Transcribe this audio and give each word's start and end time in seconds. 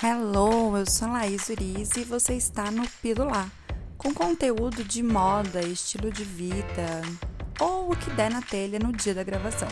Hello, 0.00 0.76
eu 0.76 0.86
sou 0.86 1.08
a 1.08 1.12
Laís 1.12 1.48
Uriz 1.48 1.96
e 1.96 2.04
você 2.04 2.34
está 2.34 2.70
no 2.70 2.88
Pilular, 3.02 3.50
com 3.96 4.14
conteúdo 4.14 4.84
de 4.84 5.02
moda, 5.02 5.60
estilo 5.60 6.12
de 6.12 6.22
vida 6.22 7.02
ou 7.60 7.90
o 7.90 7.96
que 7.96 8.08
der 8.10 8.30
na 8.30 8.40
telha 8.40 8.78
no 8.78 8.92
dia 8.92 9.12
da 9.12 9.24
gravação. 9.24 9.66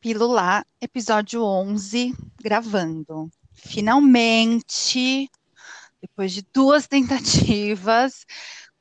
Pilular, 0.00 0.66
episódio 0.80 1.44
11, 1.44 2.12
gravando. 2.42 3.30
Finalmente, 3.52 5.30
depois 6.02 6.32
de 6.32 6.42
duas 6.52 6.88
tentativas, 6.88 8.26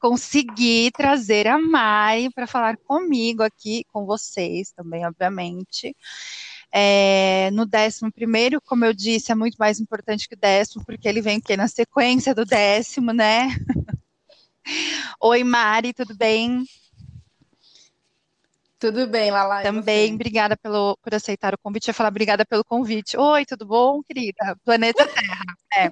consegui 0.03 0.91
trazer 0.91 1.47
a 1.47 1.57
Mai 1.57 2.27
para 2.35 2.45
falar 2.45 2.75
comigo 2.75 3.41
aqui, 3.41 3.85
com 3.87 4.05
vocês 4.05 4.69
também, 4.73 5.05
obviamente. 5.07 5.95
É, 6.73 7.49
no 7.51 7.65
décimo 7.65 8.11
primeiro, 8.11 8.59
como 8.59 8.83
eu 8.83 8.91
disse, 8.93 9.31
é 9.31 9.35
muito 9.35 9.55
mais 9.55 9.79
importante 9.79 10.27
que 10.27 10.35
o 10.35 10.37
décimo, 10.37 10.83
porque 10.85 11.07
ele 11.07 11.21
vem 11.21 11.37
aqui 11.37 11.55
na 11.55 11.69
sequência 11.69 12.35
do 12.35 12.43
décimo, 12.43 13.13
né? 13.13 13.47
Oi, 15.21 15.41
Mari, 15.45 15.93
tudo 15.93 16.13
bem? 16.17 16.65
Tudo 18.83 19.07
bem, 19.07 19.31
Lala. 19.31 19.61
Também, 19.61 20.13
obrigada 20.13 20.57
pelo, 20.57 20.97
por 21.01 21.15
aceitar 21.15 21.53
o 21.53 21.57
convite. 21.57 21.87
Eu 21.87 21.91
ia 21.91 21.93
falar 21.93 22.09
obrigada 22.09 22.45
pelo 22.45 22.65
convite. 22.65 23.15
Oi, 23.15 23.45
tudo 23.45 23.65
bom, 23.65 24.03
querida? 24.03 24.57
Planeta 24.65 25.07
Terra. 25.07 25.45
É. 25.73 25.89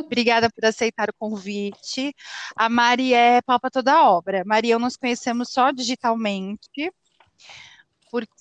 obrigada 0.00 0.48
por 0.48 0.64
aceitar 0.64 1.10
o 1.10 1.14
convite. 1.18 2.14
A 2.56 2.70
Mari 2.70 3.12
é 3.12 3.42
palpa 3.42 3.70
toda 3.70 3.92
a 3.92 4.10
obra. 4.10 4.44
Mari, 4.46 4.70
eu 4.70 4.78
nos 4.78 4.96
conhecemos 4.96 5.50
só 5.52 5.70
digitalmente. 5.72 6.90
Porque 8.10 8.32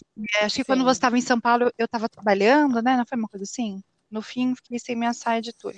acho 0.42 0.56
que 0.56 0.62
Sim. 0.62 0.68
quando 0.68 0.86
você 0.86 0.98
estava 0.98 1.18
em 1.18 1.22
São 1.22 1.42
Paulo, 1.42 1.70
eu 1.78 1.84
estava 1.84 2.08
trabalhando, 2.08 2.82
né? 2.82 2.96
Não 2.96 3.06
foi 3.06 3.18
uma 3.18 3.28
coisa 3.28 3.44
assim? 3.44 3.84
No 4.12 4.22
fim 4.22 4.54
fiquei 4.56 4.78
sem 4.78 4.96
minha 4.96 5.14
saia 5.14 5.42
de 5.42 5.54
tudo. 5.54 5.78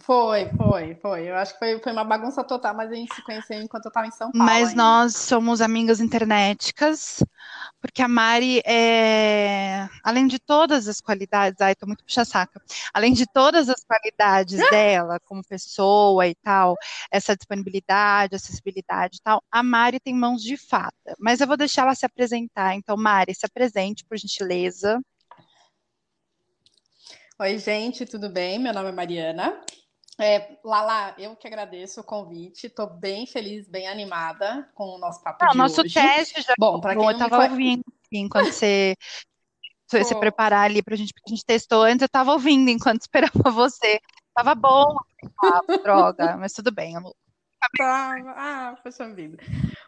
Foi, 0.00 0.50
foi, 0.56 0.94
foi. 0.96 1.30
Eu 1.30 1.36
acho 1.36 1.52
que 1.52 1.58
foi, 1.60 1.78
foi 1.78 1.92
uma 1.92 2.04
bagunça 2.04 2.42
total, 2.42 2.74
mas 2.74 2.90
a 2.90 2.94
gente 2.94 3.14
se 3.14 3.22
conheceu 3.22 3.62
enquanto 3.62 3.84
eu 3.84 3.88
estava 3.90 4.06
em 4.06 4.10
São 4.10 4.32
Paulo. 4.32 4.44
Mas 4.44 4.70
ainda. 4.70 4.82
nós 4.82 5.14
somos 5.14 5.60
amigas 5.60 6.00
internéticas, 6.00 7.22
porque 7.80 8.02
a 8.02 8.08
Mari 8.08 8.60
é, 8.66 9.88
além 10.02 10.26
de 10.26 10.38
todas 10.38 10.88
as 10.88 11.00
qualidades, 11.00 11.60
ai, 11.60 11.74
tô 11.74 11.86
muito 11.86 12.04
puxa-saca, 12.04 12.60
além 12.92 13.12
de 13.12 13.26
todas 13.26 13.68
as 13.68 13.84
qualidades 13.84 14.58
dela, 14.70 15.20
como 15.24 15.44
pessoa 15.44 16.26
e 16.26 16.34
tal, 16.34 16.76
essa 17.10 17.36
disponibilidade, 17.36 18.34
acessibilidade 18.34 19.18
e 19.18 19.22
tal, 19.22 19.42
a 19.50 19.62
Mari 19.62 20.00
tem 20.00 20.14
mãos 20.14 20.42
de 20.42 20.56
fada. 20.56 20.92
Mas 21.18 21.40
eu 21.40 21.46
vou 21.46 21.56
deixar 21.56 21.82
ela 21.82 21.94
se 21.94 22.04
apresentar. 22.04 22.74
Então, 22.74 22.96
Mari, 22.96 23.34
se 23.34 23.46
apresente, 23.46 24.04
por 24.04 24.18
gentileza. 24.18 25.00
Oi, 27.38 27.58
gente, 27.58 28.06
tudo 28.06 28.30
bem? 28.30 28.58
Meu 28.58 28.72
nome 28.72 28.88
é 28.88 28.92
Mariana. 28.92 29.60
É, 30.18 30.56
Lala, 30.64 31.14
eu 31.18 31.36
que 31.36 31.46
agradeço 31.46 32.00
o 32.00 32.04
convite. 32.04 32.66
Estou 32.66 32.88
bem 32.88 33.26
feliz, 33.26 33.68
bem 33.68 33.86
animada 33.86 34.66
com 34.74 34.84
o 34.84 34.98
nosso 34.98 35.22
papo 35.22 35.44
Não, 35.44 35.50
de 35.52 35.58
nosso 35.58 35.82
hoje. 35.82 35.92
teste 35.92 36.40
já 36.40 36.54
Bom, 36.58 36.80
para 36.80 36.96
quem 36.96 37.04
eu 37.04 37.10
estava 37.10 37.50
ouvindo 37.50 37.84
enquanto 38.10 38.50
você 38.50 38.96
se 40.02 40.18
preparar 40.18 40.64
ali 40.64 40.82
para 40.82 40.94
a 40.94 40.96
gente, 40.96 41.12
a 41.26 41.28
gente 41.28 41.44
testou 41.44 41.82
antes, 41.82 42.00
eu 42.00 42.06
estava 42.06 42.32
ouvindo 42.32 42.70
enquanto 42.70 43.02
esperava 43.04 43.50
você. 43.50 44.00
Tava 44.34 44.54
bom, 44.54 44.96
ah, 45.44 45.60
droga, 45.82 46.36
mas 46.40 46.54
tudo 46.54 46.72
bem, 46.72 46.96
amor. 46.96 47.14
Ah, 47.78 48.78
poxa 48.82 49.12
vida. 49.12 49.36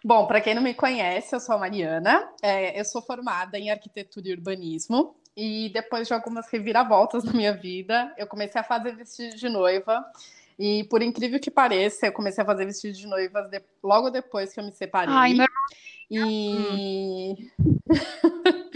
Bom, 0.04 0.26
para 0.26 0.42
quem 0.42 0.54
não 0.54 0.62
me 0.62 0.74
conhece, 0.74 1.34
eu 1.34 1.40
sou 1.40 1.54
a 1.54 1.58
Mariana, 1.58 2.30
é, 2.42 2.78
eu 2.78 2.84
sou 2.84 3.00
formada 3.00 3.58
em 3.58 3.70
arquitetura 3.70 4.28
e 4.28 4.32
urbanismo, 4.32 5.16
e 5.38 5.68
depois 5.68 6.08
de 6.08 6.12
algumas 6.12 6.48
reviravoltas 6.48 7.22
na 7.22 7.32
minha 7.32 7.52
vida, 7.52 8.12
eu 8.18 8.26
comecei 8.26 8.60
a 8.60 8.64
fazer 8.64 8.96
vestido 8.96 9.36
de 9.36 9.48
noiva. 9.48 10.04
E 10.58 10.82
por 10.90 11.00
incrível 11.00 11.38
que 11.38 11.48
pareça, 11.48 12.06
eu 12.06 12.12
comecei 12.12 12.42
a 12.42 12.44
fazer 12.44 12.66
vestido 12.66 12.98
de 12.98 13.06
noiva 13.06 13.42
de... 13.42 13.62
logo 13.80 14.10
depois 14.10 14.52
que 14.52 14.58
eu 14.58 14.64
me 14.64 14.72
separei. 14.72 15.14
Ai, 15.14 15.34
não... 15.34 15.46
E. 16.10 17.36
Hum. 17.48 17.76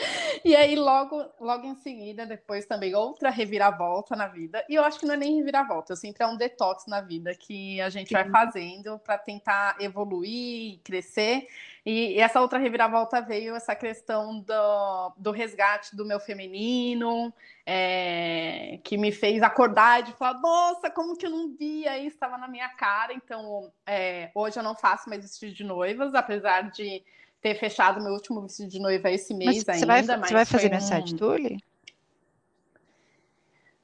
e 0.44 0.56
aí, 0.56 0.74
logo, 0.74 1.24
logo 1.40 1.66
em 1.66 1.74
seguida, 1.76 2.26
depois 2.26 2.66
também 2.66 2.94
outra 2.94 3.30
reviravolta 3.30 4.16
na 4.16 4.26
vida. 4.26 4.64
E 4.68 4.74
eu 4.74 4.84
acho 4.84 4.98
que 4.98 5.06
não 5.06 5.14
é 5.14 5.16
nem 5.16 5.36
reviravolta, 5.36 5.94
sempre 5.94 6.24
é 6.24 6.26
um 6.26 6.36
detox 6.36 6.86
na 6.86 7.00
vida 7.00 7.34
que 7.34 7.80
a 7.80 7.88
gente 7.88 8.08
Sim. 8.08 8.14
vai 8.14 8.28
fazendo 8.28 8.98
para 8.98 9.18
tentar 9.18 9.76
evoluir, 9.80 10.80
crescer. 10.82 11.46
E, 11.84 12.14
e, 12.14 12.20
essa 12.20 12.40
outra 12.40 12.58
reviravolta 12.58 13.20
veio 13.20 13.54
essa 13.54 13.74
questão 13.74 14.40
do, 14.40 15.12
do 15.16 15.30
resgate 15.30 15.94
do 15.94 16.04
meu 16.04 16.18
feminino, 16.18 17.32
é, 17.64 18.80
que 18.82 18.96
me 18.96 19.12
fez 19.12 19.42
acordar 19.42 20.08
e 20.08 20.12
falar, 20.12 20.40
nossa, 20.40 20.90
como 20.90 21.16
que 21.16 21.26
eu 21.26 21.30
não 21.30 21.56
via 21.56 21.98
isso, 21.98 22.16
estava 22.16 22.36
na 22.36 22.48
minha 22.48 22.68
cara. 22.70 23.12
Então, 23.12 23.72
é, 23.86 24.30
hoje 24.34 24.58
eu 24.58 24.62
não 24.62 24.74
faço 24.74 25.08
mais 25.08 25.22
vestido 25.22 25.52
de 25.52 25.64
noivas, 25.64 26.14
apesar 26.14 26.70
de 26.70 27.04
ter 27.42 27.58
fechado 27.58 28.02
meu 28.02 28.12
último 28.12 28.40
vestido 28.40 28.68
de 28.68 28.78
noiva 28.78 29.10
esse 29.10 29.34
mês 29.34 29.64
mas 29.66 29.82
ainda. 29.82 29.86
Vai, 29.86 30.16
mas 30.16 30.28
você 30.28 30.34
vai 30.34 30.44
fazer 30.44 30.68
minha 30.68 30.80
um... 30.80 30.84
saia 30.84 31.02
de 31.02 31.14
tule? 31.16 31.58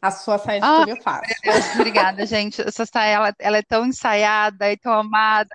A 0.00 0.12
sua 0.12 0.38
saia 0.38 0.60
de 0.60 0.66
ah, 0.66 0.78
tule 0.78 0.92
eu 0.92 1.02
faço. 1.02 1.34
Deus, 1.42 1.74
obrigada, 1.74 2.24
gente. 2.26 2.62
Essa 2.62 2.86
saia 2.86 3.14
ela, 3.14 3.34
ela, 3.38 3.58
é 3.58 3.62
tão 3.62 3.84
ensaiada 3.84 4.70
e 4.70 4.76
tão 4.76 4.92
amada. 4.92 5.50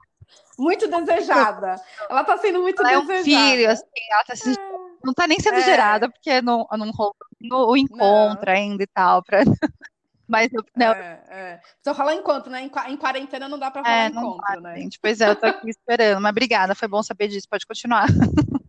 Muito 0.59 0.87
desejada. 0.87 1.81
Ela 2.09 2.21
está 2.21 2.37
sendo 2.37 2.59
muito 2.59 2.85
ela 2.85 3.01
desejada. 3.01 3.13
É 3.13 3.21
um 3.21 3.51
filho, 3.51 3.71
assim, 3.71 3.83
ela 4.11 4.23
tá 4.25 4.35
se... 4.35 4.51
é. 4.51 4.55
não 5.03 5.11
está 5.11 5.25
nem 5.25 5.39
sendo 5.39 5.57
é. 5.57 5.61
gerada, 5.61 6.09
porque 6.11 6.41
não, 6.41 6.67
não 6.77 6.91
rolou 6.91 7.71
o 7.71 7.77
encontro 7.77 8.45
não. 8.45 8.53
ainda 8.53 8.83
e 8.83 8.87
tal. 8.87 9.23
Pra... 9.23 9.39
Mas 10.33 10.51
eu, 10.51 10.65
não. 10.75 10.91
É, 10.93 11.21
é. 11.29 11.59
Só 11.83 11.93
falar 11.93 12.15
encontro, 12.15 12.49
né? 12.49 12.63
Em, 12.63 12.97
quarentena 12.97 13.47
não 13.47 13.59
dá 13.59 13.69
para 13.69 13.83
falar 13.83 14.05
é, 14.05 14.07
encontro, 14.07 14.41
dá, 14.41 14.59
né? 14.59 14.77
Gente. 14.77 14.99
Pois 14.99 15.21
é, 15.21 15.29
eu 15.29 15.35
tô 15.35 15.45
aqui 15.45 15.69
esperando. 15.69 16.19
Mas 16.19 16.31
obrigada, 16.31 16.73
foi 16.73 16.87
bom 16.87 17.03
saber 17.03 17.27
disso. 17.27 17.47
Pode 17.47 17.67
continuar. 17.67 18.07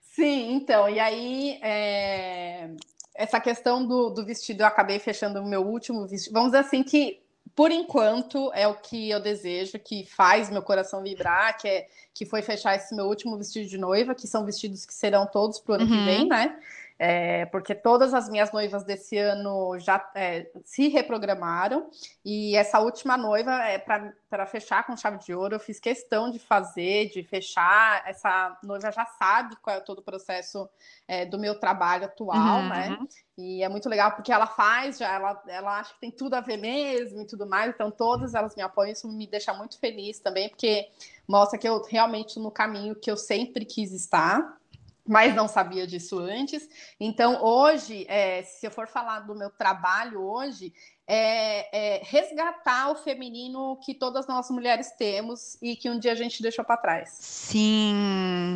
Sim, 0.00 0.54
então, 0.54 0.88
e 0.88 0.98
aí 0.98 1.58
é... 1.62 2.70
essa 3.14 3.38
questão 3.38 3.86
do, 3.86 4.08
do 4.08 4.24
vestido, 4.24 4.62
eu 4.62 4.66
acabei 4.66 4.98
fechando 4.98 5.38
o 5.38 5.46
meu 5.46 5.60
último 5.60 6.06
vestido. 6.06 6.32
Vamos 6.32 6.52
dizer 6.52 6.64
assim 6.64 6.82
que, 6.82 7.20
por 7.54 7.70
enquanto, 7.70 8.50
é 8.54 8.66
o 8.66 8.72
que 8.72 9.10
eu 9.10 9.20
desejo, 9.20 9.78
que 9.78 10.06
faz 10.06 10.48
meu 10.48 10.62
coração 10.62 11.02
vibrar, 11.02 11.58
que, 11.58 11.68
é, 11.68 11.88
que 12.14 12.24
foi 12.24 12.40
fechar 12.40 12.74
esse 12.74 12.96
meu 12.96 13.04
último 13.04 13.36
vestido 13.36 13.68
de 13.68 13.76
noiva, 13.76 14.14
que 14.14 14.26
são 14.26 14.46
vestidos 14.46 14.86
que 14.86 14.94
serão 14.94 15.26
todos 15.26 15.60
pro 15.60 15.74
ano 15.74 15.84
uhum. 15.84 15.90
que 15.90 16.04
vem, 16.06 16.26
né? 16.26 16.58
É, 16.98 17.44
porque 17.46 17.74
todas 17.74 18.14
as 18.14 18.26
minhas 18.28 18.50
noivas 18.52 18.82
desse 18.82 19.18
ano 19.18 19.78
já 19.78 20.10
é, 20.14 20.50
se 20.64 20.88
reprogramaram 20.88 21.90
e 22.24 22.56
essa 22.56 22.80
última 22.80 23.18
noiva 23.18 23.52
é 23.64 23.78
para 23.78 24.46
fechar 24.46 24.86
com 24.86 24.96
chave 24.96 25.18
de 25.18 25.34
ouro. 25.34 25.56
Eu 25.56 25.60
fiz 25.60 25.78
questão 25.78 26.30
de 26.30 26.38
fazer, 26.38 27.10
de 27.10 27.22
fechar. 27.22 28.02
Essa 28.06 28.58
noiva 28.62 28.90
já 28.90 29.04
sabe 29.04 29.56
qual 29.56 29.76
é 29.76 29.80
todo 29.80 29.98
o 29.98 30.02
processo 30.02 30.66
é, 31.06 31.26
do 31.26 31.38
meu 31.38 31.60
trabalho 31.60 32.06
atual, 32.06 32.60
uhum, 32.60 32.68
né? 32.70 32.96
Uhum. 32.98 33.08
E 33.36 33.62
é 33.62 33.68
muito 33.68 33.90
legal 33.90 34.12
porque 34.12 34.32
ela 34.32 34.46
faz, 34.46 34.96
já 34.96 35.12
ela, 35.12 35.42
ela 35.46 35.78
acha 35.78 35.92
que 35.92 36.00
tem 36.00 36.10
tudo 36.10 36.32
a 36.34 36.40
ver 36.40 36.56
mesmo 36.56 37.20
e 37.20 37.26
tudo 37.26 37.46
mais. 37.46 37.74
Então 37.74 37.90
todas 37.90 38.34
elas 38.34 38.56
me 38.56 38.62
apoiam. 38.62 38.92
Isso 38.92 39.06
me 39.06 39.26
deixa 39.26 39.52
muito 39.52 39.78
feliz 39.78 40.18
também, 40.18 40.48
porque 40.48 40.88
mostra 41.28 41.58
que 41.58 41.68
eu 41.68 41.82
realmente 41.82 42.38
no 42.38 42.50
caminho 42.50 42.96
que 42.96 43.10
eu 43.10 43.18
sempre 43.18 43.66
quis 43.66 43.92
estar 43.92 44.56
mas 45.06 45.34
não 45.34 45.46
sabia 45.46 45.86
disso 45.86 46.18
antes. 46.18 46.68
Então, 46.98 47.42
hoje, 47.42 48.04
é, 48.08 48.42
se 48.42 48.66
eu 48.66 48.70
for 48.70 48.88
falar 48.88 49.20
do 49.20 49.34
meu 49.34 49.50
trabalho 49.50 50.22
hoje, 50.22 50.72
é, 51.08 51.98
é, 51.98 52.02
resgatar 52.02 52.90
o 52.90 52.96
feminino 52.96 53.78
que 53.84 53.94
todas 53.94 54.26
nós 54.26 54.50
mulheres 54.50 54.90
temos 54.98 55.56
e 55.62 55.76
que 55.76 55.88
um 55.88 55.98
dia 55.98 56.12
a 56.12 56.16
gente 56.16 56.42
deixou 56.42 56.64
para 56.64 56.76
trás. 56.76 57.10
Sim, 57.20 57.94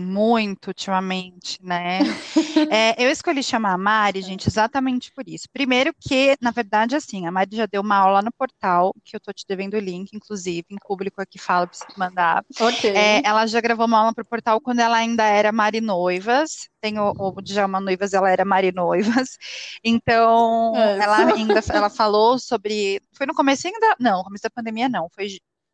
muito 0.06 0.68
ultimamente, 0.68 1.58
né? 1.62 2.00
é, 2.70 3.02
eu 3.02 3.08
escolhi 3.08 3.42
chamar 3.42 3.74
a 3.74 3.78
Mari, 3.78 4.20
gente, 4.20 4.48
exatamente 4.48 5.12
por 5.12 5.28
isso. 5.28 5.46
Primeiro 5.52 5.94
que, 5.98 6.36
na 6.40 6.50
verdade, 6.50 6.96
assim, 6.96 7.26
a 7.26 7.30
Mari 7.30 7.56
já 7.56 7.66
deu 7.66 7.82
uma 7.82 7.96
aula 7.96 8.20
no 8.20 8.32
portal, 8.32 8.92
que 9.04 9.14
eu 9.14 9.20
tô 9.20 9.32
te 9.32 9.44
devendo 9.46 9.74
o 9.74 9.80
link, 9.80 10.12
inclusive, 10.12 10.66
em 10.70 10.76
público 10.76 11.22
aqui 11.22 11.38
fala 11.38 11.68
para 11.68 11.78
você 11.78 11.86
mandar. 11.96 12.44
Ok. 12.58 12.90
É, 12.90 13.22
ela 13.24 13.46
já 13.46 13.60
gravou 13.60 13.86
uma 13.86 13.98
aula 13.98 14.12
pro 14.12 14.24
portal 14.24 14.60
quando 14.60 14.80
ela 14.80 14.96
ainda 14.96 15.24
era 15.24 15.52
Mari 15.52 15.80
Noivas, 15.80 16.68
tem 16.80 16.98
o, 16.98 17.12
o 17.16 17.40
Djalma 17.42 17.80
Noivas, 17.80 18.12
ela 18.12 18.30
era 18.30 18.44
Mari 18.44 18.72
Noivas, 18.72 19.38
então 19.84 20.72
é. 20.74 20.98
ela 20.98 21.32
ainda 21.32 21.60
ela 21.72 21.90
falou 21.90 22.39
sobre. 22.40 23.02
Foi 23.12 23.26
no 23.26 23.34
começo 23.34 23.70
da. 23.80 23.96
Não, 23.98 24.24
começo 24.24 24.42
da 24.42 24.50
pandemia 24.50 24.88
não. 24.88 25.08
Foi 25.10 25.28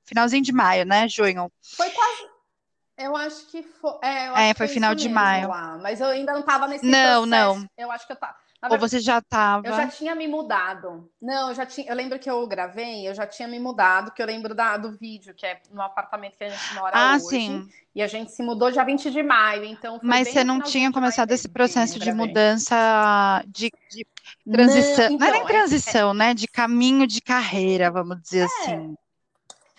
finalzinho 0.04 0.42
de 0.42 0.52
maio, 0.52 0.84
né? 0.84 1.08
Junho. 1.08 1.50
Foi 1.62 1.90
quase. 1.90 2.36
Eu 2.98 3.14
acho 3.16 3.46
que 3.46 3.62
foi. 3.62 3.92
É, 4.02 4.50
é 4.50 4.54
foi, 4.54 4.66
foi 4.66 4.68
final 4.68 4.94
de 4.94 5.08
maio. 5.08 5.48
Lá, 5.48 5.78
mas 5.78 6.00
eu 6.00 6.08
ainda 6.08 6.32
não 6.32 6.42
tava 6.42 6.66
nesse 6.66 6.84
não, 6.84 7.22
processo. 7.22 7.26
Não, 7.26 7.68
Eu 7.76 7.90
acho 7.90 8.06
que 8.06 8.12
eu 8.12 8.16
tava. 8.16 8.36
Ou 8.70 8.78
você 8.78 8.98
já 8.98 9.18
estava? 9.18 9.66
Eu 9.66 9.74
já 9.74 9.86
tinha 9.88 10.14
me 10.14 10.26
mudado. 10.26 11.10
Não, 11.20 11.50
eu 11.50 11.54
já 11.54 11.66
tinha. 11.66 11.88
Eu 11.88 11.94
lembro 11.94 12.18
que 12.18 12.30
eu 12.30 12.46
gravei, 12.46 13.06
eu 13.06 13.14
já 13.14 13.26
tinha 13.26 13.46
me 13.46 13.60
mudado, 13.60 14.12
que 14.12 14.22
eu 14.22 14.26
lembro 14.26 14.54
da, 14.54 14.76
do 14.76 14.92
vídeo, 14.92 15.34
que 15.34 15.44
é 15.44 15.60
no 15.70 15.82
apartamento 15.82 16.36
que 16.36 16.44
a 16.44 16.48
gente 16.48 16.74
mora 16.74 16.92
ah, 16.94 17.16
hoje. 17.16 17.26
Sim. 17.26 17.68
e 17.94 18.02
a 18.02 18.06
gente 18.06 18.32
se 18.32 18.42
mudou 18.42 18.70
dia 18.70 18.84
20 18.84 19.10
de 19.10 19.22
maio, 19.22 19.64
então 19.64 20.00
Mas 20.02 20.28
você 20.28 20.42
não 20.42 20.60
tinha 20.60 20.90
começado 20.90 21.30
esse 21.32 21.48
processo 21.48 21.98
de 21.98 22.12
mudança 22.12 23.44
de, 23.46 23.70
de 23.90 24.06
transição, 24.50 25.08
não, 25.10 25.16
então, 25.16 25.18
não 25.18 25.26
é 25.26 25.30
nem 25.30 25.42
então, 25.42 25.50
é, 25.50 25.58
transição, 25.58 26.10
é, 26.10 26.14
né, 26.14 26.34
de 26.34 26.48
caminho 26.48 27.06
de 27.06 27.20
carreira, 27.20 27.90
vamos 27.90 28.20
dizer 28.22 28.40
é, 28.40 28.44
assim. 28.44 28.96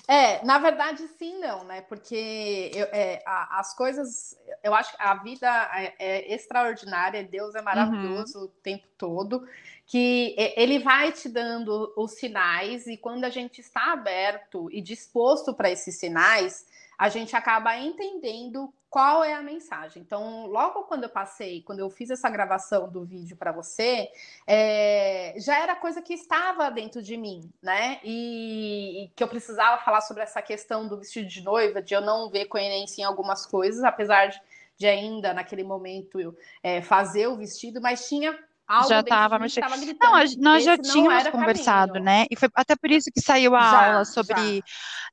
É, 0.07 0.43
na 0.45 0.57
verdade, 0.57 1.05
sim, 1.19 1.37
não, 1.39 1.65
né? 1.65 1.81
Porque 1.81 2.71
eu, 2.73 2.85
é, 2.93 3.21
a, 3.25 3.59
as 3.59 3.75
coisas, 3.75 4.39
eu 4.63 4.73
acho 4.73 4.95
que 4.95 5.03
a 5.03 5.15
vida 5.15 5.47
é, 5.75 5.95
é 5.99 6.33
extraordinária, 6.33 7.23
Deus 7.23 7.55
é 7.55 7.61
maravilhoso 7.61 8.39
uhum. 8.39 8.45
o 8.45 8.47
tempo 8.47 8.87
todo, 8.97 9.45
que 9.85 10.33
ele 10.55 10.79
vai 10.79 11.11
te 11.11 11.27
dando 11.27 11.93
os 11.97 12.13
sinais, 12.13 12.87
e 12.87 12.95
quando 12.95 13.25
a 13.25 13.29
gente 13.29 13.59
está 13.59 13.91
aberto 13.91 14.69
e 14.71 14.81
disposto 14.81 15.53
para 15.53 15.69
esses 15.69 15.97
sinais, 15.97 16.65
a 16.97 17.09
gente 17.09 17.35
acaba 17.35 17.77
entendendo 17.77 18.73
qual 18.89 19.23
é 19.23 19.33
a 19.33 19.41
mensagem. 19.41 20.01
Então, 20.01 20.47
logo 20.47 20.83
quando 20.83 21.03
eu 21.03 21.09
passei, 21.09 21.61
quando 21.61 21.79
eu 21.79 21.89
fiz 21.89 22.09
essa 22.09 22.29
gravação 22.29 22.89
do 22.89 23.03
vídeo 23.03 23.35
para 23.35 23.51
você, 23.51 24.09
é, 24.45 25.33
já 25.37 25.61
era 25.61 25.75
coisa 25.75 26.01
que 26.01 26.13
estava 26.13 26.69
dentro 26.69 27.01
de 27.01 27.17
mim, 27.17 27.51
né? 27.61 27.99
E, 28.03 29.03
e, 29.03 29.07
que 29.09 29.23
eu 29.23 29.27
precisava 29.27 29.81
falar 29.83 30.01
sobre 30.01 30.23
essa 30.23 30.41
questão 30.41 30.87
do 30.87 30.97
vestido 30.97 31.27
de 31.27 31.41
noiva, 31.41 31.81
de 31.81 31.93
eu 31.93 32.01
não 32.01 32.29
ver 32.29 32.45
coerência 32.45 33.01
em 33.01 33.05
algumas 33.05 33.45
coisas, 33.45 33.83
apesar 33.83 34.27
de, 34.27 34.41
de 34.77 34.87
ainda 34.87 35.33
naquele 35.33 35.63
momento 35.63 36.19
eu, 36.19 36.35
é, 36.63 36.81
fazer 36.81 37.27
o 37.27 37.35
vestido, 37.35 37.81
mas 37.81 38.07
tinha 38.07 38.37
Algo 38.67 38.89
já 38.89 38.99
estava 38.99 39.39
mexendo. 39.39 39.63
Não, 40.01 40.11
nós 40.39 40.63
já 40.63 40.77
tínhamos 40.77 41.27
conversado, 41.29 41.93
caminho. 41.93 42.05
né? 42.05 42.25
E 42.29 42.35
foi 42.35 42.49
até 42.53 42.75
por 42.75 42.91
isso 42.91 43.09
que 43.13 43.21
saiu 43.21 43.55
a 43.55 43.61
já, 43.61 43.87
aula 43.87 44.05
sobre. 44.05 44.57
Já. 44.57 44.63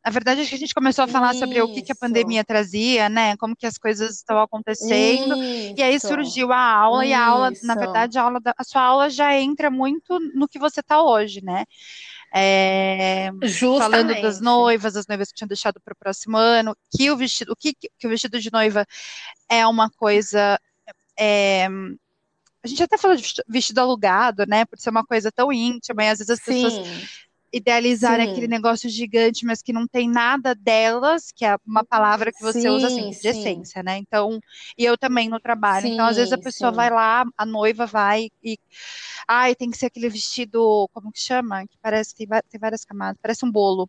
Na 0.06 0.10
verdade, 0.10 0.40
a 0.40 0.44
gente 0.44 0.74
começou 0.74 1.04
a 1.04 1.08
falar 1.08 1.30
isso. 1.30 1.38
sobre 1.38 1.62
o 1.62 1.72
que, 1.72 1.80
que, 1.80 1.92
a 1.92 1.94
pandemia 1.94 2.44
trazia, 2.44 3.08
né? 3.08 3.36
Como 3.36 3.54
que 3.54 3.64
as 3.64 3.78
coisas 3.78 4.16
estão 4.16 4.40
acontecendo. 4.40 5.36
Isso. 5.36 5.74
E 5.76 5.82
aí 5.82 6.00
surgiu 6.00 6.52
a 6.52 6.58
aula, 6.58 7.04
isso. 7.04 7.12
e 7.12 7.14
a 7.14 7.24
aula, 7.24 7.52
na 7.62 7.74
verdade, 7.76 8.18
a, 8.18 8.22
aula 8.22 8.40
da, 8.40 8.52
a 8.58 8.64
sua 8.64 8.82
aula 8.82 9.08
já 9.08 9.36
entra 9.36 9.70
muito 9.70 10.18
no 10.34 10.48
que 10.48 10.58
você 10.58 10.80
está 10.80 11.00
hoje, 11.00 11.40
né? 11.40 11.64
É, 12.36 13.30
falando 13.78 14.20
das 14.20 14.40
noivas, 14.40 14.96
as 14.96 15.06
noivas 15.06 15.28
que 15.28 15.34
tinham 15.36 15.46
deixado 15.46 15.80
para 15.80 15.92
o 15.92 15.96
próximo 15.96 16.36
ano, 16.36 16.76
que 16.90 17.08
o 17.08 17.16
vestido, 17.16 17.52
o 17.52 17.56
que, 17.56 17.72
que 17.72 18.06
o 18.08 18.10
vestido 18.10 18.40
de 18.40 18.50
noiva 18.50 18.84
é 19.48 19.64
uma 19.64 19.88
coisa 19.88 20.58
é, 21.16 21.68
a 22.64 22.66
gente 22.66 22.82
até 22.82 22.96
falou 22.96 23.16
de 23.16 23.34
vestido 23.46 23.78
alugado, 23.78 24.46
né? 24.46 24.64
Por 24.64 24.78
ser 24.78 24.88
uma 24.90 25.04
coisa 25.04 25.30
tão 25.30 25.52
íntima, 25.52 26.02
e 26.02 26.08
às 26.08 26.18
vezes 26.18 26.30
as 26.30 26.40
Sim. 26.40 26.62
pessoas 26.64 26.88
idealizarem 27.54 28.30
aquele 28.30 28.48
negócio 28.48 28.90
gigante, 28.90 29.46
mas 29.46 29.62
que 29.62 29.72
não 29.72 29.86
tem 29.86 30.10
nada 30.10 30.54
delas, 30.54 31.30
que 31.34 31.44
é 31.44 31.56
uma 31.64 31.84
palavra 31.84 32.32
que 32.32 32.42
você 32.42 32.62
sim, 32.62 32.68
usa 32.68 32.88
assim, 32.88 33.10
de 33.10 33.14
sim. 33.14 33.28
essência, 33.28 33.82
né? 33.82 33.96
Então, 33.98 34.40
e 34.76 34.84
eu 34.84 34.98
também 34.98 35.28
no 35.28 35.38
trabalho. 35.38 35.86
Sim, 35.86 35.94
então, 35.94 36.06
às 36.06 36.16
vezes 36.16 36.32
a 36.32 36.38
pessoa 36.38 36.72
vai 36.72 36.90
lá, 36.90 37.24
a 37.36 37.46
noiva 37.46 37.86
vai 37.86 38.28
e. 38.42 38.58
Ai, 39.28 39.54
tem 39.54 39.70
que 39.70 39.78
ser 39.78 39.86
aquele 39.86 40.08
vestido, 40.08 40.88
como 40.92 41.12
que 41.12 41.20
chama? 41.20 41.66
Que 41.66 41.78
parece, 41.80 42.14
tem, 42.14 42.26
tem 42.26 42.60
várias 42.60 42.84
camadas, 42.84 43.18
parece 43.22 43.44
um 43.44 43.50
bolo. 43.50 43.88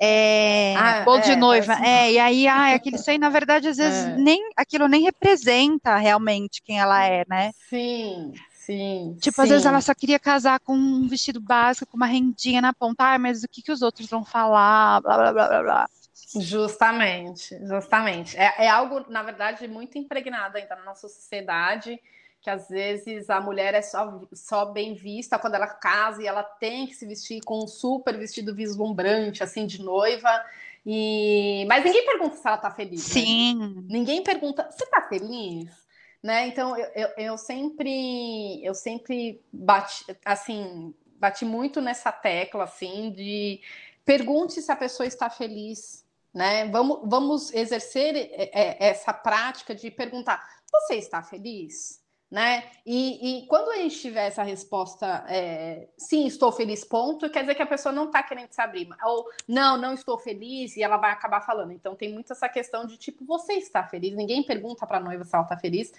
É, 0.00 0.74
ah, 0.76 1.04
bolo 1.04 1.18
é, 1.18 1.22
de 1.22 1.36
noiva. 1.36 1.74
É, 1.74 2.12
e 2.12 2.18
aí, 2.18 2.46
ai, 2.46 2.74
aquilo, 2.74 2.96
isso 2.96 3.10
aí, 3.10 3.18
na 3.18 3.30
verdade, 3.30 3.68
às 3.68 3.76
vezes, 3.78 4.04
é. 4.04 4.16
nem, 4.16 4.40
aquilo 4.56 4.88
nem 4.88 5.02
representa 5.02 5.96
realmente 5.96 6.60
quem 6.62 6.80
ela 6.80 7.04
é, 7.04 7.24
né? 7.28 7.52
Sim, 7.68 8.32
Sim. 8.68 9.16
Tipo, 9.18 9.36
sim. 9.36 9.42
às 9.44 9.48
vezes 9.48 9.64
ela 9.64 9.80
só 9.80 9.94
queria 9.94 10.18
casar 10.18 10.60
com 10.60 10.74
um 10.74 11.08
vestido 11.08 11.40
básico, 11.40 11.90
com 11.90 11.96
uma 11.96 12.04
rendinha 12.04 12.60
na 12.60 12.74
ponta. 12.74 13.14
Ah, 13.14 13.18
mas 13.18 13.42
o 13.42 13.48
que, 13.48 13.62
que 13.62 13.72
os 13.72 13.80
outros 13.80 14.10
vão 14.10 14.22
falar? 14.22 15.00
Blá, 15.00 15.16
blá, 15.16 15.32
blá, 15.32 15.48
blá, 15.48 15.62
blá. 15.62 15.90
Justamente, 16.38 17.58
justamente. 17.66 18.36
É, 18.36 18.66
é 18.66 18.68
algo, 18.68 19.06
na 19.08 19.22
verdade, 19.22 19.66
muito 19.66 19.96
impregnado 19.96 20.58
ainda 20.58 20.76
na 20.76 20.84
nossa 20.84 21.08
sociedade, 21.08 21.98
que 22.42 22.50
às 22.50 22.68
vezes 22.68 23.30
a 23.30 23.40
mulher 23.40 23.72
é 23.72 23.80
só, 23.80 24.20
só 24.34 24.66
bem 24.66 24.94
vista 24.94 25.38
quando 25.38 25.54
ela 25.54 25.66
casa 25.66 26.22
e 26.22 26.26
ela 26.26 26.42
tem 26.42 26.86
que 26.86 26.94
se 26.94 27.06
vestir 27.06 27.40
com 27.42 27.64
um 27.64 27.66
super 27.66 28.18
vestido 28.18 28.54
vislumbrante, 28.54 29.42
assim, 29.42 29.64
de 29.64 29.82
noiva. 29.82 30.44
E... 30.84 31.64
Mas 31.66 31.82
ninguém 31.82 32.04
pergunta 32.04 32.36
se 32.36 32.46
ela 32.46 32.58
tá 32.58 32.70
feliz. 32.70 33.00
Né? 33.00 33.22
Sim. 33.22 33.54
Né? 33.54 33.82
Ninguém 33.88 34.22
pergunta, 34.22 34.68
você 34.70 34.84
tá 34.84 35.00
feliz? 35.08 35.87
Né? 36.22 36.48
Então 36.48 36.76
eu, 36.76 36.90
eu, 36.94 37.08
eu, 37.16 37.38
sempre 37.38 38.64
eu 38.64 38.74
sempre 38.74 39.42
bati 39.52 40.04
assim 40.24 40.94
bati 41.18 41.44
muito 41.44 41.80
nessa 41.80 42.12
tecla 42.12 42.64
assim 42.64 43.10
de 43.12 43.60
pergunte 44.04 44.60
se 44.62 44.70
a 44.72 44.76
pessoa 44.76 45.06
está 45.06 45.30
feliz, 45.30 46.04
né? 46.34 46.66
Vamos 46.68 47.00
vamos 47.04 47.54
exercer 47.54 48.16
é, 48.16 48.50
é, 48.52 48.88
essa 48.90 49.12
prática 49.12 49.74
de 49.74 49.90
perguntar: 49.90 50.42
você 50.70 50.96
está 50.96 51.22
feliz? 51.22 51.97
Né? 52.30 52.64
E, 52.84 53.42
e, 53.42 53.46
quando 53.46 53.70
a 53.70 53.76
gente 53.76 53.98
tiver 53.98 54.26
essa 54.26 54.42
resposta, 54.42 55.24
é, 55.28 55.88
sim, 55.96 56.26
estou 56.26 56.52
feliz, 56.52 56.84
ponto, 56.84 57.30
quer 57.30 57.40
dizer 57.40 57.54
que 57.54 57.62
a 57.62 57.66
pessoa 57.66 57.92
não 57.92 58.04
está 58.04 58.22
querendo 58.22 58.52
se 58.52 58.60
abrir, 58.60 58.88
ou 59.02 59.26
não, 59.46 59.78
não 59.78 59.94
estou 59.94 60.18
feliz, 60.18 60.76
e 60.76 60.82
ela 60.82 60.98
vai 60.98 61.10
acabar 61.10 61.40
falando. 61.40 61.72
Então 61.72 61.94
tem 61.94 62.12
muito 62.12 62.32
essa 62.32 62.48
questão 62.48 62.86
de 62.86 62.98
tipo, 62.98 63.24
você 63.24 63.54
está 63.54 63.82
feliz? 63.82 64.14
Ninguém 64.14 64.42
pergunta 64.42 64.86
para 64.86 64.98
a 64.98 65.00
noiva 65.00 65.24
se 65.24 65.34
ela 65.34 65.44
está 65.44 65.56
feliz. 65.56 65.90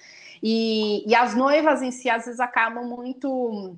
E, 0.41 1.03
e 1.09 1.15
as 1.15 1.33
noivas 1.35 1.81
em 1.81 1.91
si 1.91 2.09
às 2.09 2.25
vezes 2.25 2.39
acabam 2.39 2.85
muito 2.85 3.75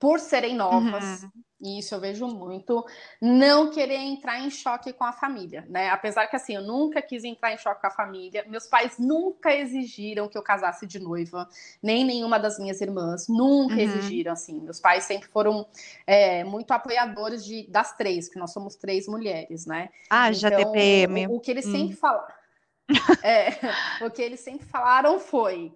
por 0.00 0.18
serem 0.18 0.56
novas. 0.56 1.22
Uhum 1.22 1.30
e 1.62 1.78
isso 1.78 1.94
eu 1.94 2.00
vejo 2.00 2.26
muito, 2.26 2.84
não 3.20 3.70
querer 3.70 3.98
entrar 3.98 4.40
em 4.40 4.50
choque 4.50 4.92
com 4.92 5.04
a 5.04 5.12
família, 5.12 5.64
né? 5.68 5.90
Apesar 5.90 6.26
que 6.26 6.34
assim, 6.34 6.56
eu 6.56 6.62
nunca 6.62 7.00
quis 7.00 7.22
entrar 7.22 7.52
em 7.52 7.58
choque 7.58 7.80
com 7.80 7.86
a 7.86 7.90
família, 7.90 8.44
meus 8.48 8.66
pais 8.66 8.98
nunca 8.98 9.54
exigiram 9.54 10.28
que 10.28 10.36
eu 10.36 10.42
casasse 10.42 10.86
de 10.86 10.98
noiva, 10.98 11.48
nem 11.80 12.04
nenhuma 12.04 12.38
das 12.38 12.58
minhas 12.58 12.80
irmãs, 12.80 13.28
nunca 13.28 13.74
uhum. 13.74 13.80
exigiram, 13.80 14.32
assim. 14.32 14.60
Meus 14.60 14.80
pais 14.80 15.04
sempre 15.04 15.28
foram 15.28 15.64
é, 16.04 16.42
muito 16.42 16.72
apoiadores 16.72 17.44
de, 17.44 17.64
das 17.68 17.96
três, 17.96 18.28
que 18.28 18.38
nós 18.38 18.52
somos 18.52 18.74
três 18.74 19.06
mulheres, 19.06 19.64
né? 19.64 19.88
Ah, 20.10 20.28
então, 20.28 20.40
já 20.40 20.50
TPM. 20.50 21.28
O, 21.28 21.36
o 21.36 21.40
que 21.40 21.50
eles 21.52 21.66
hum. 21.66 21.72
sempre 21.72 21.96
falaram. 21.96 22.34
é, 23.22 24.04
o 24.04 24.10
que 24.10 24.20
eles 24.20 24.40
sempre 24.40 24.66
falaram 24.66 25.20
foi 25.20 25.72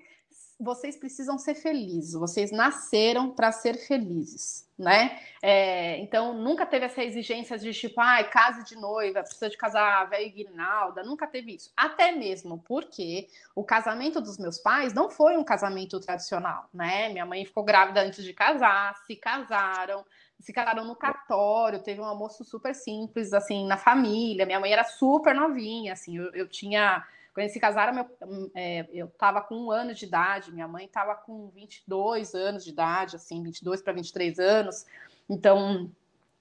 vocês 0.58 0.96
precisam 0.96 1.36
ser 1.38 1.54
felizes, 1.54 2.14
vocês 2.14 2.50
nasceram 2.50 3.30
para 3.30 3.52
ser 3.52 3.74
felizes, 3.74 4.66
né? 4.78 5.20
É, 5.42 5.98
então, 5.98 6.32
nunca 6.32 6.64
teve 6.64 6.86
essa 6.86 7.04
exigência 7.04 7.58
de 7.58 7.74
tipo, 7.74 8.00
ai, 8.00 8.22
ah, 8.22 8.24
case 8.24 8.64
de 8.64 8.74
noiva, 8.74 9.22
precisa 9.22 9.50
de 9.50 9.56
casar 9.56 10.08
velho 10.08 10.32
guinalda, 10.32 11.02
nunca 11.02 11.26
teve 11.26 11.54
isso. 11.54 11.70
Até 11.76 12.12
mesmo 12.12 12.58
porque 12.66 13.28
o 13.54 13.62
casamento 13.62 14.18
dos 14.18 14.38
meus 14.38 14.58
pais 14.58 14.94
não 14.94 15.10
foi 15.10 15.36
um 15.36 15.44
casamento 15.44 16.00
tradicional, 16.00 16.70
né? 16.72 17.10
Minha 17.10 17.26
mãe 17.26 17.44
ficou 17.44 17.62
grávida 17.62 18.00
antes 18.00 18.24
de 18.24 18.32
casar, 18.32 18.96
se 19.06 19.14
casaram, 19.14 20.06
se 20.40 20.54
casaram 20.54 20.84
no 20.84 20.96
cartório, 20.96 21.82
teve 21.82 22.00
um 22.00 22.04
almoço 22.04 22.44
super 22.44 22.74
simples, 22.74 23.34
assim, 23.34 23.66
na 23.66 23.76
família. 23.76 24.46
Minha 24.46 24.60
mãe 24.60 24.72
era 24.72 24.84
super 24.84 25.34
novinha, 25.34 25.92
assim, 25.92 26.16
eu, 26.16 26.32
eu 26.32 26.48
tinha 26.48 27.04
quando 27.36 27.44
eles 27.44 27.52
se 27.52 27.60
casaram, 27.60 27.92
meu, 27.92 28.50
é, 28.54 28.88
eu 28.90 29.08
estava 29.08 29.42
com 29.42 29.66
um 29.66 29.70
ano 29.70 29.92
de 29.92 30.06
idade, 30.06 30.50
minha 30.50 30.66
mãe 30.66 30.86
estava 30.86 31.14
com 31.14 31.50
22 31.50 32.34
anos 32.34 32.64
de 32.64 32.70
idade, 32.70 33.16
assim, 33.16 33.42
22 33.42 33.82
para 33.82 33.92
23 33.92 34.38
anos. 34.38 34.86
Então, 35.28 35.92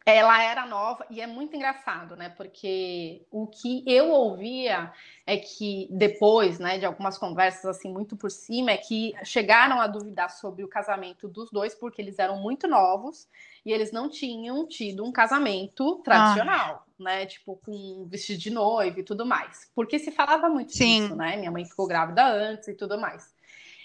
ela 0.05 0.41
era 0.41 0.65
nova 0.65 1.05
e 1.09 1.19
é 1.19 1.27
muito 1.27 1.53
engraçado, 1.53 2.15
né? 2.15 2.29
Porque 2.29 3.27
o 3.29 3.45
que 3.45 3.83
eu 3.85 4.09
ouvia 4.09 4.89
é 5.27 5.35
que 5.35 5.89
depois, 5.91 6.59
né, 6.59 6.77
de 6.77 6.85
algumas 6.85 7.17
conversas 7.17 7.65
assim 7.65 7.91
muito 7.91 8.15
por 8.15 8.31
cima, 8.31 8.71
é 8.71 8.77
que 8.77 9.13
chegaram 9.25 9.81
a 9.81 9.87
duvidar 9.87 10.29
sobre 10.29 10.63
o 10.63 10.67
casamento 10.69 11.27
dos 11.27 11.51
dois 11.51 11.75
porque 11.75 12.01
eles 12.01 12.19
eram 12.19 12.37
muito 12.37 12.69
novos 12.69 13.27
e 13.65 13.73
eles 13.73 13.91
não 13.91 14.07
tinham 14.07 14.65
tido 14.65 15.03
um 15.03 15.11
casamento 15.11 15.97
tradicional. 16.05 16.85
Ah 16.85 16.85
né? 16.99 17.25
Tipo, 17.25 17.59
com 17.65 18.05
vestido 18.09 18.39
de 18.39 18.49
noiva 18.49 18.99
e 18.99 19.03
tudo 19.03 19.25
mais. 19.25 19.69
Porque 19.75 19.99
se 19.99 20.11
falava 20.11 20.49
muito 20.49 20.71
Sim. 20.71 21.01
disso, 21.03 21.15
né? 21.15 21.37
Minha 21.37 21.51
mãe 21.51 21.65
ficou 21.65 21.87
grávida 21.87 22.25
antes 22.25 22.67
e 22.67 22.73
tudo 22.73 22.99
mais. 22.99 23.33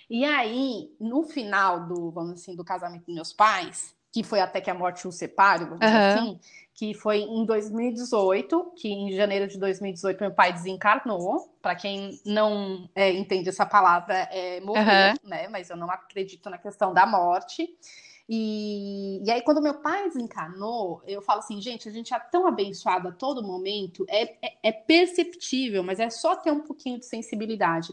E 0.08 0.24
aí, 0.24 0.90
no 0.98 1.22
final 1.22 1.86
do, 1.86 2.10
vamos 2.10 2.40
assim, 2.40 2.56
do 2.56 2.64
casamento 2.64 3.06
dos 3.06 3.14
meus 3.14 3.32
pais, 3.32 3.94
que 4.12 4.24
foi 4.24 4.40
até 4.40 4.60
que 4.60 4.70
a 4.70 4.74
morte 4.74 5.06
os 5.06 5.14
separe, 5.14 5.64
vamos 5.64 5.86
uhum. 5.86 5.96
assim, 5.96 6.40
que 6.74 6.94
foi 6.94 7.18
em 7.18 7.44
2018, 7.44 8.72
que 8.76 8.88
em 8.88 9.12
janeiro 9.12 9.46
de 9.46 9.58
2018 9.58 10.20
meu 10.20 10.32
pai 10.32 10.52
desencarnou. 10.52 11.54
Para 11.62 11.74
quem 11.74 12.18
não 12.24 12.88
é, 12.94 13.12
entende 13.12 13.50
essa 13.50 13.66
palavra, 13.66 14.14
é 14.32 14.60
morrer, 14.60 15.12
uhum. 15.22 15.28
né? 15.28 15.46
Mas 15.48 15.70
eu 15.70 15.76
não 15.76 15.90
acredito 15.90 16.50
na 16.50 16.58
questão 16.58 16.92
da 16.92 17.06
morte. 17.06 17.68
E, 18.32 19.20
e 19.24 19.28
aí, 19.28 19.42
quando 19.42 19.60
meu 19.60 19.74
pai 19.74 20.04
desencarnou, 20.04 21.02
eu 21.04 21.20
falo 21.20 21.40
assim, 21.40 21.60
gente, 21.60 21.88
a 21.88 21.92
gente 21.92 22.14
é 22.14 22.18
tão 22.20 22.46
abençoado 22.46 23.08
a 23.08 23.10
todo 23.10 23.42
momento, 23.42 24.06
é, 24.08 24.22
é, 24.40 24.56
é 24.62 24.70
perceptível, 24.70 25.82
mas 25.82 25.98
é 25.98 26.08
só 26.08 26.36
ter 26.36 26.52
um 26.52 26.60
pouquinho 26.60 27.00
de 27.00 27.06
sensibilidade. 27.06 27.92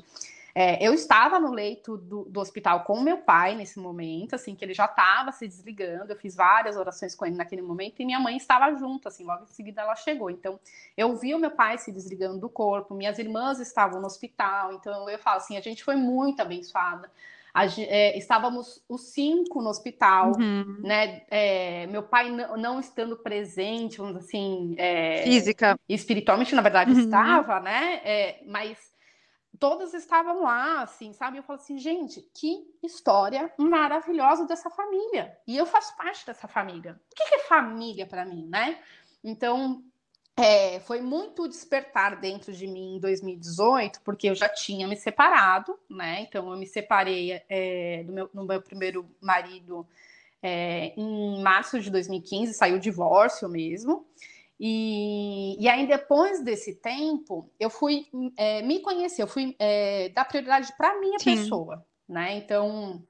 É, 0.54 0.86
eu 0.86 0.94
estava 0.94 1.40
no 1.40 1.52
leito 1.52 1.98
do, 1.98 2.26
do, 2.26 2.40
hospital 2.40 2.84
com 2.84 3.02
meu 3.02 3.18
pai 3.18 3.56
nesse 3.56 3.80
momento, 3.80 4.36
assim, 4.36 4.54
que 4.54 4.64
ele 4.64 4.76
já 4.76 4.86
estava 4.86 5.32
se 5.32 5.48
desligando. 5.48 6.14
Eu 6.14 6.18
fiz 6.18 6.36
várias 6.36 6.78
orações 6.78 7.16
com 7.16 7.26
ele 7.26 7.36
naquele 7.36 7.64
momento 7.64 8.00
e 8.00 8.06
minha 8.06 8.20
mãe 8.20 8.38
estava 8.38 8.72
junto, 8.76 9.08
assim, 9.08 9.24
logo 9.24 9.44
em 9.44 9.48
seguida 9.48 9.82
ela 9.82 9.96
chegou. 9.96 10.30
Então, 10.30 10.60
eu 10.96 11.16
vi 11.16 11.34
o 11.34 11.40
meu 11.40 11.52
pai 11.52 11.80
se 11.80 11.92
desligando 11.92 12.40
do 12.40 12.50
corpo, 12.50 12.94
minhas 12.94 13.18
irmãs 13.18 13.60
estavam 13.60 14.00
no 14.00 14.06
hospital. 14.06 14.74
Então, 14.74 15.10
eu 15.10 15.18
falo 15.18 15.38
assim, 15.38 15.58
a 15.58 15.62
gente 15.62 15.84
foi 15.84 15.96
muito 15.96 16.42
abençoada. 16.42 17.10
A, 17.54 17.66
é, 17.66 18.18
estávamos 18.18 18.84
os 18.88 19.12
cinco 19.12 19.62
no 19.62 19.70
hospital, 19.70 20.34
uhum. 20.38 20.80
né? 20.82 21.24
É, 21.30 21.88
meu 21.88 22.04
pai 22.04 22.30
não 22.30 22.80
estando 22.80 23.18
presente, 23.18 23.98
vamos 23.98 24.18
assim, 24.18 24.76
é, 24.78 25.24
física, 25.24 25.80
espiritualmente, 25.88 26.54
na 26.54 26.62
verdade, 26.62 26.92
uhum. 26.92 27.00
estava, 27.00 27.60
né? 27.60 28.02
É, 28.04 28.44
mas 28.46 28.78
todas 29.60 29.94
estavam 29.94 30.44
lá, 30.44 30.82
assim, 30.82 31.14
sabe? 31.14 31.38
Eu 31.38 31.44
falo 31.44 31.60
assim, 31.60 31.78
gente, 31.78 32.22
que 32.34 32.66
história 32.84 33.52
maravilhosa 33.58 34.46
dessa 34.46 34.70
família. 34.70 35.36
E 35.48 35.58
eu 35.58 35.66
faço 35.66 35.96
parte 35.98 36.26
dessa 36.26 36.48
família. 36.48 37.00
O 37.12 37.16
que 37.16 37.36
é 37.36 37.40
família 37.40 38.06
para 38.06 38.26
mim, 38.26 38.48
né? 38.48 38.80
Então, 39.24 39.84
é, 40.40 40.80
foi 40.82 41.02
muito 41.02 41.48
despertar 41.48 42.20
dentro 42.22 42.54
de 42.54 42.68
mim 42.68 42.98
em 42.98 43.00
2018, 43.00 44.02
porque 44.02 44.30
eu 44.30 44.36
já 44.36 44.48
tinha 44.48 44.88
me 44.88 44.96
separado, 44.96 45.78
né? 45.90 46.22
Então, 46.22 46.52
eu 46.52 46.58
me 46.58 46.68
separei 46.68 47.42
é, 47.50 48.04
do 48.06 48.14
meu, 48.14 48.30
no 48.32 48.46
meu 48.46 48.62
primeiro 48.62 49.10
marido 49.20 49.88
é, 50.42 50.94
em 50.96 51.42
março 51.42 51.80
de 51.80 51.90
2015, 51.90 52.54
saiu 52.54 52.76
o 52.76 52.80
divórcio 52.80 53.50
mesmo. 53.50 54.06
E, 54.60 55.56
e 55.60 55.68
aí, 55.68 55.88
depois 55.88 56.44
desse 56.44 56.76
tempo, 56.76 57.50
eu 57.60 57.72
fui 57.72 58.06
é, 58.38 58.62
me 58.62 58.80
conhecer, 58.80 59.24
eu 59.24 59.28
fui 59.28 59.56
é, 59.58 60.10
dar 60.10 60.26
prioridade 60.26 60.72
para 60.78 61.00
minha 61.00 61.18
Sim. 61.18 61.36
pessoa, 61.36 61.84
né? 62.08 62.38
Então, 62.38 63.04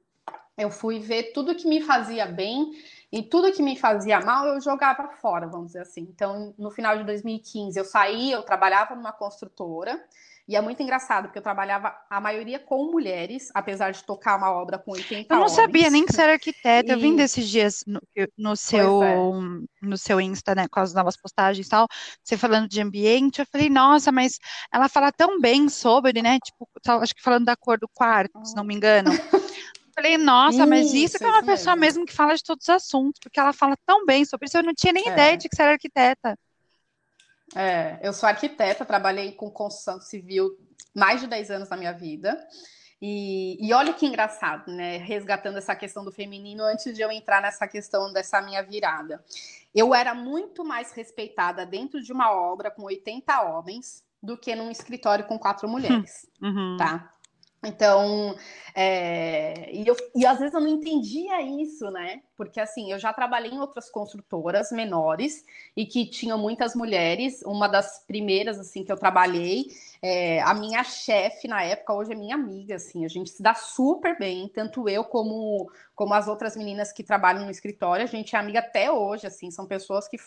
eu 0.58 0.72
fui 0.72 1.00
ver 1.00 1.34
tudo 1.34 1.56
que 1.56 1.68
me 1.68 1.82
fazia 1.82 2.26
bem 2.26 2.72
e 3.12 3.24
tudo 3.24 3.52
que 3.54 3.64
me 3.64 3.78
fazia 3.78 4.20
mal 4.20 4.48
eu 4.48 4.60
jogava 4.60 5.08
fora, 5.22 5.48
vamos 5.48 5.68
dizer 5.68 5.82
assim. 5.82 6.02
Então, 6.02 6.54
no 6.58 6.70
final 6.72 6.98
de 6.98 7.04
2015, 7.06 7.80
eu 7.80 7.86
saí, 7.86 8.32
eu 8.32 8.44
trabalhava 8.44 8.96
numa 8.96 9.14
construtora 9.14 10.00
e 10.48 10.56
é 10.56 10.62
muito 10.62 10.82
engraçado, 10.82 11.26
porque 11.26 11.40
eu 11.40 11.44
trabalhava 11.44 11.94
a 12.10 12.22
maioria 12.22 12.58
com 12.58 12.90
mulheres, 12.90 13.52
apesar 13.54 13.92
de 13.92 14.02
tocar 14.06 14.38
uma 14.38 14.50
obra 14.50 14.78
com 14.78 14.92
80 14.92 15.34
Eu 15.34 15.40
não 15.40 15.44
homens. 15.44 15.52
sabia 15.52 15.90
nem 15.90 16.06
que 16.06 16.14
você 16.14 16.22
era 16.22 16.34
arquiteta. 16.34 16.90
E... 16.90 16.96
Eu 16.96 17.00
vim 17.00 17.18
desses 17.18 17.50
dias 17.50 17.84
no, 17.86 18.02
no 18.38 18.56
seu, 18.56 19.04
é. 19.04 19.16
no 19.82 19.98
seu 19.98 20.22
Insta, 20.22 20.56
né, 20.56 20.66
com 20.70 20.80
as 20.80 20.94
novas 20.94 21.18
postagens 21.18 21.68
e 21.68 21.70
tal, 21.70 21.86
você 22.24 22.38
falando 22.38 22.70
de 22.70 22.80
ambiente. 22.80 23.40
Eu 23.40 23.48
falei, 23.52 23.70
nossa, 23.70 24.10
mas 24.10 24.40
ela 24.74 24.88
fala 24.88 25.12
tão 25.12 25.42
bem 25.42 25.68
sobre, 25.68 26.22
né? 26.22 26.40
Tipo, 26.40 26.66
acho 27.02 27.14
que 27.14 27.22
falando 27.22 27.44
da 27.44 27.58
cor 27.58 27.78
do 27.78 27.90
quarto, 27.90 28.40
se 28.46 28.56
não 28.56 28.64
me 28.64 28.74
engano. 28.74 29.12
falei, 29.98 30.18
nossa, 30.18 30.58
isso, 30.58 30.68
mas 30.68 30.94
isso 30.94 31.18
que 31.18 31.24
é 31.24 31.28
uma 31.28 31.44
pessoa 31.44 31.76
mesmo. 31.76 32.02
mesmo. 32.02 32.06
que 32.06 32.14
fala 32.14 32.36
de 32.36 32.44
todos 32.44 32.64
os 32.64 32.70
assuntos, 32.70 33.20
porque 33.20 33.40
ela 33.40 33.52
fala 33.52 33.76
tão 33.86 34.06
bem 34.06 34.24
sobre 34.24 34.46
isso, 34.46 34.58
eu 34.58 34.64
não 34.64 34.74
tinha 34.74 34.94
nem 34.94 35.10
é. 35.10 35.12
ideia 35.12 35.38
de 35.38 35.50
que 35.50 35.56
você 35.56 35.64
era 35.64 35.72
arquiteta. 35.72 36.38
É, 37.56 38.00
eu 38.02 38.14
sou 38.14 38.30
arquiteta, 38.30 38.86
trabalhei 38.86 39.32
com 39.32 39.50
construção 39.50 40.00
civil 40.00 40.56
mais 40.94 41.22
de 41.22 41.28
10 41.28 41.52
anos 41.52 41.70
na 41.70 41.78
minha 41.78 41.94
vida. 41.94 42.38
E, 43.02 43.58
e, 43.62 43.74
olha 43.74 43.94
que 43.94 44.06
engraçado, 44.06 44.72
né? 44.72 44.98
Resgatando 44.98 45.58
essa 45.58 45.76
questão 45.76 46.04
do 46.04 46.12
feminino 46.12 46.64
antes 46.64 46.96
de 46.96 47.02
eu 47.02 47.12
entrar 47.12 47.42
nessa 47.42 47.68
questão 47.68 48.12
dessa 48.12 48.42
minha 48.42 48.64
virada. 48.64 49.24
Eu 49.74 49.94
era 49.94 50.16
muito 50.16 50.66
mais 50.66 50.92
respeitada 50.92 51.64
dentro 51.64 52.02
de 52.02 52.12
uma 52.12 52.32
obra 52.32 52.72
com 52.72 52.84
80 52.84 53.42
homens 53.44 54.04
do 54.22 54.36
que 54.36 54.56
num 54.56 54.72
escritório 54.72 55.26
com 55.26 55.38
quatro 55.38 55.70
mulheres, 55.70 56.28
uhum. 56.42 56.76
tá? 56.78 57.14
Então, 57.68 58.36
é, 58.74 59.72
e, 59.74 59.88
eu, 59.88 59.96
e 60.16 60.26
às 60.26 60.40
vezes 60.40 60.54
eu 60.54 60.62
não 60.62 60.68
entendia 60.68 61.42
isso, 61.42 61.90
né? 61.92 62.22
Porque 62.36 62.60
assim, 62.60 62.92
eu 62.92 63.00
já 63.00 63.12
trabalhei 63.12 63.52
em 63.52 63.60
outras 63.60 63.90
construtoras 63.90 64.72
menores 64.72 65.44
e 65.76 65.86
que 65.86 66.06
tinham 66.06 66.38
muitas 66.38 66.76
mulheres. 66.76 67.42
Uma 67.44 67.68
das 67.68 68.06
primeiras 68.06 68.60
assim 68.60 68.84
que 68.84 68.92
eu 68.92 68.98
trabalhei, 68.98 69.66
é, 70.02 70.42
a 70.42 70.54
minha 70.54 70.84
chefe 70.84 71.48
na 71.48 71.64
época, 71.64 71.94
hoje 71.94 72.14
é 72.14 72.16
minha 72.16 72.36
amiga, 72.36 72.76
assim, 72.76 73.04
a 73.04 73.08
gente 73.08 73.32
se 73.32 73.42
dá 73.42 73.56
super 73.56 74.18
bem, 74.18 74.48
tanto 74.48 74.88
eu 74.88 75.04
como, 75.04 75.70
como 75.96 76.14
as 76.14 76.28
outras 76.28 76.56
meninas 76.56 76.92
que 76.92 77.04
trabalham 77.04 77.46
no 77.46 77.52
escritório, 77.52 78.04
a 78.04 78.08
gente 78.08 78.36
é 78.36 78.40
amiga 78.40 78.60
até 78.60 78.92
hoje, 78.92 79.26
assim, 79.26 79.50
são 79.50 79.66
pessoas 79.66 80.08
que 80.08 80.18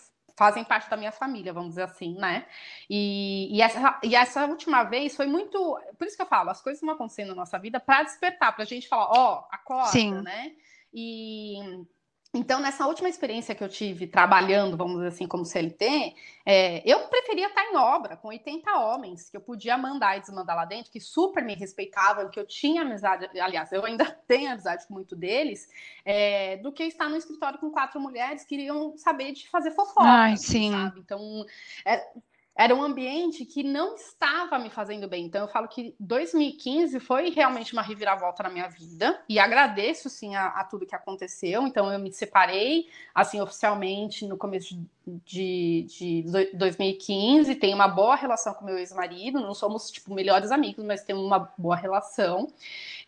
fazem 0.40 0.64
parte 0.64 0.88
da 0.88 0.97
minha 0.97 1.12
família, 1.12 1.52
vamos 1.52 1.68
dizer 1.70 1.82
assim, 1.82 2.14
né? 2.14 2.47
E, 2.88 3.54
e, 3.54 3.61
essa, 3.61 4.00
e 4.02 4.16
essa 4.16 4.47
última 4.47 4.85
vez 4.85 5.14
foi 5.14 5.26
muito. 5.26 5.78
Por 5.99 6.06
isso 6.06 6.16
que 6.16 6.23
eu 6.23 6.26
falo, 6.26 6.49
as 6.49 6.62
coisas 6.62 6.80
estão 6.80 6.94
acontecendo 6.94 7.28
na 7.28 7.35
nossa 7.35 7.59
vida 7.59 7.78
para 7.78 8.04
despertar, 8.04 8.54
para 8.54 8.64
a 8.64 8.66
gente 8.66 8.88
falar, 8.88 9.11
ó, 9.11 9.35
oh, 9.35 9.54
acorda, 9.54 9.90
Sim. 9.90 10.23
né? 10.23 10.52
E 10.94 11.85
então, 12.32 12.60
nessa 12.60 12.87
última 12.87 13.08
experiência 13.08 13.56
que 13.56 13.64
eu 13.64 13.68
tive 13.68 14.06
trabalhando, 14.06 14.76
vamos 14.76 14.96
dizer 14.99 15.08
assim, 15.08 15.26
como 15.26 15.44
CLT, 15.44 16.14
é, 16.46 16.80
eu 16.88 17.08
preferia 17.08 17.49
estar 17.49 17.64
em 17.64 17.76
obra 17.76 18.16
com 18.16 18.28
80 18.28 18.72
homens 18.78 19.28
que 19.28 19.37
eu 19.37 19.40
podia 19.40 19.76
mandar 19.76 20.16
e 20.16 20.20
desmandar 20.20 20.54
lá 20.54 20.64
dentro, 20.64 20.92
que 20.92 21.00
super 21.00 21.42
me 21.42 21.54
respeitavam, 21.54 22.30
que 22.30 22.38
eu 22.38 22.46
tinha 22.46 22.82
amizade, 22.82 23.28
aliás, 23.40 23.72
eu 23.72 23.84
ainda 23.84 24.04
tenho 24.28 24.52
amizade 24.52 24.87
com 24.87 24.94
muito 24.94 25.16
deles, 25.16 25.68
é, 26.04 26.56
do 26.58 26.70
que 26.70 26.84
estar 26.84 27.08
no 27.08 27.16
escritório 27.16 27.58
com 27.58 27.68
quatro 27.68 28.00
mulheres 28.00 28.44
que 28.44 28.50
queriam 28.50 28.96
saber 28.96 29.32
de 29.32 29.49
fazer 29.49 29.72
fofoca. 29.72 30.08
Ai, 30.08 30.37
sim. 30.37 30.70
Sabe? 30.70 31.00
Então, 31.00 31.44
é, 31.84 32.10
era 32.57 32.75
um 32.75 32.83
ambiente 32.83 33.45
que 33.45 33.62
não 33.62 33.95
estava 33.95 34.59
me 34.59 34.69
fazendo 34.69 35.09
bem. 35.09 35.25
Então, 35.25 35.42
eu 35.42 35.49
falo 35.49 35.69
que 35.69 35.95
2015 35.99 37.00
foi 37.00 37.30
realmente 37.30 37.73
uma 37.73 37.80
reviravolta 37.80 38.42
na 38.42 38.50
minha 38.50 38.69
vida 38.69 39.23
e 39.28 39.38
agradeço, 39.38 40.11
sim, 40.11 40.35
a, 40.35 40.49
a 40.49 40.64
tudo 40.64 40.85
que 40.85 40.95
aconteceu. 40.95 41.66
Então, 41.66 41.90
eu 41.90 41.99
me 41.99 42.12
separei, 42.12 42.88
assim, 43.14 43.40
oficialmente 43.40 44.26
no 44.26 44.37
começo 44.37 44.78
de, 45.25 45.87
de, 45.88 46.23
de 46.23 46.57
2015. 46.57 47.54
Tenho 47.54 47.76
uma 47.76 47.88
boa 47.88 48.14
relação 48.14 48.52
com 48.52 48.64
meu 48.64 48.76
ex-marido, 48.76 49.40
não 49.40 49.54
somos, 49.54 49.90
tipo, 49.90 50.12
melhores 50.12 50.50
amigos, 50.50 50.85
mas 50.85 51.02
temos 51.04 51.25
uma 51.25 51.50
boa 51.57 51.76
relação. 51.76 52.52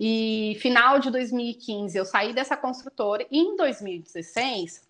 E 0.01 0.57
final 0.61 0.99
de 0.99 1.11
2015, 1.11 1.99
eu 1.99 2.05
saí 2.05 2.33
dessa 2.33 2.57
construtora 2.57 3.27
e 3.31 3.39
em 3.39 3.57
2016, 3.57 4.83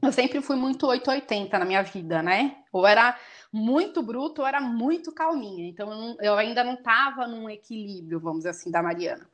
eu 0.00 0.12
sempre 0.12 0.40
fui 0.40 0.56
muito 0.56 0.86
880 0.86 1.58
na 1.58 1.64
minha 1.64 1.82
vida, 1.82 2.22
né? 2.22 2.56
Ou 2.72 2.86
era 2.86 3.18
muito 3.52 4.02
bruto, 4.02 4.44
era 4.44 4.60
muito 4.60 5.12
calminha. 5.12 5.68
Então, 5.68 5.90
eu, 5.90 5.98
não, 5.98 6.16
eu 6.20 6.34
ainda 6.34 6.62
não 6.62 6.74
estava 6.74 7.26
num 7.26 7.48
equilíbrio, 7.48 8.20
vamos 8.20 8.38
dizer 8.38 8.50
assim, 8.50 8.70
da 8.70 8.82
Mariana. 8.82 9.26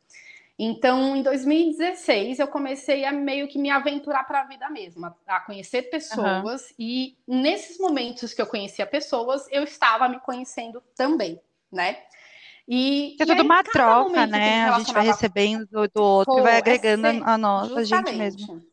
Então, 0.56 1.16
em 1.16 1.23
2016, 1.23 2.38
eu 2.38 2.47
comecei 2.47 3.04
a 3.04 3.11
meio 3.11 3.49
que 3.49 3.59
me 3.59 3.71
aventurar 3.71 4.23
para 4.25 4.42
a 4.42 4.44
vida 4.44 4.71
mesma, 4.71 5.16
a 5.26 5.40
conhecer 5.40 5.90
pessoas. 5.90 6.62
Uhum. 6.62 6.76
E 6.78 7.18
nesses 7.26 7.78
momentos 7.78 8.33
que 8.33 8.40
eu 8.40 8.47
conhecia 8.47 8.87
pessoas, 8.87 9.49
eu 9.50 9.64
estava 9.64 10.09
me 10.09 10.21
conhecendo 10.21 10.80
também, 10.94 11.40
né? 11.73 11.99
E, 12.68 13.16
é 13.21 13.26
tudo 13.26 13.42
uma 13.42 13.64
troca, 13.64 14.26
né? 14.26 14.71
A 14.71 14.78
gente 14.78 14.92
vai 14.92 15.04
recebendo 15.04 15.66
do, 15.66 15.88
do 15.88 16.02
outro 16.02 16.35
Pô, 16.35 16.40
e 16.40 16.42
vai 16.42 16.56
agregando 16.56 17.06
é 17.09 17.21
a 17.25 17.37
nós, 17.37 17.73
a 17.76 17.83
gente 17.83 18.12
mesmo. 18.14 18.64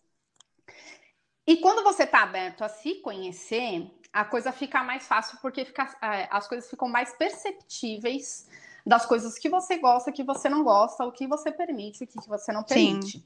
E 1.45 1.57
quando 1.57 1.83
você 1.83 2.03
está 2.03 2.21
aberto 2.21 2.63
a 2.63 2.69
se 2.69 2.95
conhecer, 2.95 3.91
a 4.13 4.25
coisa 4.25 4.51
fica 4.51 4.84
mais 4.84 5.08
fácil 5.08 5.38
porque 5.41 5.65
fica, 5.65 5.89
é, 6.01 6.27
as 6.32 6.48
coisas 6.48 6.70
ficam 6.70 6.88
mais 6.88 7.13
perceptíveis 7.13 8.48
das 8.86 9.06
coisas 9.06 9.38
que 9.38 9.50
você 9.50 9.77
gosta, 9.77 10.12
que 10.12 10.24
você 10.24 10.50
não 10.50 10.63
gosta, 10.63 11.06
o 11.06 11.12
que 11.12 11.27
você 11.27 11.51
permite, 11.51 12.03
o 12.03 12.08
que 12.08 12.27
você 12.27 12.51
não 12.51 12.63
permite. 12.63 13.20
Sim. 13.20 13.24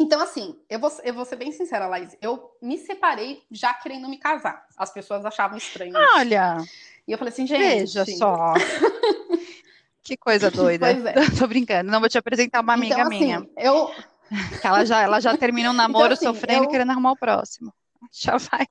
Então, 0.00 0.20
assim, 0.20 0.56
eu 0.68 0.80
vou, 0.80 0.90
eu 1.04 1.14
vou 1.14 1.24
ser 1.24 1.36
bem 1.36 1.52
sincera, 1.52 1.86
Laís. 1.86 2.16
Eu 2.20 2.56
me 2.60 2.78
separei 2.78 3.42
já 3.50 3.72
querendo 3.74 4.08
me 4.08 4.18
casar. 4.18 4.66
As 4.76 4.90
pessoas 4.90 5.24
achavam 5.24 5.58
estranho. 5.58 5.92
Olha! 6.16 6.64
E 7.06 7.12
eu 7.12 7.18
falei 7.18 7.32
assim, 7.32 7.46
gente. 7.46 7.60
Veja 7.60 8.04
só. 8.06 8.54
que 10.02 10.16
coisa 10.16 10.50
doida. 10.50 10.86
Pois 10.92 11.04
é. 11.04 11.14
Tô 11.38 11.46
brincando. 11.46 11.90
Não 11.90 12.00
vou 12.00 12.08
te 12.08 12.18
apresentar 12.18 12.62
uma 12.62 12.72
amiga 12.72 12.94
então, 12.94 13.06
assim, 13.06 13.18
minha. 13.18 13.48
Eu. 13.56 13.90
Ela 14.64 14.82
já, 14.86 15.02
ela 15.02 15.20
já 15.20 15.36
termina 15.36 15.68
um 15.68 15.74
namoro 15.74 16.14
então, 16.14 16.14
assim, 16.14 16.24
sofrendo 16.24 16.64
eu... 16.64 16.68
querendo 16.70 16.90
arrumar 16.90 17.12
o 17.12 17.16
próximo. 17.16 17.70
Já 18.10 18.38
vai. 18.38 18.66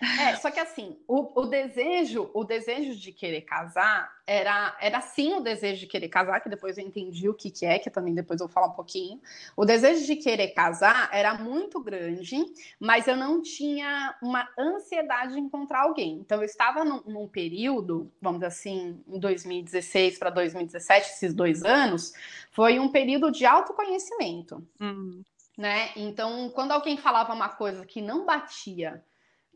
É, 0.00 0.36
só 0.36 0.50
que 0.50 0.58
assim, 0.58 0.98
o, 1.06 1.40
o, 1.40 1.46
desejo, 1.46 2.30
o 2.34 2.44
desejo 2.44 2.94
de 2.96 3.12
querer 3.12 3.42
casar 3.42 4.12
era, 4.26 4.76
era 4.80 5.00
sim 5.00 5.34
o 5.34 5.40
desejo 5.40 5.80
de 5.80 5.86
querer 5.86 6.08
casar, 6.08 6.40
que 6.40 6.48
depois 6.48 6.76
eu 6.76 6.84
entendi 6.84 7.28
o 7.28 7.34
que, 7.34 7.50
que 7.50 7.64
é, 7.64 7.78
que 7.78 7.90
também 7.90 8.12
depois 8.12 8.40
eu 8.40 8.46
vou 8.46 8.52
falar 8.52 8.66
um 8.68 8.74
pouquinho. 8.74 9.20
O 9.56 9.64
desejo 9.64 10.04
de 10.04 10.16
querer 10.16 10.48
casar 10.48 11.08
era 11.12 11.34
muito 11.34 11.80
grande, 11.80 12.36
mas 12.78 13.06
eu 13.06 13.16
não 13.16 13.40
tinha 13.40 14.16
uma 14.20 14.48
ansiedade 14.58 15.34
de 15.34 15.40
encontrar 15.40 15.82
alguém. 15.82 16.18
Então 16.18 16.38
eu 16.38 16.44
estava 16.44 16.84
num, 16.84 17.02
num 17.06 17.28
período, 17.28 18.12
vamos 18.20 18.40
dizer 18.40 18.48
assim, 18.48 19.02
em 19.06 19.18
2016 19.18 20.18
para 20.18 20.30
2017, 20.30 21.10
esses 21.10 21.34
dois 21.34 21.62
anos, 21.62 22.12
foi 22.50 22.78
um 22.78 22.88
período 22.88 23.30
de 23.30 23.46
autoconhecimento. 23.46 24.66
Uhum. 24.80 25.22
Né? 25.56 25.90
Então, 25.94 26.50
quando 26.50 26.72
alguém 26.72 26.96
falava 26.96 27.32
uma 27.32 27.48
coisa 27.48 27.86
que 27.86 28.02
não 28.02 28.26
batia 28.26 29.02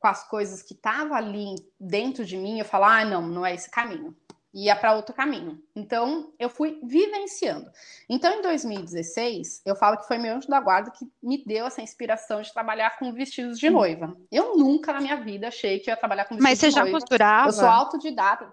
com 0.00 0.06
as 0.06 0.26
coisas 0.28 0.62
que 0.62 0.74
estavam 0.74 1.14
ali 1.14 1.54
dentro 1.78 2.24
de 2.24 2.36
mim, 2.36 2.58
eu 2.58 2.64
falo, 2.64 2.84
ah, 2.84 3.04
não, 3.04 3.22
não 3.22 3.44
é 3.44 3.54
esse 3.54 3.70
caminho. 3.70 4.16
ia 4.54 4.74
para 4.74 4.94
outro 4.94 5.14
caminho. 5.14 5.62
Então, 5.76 6.32
eu 6.38 6.48
fui 6.48 6.80
vivenciando. 6.82 7.70
Então, 8.08 8.32
em 8.32 8.42
2016, 8.42 9.62
eu 9.64 9.76
falo 9.76 9.98
que 9.98 10.06
foi 10.06 10.18
meu 10.18 10.36
anjo 10.36 10.48
da 10.48 10.60
guarda 10.60 10.90
que 10.90 11.06
me 11.22 11.44
deu 11.44 11.66
essa 11.66 11.82
inspiração 11.82 12.40
de 12.40 12.52
trabalhar 12.52 12.98
com 12.98 13.12
vestidos 13.12 13.58
de 13.58 13.68
noiva. 13.70 14.16
Eu 14.32 14.56
nunca 14.56 14.92
na 14.92 15.00
minha 15.00 15.16
vida 15.16 15.48
achei 15.48 15.78
que 15.78 15.90
ia 15.90 15.96
trabalhar 15.96 16.24
com 16.24 16.34
vestidos 16.34 16.50
Mas 16.50 16.58
você 16.58 16.68
de 16.68 16.74
já 16.74 16.82
noiva. 16.82 16.98
costurava? 16.98 17.48
Eu 17.48 17.52
sou 17.52 17.66
autodidata. 17.68 18.52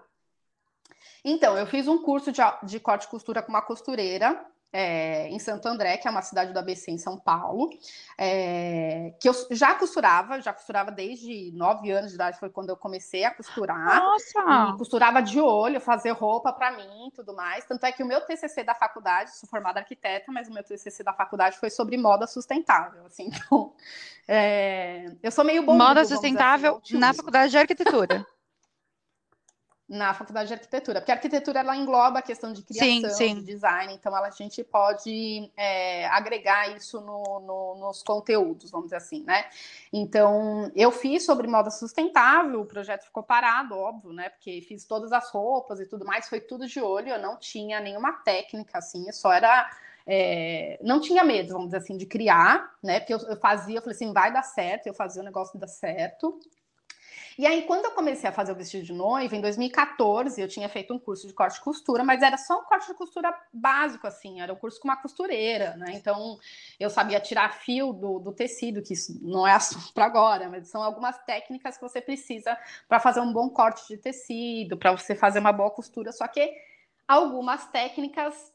Então, 1.24 1.56
eu 1.58 1.66
fiz 1.66 1.88
um 1.88 1.98
curso 2.02 2.30
de, 2.30 2.40
de 2.64 2.78
corte 2.78 3.04
e 3.04 3.08
costura 3.08 3.42
com 3.42 3.48
uma 3.48 3.62
costureira 3.62 4.44
é, 4.72 5.28
em 5.28 5.38
Santo 5.38 5.66
André, 5.66 5.96
que 5.96 6.06
é 6.06 6.10
uma 6.10 6.22
cidade 6.22 6.52
do 6.52 6.58
ABC 6.58 6.90
em 6.90 6.98
São 6.98 7.18
Paulo, 7.18 7.70
é, 8.18 9.14
que 9.20 9.28
eu 9.28 9.34
já 9.50 9.74
costurava, 9.74 10.40
já 10.40 10.52
costurava 10.52 10.90
desde 10.90 11.50
nove 11.52 11.90
anos 11.90 12.10
de 12.10 12.16
idade, 12.16 12.38
foi 12.38 12.50
quando 12.50 12.70
eu 12.70 12.76
comecei 12.76 13.24
a 13.24 13.34
costurar. 13.34 14.00
Nossa! 14.00 14.74
E 14.74 14.78
costurava 14.78 15.22
de 15.22 15.40
olho, 15.40 15.80
fazer 15.80 16.10
roupa 16.10 16.52
para 16.52 16.72
mim 16.72 17.08
e 17.08 17.10
tudo 17.12 17.34
mais. 17.34 17.64
Tanto 17.64 17.84
é 17.84 17.92
que 17.92 18.02
o 18.02 18.06
meu 18.06 18.20
TCC 18.20 18.64
da 18.64 18.74
faculdade, 18.74 19.36
sou 19.36 19.48
formada 19.48 19.80
arquiteta, 19.80 20.30
mas 20.30 20.48
o 20.48 20.52
meu 20.52 20.62
TCC 20.62 21.02
da 21.02 21.12
faculdade 21.12 21.58
foi 21.58 21.70
sobre 21.70 21.96
moda 21.96 22.26
sustentável. 22.26 23.06
Assim, 23.06 23.30
então, 23.32 23.72
é, 24.28 25.06
eu 25.22 25.30
sou 25.30 25.44
meio 25.44 25.62
bom. 25.62 25.76
Moda 25.76 26.04
sustentável 26.04 26.80
assim, 26.84 26.98
na 26.98 27.14
faculdade 27.14 27.50
de 27.50 27.58
arquitetura 27.58 28.26
na 29.88 30.12
faculdade 30.12 30.48
de 30.48 30.54
arquitetura, 30.54 31.00
porque 31.00 31.12
a 31.12 31.14
arquitetura 31.14 31.60
ela 31.60 31.76
engloba 31.76 32.18
a 32.18 32.22
questão 32.22 32.52
de 32.52 32.62
criação, 32.62 33.10
sim, 33.10 33.28
sim. 33.28 33.34
de 33.36 33.42
design, 33.42 33.94
então 33.94 34.16
ela, 34.16 34.26
a 34.26 34.30
gente 34.30 34.64
pode 34.64 35.50
é, 35.56 36.06
agregar 36.08 36.76
isso 36.76 37.00
no, 37.00 37.40
no, 37.40 37.76
nos 37.76 38.02
conteúdos, 38.02 38.70
vamos 38.70 38.86
dizer 38.86 38.96
assim, 38.96 39.22
né? 39.22 39.46
Então, 39.92 40.72
eu 40.74 40.90
fiz 40.90 41.24
sobre 41.24 41.46
moda 41.46 41.70
sustentável, 41.70 42.60
o 42.60 42.66
projeto 42.66 43.04
ficou 43.04 43.22
parado, 43.22 43.78
óbvio, 43.78 44.12
né? 44.12 44.28
Porque 44.28 44.60
fiz 44.62 44.84
todas 44.84 45.12
as 45.12 45.30
roupas 45.30 45.78
e 45.78 45.86
tudo 45.86 46.04
mais, 46.04 46.28
foi 46.28 46.40
tudo 46.40 46.66
de 46.66 46.80
olho, 46.80 47.10
eu 47.10 47.20
não 47.20 47.36
tinha 47.36 47.78
nenhuma 47.78 48.12
técnica, 48.12 48.78
assim, 48.78 49.10
só 49.12 49.32
era 49.32 49.70
é, 50.06 50.78
não 50.82 51.00
tinha 51.00 51.24
medo, 51.24 51.52
vamos 51.52 51.66
dizer 51.66 51.78
assim, 51.78 51.96
de 51.96 52.06
criar, 52.06 52.72
né? 52.82 53.00
Porque 53.00 53.12
eu, 53.12 53.18
eu, 53.18 53.36
fazia, 53.36 53.78
eu 53.78 53.82
falei 53.82 53.94
assim, 53.94 54.12
vai 54.12 54.32
dar 54.32 54.42
certo, 54.42 54.86
eu 54.86 54.94
fazia 54.94 55.20
o 55.20 55.24
negócio 55.24 55.58
dar 55.58 55.66
certo. 55.66 56.38
E 57.38 57.46
aí, 57.46 57.62
quando 57.62 57.84
eu 57.84 57.90
comecei 57.90 58.28
a 58.28 58.32
fazer 58.32 58.52
o 58.52 58.54
vestido 58.54 58.82
de 58.82 58.94
noiva, 58.94 59.36
em 59.36 59.42
2014, 59.42 60.40
eu 60.40 60.48
tinha 60.48 60.68
feito 60.70 60.94
um 60.94 60.98
curso 60.98 61.26
de 61.26 61.34
corte 61.34 61.58
e 61.58 61.60
costura, 61.60 62.02
mas 62.02 62.22
era 62.22 62.38
só 62.38 62.60
um 62.60 62.64
corte 62.64 62.86
de 62.86 62.94
costura 62.94 63.34
básico, 63.52 64.06
assim, 64.06 64.40
era 64.40 64.52
um 64.52 64.56
curso 64.56 64.80
com 64.80 64.88
uma 64.88 64.96
costureira, 64.96 65.76
né? 65.76 65.92
Então, 65.94 66.38
eu 66.80 66.88
sabia 66.88 67.20
tirar 67.20 67.52
fio 67.52 67.92
do, 67.92 68.18
do 68.20 68.32
tecido, 68.32 68.82
que 68.82 68.94
isso 68.94 69.18
não 69.22 69.46
é 69.46 69.52
assunto 69.52 69.92
para 69.92 70.06
agora, 70.06 70.48
mas 70.48 70.68
são 70.68 70.82
algumas 70.82 71.18
técnicas 71.24 71.76
que 71.76 71.82
você 71.82 72.00
precisa 72.00 72.56
para 72.88 72.98
fazer 72.98 73.20
um 73.20 73.32
bom 73.32 73.50
corte 73.50 73.86
de 73.86 73.98
tecido, 73.98 74.78
para 74.78 74.92
você 74.92 75.14
fazer 75.14 75.38
uma 75.38 75.52
boa 75.52 75.70
costura, 75.70 76.12
só 76.12 76.26
que 76.26 76.50
algumas 77.06 77.66
técnicas 77.66 78.50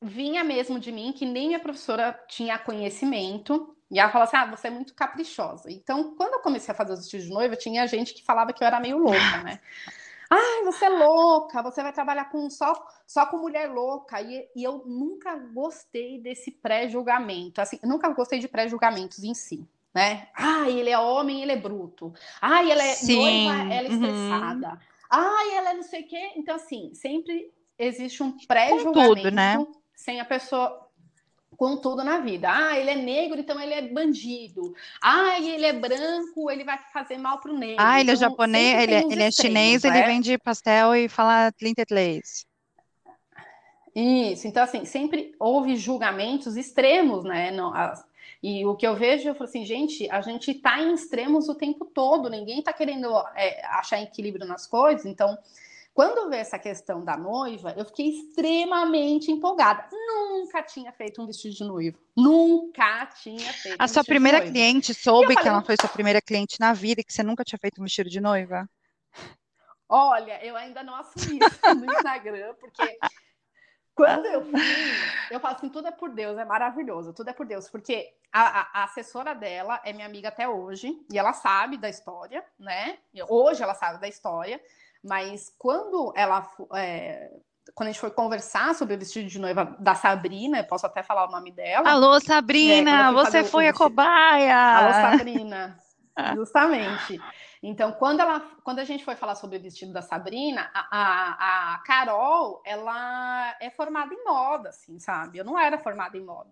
vinha 0.00 0.44
mesmo 0.44 0.78
de 0.78 0.92
mim, 0.92 1.12
que 1.12 1.26
nem 1.26 1.48
minha 1.48 1.60
professora 1.60 2.12
tinha 2.28 2.58
conhecimento, 2.58 3.76
e 3.90 3.98
ela 3.98 4.10
falou 4.10 4.24
assim: 4.24 4.36
ah, 4.36 4.46
você 4.46 4.68
é 4.68 4.70
muito 4.70 4.94
caprichosa. 4.94 5.70
Então, 5.70 6.14
quando 6.14 6.34
eu 6.34 6.40
comecei 6.40 6.72
a 6.72 6.76
fazer 6.76 6.92
os 6.92 7.00
vestidos 7.00 7.26
de 7.26 7.32
noiva, 7.32 7.56
tinha 7.56 7.86
gente 7.86 8.14
que 8.14 8.24
falava 8.24 8.52
que 8.52 8.62
eu 8.62 8.66
era 8.66 8.78
meio 8.78 8.98
louca, 8.98 9.42
né? 9.42 9.60
Ai, 10.32 10.62
você 10.64 10.84
é 10.84 10.88
louca, 10.88 11.60
você 11.60 11.82
vai 11.82 11.92
trabalhar 11.92 12.26
com 12.26 12.48
só, 12.48 12.72
só 13.04 13.26
com 13.26 13.38
mulher 13.38 13.68
louca. 13.68 14.20
E, 14.22 14.48
e 14.54 14.62
eu 14.62 14.84
nunca 14.86 15.34
gostei 15.34 16.20
desse 16.22 16.52
pré-julgamento. 16.52 17.60
Assim, 17.60 17.80
nunca 17.82 18.08
gostei 18.10 18.38
de 18.38 18.46
pré-julgamentos 18.46 19.24
em 19.24 19.34
si. 19.34 19.68
Né? 19.92 20.28
Ai, 20.36 20.78
ele 20.78 20.90
é 20.90 20.96
homem, 20.96 21.42
ele 21.42 21.50
é 21.50 21.56
bruto. 21.56 22.12
Ai, 22.40 22.70
ela 22.70 22.84
é 22.84 22.92
Sim. 22.92 23.48
noiva, 23.48 23.74
ela 23.74 23.88
é 23.88 23.88
uhum. 23.88 23.94
estressada. 23.94 24.78
Ai, 25.10 25.54
ela 25.56 25.70
é 25.70 25.74
não 25.74 25.82
sei 25.82 26.02
o 26.02 26.06
quê. 26.06 26.32
Então, 26.36 26.54
assim, 26.54 26.94
sempre 26.94 27.52
existe 27.76 28.22
um 28.22 28.36
pré-julgamento 28.46 29.32
né? 29.32 29.66
sem 29.96 30.20
a 30.20 30.24
pessoa 30.24 30.89
com 31.60 31.76
tudo 31.76 32.02
na 32.02 32.20
vida. 32.20 32.48
Ah, 32.50 32.78
ele 32.78 32.88
é 32.88 32.94
negro, 32.94 33.38
então 33.38 33.60
ele 33.60 33.74
é 33.74 33.82
bandido. 33.82 34.74
Ah, 34.98 35.38
ele 35.38 35.66
é 35.66 35.74
branco, 35.74 36.50
ele 36.50 36.64
vai 36.64 36.78
fazer 36.90 37.18
mal 37.18 37.38
pro 37.38 37.52
negro. 37.52 37.76
Ah, 37.78 38.00
ele 38.00 38.10
é 38.10 38.14
então, 38.14 38.26
é 38.26 38.30
japonês, 38.30 38.82
ele, 38.82 38.94
é, 38.94 39.02
ele 39.02 39.22
é 39.22 39.30
chinês, 39.30 39.84
ele 39.84 39.98
é? 39.98 40.06
vende 40.06 40.38
pastel 40.38 40.96
e 40.96 41.06
fala 41.06 41.52
tlintetleis. 41.52 42.46
Isso, 43.94 44.48
então 44.48 44.62
assim, 44.62 44.86
sempre 44.86 45.34
houve 45.38 45.76
julgamentos 45.76 46.56
extremos, 46.56 47.24
né? 47.24 47.50
Não, 47.50 47.74
as, 47.74 48.06
e 48.42 48.64
o 48.64 48.74
que 48.74 48.86
eu 48.86 48.96
vejo, 48.96 49.28
eu 49.28 49.34
falo 49.34 49.44
assim, 49.44 49.66
gente, 49.66 50.10
a 50.10 50.22
gente 50.22 50.54
tá 50.54 50.80
em 50.80 50.94
extremos 50.94 51.46
o 51.50 51.54
tempo 51.54 51.84
todo, 51.84 52.30
ninguém 52.30 52.62
tá 52.62 52.72
querendo 52.72 53.14
é, 53.36 53.62
achar 53.66 54.00
equilíbrio 54.00 54.46
nas 54.46 54.66
coisas, 54.66 55.04
então 55.04 55.36
quando 56.00 56.30
veio 56.30 56.40
essa 56.40 56.58
questão 56.58 57.04
da 57.04 57.14
noiva, 57.14 57.74
eu 57.76 57.84
fiquei 57.84 58.08
extremamente 58.08 59.30
empolgada. 59.30 59.86
Nunca 59.92 60.62
tinha 60.62 60.90
feito 60.92 61.20
um 61.20 61.26
vestido 61.26 61.54
de 61.54 61.62
noivo. 61.62 61.98
Nunca 62.16 63.04
tinha 63.04 63.52
feito. 63.52 63.78
A 63.78 63.84
um 63.84 63.88
sua 63.88 64.02
primeira 64.02 64.40
cliente 64.40 64.94
soube 64.94 65.36
que 65.36 65.46
ela 65.46 65.60
foi 65.60 65.76
sua 65.78 65.90
primeira 65.90 66.22
cliente 66.22 66.58
na 66.58 66.72
vida 66.72 67.02
e 67.02 67.04
que 67.04 67.12
você 67.12 67.22
nunca 67.22 67.44
tinha 67.44 67.58
feito 67.58 67.82
um 67.82 67.84
vestido 67.84 68.08
de 68.08 68.18
noiva? 68.18 68.66
Olha, 69.86 70.42
eu 70.42 70.56
ainda 70.56 70.82
não 70.82 70.94
assumi 70.94 71.38
isso 71.38 71.74
no 71.74 71.92
Instagram, 71.92 72.54
porque 72.58 72.98
quando 73.94 74.24
eu 74.24 74.42
fiz, 74.42 75.30
eu 75.30 75.38
falo 75.38 75.56
assim, 75.56 75.68
tudo 75.68 75.88
é 75.88 75.92
por 75.92 76.08
Deus, 76.08 76.38
é 76.38 76.46
maravilhoso, 76.46 77.12
tudo 77.12 77.28
é 77.28 77.34
por 77.34 77.44
Deus, 77.44 77.68
porque 77.68 78.10
a, 78.32 78.80
a, 78.80 78.84
assessora 78.84 79.34
dela 79.34 79.78
é 79.84 79.92
minha 79.92 80.06
amiga 80.06 80.28
até 80.28 80.48
hoje, 80.48 80.98
e 81.12 81.18
ela 81.18 81.34
sabe 81.34 81.76
da 81.76 81.90
história, 81.90 82.42
né? 82.58 82.96
Hoje 83.28 83.62
ela 83.62 83.74
sabe 83.74 84.00
da 84.00 84.08
história, 84.08 84.58
mas 85.02 85.54
quando 85.58 86.12
ela 86.16 86.50
é, 86.74 87.30
quando 87.74 87.88
a 87.88 87.92
gente 87.92 88.00
foi 88.00 88.10
conversar 88.10 88.74
sobre 88.74 88.94
o 88.94 88.98
vestido 88.98 89.28
de 89.28 89.38
noiva 89.38 89.76
da 89.78 89.94
Sabrina, 89.94 90.62
posso 90.64 90.86
até 90.86 91.02
falar 91.02 91.28
o 91.28 91.30
nome 91.30 91.50
dela. 91.52 91.88
Alô, 91.88 92.20
Sabrina, 92.20 93.08
é, 93.08 93.12
você 93.12 93.44
foi 93.44 93.68
a 93.68 93.72
cobaia. 93.72 94.56
Alô, 94.56 94.92
Sabrina, 94.92 95.78
justamente. 96.34 97.20
Então, 97.62 97.92
quando, 97.92 98.20
ela, 98.20 98.40
quando 98.64 98.78
a 98.78 98.84
gente 98.84 99.04
foi 99.04 99.14
falar 99.16 99.34
sobre 99.34 99.58
o 99.58 99.60
vestido 99.60 99.92
da 99.92 100.00
Sabrina, 100.00 100.70
a, 100.72 100.88
a, 100.90 101.74
a 101.74 101.78
Carol, 101.78 102.62
ela 102.64 103.54
é 103.60 103.68
formada 103.70 104.14
em 104.14 104.24
moda, 104.24 104.70
assim, 104.70 104.98
sabe? 104.98 105.38
Eu 105.38 105.44
não 105.44 105.58
era 105.58 105.78
formada 105.78 106.16
em 106.16 106.24
moda. 106.24 106.50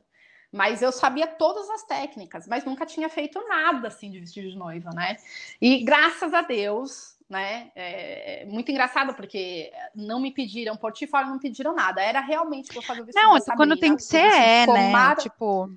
Mas 0.52 0.80
eu 0.80 0.92
sabia 0.92 1.26
todas 1.26 1.68
as 1.70 1.82
técnicas, 1.82 2.46
mas 2.46 2.64
nunca 2.64 2.86
tinha 2.86 3.08
feito 3.08 3.38
nada 3.48 3.88
assim 3.88 4.10
de 4.10 4.20
vestido 4.20 4.48
de 4.48 4.56
noiva, 4.56 4.90
né? 4.94 5.16
E 5.60 5.82
graças 5.84 6.32
a 6.32 6.40
Deus, 6.40 7.17
né? 7.28 7.70
É, 7.74 8.42
é 8.42 8.46
muito 8.46 8.70
engraçado 8.70 9.14
porque 9.14 9.70
não 9.94 10.20
me 10.20 10.32
pediram 10.32 10.76
portfólio, 10.76 11.30
não 11.30 11.38
pediram 11.38 11.74
nada. 11.74 12.02
Era 12.02 12.20
realmente 12.20 12.70
que 12.70 12.78
eu 12.78 12.82
fazer 12.82 13.02
o 13.02 13.04
vestido 13.04 13.22
Não, 13.22 13.38
quando 13.56 13.76
tem 13.76 13.94
que 13.94 14.02
ser 14.02 14.24
é, 14.24 14.66
né? 14.66 15.14
Tipo, 15.16 15.70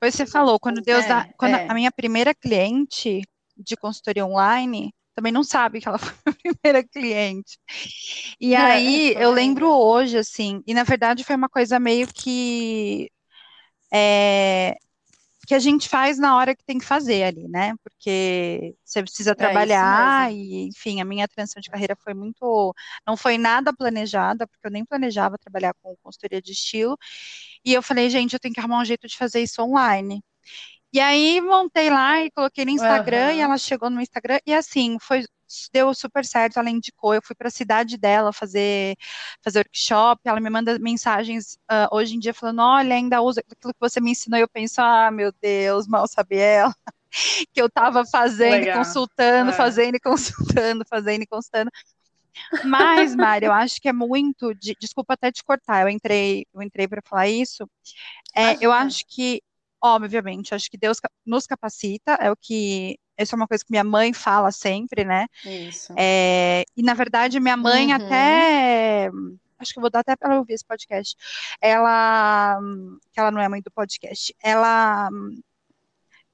você 0.00 0.26
falou, 0.26 0.60
quando 0.60 0.80
Deus 0.80 1.04
é, 1.04 1.08
dá, 1.08 1.28
quando 1.36 1.56
é. 1.56 1.66
a 1.68 1.74
minha 1.74 1.90
primeira 1.90 2.34
cliente 2.34 3.22
de 3.56 3.76
consultoria 3.76 4.24
online 4.24 4.94
também 5.14 5.32
não 5.32 5.44
sabe 5.44 5.80
que 5.80 5.88
ela 5.88 5.98
foi 5.98 6.14
a 6.26 6.32
primeira 6.32 6.86
cliente. 6.86 7.58
E 8.40 8.54
é, 8.54 8.58
aí 8.58 9.14
eu 9.18 9.30
lembro 9.30 9.68
hoje, 9.68 10.16
assim, 10.16 10.62
e 10.66 10.72
na 10.72 10.84
verdade 10.84 11.24
foi 11.24 11.36
uma 11.36 11.48
coisa 11.48 11.78
meio 11.78 12.06
que 12.06 13.10
é, 13.92 14.76
que 15.52 15.56
a 15.56 15.58
gente 15.58 15.86
faz 15.86 16.18
na 16.18 16.34
hora 16.34 16.56
que 16.56 16.64
tem 16.64 16.78
que 16.78 16.84
fazer 16.86 17.24
ali, 17.24 17.46
né? 17.46 17.74
Porque 17.84 18.74
você 18.82 19.02
precisa 19.02 19.32
é 19.32 19.34
trabalhar 19.34 20.30
é 20.30 20.34
e, 20.34 20.68
enfim, 20.68 20.98
a 20.98 21.04
minha 21.04 21.28
transição 21.28 21.60
de 21.60 21.68
carreira 21.68 21.94
foi 21.94 22.14
muito, 22.14 22.74
não 23.06 23.18
foi 23.18 23.36
nada 23.36 23.70
planejada, 23.70 24.46
porque 24.46 24.66
eu 24.66 24.70
nem 24.70 24.82
planejava 24.82 25.36
trabalhar 25.36 25.74
com 25.82 25.94
consultoria 26.02 26.40
de 26.40 26.52
estilo. 26.52 26.96
E 27.62 27.74
eu 27.74 27.82
falei, 27.82 28.08
gente, 28.08 28.32
eu 28.32 28.40
tenho 28.40 28.54
que 28.54 28.60
arrumar 28.60 28.80
um 28.80 28.84
jeito 28.86 29.06
de 29.06 29.14
fazer 29.14 29.42
isso 29.42 29.60
online. 29.62 30.24
E 30.92 31.00
aí 31.00 31.40
montei 31.40 31.88
lá 31.90 32.20
e 32.22 32.30
coloquei 32.30 32.64
no 32.64 32.70
Instagram 32.70 33.28
uhum. 33.28 33.34
e 33.34 33.40
ela 33.40 33.58
chegou 33.58 33.88
no 33.88 34.00
Instagram 34.00 34.38
e 34.46 34.54
assim, 34.54 34.98
foi 35.00 35.24
deu 35.72 35.92
super 35.94 36.24
certo, 36.24 36.58
ela 36.58 36.70
indicou, 36.70 37.14
eu 37.14 37.22
fui 37.22 37.36
para 37.36 37.48
a 37.48 37.50
cidade 37.50 37.98
dela 37.98 38.32
fazer, 38.32 38.96
fazer 39.42 39.58
workshop, 39.60 40.20
ela 40.24 40.40
me 40.40 40.48
manda 40.48 40.78
mensagens 40.78 41.58
uh, 41.70 41.94
hoje 41.94 42.16
em 42.16 42.18
dia 42.18 42.32
falando, 42.32 42.62
olha, 42.62 42.94
ainda 42.94 43.20
usa 43.20 43.40
aquilo 43.40 43.74
que 43.74 43.80
você 43.80 44.00
me 44.00 44.12
ensinou, 44.12 44.38
e 44.38 44.42
eu 44.42 44.48
penso, 44.48 44.80
ah, 44.80 45.10
meu 45.10 45.32
Deus, 45.42 45.86
mal 45.86 46.06
sabe 46.08 46.36
ela, 46.36 46.74
que 47.52 47.60
eu 47.60 47.66
estava 47.66 48.04
fazendo, 48.06 48.64
Legal. 48.64 48.78
consultando, 48.78 49.50
é. 49.50 49.54
fazendo 49.54 49.96
e 49.96 50.00
consultando, 50.00 50.84
fazendo 50.88 51.22
e 51.22 51.26
consultando. 51.26 51.70
Mas, 52.64 53.14
Mari, 53.14 53.44
eu 53.44 53.52
acho 53.52 53.78
que 53.78 53.88
é 53.88 53.92
muito. 53.92 54.54
De, 54.54 54.74
desculpa 54.80 55.12
até 55.12 55.30
te 55.30 55.44
cortar, 55.44 55.82
eu 55.82 55.88
entrei, 55.90 56.46
eu 56.54 56.62
entrei 56.62 56.88
para 56.88 57.02
falar 57.02 57.28
isso. 57.28 57.68
É, 58.34 58.56
eu 58.58 58.72
acho 58.72 59.04
que, 59.06 59.42
obviamente, 59.82 60.54
acho 60.54 60.70
que 60.70 60.78
Deus 60.78 60.98
nos 61.26 61.46
capacita, 61.46 62.12
é 62.20 62.30
o 62.30 62.36
que 62.36 62.98
isso 63.18 63.34
é 63.34 63.36
uma 63.36 63.46
coisa 63.46 63.64
que 63.64 63.70
minha 63.70 63.84
mãe 63.84 64.12
fala 64.12 64.50
sempre, 64.50 65.04
né? 65.04 65.26
Isso. 65.44 65.94
É, 65.96 66.64
e 66.76 66.82
na 66.82 66.94
verdade, 66.94 67.38
minha 67.40 67.56
mãe 67.56 67.88
uhum. 67.88 67.94
até. 67.94 69.10
Acho 69.58 69.72
que 69.72 69.78
eu 69.78 69.82
vou 69.82 69.90
dar 69.90 70.00
até 70.00 70.16
para 70.16 70.30
ela 70.30 70.38
ouvir 70.38 70.54
esse 70.54 70.64
podcast. 70.64 71.16
Ela. 71.60 72.58
Que 73.12 73.20
ela 73.20 73.30
não 73.30 73.40
é 73.40 73.48
mãe 73.48 73.62
do 73.62 73.70
podcast. 73.70 74.34
Ela. 74.42 75.08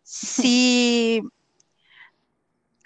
Se. 0.02 1.22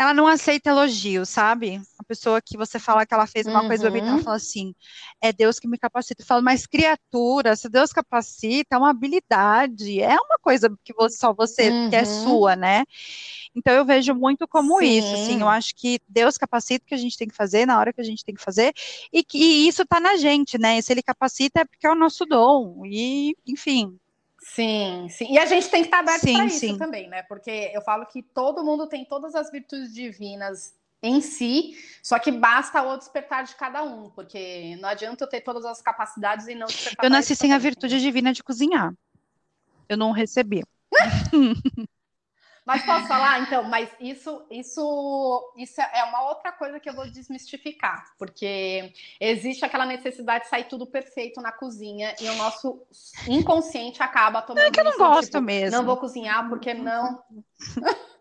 Ela 0.02 0.12
não 0.12 0.26
aceita 0.26 0.70
elogio, 0.70 1.24
sabe? 1.24 1.80
A 1.98 2.04
pessoa 2.04 2.42
que 2.42 2.56
você 2.56 2.78
fala 2.78 3.06
que 3.06 3.14
ela 3.14 3.26
fez 3.26 3.46
uma 3.46 3.62
uhum. 3.62 3.68
coisa 3.68 3.88
bonita, 3.88 4.08
ela 4.08 4.22
fala 4.22 4.36
assim, 4.36 4.74
é 5.20 5.32
Deus 5.32 5.58
que 5.58 5.68
me 5.68 5.78
capacita. 5.78 6.22
Eu 6.22 6.26
falo, 6.26 6.42
mas 6.42 6.66
criatura, 6.66 7.56
se 7.56 7.68
Deus 7.68 7.92
capacita, 7.92 8.74
é 8.74 8.78
uma 8.78 8.90
habilidade, 8.90 10.00
é 10.00 10.14
uma 10.14 10.38
coisa 10.40 10.68
que 10.84 10.92
você, 10.92 11.16
só 11.16 11.32
você, 11.32 11.70
uhum. 11.70 11.90
que 11.90 11.96
é 11.96 12.02
uhum. 12.02 12.24
sua, 12.24 12.56
né? 12.56 12.84
Então 13.54 13.72
eu 13.72 13.84
vejo 13.84 14.14
muito 14.14 14.48
como 14.48 14.78
Sim. 14.80 14.98
isso, 14.98 15.14
assim, 15.14 15.40
eu 15.40 15.48
acho 15.48 15.74
que 15.74 16.00
Deus 16.08 16.38
capacita 16.38 16.84
o 16.84 16.88
que 16.88 16.94
a 16.94 16.98
gente 16.98 17.16
tem 17.16 17.28
que 17.28 17.36
fazer 17.36 17.66
na 17.66 17.78
hora 17.78 17.92
que 17.92 18.00
a 18.00 18.04
gente 18.04 18.24
tem 18.24 18.34
que 18.34 18.42
fazer, 18.42 18.72
e 19.12 19.22
que 19.22 19.38
e 19.38 19.68
isso 19.68 19.84
tá 19.84 20.00
na 20.00 20.16
gente, 20.16 20.58
né? 20.58 20.78
E 20.78 20.82
se 20.82 20.92
ele 20.92 21.02
capacita 21.02 21.60
é 21.60 21.64
porque 21.64 21.86
é 21.86 21.90
o 21.90 21.94
nosso 21.94 22.24
dom, 22.24 22.82
e 22.86 23.36
enfim, 23.46 23.98
Sim, 24.42 25.06
sim. 25.08 25.32
E 25.32 25.38
a 25.38 25.46
gente 25.46 25.68
tem 25.70 25.82
que 25.82 25.86
estar 25.86 26.00
aberto 26.00 26.22
para 26.22 26.44
isso 26.46 26.58
sim. 26.58 26.76
também, 26.76 27.08
né? 27.08 27.22
Porque 27.22 27.70
eu 27.72 27.80
falo 27.80 28.04
que 28.06 28.22
todo 28.22 28.64
mundo 28.64 28.88
tem 28.88 29.04
todas 29.04 29.36
as 29.36 29.50
virtudes 29.50 29.94
divinas 29.94 30.74
em 31.00 31.20
si, 31.20 31.76
só 32.02 32.18
que 32.18 32.30
basta 32.30 32.82
o 32.82 32.96
despertar 32.96 33.44
de 33.44 33.54
cada 33.54 33.82
um, 33.82 34.10
porque 34.10 34.76
não 34.76 34.88
adianta 34.88 35.24
eu 35.24 35.28
ter 35.28 35.40
todas 35.40 35.64
as 35.64 35.80
capacidades 35.80 36.46
e 36.48 36.54
não 36.54 36.66
despertar. 36.66 37.04
Eu 37.04 37.10
nasci 37.10 37.34
sem 37.34 37.52
a 37.52 37.58
virtude 37.58 38.00
divina 38.00 38.32
de 38.32 38.42
cozinhar. 38.42 38.92
Eu 39.88 39.96
não 39.96 40.10
recebi. 40.10 40.62
Mas 42.64 42.84
posso 42.84 43.08
falar, 43.08 43.40
então, 43.40 43.64
mas 43.64 43.90
isso, 43.98 44.46
isso, 44.48 45.52
isso 45.56 45.80
é 45.80 46.04
uma 46.04 46.28
outra 46.28 46.52
coisa 46.52 46.78
que 46.78 46.88
eu 46.88 46.94
vou 46.94 47.10
desmistificar, 47.10 48.04
porque 48.16 48.92
existe 49.20 49.64
aquela 49.64 49.84
necessidade 49.84 50.44
de 50.44 50.50
sair 50.50 50.64
tudo 50.64 50.86
perfeito 50.86 51.40
na 51.40 51.50
cozinha 51.50 52.14
e 52.20 52.28
o 52.28 52.36
nosso 52.36 52.80
inconsciente 53.26 54.00
acaba 54.00 54.42
tomando. 54.42 54.64
É 54.64 54.70
que 54.70 54.78
eu 54.78 54.84
não 54.84 54.96
gosto 54.96 55.32
tipo, 55.32 55.40
mesmo. 55.40 55.76
Não 55.76 55.84
vou 55.84 55.96
cozinhar 55.96 56.48
porque 56.48 56.72
não. 56.72 57.20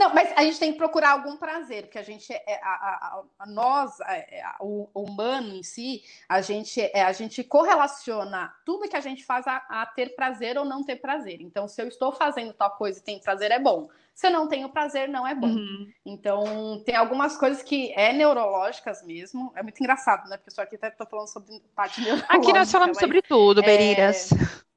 Não, 0.00 0.14
mas 0.14 0.32
a 0.34 0.42
gente 0.42 0.58
tem 0.58 0.72
que 0.72 0.78
procurar 0.78 1.10
algum 1.10 1.36
prazer, 1.36 1.82
porque 1.82 1.98
a 1.98 2.02
gente 2.02 2.32
é 2.32 2.58
a, 2.62 2.70
a, 2.70 3.22
a 3.40 3.46
nós, 3.46 4.00
é, 4.00 4.42
a, 4.42 4.56
o, 4.58 4.88
humano 4.94 5.54
em 5.54 5.62
si, 5.62 6.02
a 6.26 6.40
gente 6.40 6.80
é, 6.80 7.02
a 7.02 7.12
gente 7.12 7.44
correlaciona 7.44 8.50
tudo 8.64 8.88
que 8.88 8.96
a 8.96 9.00
gente 9.00 9.22
faz 9.22 9.46
a, 9.46 9.84
ter 9.94 10.14
prazer 10.16 10.56
ou 10.56 10.64
não 10.64 10.82
ter 10.82 10.96
prazer. 10.96 11.42
Então, 11.42 11.68
se 11.68 11.82
eu 11.82 11.86
estou 11.86 12.12
fazendo 12.12 12.54
tal 12.54 12.70
coisa 12.70 12.98
e 12.98 13.02
tem 13.02 13.20
prazer, 13.20 13.50
é 13.50 13.58
bom. 13.58 13.90
Se 14.14 14.26
eu 14.26 14.30
não 14.30 14.48
tenho 14.48 14.70
prazer, 14.70 15.06
não 15.06 15.26
é 15.26 15.34
bom. 15.34 15.48
Uhum. 15.48 15.92
Então, 16.06 16.82
tem 16.86 16.96
algumas 16.96 17.36
coisas 17.36 17.62
que 17.62 17.92
é 17.92 18.10
neurológicas 18.10 19.02
mesmo. 19.02 19.52
É 19.54 19.62
muito 19.62 19.80
engraçado, 19.80 20.30
né? 20.30 20.38
Porque 20.38 20.50
só 20.50 20.62
aqui 20.62 20.76
até 20.76 20.88
tô 20.88 21.04
falando 21.04 21.28
sobre 21.28 21.60
parte 21.76 22.00
neurológica. 22.00 22.36
Aqui 22.38 22.54
nós 22.54 22.72
falamos 22.72 22.96
sobre 22.96 23.20
tudo, 23.20 23.60
Beriras. 23.60 24.30
É... 24.32 24.70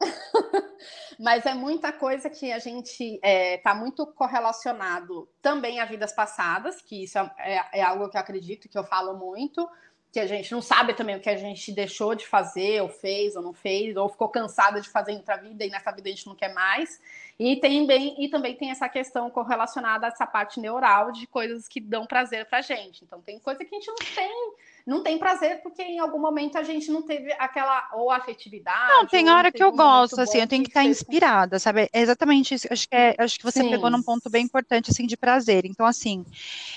Mas 1.18 1.46
é 1.46 1.54
muita 1.54 1.92
coisa 1.92 2.28
que 2.28 2.52
a 2.52 2.58
gente 2.58 3.02
está 3.02 3.26
é, 3.26 3.58
tá 3.58 3.74
muito 3.74 4.06
correlacionado 4.06 5.28
também 5.40 5.80
a 5.80 5.84
vidas 5.84 6.12
passadas, 6.12 6.82
que 6.82 7.04
isso 7.04 7.18
é, 7.18 7.30
é, 7.38 7.80
é, 7.80 7.82
algo 7.82 8.08
que 8.08 8.16
eu 8.16 8.20
acredito, 8.20 8.68
que 8.68 8.76
eu 8.76 8.84
falo 8.84 9.16
muito, 9.16 9.66
que 10.12 10.20
a 10.20 10.26
gente 10.26 10.52
não 10.52 10.62
sabe 10.62 10.94
também 10.94 11.16
o 11.16 11.20
que 11.20 11.28
a 11.28 11.36
gente 11.36 11.72
deixou 11.72 12.14
de 12.14 12.26
fazer, 12.26 12.82
ou 12.82 12.88
fez, 12.88 13.36
ou 13.36 13.42
não 13.42 13.52
fez, 13.52 13.96
ou 13.96 14.08
ficou 14.08 14.28
cansada 14.28 14.80
de 14.80 14.88
fazer 14.88 15.12
em 15.12 15.16
outra 15.16 15.36
vida 15.36 15.64
e 15.64 15.70
nessa 15.70 15.90
vida 15.90 16.08
a 16.08 16.12
gente 16.12 16.26
não 16.26 16.34
quer 16.34 16.52
mais. 16.52 17.00
E, 17.38 17.56
tem 17.56 17.86
bem, 17.86 18.14
e 18.18 18.28
também 18.28 18.56
tem 18.56 18.70
essa 18.70 18.88
questão 18.88 19.28
correlacionada 19.30 20.06
a 20.06 20.08
essa 20.08 20.26
parte 20.26 20.58
neural 20.58 21.12
de 21.12 21.26
coisas 21.26 21.68
que 21.68 21.80
dão 21.80 22.06
prazer 22.06 22.46
pra 22.46 22.62
gente. 22.62 23.04
Então 23.04 23.20
tem 23.20 23.38
coisa 23.38 23.62
que 23.62 23.74
a 23.74 23.78
gente 23.78 23.88
não 23.88 23.96
tem 24.14 24.54
não 24.86 25.02
tem 25.02 25.18
prazer 25.18 25.60
porque 25.62 25.82
em 25.82 25.98
algum 25.98 26.20
momento 26.20 26.56
a 26.56 26.62
gente 26.62 26.92
não 26.92 27.02
teve 27.02 27.32
aquela 27.40 27.88
ou 27.94 28.08
afetividade. 28.08 28.88
Não, 28.88 29.04
tem 29.04 29.28
hora 29.28 29.50
que 29.50 29.62
eu 29.62 29.72
gosto, 29.72 30.20
assim, 30.20 30.38
eu 30.38 30.46
tenho 30.46 30.62
que 30.62 30.70
estar 30.70 30.82
tá 30.82 30.86
inspirada, 30.86 31.58
sabe? 31.58 31.90
É 31.92 32.00
exatamente 32.00 32.54
isso. 32.54 32.68
Acho 32.70 32.88
que, 32.88 32.94
é, 32.94 33.16
acho 33.18 33.36
que 33.36 33.44
você 33.44 33.62
Sim. 33.62 33.70
pegou 33.70 33.90
num 33.90 34.02
ponto 34.02 34.30
bem 34.30 34.44
importante, 34.44 34.92
assim, 34.92 35.04
de 35.04 35.16
prazer. 35.16 35.64
Então, 35.64 35.84
assim, 35.84 36.24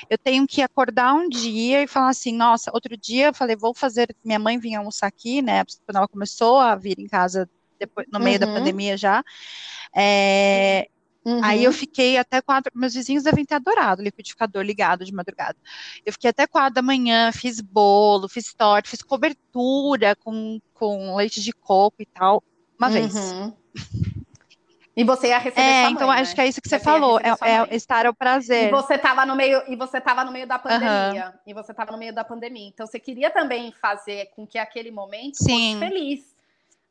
eu 0.10 0.18
tenho 0.18 0.48
que 0.48 0.60
acordar 0.64 1.14
um 1.14 1.30
dia 1.30 1.84
e 1.84 1.88
falar 1.88 2.10
assim, 2.10 2.34
nossa, 2.34 2.72
outro 2.74 2.98
dia 2.98 3.28
eu 3.28 3.34
falei, 3.34 3.56
vou 3.56 3.76
fazer, 3.76 4.16
minha 4.26 4.40
mãe 4.40 4.58
vinha 4.58 4.80
almoçar 4.80 5.06
aqui, 5.06 5.44
né, 5.44 5.64
quando 5.86 5.98
ela 5.98 6.08
começou 6.08 6.58
a 6.58 6.76
vir 6.76 6.98
em 7.00 7.08
casa 7.08 7.48
depois, 7.78 8.08
no 8.12 8.20
meio 8.20 8.42
uhum. 8.42 8.48
da 8.48 8.60
pandemia 8.60 8.98
já, 8.98 9.24
é, 9.96 10.88
Uhum. 11.26 11.44
Aí 11.44 11.64
eu 11.64 11.74
fiquei 11.74 12.18
até 12.18 12.42
quatro. 12.42 12.72
Meus 12.74 12.94
vizinhos 12.94 13.24
devem 13.24 13.46
ter 13.46 13.56
adorado 13.56 14.02
o 14.02 14.04
liquidificador 14.04 14.64
ligado 14.64 15.06
de 15.06 15.14
madrugada. 15.14 15.58
Eu 16.06 16.14
fiquei 16.14 16.30
até 16.30 16.48
quatro 16.48 16.76
da 16.76 16.82
manhã, 16.82 17.32
fiz 17.32 17.60
bolo, 17.60 18.28
fiz 18.30 18.54
torta, 18.54 18.90
fiz 18.90 19.02
cobertura 19.02 20.16
com, 20.16 20.60
com 20.74 21.16
leite 21.16 21.42
de 21.42 21.52
coco 21.52 21.98
e 22.00 22.06
tal, 22.06 22.44
uma 22.78 22.88
uhum. 22.88 22.94
vez. 22.94 23.14
E 24.96 25.04
você 25.04 25.28
ia 25.28 25.38
receber 25.38 25.62
É, 25.62 25.84
mãe, 25.84 25.94
então 25.94 26.10
né? 26.10 26.20
acho 26.20 26.36
que 26.36 26.42
é 26.42 26.48
isso 26.48 26.62
que 26.62 26.68
você, 26.68 26.78
você 26.78 26.84
falou, 26.84 27.20
é, 27.20 27.30
é, 27.42 27.76
estar 27.76 28.06
ao 28.06 28.14
prazer. 28.14 28.68
E 28.68 28.72
você 28.72 28.96
estava 28.96 29.26
no 29.26 29.36
meio, 29.36 29.62
e 29.68 29.76
você 29.76 29.98
estava 29.98 30.26
no 30.26 30.32
meio 30.32 30.48
da 30.48 30.60
pandemia. 30.60 31.28
Uhum. 31.28 31.40
E 31.48 31.54
você 31.54 31.72
estava 31.72 31.92
no 31.92 31.98
meio 31.98 32.14
da 32.14 32.24
pandemia. 32.24 32.68
Então 32.68 32.88
você 32.88 33.00
queria 33.00 33.30
também 33.30 33.72
fazer 33.74 34.32
com 34.36 34.48
que 34.48 34.58
aquele 34.58 34.92
momento 34.92 35.36
Sim. 35.36 35.76
fosse 35.76 35.80
feliz 35.80 36.39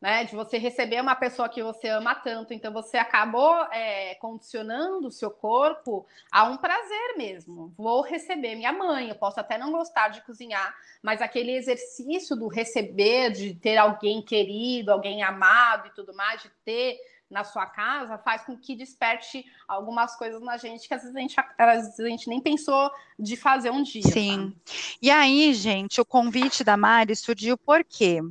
né? 0.00 0.24
De 0.24 0.34
você 0.34 0.58
receber 0.58 1.00
uma 1.00 1.14
pessoa 1.14 1.48
que 1.48 1.62
você 1.62 1.88
ama 1.88 2.14
tanto. 2.14 2.54
Então 2.54 2.72
você 2.72 2.96
acabou 2.96 3.54
é, 3.72 4.14
condicionando 4.16 5.08
o 5.08 5.12
seu 5.12 5.30
corpo 5.30 6.06
a 6.30 6.44
um 6.44 6.56
prazer 6.56 7.16
mesmo. 7.16 7.72
Vou 7.76 8.02
receber 8.02 8.54
minha 8.54 8.72
mãe, 8.72 9.08
eu 9.08 9.16
posso 9.16 9.40
até 9.40 9.58
não 9.58 9.72
gostar 9.72 10.08
de 10.08 10.22
cozinhar, 10.22 10.74
mas 11.02 11.20
aquele 11.20 11.52
exercício 11.52 12.36
do 12.36 12.48
receber, 12.48 13.32
de 13.32 13.54
ter 13.54 13.76
alguém 13.76 14.22
querido, 14.22 14.92
alguém 14.92 15.22
amado 15.22 15.88
e 15.88 15.94
tudo 15.94 16.14
mais, 16.14 16.42
de 16.42 16.50
ter 16.64 16.98
na 17.30 17.44
sua 17.44 17.66
casa 17.66 18.16
faz 18.18 18.42
com 18.42 18.56
que 18.56 18.74
desperte 18.74 19.44
algumas 19.66 20.16
coisas 20.16 20.40
na 20.40 20.56
gente 20.56 20.88
que 20.88 20.94
às 20.94 21.02
vezes 21.02 21.14
a 21.14 21.20
gente, 21.20 21.36
vezes 21.58 22.00
a 22.00 22.08
gente 22.08 22.28
nem 22.28 22.40
pensou 22.40 22.90
de 23.18 23.36
fazer 23.36 23.70
um 23.70 23.82
dia. 23.82 24.02
Sim. 24.02 24.54
Sabe? 24.64 24.98
E 25.02 25.10
aí, 25.10 25.52
gente, 25.52 26.00
o 26.00 26.06
convite 26.06 26.64
da 26.64 26.76
Mari 26.76 27.14
surgiu 27.14 27.58
por 27.58 27.84
quê? 27.84 28.22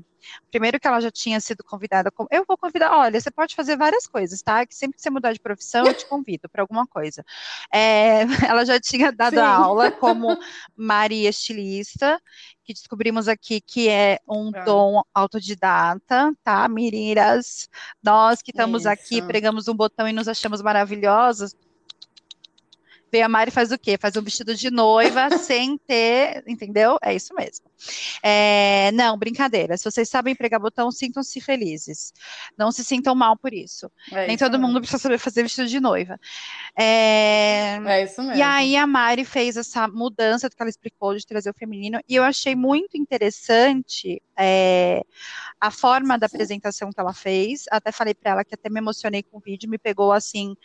Primeiro 0.49 0.79
que 0.79 0.87
ela 0.87 0.99
já 0.99 1.11
tinha 1.11 1.39
sido 1.39 1.63
convidada, 1.63 2.11
eu 2.31 2.45
vou 2.47 2.57
convidar, 2.57 2.95
olha, 2.97 3.19
você 3.19 3.31
pode 3.31 3.55
fazer 3.55 3.77
várias 3.77 4.07
coisas, 4.07 4.41
tá? 4.41 4.65
Que 4.65 4.75
sempre 4.75 4.97
que 4.97 5.01
você 5.01 5.09
mudar 5.09 5.33
de 5.33 5.39
profissão, 5.39 5.85
eu 5.87 5.93
te 5.93 6.07
convido 6.07 6.49
para 6.49 6.61
alguma 6.61 6.87
coisa. 6.87 7.23
É, 7.73 8.21
ela 8.51 8.65
já 8.65 8.79
tinha 8.79 9.11
dado 9.11 9.35
Sim. 9.35 9.41
aula 9.41 9.91
como 9.91 10.37
Maria 10.75 11.29
Estilista, 11.29 12.21
que 12.63 12.73
descobrimos 12.73 13.27
aqui 13.27 13.61
que 13.61 13.87
é 13.87 14.19
um 14.27 14.51
é. 14.53 14.63
dom 14.63 15.01
autodidata, 15.13 16.33
tá, 16.43 16.67
Miriras? 16.67 17.69
Nós 18.03 18.41
que 18.41 18.51
estamos 18.51 18.81
Isso. 18.81 18.89
aqui, 18.89 19.21
pregamos 19.21 19.67
um 19.67 19.73
botão 19.73 20.07
e 20.07 20.13
nos 20.13 20.27
achamos 20.27 20.61
maravilhosas, 20.61 21.55
Vem 23.17 23.23
a 23.23 23.29
Mari 23.29 23.49
faz 23.49 23.71
o 23.71 23.79
quê? 23.79 23.97
Faz 23.99 24.15
um 24.15 24.21
vestido 24.21 24.53
de 24.53 24.69
noiva 24.69 25.29
sem 25.39 25.75
ter, 25.75 26.43
entendeu? 26.45 26.99
É 27.01 27.15
isso 27.15 27.33
mesmo. 27.33 27.65
É, 28.21 28.91
não, 28.91 29.17
brincadeira. 29.17 29.75
Se 29.75 29.85
vocês 29.85 30.07
sabem 30.07 30.35
pregar 30.35 30.59
botão, 30.59 30.91
sintam-se 30.91 31.41
felizes. 31.41 32.13
Não 32.55 32.71
se 32.71 32.83
sintam 32.83 33.15
mal 33.15 33.35
por 33.35 33.55
isso. 33.55 33.91
É 34.11 34.27
Nem 34.27 34.35
isso 34.35 34.45
todo 34.45 34.51
mesmo. 34.51 34.67
mundo 34.67 34.81
precisa 34.81 34.99
saber 35.01 35.17
fazer 35.17 35.41
vestido 35.41 35.67
de 35.67 35.79
noiva. 35.79 36.19
É, 36.77 37.79
é 37.87 38.03
isso 38.03 38.21
mesmo. 38.21 38.35
E 38.35 38.41
aí 38.43 38.75
a 38.75 38.85
Mari 38.85 39.25
fez 39.25 39.57
essa 39.57 39.87
mudança 39.87 40.47
que 40.47 40.55
ela 40.59 40.69
explicou 40.69 41.15
de 41.15 41.25
trazer 41.25 41.49
o 41.49 41.55
feminino, 41.57 41.99
e 42.07 42.15
eu 42.15 42.23
achei 42.23 42.55
muito 42.55 42.97
interessante 42.97 44.21
é, 44.37 45.03
a 45.59 45.71
forma 45.71 46.19
da 46.19 46.27
apresentação 46.27 46.91
que 46.91 46.99
ela 46.99 47.13
fez. 47.13 47.63
Até 47.71 47.91
falei 47.91 48.13
para 48.13 48.33
ela 48.33 48.45
que 48.45 48.53
até 48.53 48.69
me 48.69 48.79
emocionei 48.79 49.23
com 49.23 49.37
o 49.37 49.41
vídeo, 49.41 49.67
me 49.67 49.79
pegou 49.79 50.11
assim 50.11 50.55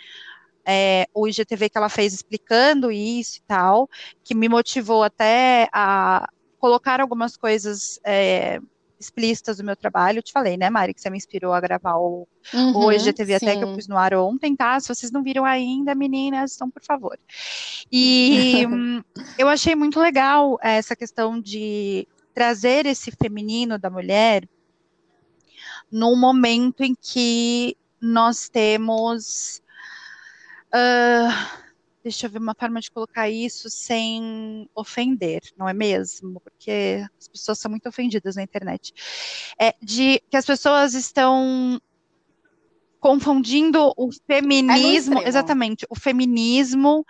é, 0.64 1.07
o 1.14 1.27
IGTV 1.27 1.68
que 1.68 1.79
ela 1.79 1.88
fez 1.88 2.12
explicando 2.12 2.90
isso 2.90 3.38
e 3.38 3.42
tal, 3.46 3.88
que 4.22 4.35
me 4.35 4.48
motivou 4.48 5.03
até 5.03 5.68
a 5.72 6.29
colocar 6.59 7.01
algumas 7.01 7.37
coisas 7.37 7.98
é, 8.05 8.61
explícitas 9.03 9.57
do 9.57 9.64
meu 9.64 9.77
trabalho. 9.77 10.18
Eu 10.18 10.22
te 10.22 10.33
falei, 10.33 10.57
né, 10.57 10.70
Mari, 10.70 10.94
que 10.94 11.01
você 11.01 11.11
me 11.11 11.16
inspirou 11.16 11.53
a 11.53 11.61
gravar 11.61 11.96
o, 11.96 12.27
uhum, 12.55 12.77
o 12.77 12.92
IGTV 12.92 13.38
sim. 13.38 13.46
até 13.46 13.57
que 13.57 13.64
eu 13.64 13.75
pus 13.75 13.88
no 13.88 13.98
ar 13.98 14.14
ontem, 14.14 14.55
tá? 14.55 14.79
Se 14.79 14.88
vocês 14.88 15.11
não 15.11 15.22
viram 15.22 15.44
ainda, 15.44 15.94
meninas, 15.94 16.55
então, 16.55 16.70
por 16.70 16.83
favor. 16.83 17.18
E 17.90 18.62
eu 19.37 19.48
achei 19.48 19.75
muito 19.75 19.98
legal 20.01 20.59
essa 20.62 20.94
questão 20.94 21.40
de 21.40 22.07
trazer 22.33 22.87
esse 22.87 23.11
feminino 23.11 23.79
da 23.79 23.90
mulher 23.90 24.48
num 25.90 26.16
momento 26.16 26.83
em 26.83 26.94
que 26.98 27.77
nós 28.01 28.48
temos 28.48 29.61
Uh, 30.75 31.63
deixa 32.03 32.27
eu 32.27 32.31
ver 32.31 32.39
uma 32.39 32.55
forma 32.55 32.81
de 32.81 32.91
colocar 32.91 33.29
isso 33.29 33.69
sem 33.71 34.69
ofender, 34.75 35.41
não 35.57 35.69
é 35.69 35.73
mesmo? 35.73 36.41
Porque 36.41 37.05
as 37.19 37.29
pessoas 37.29 37.59
são 37.59 37.71
muito 37.71 37.89
ofendidas 37.89 38.37
na 38.37 38.43
internet. 38.43 38.93
É 39.61 39.75
de 39.83 40.23
que 40.31 40.37
as 40.37 40.45
pessoas 40.45 40.95
estão 40.95 41.81
confundindo 42.99 43.93
o 43.97 44.11
feminismo, 44.27 45.19
é 45.19 45.29
exatamente, 45.29 45.85
o 45.91 45.99
feminismo 45.99 47.05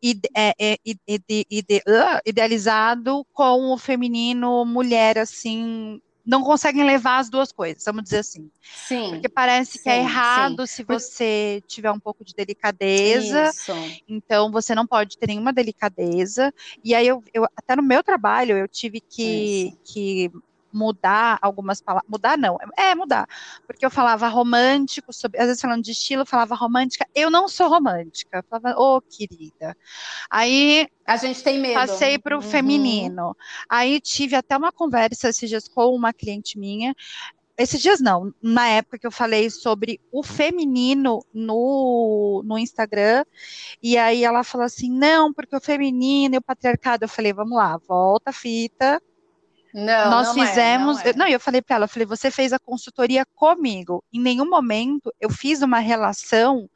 ide, 0.00 0.28
é, 0.34 0.54
é, 0.58 0.78
ide, 0.84 1.46
ide, 1.50 1.76
uh, 1.86 2.20
idealizado 2.26 3.24
com 3.32 3.72
o 3.72 3.78
feminino 3.78 4.64
mulher, 4.64 5.18
assim, 5.18 6.00
não 6.24 6.42
conseguem 6.42 6.84
levar 6.84 7.18
as 7.18 7.28
duas 7.28 7.50
coisas, 7.50 7.84
vamos 7.84 8.04
dizer 8.04 8.18
assim. 8.18 8.50
Sim. 8.62 9.10
Porque 9.10 9.28
parece 9.28 9.72
sim, 9.72 9.82
que 9.82 9.90
é 9.90 9.98
errado 9.98 10.66
sim. 10.66 10.74
se 10.74 10.84
você 10.84 11.62
tiver 11.66 11.90
um 11.90 11.98
pouco 11.98 12.24
de 12.24 12.32
delicadeza. 12.34 13.50
Isso. 13.50 13.72
Então, 14.08 14.50
você 14.50 14.74
não 14.74 14.86
pode 14.86 15.18
ter 15.18 15.26
nenhuma 15.26 15.52
delicadeza. 15.52 16.52
E 16.84 16.94
aí, 16.94 17.06
eu, 17.06 17.22
eu 17.34 17.44
até 17.56 17.74
no 17.74 17.82
meu 17.82 18.02
trabalho, 18.02 18.56
eu 18.56 18.68
tive 18.68 19.00
que, 19.00 19.76
que 19.84 20.30
mudar 20.72 21.38
algumas 21.42 21.80
palavras. 21.80 22.08
Mudar 22.10 22.36
não, 22.38 22.56
é 22.78 22.94
mudar. 22.94 23.26
Porque 23.66 23.84
eu 23.84 23.90
falava 23.90 24.28
romântico, 24.28 25.12
sobre, 25.12 25.38
às 25.40 25.46
vezes 25.46 25.60
falando 25.60 25.82
de 25.82 25.92
estilo, 25.92 26.22
eu 26.22 26.26
falava 26.26 26.54
romântica. 26.54 27.06
Eu 27.14 27.30
não 27.30 27.48
sou 27.48 27.68
romântica. 27.68 28.38
Eu 28.38 28.44
falava, 28.48 28.80
ô, 28.80 28.96
oh, 28.96 29.00
querida. 29.02 29.76
Aí 30.30 30.88
A 31.06 31.16
gente 31.16 31.42
tem 31.42 31.58
medo. 31.60 31.74
passei 31.74 32.18
para 32.18 32.34
o 32.36 32.40
Uhum. 32.40 32.42
feminino. 32.42 33.36
Aí 33.68 34.00
tive 34.00 34.34
até 34.36 34.56
uma 34.56 34.72
conversa 34.72 35.28
esses 35.28 35.48
dias 35.48 35.68
com 35.68 35.94
uma 35.94 36.12
cliente 36.12 36.58
minha. 36.58 36.94
Esses 37.56 37.82
dias 37.82 38.00
não, 38.00 38.32
na 38.42 38.66
época 38.68 38.98
que 38.98 39.06
eu 39.06 39.10
falei 39.12 39.50
sobre 39.50 40.00
o 40.10 40.22
feminino 40.22 41.24
no, 41.34 42.42
no 42.46 42.58
Instagram, 42.58 43.24
e 43.82 43.98
aí 43.98 44.24
ela 44.24 44.42
falou 44.42 44.64
assim: 44.64 44.90
não, 44.90 45.32
porque 45.32 45.54
o 45.54 45.60
feminino 45.60 46.34
e 46.34 46.38
o 46.38 46.42
patriarcado. 46.42 47.04
Eu 47.04 47.08
falei: 47.08 47.32
vamos 47.32 47.56
lá, 47.56 47.76
volta 47.86 48.30
a 48.30 48.32
fita, 48.32 49.00
Não, 49.72 50.10
nós 50.10 50.34
não 50.34 50.42
é, 50.42 50.46
fizemos. 50.46 50.96
não 50.98 51.10
é. 51.10 51.12
Não, 51.16 51.28
eu 51.28 51.40
falei 51.40 51.62
para 51.62 51.76
ela, 51.76 51.84
eu 51.84 51.88
falei, 51.88 52.06
você 52.06 52.30
fez 52.30 52.52
a 52.52 52.58
consultoria 52.58 53.24
comigo. 53.34 54.04
Em 54.12 54.20
nenhum 54.20 54.48
momento 54.48 55.12
eu 55.20 55.30
fiz 55.30 55.62
uma 55.62 55.78
relação 55.78 56.68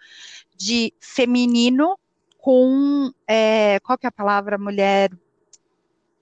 de 0.57 0.93
feminino 1.01 1.99
com 2.39 3.11
é, 3.27 3.79
qual 3.81 3.99
que 3.99 4.07
é 4.07 4.09
a 4.09 4.13
palavra 4.13 4.57
mulher? 4.57 5.11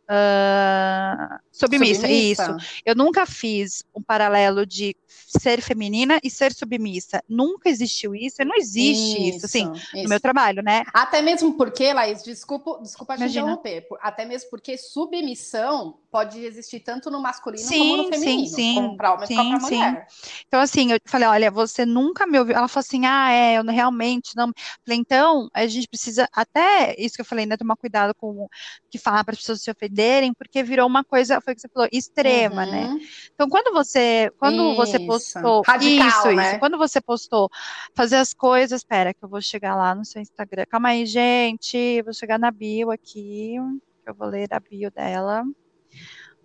Ah, 0.09 1.41
submissa, 1.51 2.09
isso. 2.11 2.55
Eu 2.85 2.95
nunca 2.95 3.25
fiz 3.27 3.83
um 3.95 4.03
paralelo 4.03 4.67
de 4.67 4.95
ser 5.09 5.61
feminina 5.63 6.19
e 6.23 6.31
ser 6.31 6.53
submissa. 6.53 7.23
Nunca 7.29 7.69
existiu 7.71 8.15
isso, 8.15 8.45
não 8.45 8.57
existe 8.57 9.19
isso, 9.29 9.47
assim, 9.47 9.69
isso. 9.93 10.03
no 10.03 10.09
meu 10.09 10.21
trabalho, 10.21 10.63
né? 10.63 10.85
Até 10.93 11.21
mesmo 11.21 11.57
porque, 11.57 11.93
Laís, 11.93 12.23
desculpa, 12.23 12.79
desculpa 12.81 13.17
te 13.17 13.21
Imagina. 13.21 13.53
interromper, 13.53 13.83
por- 13.89 13.99
até 14.01 14.25
mesmo 14.25 14.49
porque 14.51 14.79
submissão 14.79 15.99
pode 16.11 16.39
existir 16.45 16.81
tanto 16.81 17.11
no 17.11 17.21
masculino 17.21 17.69
Sim, 17.69 17.79
como 17.79 17.97
no 17.97 18.05
sim, 18.05 18.11
feminino, 18.11 18.57
sim. 18.57 18.73
como 18.73 18.97
para 18.97 19.13
homem 19.15 19.27
Sim, 19.27 19.35
como 19.35 19.49
para 19.49 19.59
sim. 19.61 19.81
mulher. 19.83 20.07
Então, 20.47 20.61
assim, 20.61 20.93
eu 20.93 20.99
falei, 21.07 21.29
olha, 21.29 21.51
você 21.51 21.85
nunca 21.87 22.27
me 22.27 22.39
ouviu. 22.39 22.55
Ela 22.57 22.69
falou 22.69 22.81
assim, 22.87 23.07
ah, 23.07 23.31
é, 23.33 23.59
eu 23.59 23.65
realmente 23.65 24.33
não. 24.37 24.53
Falei, 24.85 24.99
então, 25.01 25.49
a 25.55 25.67
gente 25.67 25.89
precisa, 25.89 26.29
até 26.33 26.95
isso 26.99 27.15
que 27.17 27.21
eu 27.23 27.25
falei, 27.25 27.47
né, 27.47 27.57
tomar 27.57 27.77
cuidado 27.77 28.15
com 28.17 28.29
o 28.45 28.49
que 28.91 28.99
falar 28.99 29.25
para 29.25 29.33
as 29.35 29.41
pessoas 29.41 29.63
se 29.63 29.71
ofenderem, 29.71 29.94
porque 30.37 30.63
virou 30.63 30.87
uma 30.87 31.05
coisa, 31.05 31.41
foi 31.41 31.53
o 31.53 31.57
que 31.57 31.63
você 31.63 31.69
falou, 31.69 31.89
extrema, 31.93 32.67
né? 32.67 32.87
Uhum. 32.87 32.99
Então, 33.35 33.49
quando 33.49 33.73
você, 33.73 34.31
quando 34.39 34.75
você 34.75 34.97
Isso. 34.97 35.07
postou, 35.07 35.63
Radical, 35.67 36.09
isso, 36.09 36.33
né? 36.33 36.51
isso, 36.51 36.59
quando 36.59 36.79
você 36.79 37.01
postou 37.01 37.49
fazer 37.95 38.17
as 38.17 38.33
coisas, 38.33 38.81
espera 38.81 39.15
que 39.15 39.25
eu 39.25 39.29
vou 39.29 39.41
chegar 39.41 39.75
lá 39.77 39.95
no 39.95 40.05
seu 40.05 40.21
Instagram. 40.21 40.65
Calma 40.69 40.91
aí, 40.91 41.07
gente, 41.07 42.03
vou 42.03 42.13
chegar 42.13 42.39
na 42.39 42.51
bio 42.51 42.91
aqui, 42.91 43.57
que 44.03 44.11
eu 44.11 44.15
vou 44.15 44.29
ler 44.29 44.49
a 44.53 44.61
bio 44.61 44.91
dela. 44.91 45.45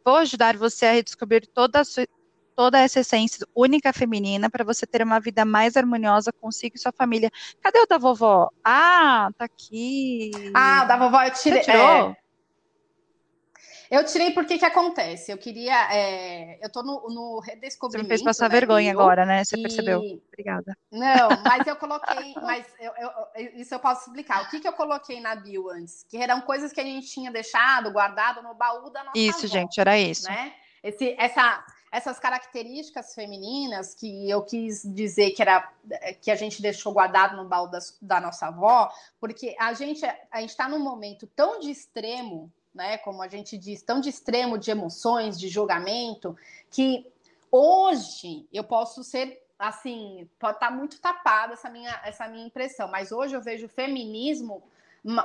Vou 0.06 0.16
ajudar 0.18 0.56
você 0.58 0.86
a 0.86 0.92
redescobrir 0.94 1.48
toda 1.54 1.82
a 1.82 1.84
sua 1.84 2.06
toda 2.60 2.78
essa 2.78 3.00
essência 3.00 3.48
única 3.56 3.94
feminina 3.94 4.50
para 4.50 4.66
você 4.66 4.86
ter 4.86 5.02
uma 5.02 5.18
vida 5.22 5.46
mais 5.46 5.78
harmoniosa 5.78 6.30
consigo 6.42 6.76
e 6.76 6.78
sua 6.78 6.92
família. 6.92 7.32
Cadê 7.62 7.80
o 7.80 7.86
da 7.86 7.98
vovó? 7.98 8.50
Ah, 8.62 9.30
tá 9.38 9.46
aqui. 9.46 10.30
Ah, 10.54 10.82
o 10.84 10.88
da 10.90 10.98
vovó 10.98 11.24
eu 11.24 11.34
Você 11.34 11.44
tirei. 11.44 11.62
tirou? 11.62 11.80
é, 11.80 12.16
eu 13.90 14.06
tirei 14.06 14.32
porque 14.32 14.58
que 14.58 14.66
acontece? 14.66 15.32
Eu 15.32 15.38
queria. 15.38 15.94
é, 15.94 16.60
eu 16.64 16.70
tô 16.72 16.84
no, 16.84 17.10
no 17.10 17.42
Você 17.42 17.52
redescobrimento. 17.52 18.04
me 18.04 18.10
fez 18.10 18.22
passar 18.24 18.50
né, 18.50 18.56
vergonha 18.56 18.92
bio, 18.92 19.00
agora, 19.02 19.26
né? 19.26 19.44
Você 19.44 19.58
e- 19.58 19.62
percebeu? 19.62 20.00
Obrigada. 20.28 20.78
Não, 20.92 21.30
mas 21.44 21.66
eu 21.68 21.76
coloquei, 21.76 22.34
mas 22.42 22.66
eu- 22.80 22.94
eu- 22.96 23.12
isso 23.56 23.74
eu 23.74 23.80
posso 23.80 24.08
explicar. 24.08 24.44
O 24.44 24.50
que, 24.50 24.60
que 24.60 24.68
eu 24.68 24.74
coloquei 24.74 25.20
na 25.20 25.36
bio 25.36 25.70
antes? 25.70 26.04
Que 26.10 26.18
eram 26.18 26.42
coisas 26.42 26.72
que 26.72 26.80
a 26.80 26.84
gente 26.84 27.08
tinha 27.08 27.32
deixado, 27.32 27.92
guardado 27.92 28.42
no 28.44 28.54
baú 28.54 28.90
da 28.90 29.04
nossa 29.04 29.18
Isso, 29.18 29.46
avó, 29.46 29.54
gente, 29.54 29.80
era 29.80 29.98
isso. 29.98 30.30
né? 30.30 30.54
Esse, 30.82 31.14
essa, 31.20 31.66
essas 31.92 32.18
características 32.20 33.14
femininas 33.14 33.94
que 33.96 34.30
eu 34.30 34.42
quis 34.44 34.82
dizer 34.84 35.32
que 35.32 35.42
era 35.42 35.68
que 36.22 36.32
a 36.32 36.36
gente 36.36 36.62
deixou 36.62 36.94
guardado 36.94 37.36
no 37.36 37.50
baú 37.50 37.68
da, 37.68 37.80
da 38.02 38.22
nossa 38.22 38.48
avó, 38.48 38.90
porque 39.20 39.56
a 39.60 39.74
gente 39.74 40.06
a 40.32 40.40
gente 40.40 40.52
está 40.52 40.70
num 40.70 40.80
momento 40.80 41.28
tão 41.36 41.60
de 41.60 41.70
extremo, 41.70 42.50
né? 42.74 42.98
Como 43.00 43.22
a 43.22 43.28
gente 43.28 43.58
diz, 43.58 43.82
tão 43.82 44.00
de 44.00 44.10
extremo 44.10 44.58
de 44.58 44.72
emoções, 44.72 45.40
de 45.40 45.48
julgamento, 45.48 46.36
que 46.70 47.06
hoje 47.52 48.48
eu 48.52 48.64
posso 48.64 49.04
ser 49.04 49.42
assim, 49.58 50.30
pode 50.40 50.56
estar 50.56 50.72
muito 50.72 51.02
tapada 51.02 51.54
essa 51.54 51.70
minha, 51.70 52.00
essa 52.06 52.28
minha 52.28 52.46
impressão, 52.46 52.88
mas 52.88 53.12
hoje 53.12 53.36
eu 53.36 53.42
vejo 53.42 53.66
o 53.66 53.70
feminismo 53.70 54.64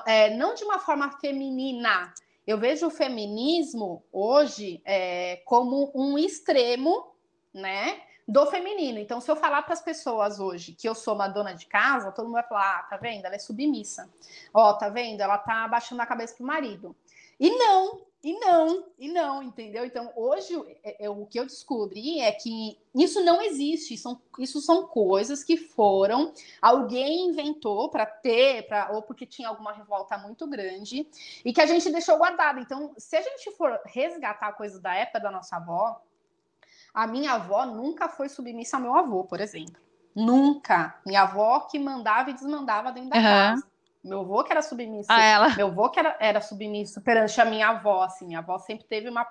é, 0.06 0.30
não 0.34 0.54
de 0.54 0.64
uma 0.64 0.78
forma 0.78 1.10
feminina. 1.18 2.12
Eu 2.46 2.58
vejo 2.58 2.86
o 2.86 2.90
feminismo 2.90 4.04
hoje 4.12 4.80
é, 4.84 5.36
como 5.44 5.90
um 5.94 6.18
extremo, 6.18 7.12
né? 7.52 8.02
Do 8.26 8.46
feminino. 8.46 8.98
Então, 8.98 9.20
se 9.20 9.30
eu 9.30 9.36
falar 9.36 9.62
para 9.62 9.74
as 9.74 9.82
pessoas 9.82 10.40
hoje 10.40 10.72
que 10.72 10.88
eu 10.88 10.94
sou 10.94 11.14
uma 11.14 11.28
dona 11.28 11.52
de 11.52 11.66
casa, 11.66 12.10
todo 12.10 12.24
mundo 12.24 12.34
vai 12.34 12.42
falar: 12.42 12.78
ah, 12.78 12.82
tá 12.84 12.96
vendo? 12.96 13.24
Ela 13.24 13.34
é 13.34 13.38
submissa. 13.38 14.08
Ó, 14.52 14.72
tá 14.74 14.88
vendo? 14.88 15.20
Ela 15.20 15.38
tá 15.38 15.64
abaixando 15.64 16.00
a 16.00 16.06
cabeça 16.06 16.34
pro 16.34 16.46
marido. 16.46 16.96
E 17.38 17.50
não, 17.50 18.02
e 18.22 18.38
não, 18.38 18.86
e 18.98 19.08
não, 19.08 19.42
entendeu? 19.42 19.84
Então, 19.84 20.10
hoje, 20.16 20.54
é- 20.82 21.04
é- 21.04 21.10
o 21.10 21.26
que 21.26 21.38
eu 21.38 21.44
descobri 21.44 22.20
é 22.20 22.32
que 22.32 22.78
isso 22.94 23.22
não 23.22 23.42
existe. 23.42 23.98
São, 23.98 24.18
isso 24.38 24.60
são 24.62 24.86
coisas 24.86 25.44
que 25.44 25.56
foram. 25.56 26.32
Alguém 26.62 27.28
inventou 27.28 27.90
para 27.90 28.06
ter, 28.06 28.66
pra, 28.66 28.90
ou 28.92 29.02
porque 29.02 29.26
tinha 29.26 29.48
alguma 29.48 29.72
revolta 29.72 30.16
muito 30.16 30.46
grande, 30.46 31.06
e 31.44 31.52
que 31.52 31.60
a 31.60 31.66
gente 31.66 31.90
deixou 31.90 32.16
guardado. 32.16 32.60
Então, 32.60 32.94
se 32.96 33.16
a 33.16 33.20
gente 33.22 33.50
for 33.52 33.78
resgatar 33.84 34.52
coisas 34.54 34.80
da 34.80 34.94
época 34.94 35.20
da 35.20 35.30
nossa 35.30 35.56
avó, 35.56 36.00
a 36.94 37.06
minha 37.06 37.32
avó 37.32 37.66
nunca 37.66 38.08
foi 38.08 38.28
submissa 38.28 38.76
ao 38.76 38.82
meu 38.82 38.94
avô, 38.96 39.24
por 39.24 39.40
exemplo. 39.40 39.82
Nunca. 40.14 40.98
Minha 41.04 41.22
avó 41.22 41.60
que 41.60 41.78
mandava 41.78 42.30
e 42.30 42.34
desmandava 42.34 42.92
dentro 42.92 43.10
da 43.10 43.16
Aham. 43.16 43.50
casa. 43.56 43.73
Meu 44.04 44.20
avô 44.20 44.44
que 44.44 44.52
era 44.52 44.60
submissa. 44.60 45.08
Ah, 45.10 45.24
ela. 45.24 45.56
Meu 45.56 45.68
avô 45.68 45.88
que 45.88 45.98
era, 45.98 46.16
era 46.20 46.40
submisso 46.40 47.00
perante 47.00 47.40
a 47.40 47.44
minha 47.44 47.68
avó, 47.68 48.02
assim, 48.02 48.26
minha 48.26 48.40
avó 48.40 48.58
sempre 48.58 48.84
teve 48.84 49.08
uma, 49.08 49.26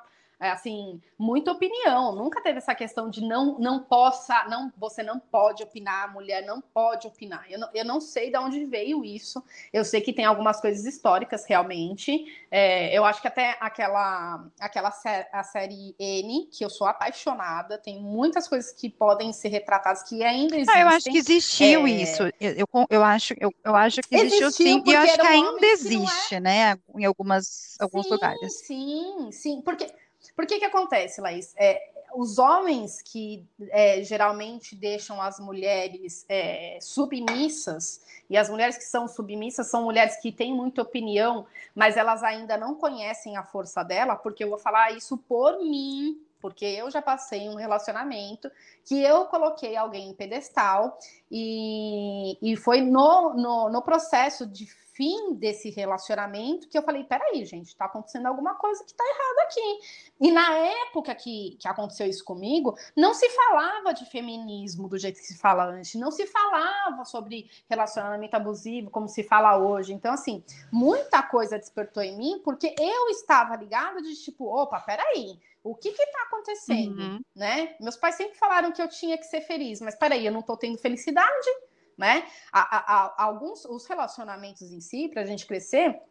assim, 0.51 1.01
muita 1.17 1.51
opinião, 1.51 2.15
nunca 2.15 2.41
teve 2.41 2.57
essa 2.57 2.75
questão 2.75 3.09
de 3.09 3.21
não, 3.21 3.57
não 3.59 3.79
possa, 3.83 4.45
não, 4.49 4.71
você 4.77 5.03
não 5.03 5.19
pode 5.19 5.63
opinar, 5.63 6.05
a 6.09 6.11
mulher 6.11 6.45
não 6.45 6.61
pode 6.61 7.07
opinar. 7.07 7.45
Eu 7.49 7.59
não, 7.59 7.69
eu 7.73 7.85
não 7.85 7.99
sei 8.01 8.29
de 8.31 8.37
onde 8.37 8.65
veio 8.65 9.03
isso, 9.03 9.43
eu 9.71 9.83
sei 9.85 10.01
que 10.01 10.13
tem 10.13 10.25
algumas 10.25 10.59
coisas 10.61 10.85
históricas, 10.85 11.45
realmente, 11.45 12.25
É, 12.51 12.95
eu 12.97 13.03
acho 13.05 13.21
que 13.21 13.27
até 13.27 13.57
aquela, 13.59 14.45
aquela 14.59 14.91
sé- 14.91 15.27
a 15.31 15.43
série 15.43 15.95
N, 15.99 16.47
que 16.51 16.63
eu 16.63 16.69
sou 16.69 16.85
apaixonada, 16.87 17.77
tem 17.77 17.99
muitas 18.01 18.47
coisas 18.47 18.71
que 18.71 18.89
podem 18.89 19.33
ser 19.33 19.49
retratadas 19.49 20.03
que 20.03 20.23
ainda 20.23 20.55
existem. 20.55 20.81
Ah, 20.81 20.81
eu 20.81 20.87
acho 20.89 21.09
que 21.09 21.17
existiu 21.17 21.85
É. 21.85 21.91
isso. 21.91 22.23
Eu, 22.39 22.53
eu, 22.57 22.67
eu 22.89 23.03
acho, 23.03 23.33
eu, 23.39 23.53
eu 23.63 23.75
acho 23.75 24.01
que 24.03 24.15
existiu, 24.15 24.47
Existiu, 24.47 24.51
sim. 24.51 24.83
E 24.85 24.93
eu 24.93 24.99
acho 24.99 25.19
que 25.19 25.25
ainda 25.27 25.49
homens 25.49 25.83
que 25.83 25.89
não 25.89 26.11
é- 26.11 26.13
existe, 26.13 26.39
né? 26.39 26.75
Em 26.95 27.05
algumas, 27.05 27.75
alguns 27.79 28.05
sim, 28.05 28.11
lugares. 28.11 28.53
Sim, 28.67 29.31
sim. 29.31 29.61
Porque, 29.61 29.93
porque 30.35 30.59
que 30.59 30.65
acontece, 30.65 31.21
Laís? 31.21 31.53
É, 31.57 31.91
os 32.15 32.37
homens 32.37 33.01
que 33.01 33.45
é, 33.69 34.03
geralmente 34.03 34.75
deixam 34.75 35.21
as 35.21 35.39
mulheres 35.39 36.25
é, 36.29 36.77
submissas, 36.79 38.01
e 38.29 38.37
as 38.37 38.49
mulheres 38.49 38.77
que 38.77 38.83
são 38.83 39.07
submissas 39.07 39.67
são 39.67 39.83
mulheres 39.83 40.17
que 40.17 40.31
têm 40.31 40.53
muita 40.53 40.81
opinião, 40.81 41.45
mas 41.75 41.97
elas 41.97 42.23
ainda 42.23 42.57
não 42.57 42.75
conhecem 42.75 43.35
a 43.35 43.43
força 43.43 43.83
dela, 43.83 44.15
porque 44.15 44.43
eu 44.43 44.49
vou 44.49 44.57
falar 44.57 44.91
isso 44.91 45.17
por 45.17 45.59
mim, 45.59 46.19
porque 46.39 46.65
eu 46.65 46.91
já 46.91 47.01
passei 47.01 47.47
um 47.47 47.55
relacionamento 47.55 48.51
que 48.85 49.01
eu 49.01 49.25
coloquei 49.25 49.75
alguém 49.75 50.09
em 50.09 50.13
pedestal 50.13 50.97
e, 51.31 52.37
e 52.41 52.55
foi 52.55 52.81
no, 52.81 53.33
no, 53.33 53.69
no 53.69 53.81
processo 53.81 54.45
de 54.45 54.67
fim 54.95 55.33
desse 55.35 55.69
relacionamento 55.69 56.67
que 56.69 56.77
eu 56.77 56.83
falei, 56.83 57.03
peraí, 57.03 57.43
gente, 57.45 57.75
tá 57.75 57.85
acontecendo 57.85 58.27
alguma 58.27 58.55
coisa 58.55 58.83
que 58.83 58.93
tá 58.93 59.03
errada 59.03 59.41
aqui. 59.43 59.79
E 60.21 60.31
na 60.31 60.53
época 60.53 61.13
que, 61.15 61.57
que 61.59 61.67
aconteceu 61.67 62.07
isso 62.07 62.23
comigo, 62.23 62.77
não 62.95 63.13
se 63.13 63.27
falava 63.29 63.93
de 63.93 64.05
feminismo 64.05 64.87
do 64.87 64.97
jeito 64.97 65.19
que 65.19 65.25
se 65.25 65.37
fala 65.37 65.65
antes, 65.65 65.95
não 65.95 66.11
se 66.11 66.27
falava 66.27 67.03
sobre 67.05 67.49
relacionamento 67.69 68.35
abusivo 68.35 68.89
como 68.89 69.07
se 69.07 69.23
fala 69.23 69.57
hoje. 69.57 69.93
Então, 69.93 70.13
assim, 70.13 70.43
muita 70.71 71.23
coisa 71.23 71.57
despertou 71.57 72.03
em 72.03 72.15
mim 72.17 72.41
porque 72.43 72.73
eu 72.79 73.09
estava 73.09 73.55
ligada 73.55 74.01
de 74.01 74.15
tipo, 74.15 74.45
opa, 74.45 74.79
peraí, 74.79 75.39
o 75.63 75.73
que 75.75 75.91
que 75.91 76.05
tá 76.07 76.23
acontecendo, 76.27 76.99
Uhum. 76.99 77.21
né? 77.35 77.75
Meus 77.79 77.95
pais 77.95 78.15
sempre 78.15 78.37
falaram 78.37 78.71
que 78.71 78.81
eu 78.81 78.87
tinha 78.89 79.17
que 79.17 79.23
ser 79.25 79.41
feliz, 79.41 79.79
mas 79.81 79.95
peraí, 79.95 80.25
eu 80.25 80.31
não 80.31 80.41
tô 80.41 80.57
tendo 80.57 80.77
felicidade, 80.77 81.49
né? 81.97 82.27
A- 82.51 82.77
a- 82.77 82.95
a- 83.05 83.23
alguns 83.25 83.65
os 83.65 83.85
relacionamentos 83.85 84.71
em 84.71 84.81
si, 84.81 85.09
pra 85.09 85.25
gente 85.25 85.45
crescer, 85.45 86.01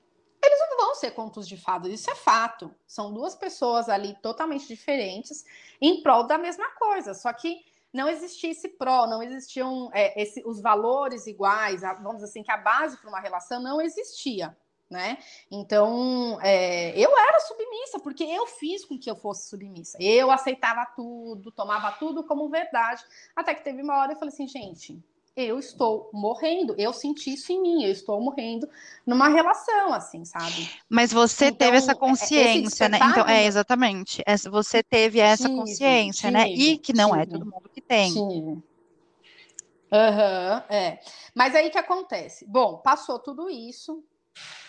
eles 0.44 0.58
não 0.70 0.76
vão 0.76 0.94
ser 0.94 1.12
contos 1.12 1.46
de 1.46 1.56
fadas, 1.56 1.92
isso 1.92 2.10
é 2.10 2.14
fato. 2.14 2.74
São 2.86 3.12
duas 3.12 3.34
pessoas 3.34 3.88
ali 3.88 4.16
totalmente 4.20 4.66
diferentes 4.66 5.44
em 5.80 6.02
prol 6.02 6.24
da 6.24 6.36
mesma 6.36 6.68
coisa, 6.70 7.14
só 7.14 7.32
que 7.32 7.64
não 7.92 8.08
existia 8.08 8.50
esse 8.50 8.68
pró, 8.70 9.06
não 9.06 9.22
existiam 9.22 9.90
é, 9.92 10.20
esse, 10.20 10.42
os 10.46 10.60
valores 10.60 11.26
iguais, 11.26 11.84
a, 11.84 11.92
vamos 11.94 12.16
dizer 12.16 12.26
assim, 12.26 12.42
que 12.42 12.50
a 12.50 12.56
base 12.56 12.96
para 12.96 13.08
uma 13.08 13.20
relação 13.20 13.62
não 13.62 13.80
existia. 13.80 14.56
Né? 14.90 15.16
Então, 15.50 16.38
é, 16.42 16.90
eu 16.98 17.16
era 17.16 17.40
submissa, 17.40 17.98
porque 17.98 18.24
eu 18.24 18.46
fiz 18.46 18.84
com 18.84 18.98
que 18.98 19.10
eu 19.10 19.16
fosse 19.16 19.48
submissa. 19.48 19.96
Eu 19.98 20.30
aceitava 20.30 20.84
tudo, 20.94 21.50
tomava 21.50 21.92
tudo 21.92 22.24
como 22.24 22.50
verdade. 22.50 23.02
Até 23.34 23.54
que 23.54 23.64
teve 23.64 23.80
uma 23.80 23.98
hora 23.98 24.12
eu 24.12 24.16
falei 24.16 24.34
assim, 24.34 24.46
gente, 24.46 25.02
eu 25.36 25.58
estou 25.58 26.10
morrendo, 26.12 26.74
eu 26.76 26.92
senti 26.92 27.32
isso 27.32 27.52
em 27.52 27.60
mim, 27.60 27.84
eu 27.84 27.90
estou 27.90 28.20
morrendo 28.20 28.68
numa 29.06 29.28
relação, 29.28 29.92
assim, 29.92 30.24
sabe? 30.24 30.70
Mas 30.88 31.12
você 31.12 31.46
então, 31.46 31.58
teve 31.58 31.76
essa 31.78 31.94
consciência, 31.94 32.88
né? 32.88 32.98
Então, 33.02 33.26
é 33.26 33.44
exatamente. 33.44 34.22
Você 34.50 34.82
teve 34.82 35.20
essa 35.20 35.48
tive, 35.48 35.56
consciência, 35.56 36.30
tive, 36.30 36.32
né? 36.32 36.50
E 36.50 36.78
que 36.78 36.92
não 36.92 37.14
é 37.14 37.24
tive, 37.24 37.36
é 37.36 37.38
todo 37.38 37.50
mundo 37.50 37.70
que 37.72 37.80
tem. 37.80 38.12
Tive. 38.12 38.62
Uhum, 39.94 40.62
é. 40.70 41.00
Mas 41.34 41.54
aí 41.54 41.70
que 41.70 41.78
acontece? 41.78 42.46
Bom, 42.46 42.78
passou 42.78 43.18
tudo 43.18 43.50
isso, 43.50 44.02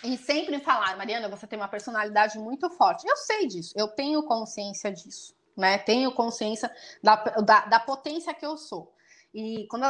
e 0.02 0.16
sempre 0.18 0.60
falar, 0.60 0.96
Mariana, 0.96 1.28
você 1.28 1.46
tem 1.46 1.58
uma 1.58 1.68
personalidade 1.68 2.38
muito 2.38 2.68
forte. 2.70 3.06
Eu 3.06 3.16
sei 3.16 3.46
disso, 3.46 3.72
eu 3.76 3.88
tenho 3.88 4.22
consciência 4.22 4.92
disso, 4.92 5.34
né? 5.56 5.78
Tenho 5.78 6.12
consciência 6.12 6.70
da, 7.02 7.16
da, 7.16 7.60
da 7.66 7.80
potência 7.80 8.34
que 8.34 8.44
eu 8.44 8.56
sou. 8.56 8.93
E 9.34 9.66
quando 9.66 9.84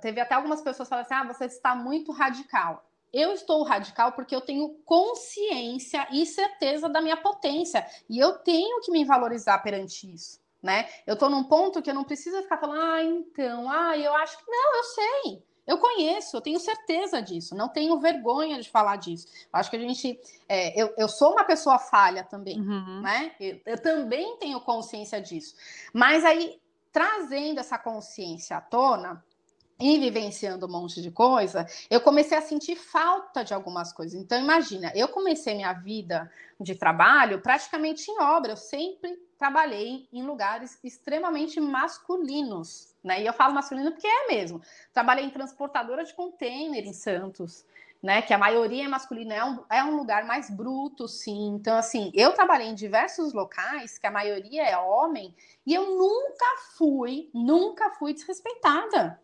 teve 0.00 0.20
até 0.20 0.34
algumas 0.34 0.60
pessoas 0.60 0.88
falando 0.88 1.04
assim: 1.04 1.14
ah, 1.14 1.24
você 1.24 1.44
está 1.44 1.74
muito 1.74 2.10
radical. 2.10 2.84
Eu 3.12 3.32
estou 3.32 3.62
radical 3.62 4.12
porque 4.12 4.34
eu 4.34 4.40
tenho 4.40 4.68
consciência 4.84 6.06
e 6.12 6.26
certeza 6.26 6.88
da 6.88 7.00
minha 7.00 7.16
potência. 7.16 7.86
E 8.10 8.18
eu 8.18 8.38
tenho 8.40 8.80
que 8.82 8.90
me 8.90 9.04
valorizar 9.04 9.58
perante 9.60 10.12
isso. 10.12 10.38
Né? 10.62 10.88
Eu 11.06 11.14
estou 11.14 11.30
num 11.30 11.44
ponto 11.44 11.80
que 11.80 11.88
eu 11.88 11.94
não 11.94 12.02
preciso 12.02 12.42
ficar 12.42 12.58
falando, 12.58 12.82
ah, 12.82 13.02
então, 13.02 13.70
ah, 13.70 13.96
eu 13.96 14.12
acho 14.16 14.36
que. 14.36 14.44
Não, 14.50 14.76
eu 14.76 14.84
sei. 14.84 15.48
Eu 15.68 15.76
conheço, 15.76 16.34
eu 16.34 16.40
tenho 16.40 16.58
certeza 16.58 17.20
disso, 17.20 17.54
não 17.54 17.68
tenho 17.68 18.00
vergonha 18.00 18.58
de 18.58 18.70
falar 18.70 18.96
disso. 18.96 19.28
Eu 19.52 19.60
acho 19.60 19.68
que 19.68 19.76
a 19.76 19.78
gente. 19.78 20.18
É, 20.48 20.82
eu, 20.82 20.94
eu 20.96 21.06
sou 21.08 21.32
uma 21.32 21.44
pessoa 21.44 21.78
falha 21.78 22.24
também, 22.24 22.58
uhum. 22.58 23.02
né? 23.02 23.32
Eu, 23.38 23.60
eu, 23.66 23.80
também 23.80 24.38
tenho 24.38 24.58
consciência 24.62 25.20
disso. 25.20 25.54
Mas 25.92 26.24
aí 26.24 26.58
trazendo 26.98 27.60
essa 27.60 27.78
consciência 27.78 28.56
à 28.56 28.60
tona 28.60 29.24
e 29.78 30.00
vivenciando 30.00 30.66
um 30.66 30.68
monte 30.68 31.00
de 31.00 31.12
coisa, 31.12 31.64
eu 31.88 32.00
comecei 32.00 32.36
a 32.36 32.42
sentir 32.42 32.74
falta 32.74 33.44
de 33.44 33.54
algumas 33.54 33.92
coisas. 33.92 34.20
Então, 34.20 34.36
imagina, 34.36 34.90
eu 34.96 35.06
comecei 35.06 35.54
minha 35.54 35.72
vida 35.72 36.28
de 36.58 36.74
trabalho 36.74 37.40
praticamente 37.40 38.10
em 38.10 38.20
obra, 38.20 38.50
eu 38.50 38.56
sempre 38.56 39.16
trabalhei 39.38 40.08
em 40.12 40.24
lugares 40.24 40.76
extremamente 40.82 41.60
masculinos, 41.60 42.92
né? 43.04 43.22
E 43.22 43.26
eu 43.26 43.32
falo 43.32 43.54
masculino 43.54 43.92
porque 43.92 44.08
é 44.08 44.26
mesmo. 44.26 44.60
Trabalhei 44.92 45.24
em 45.24 45.30
transportadora 45.30 46.02
de 46.02 46.12
container 46.14 46.84
em 46.84 46.92
Santos, 46.92 47.64
né? 48.02 48.22
Que 48.22 48.32
a 48.32 48.38
maioria 48.38 48.84
é 48.84 48.88
masculina, 48.88 49.34
é 49.34 49.44
um, 49.44 49.64
é 49.70 49.84
um 49.84 49.96
lugar 49.96 50.24
mais 50.24 50.50
bruto, 50.50 51.08
sim. 51.08 51.54
Então, 51.54 51.76
assim, 51.76 52.10
eu 52.14 52.32
trabalhei 52.32 52.68
em 52.68 52.74
diversos 52.74 53.32
locais 53.32 53.98
que 53.98 54.06
a 54.06 54.10
maioria 54.10 54.64
é 54.64 54.76
homem 54.76 55.34
e 55.66 55.74
eu 55.74 55.96
nunca 55.96 56.46
fui, 56.76 57.30
nunca 57.34 57.90
fui 57.90 58.12
desrespeitada. 58.14 59.20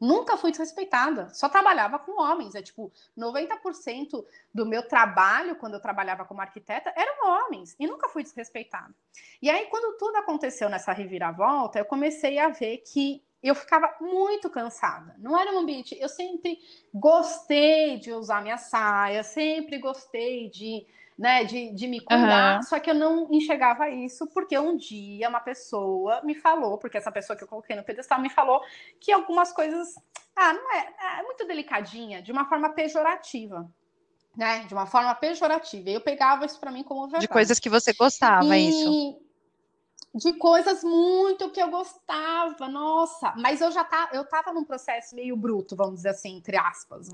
Nunca 0.00 0.36
fui 0.36 0.50
desrespeitada. 0.50 1.28
Só 1.32 1.48
trabalhava 1.48 1.96
com 1.96 2.20
homens. 2.20 2.56
É 2.56 2.62
tipo, 2.62 2.92
90% 3.16 4.24
do 4.52 4.66
meu 4.66 4.88
trabalho, 4.88 5.54
quando 5.54 5.74
eu 5.74 5.80
trabalhava 5.80 6.24
como 6.24 6.40
arquiteta, 6.40 6.92
eram 6.96 7.28
homens. 7.28 7.76
E 7.78 7.86
nunca 7.86 8.08
fui 8.08 8.24
desrespeitada. 8.24 8.92
E 9.40 9.48
aí, 9.48 9.66
quando 9.66 9.96
tudo 9.98 10.16
aconteceu 10.16 10.68
nessa 10.68 10.90
reviravolta, 10.90 11.78
eu 11.78 11.84
comecei 11.84 12.40
a 12.40 12.48
ver 12.48 12.78
que 12.78 13.22
eu 13.42 13.54
ficava 13.54 13.92
muito 14.00 14.48
cansada. 14.48 15.16
Não 15.18 15.38
era 15.38 15.52
um 15.52 15.58
ambiente. 15.58 15.96
Eu 16.00 16.08
sempre 16.08 16.58
gostei 16.94 17.98
de 17.98 18.12
usar 18.12 18.40
minha 18.40 18.56
saia, 18.56 19.24
sempre 19.24 19.78
gostei 19.78 20.48
de, 20.48 20.86
né, 21.18 21.42
de, 21.42 21.72
de 21.74 21.88
me 21.88 22.00
cuidar, 22.00 22.56
uhum. 22.56 22.62
só 22.62 22.78
que 22.78 22.88
eu 22.88 22.94
não 22.94 23.26
enxergava 23.32 23.90
isso 23.90 24.28
porque 24.28 24.56
um 24.56 24.76
dia 24.76 25.28
uma 25.28 25.40
pessoa 25.40 26.22
me 26.22 26.34
falou, 26.34 26.78
porque 26.78 26.96
essa 26.96 27.10
pessoa 27.10 27.36
que 27.36 27.42
eu 27.42 27.48
coloquei 27.48 27.74
no 27.74 27.82
pedestal 27.82 28.20
me 28.20 28.30
falou 28.30 28.62
que 29.00 29.10
algumas 29.10 29.52
coisas, 29.52 29.96
ah, 30.36 30.52
não 30.52 30.72
é, 30.72 31.18
é 31.18 31.22
muito 31.24 31.44
delicadinha, 31.44 32.22
de 32.22 32.30
uma 32.30 32.48
forma 32.48 32.70
pejorativa. 32.70 33.68
Né, 34.34 34.64
de 34.64 34.72
uma 34.72 34.86
forma 34.86 35.14
pejorativa. 35.14 35.90
E 35.90 35.92
eu 35.92 36.00
pegava 36.00 36.46
isso 36.46 36.58
para 36.58 36.70
mim 36.70 36.82
como 36.82 37.02
verdade. 37.02 37.26
De 37.26 37.28
coisas 37.28 37.58
que 37.58 37.68
você 37.68 37.92
gostava, 37.92 38.56
e... 38.56 38.70
isso 38.70 39.21
de 40.14 40.32
coisas 40.34 40.84
muito 40.84 41.50
que 41.50 41.62
eu 41.62 41.70
gostava, 41.70 42.68
nossa, 42.68 43.32
mas 43.38 43.60
eu 43.60 43.70
já 43.70 43.82
tá, 43.82 44.10
eu 44.12 44.24
tava 44.26 44.52
num 44.52 44.64
processo 44.64 45.14
meio 45.14 45.36
bruto, 45.36 45.74
vamos 45.74 45.96
dizer 45.96 46.10
assim, 46.10 46.36
entre 46.36 46.56
aspas. 46.56 47.08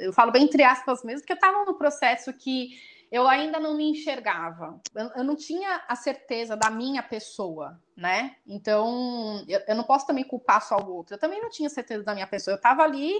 Eu 0.00 0.12
falo 0.12 0.30
bem 0.30 0.44
entre 0.44 0.62
aspas 0.62 1.02
mesmo, 1.02 1.20
porque 1.20 1.32
eu 1.32 1.38
tava 1.38 1.64
num 1.64 1.74
processo 1.74 2.32
que 2.32 2.70
eu 3.10 3.26
ainda 3.28 3.58
não 3.58 3.76
me 3.76 3.90
enxergava. 3.90 4.80
Eu, 4.94 5.10
eu 5.16 5.24
não 5.24 5.36
tinha 5.36 5.82
a 5.86 5.94
certeza 5.96 6.56
da 6.56 6.70
minha 6.70 7.02
pessoa, 7.02 7.78
né? 7.96 8.36
Então, 8.46 9.44
eu, 9.46 9.60
eu, 9.68 9.74
não 9.74 9.84
posso 9.84 10.06
também 10.06 10.24
culpar 10.24 10.62
só 10.62 10.78
o 10.78 10.94
outro. 10.94 11.14
Eu 11.14 11.18
também 11.18 11.40
não 11.40 11.50
tinha 11.50 11.68
certeza 11.68 12.02
da 12.02 12.14
minha 12.14 12.26
pessoa. 12.26 12.54
Eu 12.54 12.60
tava 12.60 12.82
ali, 12.82 13.14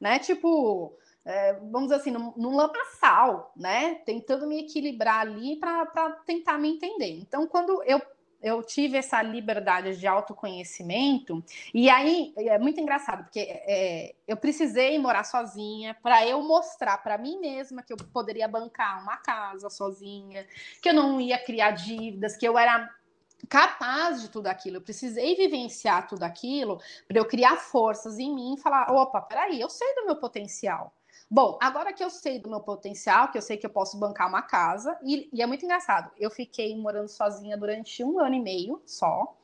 né, 0.00 0.18
tipo, 0.18 0.96
é, 1.24 1.54
vamos 1.54 1.84
dizer 1.84 1.96
assim, 1.96 2.10
num, 2.10 2.32
num 2.36 2.56
lamaçal, 2.56 3.52
né? 3.56 3.96
Tentando 4.04 4.48
me 4.48 4.60
equilibrar 4.60 5.20
ali 5.20 5.56
para 5.56 6.10
tentar 6.24 6.58
me 6.58 6.68
entender. 6.68 7.10
Então, 7.10 7.46
quando 7.46 7.82
eu 7.84 8.00
eu 8.46 8.62
tive 8.62 8.96
essa 8.96 9.20
liberdade 9.20 9.98
de 9.98 10.06
autoconhecimento, 10.06 11.42
e 11.74 11.90
aí 11.90 12.32
é 12.36 12.56
muito 12.60 12.80
engraçado, 12.80 13.24
porque 13.24 13.40
é, 13.40 14.14
eu 14.26 14.36
precisei 14.36 14.96
morar 15.00 15.24
sozinha 15.24 15.96
para 16.00 16.24
eu 16.24 16.40
mostrar 16.42 16.98
para 16.98 17.18
mim 17.18 17.40
mesma 17.40 17.82
que 17.82 17.92
eu 17.92 17.96
poderia 17.96 18.46
bancar 18.46 19.02
uma 19.02 19.16
casa 19.16 19.68
sozinha, 19.68 20.46
que 20.80 20.88
eu 20.88 20.94
não 20.94 21.20
ia 21.20 21.36
criar 21.42 21.72
dívidas, 21.72 22.36
que 22.36 22.46
eu 22.46 22.56
era 22.56 22.88
capaz 23.48 24.22
de 24.22 24.28
tudo 24.28 24.46
aquilo. 24.46 24.76
Eu 24.76 24.82
precisei 24.82 25.34
vivenciar 25.34 26.06
tudo 26.06 26.22
aquilo 26.22 26.80
para 27.08 27.18
eu 27.18 27.24
criar 27.24 27.56
forças 27.56 28.16
em 28.16 28.32
mim 28.32 28.54
e 28.54 28.60
falar: 28.60 28.92
opa, 28.92 29.20
peraí, 29.22 29.60
eu 29.60 29.68
sei 29.68 29.92
do 29.96 30.06
meu 30.06 30.16
potencial. 30.16 30.94
Bom, 31.28 31.58
agora 31.60 31.92
que 31.92 32.04
eu 32.04 32.10
sei 32.10 32.38
do 32.38 32.48
meu 32.48 32.60
potencial, 32.60 33.30
que 33.32 33.38
eu 33.38 33.42
sei 33.42 33.56
que 33.56 33.66
eu 33.66 33.70
posso 33.70 33.98
bancar 33.98 34.28
uma 34.28 34.42
casa, 34.42 34.96
e, 35.02 35.28
e 35.32 35.42
é 35.42 35.46
muito 35.46 35.64
engraçado, 35.64 36.10
eu 36.18 36.30
fiquei 36.30 36.76
morando 36.76 37.08
sozinha 37.08 37.56
durante 37.56 38.04
um 38.04 38.20
ano 38.20 38.36
e 38.36 38.40
meio 38.40 38.80
só. 38.86 39.36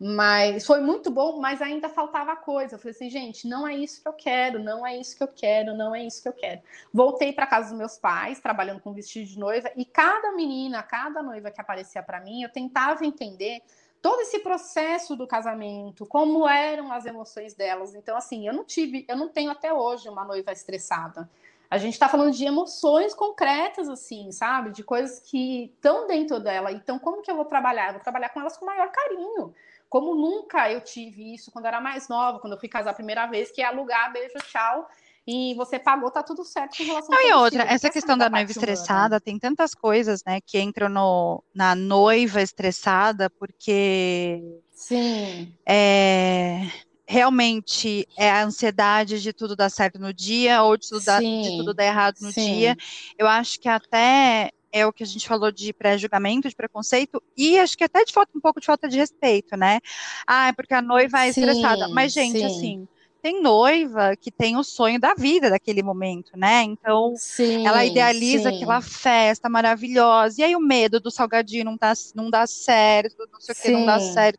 Mas 0.00 0.64
foi 0.64 0.80
muito 0.80 1.10
bom, 1.10 1.40
mas 1.40 1.60
ainda 1.60 1.88
faltava 1.88 2.36
coisa. 2.36 2.76
Eu 2.76 2.78
falei 2.78 2.92
assim, 2.92 3.10
gente, 3.10 3.48
não 3.48 3.66
é 3.66 3.74
isso 3.74 4.00
que 4.00 4.06
eu 4.06 4.12
quero, 4.12 4.62
não 4.62 4.86
é 4.86 4.96
isso 4.96 5.16
que 5.16 5.22
eu 5.24 5.28
quero, 5.28 5.76
não 5.76 5.92
é 5.92 6.04
isso 6.04 6.22
que 6.22 6.28
eu 6.28 6.32
quero. 6.32 6.62
Voltei 6.94 7.32
para 7.32 7.48
casa 7.48 7.70
dos 7.70 7.78
meus 7.78 7.98
pais, 7.98 8.38
trabalhando 8.38 8.80
com 8.80 8.92
vestido 8.92 9.26
de 9.26 9.38
noiva, 9.38 9.72
e 9.76 9.84
cada 9.84 10.32
menina, 10.32 10.84
cada 10.84 11.20
noiva 11.20 11.50
que 11.50 11.60
aparecia 11.60 12.00
para 12.00 12.20
mim, 12.20 12.42
eu 12.42 12.48
tentava 12.48 13.04
entender 13.04 13.60
todo 14.00 14.20
esse 14.20 14.38
processo 14.40 15.16
do 15.16 15.26
casamento, 15.26 16.06
como 16.06 16.48
eram 16.48 16.92
as 16.92 17.06
emoções 17.06 17.54
delas. 17.54 17.94
Então, 17.94 18.16
assim, 18.16 18.46
eu 18.46 18.52
não 18.52 18.64
tive, 18.64 19.04
eu 19.08 19.16
não 19.16 19.28
tenho 19.28 19.50
até 19.50 19.72
hoje 19.72 20.08
uma 20.08 20.24
noiva 20.24 20.52
estressada. 20.52 21.28
A 21.70 21.76
gente 21.76 21.92
está 21.94 22.08
falando 22.08 22.32
de 22.32 22.44
emoções 22.44 23.12
concretas, 23.12 23.88
assim, 23.88 24.32
sabe? 24.32 24.70
De 24.70 24.82
coisas 24.82 25.20
que 25.20 25.66
estão 25.74 26.06
dentro 26.06 26.40
dela. 26.40 26.72
Então, 26.72 26.98
como 26.98 27.20
que 27.20 27.30
eu 27.30 27.36
vou 27.36 27.44
trabalhar? 27.44 27.88
Eu 27.88 27.94
vou 27.94 28.02
trabalhar 28.02 28.30
com 28.30 28.40
elas 28.40 28.56
com 28.56 28.64
maior 28.64 28.90
carinho. 28.90 29.54
Como 29.88 30.14
nunca 30.14 30.70
eu 30.70 30.80
tive 30.80 31.34
isso 31.34 31.50
quando 31.50 31.66
eu 31.66 31.68
era 31.68 31.80
mais 31.80 32.08
nova, 32.08 32.38
quando 32.38 32.54
eu 32.54 32.58
fui 32.58 32.68
casar 32.68 32.90
a 32.90 32.94
primeira 32.94 33.26
vez, 33.26 33.50
que 33.50 33.60
é 33.60 33.66
alugar, 33.66 34.12
beijo, 34.12 34.38
tchau 34.44 34.88
e 35.30 35.52
você 35.52 35.78
pagou, 35.78 36.10
tá 36.10 36.22
tudo 36.22 36.42
certo 36.42 36.78
com 36.78 36.84
relação 36.84 37.10
Não, 37.10 37.28
e 37.28 37.32
outra, 37.34 37.64
essa 37.64 37.90
questão 37.90 38.16
da 38.16 38.30
noiva 38.30 38.50
estressada, 38.50 39.16
humana. 39.16 39.20
tem 39.20 39.38
tantas 39.38 39.74
coisas, 39.74 40.24
né, 40.26 40.40
que 40.40 40.58
entram 40.58 40.88
no, 40.88 41.44
na 41.54 41.74
noiva 41.74 42.40
estressada, 42.40 43.28
porque. 43.28 44.42
Sim. 44.72 45.52
É, 45.66 46.62
realmente 47.06 48.08
é 48.16 48.30
a 48.30 48.42
ansiedade 48.42 49.20
de 49.20 49.34
tudo 49.34 49.54
dar 49.54 49.68
certo 49.68 49.98
no 49.98 50.14
dia, 50.14 50.62
ou 50.62 50.78
de 50.78 50.88
tudo, 50.88 51.04
dar, 51.04 51.20
de 51.20 51.56
tudo 51.58 51.74
dar 51.74 51.84
errado 51.84 52.16
no 52.22 52.32
sim. 52.32 52.54
dia. 52.54 52.74
Eu 53.18 53.26
acho 53.26 53.60
que 53.60 53.68
até 53.68 54.50
é 54.72 54.86
o 54.86 54.92
que 54.94 55.02
a 55.02 55.06
gente 55.06 55.28
falou 55.28 55.52
de 55.52 55.74
pré-julgamento, 55.74 56.48
de 56.48 56.56
preconceito, 56.56 57.22
e 57.36 57.58
acho 57.58 57.76
que 57.76 57.84
até 57.84 58.02
de 58.02 58.14
falta, 58.14 58.32
um 58.34 58.40
pouco 58.40 58.60
de 58.60 58.66
falta 58.66 58.88
de 58.88 58.96
respeito, 58.96 59.58
né? 59.58 59.78
Ah, 60.26 60.48
é 60.48 60.52
porque 60.54 60.72
a 60.72 60.80
noiva 60.80 61.26
é 61.26 61.30
sim, 61.32 61.42
estressada. 61.42 61.86
Mas, 61.88 62.14
gente, 62.14 62.38
sim. 62.38 62.46
assim 62.46 62.88
tem 63.22 63.42
noiva 63.42 64.16
que 64.16 64.30
tem 64.30 64.56
o 64.56 64.62
sonho 64.64 64.98
da 65.00 65.14
vida 65.14 65.50
daquele 65.50 65.82
momento, 65.82 66.32
né? 66.36 66.62
Então, 66.62 67.12
sim, 67.14 67.64
ela 67.64 67.84
idealiza 67.84 68.48
sim. 68.50 68.56
aquela 68.56 68.80
festa 68.80 69.48
maravilhosa. 69.48 70.40
E 70.40 70.44
aí 70.44 70.56
o 70.56 70.60
medo 70.60 71.00
do 71.00 71.10
salgadinho 71.10 71.64
não, 71.64 71.76
tá, 71.78 71.92
não 72.14 72.30
dá 72.30 72.46
certo, 72.46 73.16
não 73.32 73.40
sei 73.40 73.52
o 73.52 73.56
que, 73.56 73.70
não 73.70 73.84
dá 73.84 73.98
Sim, 73.98 74.12
certo. 74.14 74.38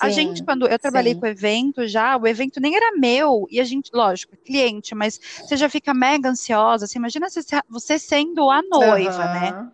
A 0.00 0.08
sim, 0.08 0.10
gente, 0.10 0.44
quando 0.44 0.68
eu 0.68 0.78
trabalhei 0.78 1.14
sim. 1.14 1.20
com 1.20 1.26
evento 1.26 1.86
já, 1.88 2.16
o 2.16 2.26
evento 2.26 2.60
nem 2.60 2.76
era 2.76 2.92
meu, 2.96 3.46
e 3.50 3.60
a 3.60 3.64
gente, 3.64 3.90
lógico, 3.92 4.34
é 4.34 4.38
cliente, 4.46 4.94
mas 4.94 5.18
você 5.44 5.56
já 5.56 5.68
fica 5.68 5.92
mega 5.94 6.28
ansiosa. 6.28 6.86
Você 6.86 6.98
imagina 6.98 7.26
você, 7.68 7.98
sendo 7.98 8.50
a 8.50 8.62
noiva, 8.62 9.28
né? 9.28 9.48
Aham. 9.50 9.72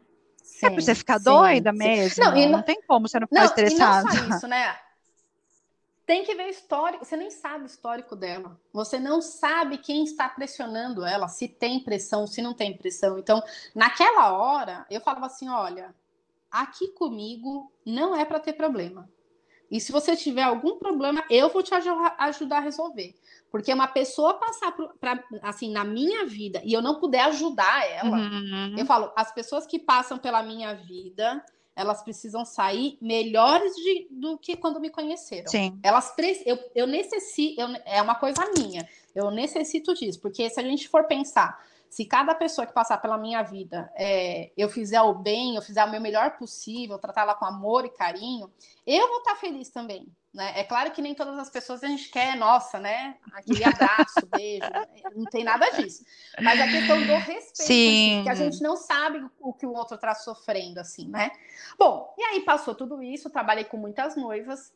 É 0.62 0.70
pra 0.70 0.80
você 0.82 0.94
Sim, 0.94 0.94
ficar 0.94 1.18
sim, 1.18 1.24
doida 1.24 1.72
sim. 1.72 1.78
mesmo. 1.78 2.24
Não, 2.24 2.36
e 2.36 2.46
não 2.46 2.52
não- 2.52 2.62
tem 2.62 2.80
como 2.86 3.08
você 3.08 3.18
não 3.20 3.26
ficar 3.26 3.40
Não, 3.40 3.44
e 3.44 3.74
não 3.74 3.92
estressada. 3.92 4.08
só 4.08 4.14
isso, 4.36 4.46
né? 4.48 4.76
Tem 6.10 6.24
que 6.24 6.34
ver 6.34 6.46
o 6.46 6.50
histórico. 6.50 7.04
Você 7.04 7.16
nem 7.16 7.30
sabe 7.30 7.62
o 7.62 7.66
histórico 7.66 8.16
dela. 8.16 8.60
Você 8.72 8.98
não 8.98 9.22
sabe 9.22 9.78
quem 9.78 10.02
está 10.02 10.28
pressionando 10.28 11.04
ela, 11.06 11.28
se 11.28 11.46
tem 11.46 11.78
pressão, 11.78 12.26
se 12.26 12.42
não 12.42 12.52
tem 12.52 12.76
pressão. 12.76 13.16
Então, 13.16 13.40
naquela 13.76 14.32
hora, 14.32 14.84
eu 14.90 15.00
falava 15.00 15.26
assim: 15.26 15.48
olha, 15.48 15.94
aqui 16.50 16.88
comigo 16.88 17.72
não 17.86 18.16
é 18.16 18.24
para 18.24 18.40
ter 18.40 18.54
problema. 18.54 19.08
E 19.70 19.80
se 19.80 19.92
você 19.92 20.16
tiver 20.16 20.42
algum 20.42 20.80
problema, 20.80 21.22
eu 21.30 21.48
vou 21.48 21.62
te 21.62 21.72
aju- 21.72 22.10
ajudar 22.18 22.56
a 22.56 22.60
resolver. 22.60 23.14
Porque 23.48 23.72
uma 23.72 23.86
pessoa 23.86 24.34
passar 24.34 24.72
por, 24.72 24.92
pra, 24.98 25.22
assim 25.42 25.70
na 25.70 25.84
minha 25.84 26.26
vida 26.26 26.60
e 26.64 26.72
eu 26.72 26.82
não 26.82 26.98
puder 26.98 27.20
ajudar 27.26 27.88
ela, 27.88 28.16
Uhum. 28.18 28.74
eu 28.76 28.84
falo, 28.84 29.12
as 29.14 29.32
pessoas 29.32 29.66
que 29.66 29.78
passam 29.78 30.18
pela 30.18 30.42
minha 30.42 30.74
vida, 30.74 31.40
elas 31.74 32.02
precisam 32.02 32.44
sair 32.44 32.98
melhores 33.00 33.74
de- 33.74 34.08
do 34.10 34.38
que 34.38 34.56
quando 34.56 34.80
me 34.80 34.90
conheceram. 34.90 35.48
Sim. 35.48 35.78
Elas 35.82 36.14
eu, 36.44 36.58
eu 36.74 36.86
necessito, 36.86 37.60
eu- 37.60 37.68
é 37.84 38.02
uma 38.02 38.14
coisa 38.14 38.44
minha, 38.56 38.88
eu 39.14 39.30
necessito 39.30 39.94
disso, 39.94 40.20
porque 40.20 40.48
se 40.50 40.60
a 40.60 40.62
gente 40.62 40.88
for 40.88 41.04
pensar, 41.04 41.58
se 41.88 42.04
cada 42.04 42.34
pessoa 42.34 42.66
que 42.66 42.72
passar 42.72 42.98
pela 42.98 43.18
minha 43.18 43.42
vida 43.42 43.90
é, 43.96 44.52
eu 44.56 44.68
fizer 44.68 45.00
o 45.02 45.14
bem, 45.14 45.56
eu 45.56 45.62
fizer 45.62 45.84
o 45.84 45.90
meu 45.90 46.00
melhor 46.00 46.36
possível, 46.38 46.98
tratar 46.98 47.22
ela 47.22 47.34
com 47.34 47.44
amor 47.44 47.84
e 47.84 47.90
carinho, 47.90 48.50
eu 48.86 49.08
vou 49.08 49.18
estar 49.18 49.36
feliz 49.36 49.70
também. 49.70 50.06
Né? 50.32 50.60
É 50.60 50.62
claro 50.62 50.92
que 50.92 51.02
nem 51.02 51.14
todas 51.14 51.36
as 51.38 51.50
pessoas 51.50 51.82
a 51.82 51.88
gente 51.88 52.08
quer, 52.08 52.36
nossa, 52.36 52.78
né? 52.78 53.16
Aquele 53.32 53.64
abraço, 53.64 54.26
beijo, 54.30 54.66
não 55.16 55.24
tem 55.24 55.42
nada 55.42 55.68
disso. 55.70 56.04
Mas 56.40 56.60
a 56.60 56.68
questão 56.68 57.04
do 57.04 57.14
respeito, 57.16 57.66
Sim. 57.66 58.18
assim, 58.18 58.22
que 58.22 58.28
a 58.28 58.34
gente 58.34 58.62
não 58.62 58.76
sabe 58.76 59.24
o 59.40 59.52
que 59.52 59.66
o 59.66 59.72
outro 59.72 59.96
está 59.96 60.14
sofrendo, 60.14 60.78
assim, 60.78 61.08
né? 61.08 61.32
Bom, 61.76 62.14
e 62.16 62.22
aí 62.22 62.40
passou 62.42 62.76
tudo 62.76 63.02
isso, 63.02 63.28
trabalhei 63.28 63.64
com 63.64 63.76
muitas 63.76 64.14
noivas, 64.14 64.72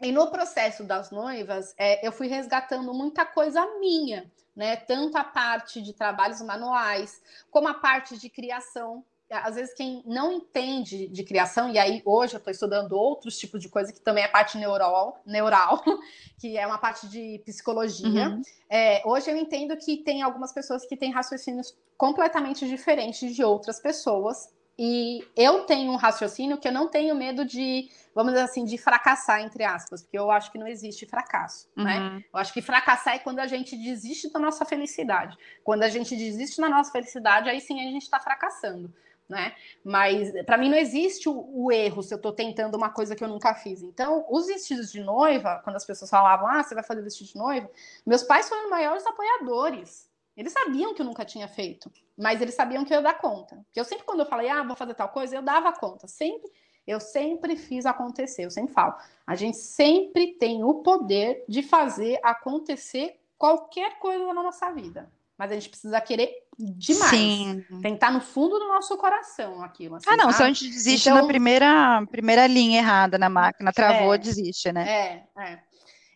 e 0.00 0.12
no 0.12 0.30
processo 0.30 0.84
das 0.84 1.10
noivas, 1.10 1.74
é, 1.78 2.06
eu 2.06 2.12
fui 2.12 2.26
resgatando 2.26 2.92
muita 2.92 3.24
coisa 3.24 3.66
minha, 3.78 4.30
né? 4.54 4.76
Tanto 4.76 5.16
a 5.16 5.24
parte 5.24 5.80
de 5.80 5.94
trabalhos 5.94 6.40
manuais, 6.42 7.22
como 7.50 7.68
a 7.68 7.74
parte 7.74 8.18
de 8.18 8.28
criação. 8.28 9.04
Às 9.30 9.56
vezes, 9.56 9.74
quem 9.74 10.02
não 10.06 10.32
entende 10.32 11.08
de 11.08 11.24
criação, 11.24 11.68
e 11.70 11.78
aí 11.78 12.00
hoje 12.04 12.34
eu 12.34 12.38
estou 12.38 12.52
estudando 12.52 12.92
outros 12.92 13.36
tipos 13.36 13.60
de 13.60 13.68
coisa, 13.68 13.92
que 13.92 14.00
também 14.00 14.22
é 14.22 14.28
parte 14.28 14.56
neural, 14.56 15.20
neural 15.26 15.82
que 16.38 16.56
é 16.56 16.66
uma 16.66 16.78
parte 16.78 17.08
de 17.08 17.42
psicologia. 17.44 18.28
Uhum. 18.28 18.42
É, 18.70 19.02
hoje 19.04 19.30
eu 19.30 19.36
entendo 19.36 19.76
que 19.76 19.96
tem 19.98 20.22
algumas 20.22 20.52
pessoas 20.52 20.86
que 20.86 20.96
têm 20.96 21.10
raciocínios 21.10 21.76
completamente 21.96 22.68
diferentes 22.68 23.34
de 23.34 23.42
outras 23.42 23.80
pessoas. 23.80 24.54
E 24.78 25.26
eu 25.34 25.64
tenho 25.64 25.90
um 25.90 25.96
raciocínio 25.96 26.58
que 26.58 26.68
eu 26.68 26.72
não 26.72 26.86
tenho 26.86 27.14
medo 27.14 27.46
de, 27.46 27.88
vamos 28.14 28.34
dizer 28.34 28.44
assim, 28.44 28.62
de 28.62 28.76
fracassar, 28.76 29.40
entre 29.40 29.64
aspas, 29.64 30.02
porque 30.02 30.18
eu 30.18 30.30
acho 30.30 30.52
que 30.52 30.58
não 30.58 30.66
existe 30.66 31.06
fracasso, 31.06 31.66
né? 31.74 31.98
Uhum. 31.98 32.16
Eu 32.18 32.38
acho 32.38 32.52
que 32.52 32.60
fracassar 32.60 33.14
é 33.14 33.18
quando 33.18 33.38
a 33.38 33.46
gente 33.46 33.74
desiste 33.74 34.30
da 34.30 34.38
nossa 34.38 34.66
felicidade. 34.66 35.34
Quando 35.64 35.82
a 35.82 35.88
gente 35.88 36.14
desiste 36.14 36.60
da 36.60 36.68
nossa 36.68 36.92
felicidade, 36.92 37.48
aí 37.48 37.58
sim 37.58 37.80
a 37.80 37.90
gente 37.90 38.02
está 38.02 38.20
fracassando, 38.20 38.92
né? 39.28 39.54
Mas 39.84 40.32
para 40.44 40.56
mim 40.56 40.68
não 40.68 40.76
existe 40.76 41.28
o, 41.28 41.48
o 41.52 41.72
erro 41.72 42.02
se 42.02 42.14
eu 42.14 42.16
estou 42.16 42.32
tentando 42.32 42.76
uma 42.76 42.90
coisa 42.90 43.16
que 43.16 43.24
eu 43.24 43.28
nunca 43.28 43.54
fiz. 43.54 43.82
Então, 43.82 44.24
os 44.30 44.46
vestidos 44.46 44.90
de 44.92 45.00
noiva, 45.00 45.60
quando 45.64 45.76
as 45.76 45.84
pessoas 45.84 46.10
falavam, 46.10 46.46
ah, 46.48 46.62
você 46.62 46.74
vai 46.74 46.84
fazer 46.84 47.02
vestido 47.02 47.28
de 47.28 47.36
noiva, 47.36 47.70
meus 48.04 48.22
pais 48.22 48.48
foram 48.48 48.64
os 48.64 48.70
maiores 48.70 49.04
apoiadores. 49.06 50.08
Eles 50.36 50.52
sabiam 50.52 50.94
que 50.94 51.00
eu 51.00 51.06
nunca 51.06 51.24
tinha 51.24 51.48
feito, 51.48 51.90
mas 52.16 52.40
eles 52.42 52.54
sabiam 52.54 52.84
que 52.84 52.92
eu 52.92 52.98
ia 52.98 53.02
dar 53.02 53.18
conta. 53.18 53.56
Porque 53.56 53.80
eu 53.80 53.84
sempre, 53.84 54.04
quando 54.04 54.20
eu 54.20 54.26
falei, 54.26 54.48
ah, 54.48 54.62
vou 54.62 54.76
fazer 54.76 54.94
tal 54.94 55.08
coisa, 55.08 55.34
eu 55.34 55.42
dava 55.42 55.72
conta. 55.72 56.06
Sempre, 56.06 56.50
eu 56.86 57.00
sempre 57.00 57.56
fiz 57.56 57.86
acontecer. 57.86 58.44
Eu 58.44 58.50
sempre 58.50 58.72
falo, 58.72 58.94
a 59.26 59.34
gente 59.34 59.56
sempre 59.56 60.34
tem 60.34 60.62
o 60.62 60.82
poder 60.82 61.42
de 61.48 61.62
fazer 61.62 62.20
acontecer 62.22 63.18
qualquer 63.38 63.98
coisa 63.98 64.32
na 64.32 64.42
nossa 64.42 64.70
vida. 64.72 65.10
Mas 65.38 65.50
a 65.50 65.54
gente 65.54 65.70
precisa 65.70 66.00
querer 66.00 66.45
demais. 66.58 67.10
Sim. 67.10 67.64
Tem 67.82 67.92
que 67.92 67.96
estar 67.96 68.10
no 68.12 68.20
fundo 68.20 68.58
do 68.58 68.68
nosso 68.68 68.96
coração 68.96 69.62
aquilo. 69.62 69.96
assim, 69.96 70.06
Ah, 70.08 70.16
não, 70.16 70.32
se 70.32 70.42
a 70.42 70.46
gente 70.46 70.68
desiste 70.68 71.08
Então- 71.08 71.20
na 71.22 71.26
primeira, 71.28 72.04
primeira 72.10 72.46
linha 72.46 72.78
errada 72.80 73.18
na 73.18 73.28
máquina, 73.28 73.72
travou, 73.72 74.14
É. 74.14 74.18
desiste, 74.18 74.72
né? 74.72 74.88
É, 75.36 75.42
é. 75.42 75.58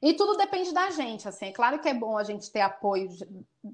E 0.03 0.15
tudo 0.15 0.37
depende 0.37 0.73
da 0.73 0.89
gente, 0.91 1.29
assim. 1.29 1.47
É 1.47 1.53
claro 1.53 1.79
que 1.79 1.89
é 1.89 1.93
bom 1.95 2.17
a 2.17 2.25
gente 2.25 2.51
ter 2.51 2.63
apoio 2.63 3.09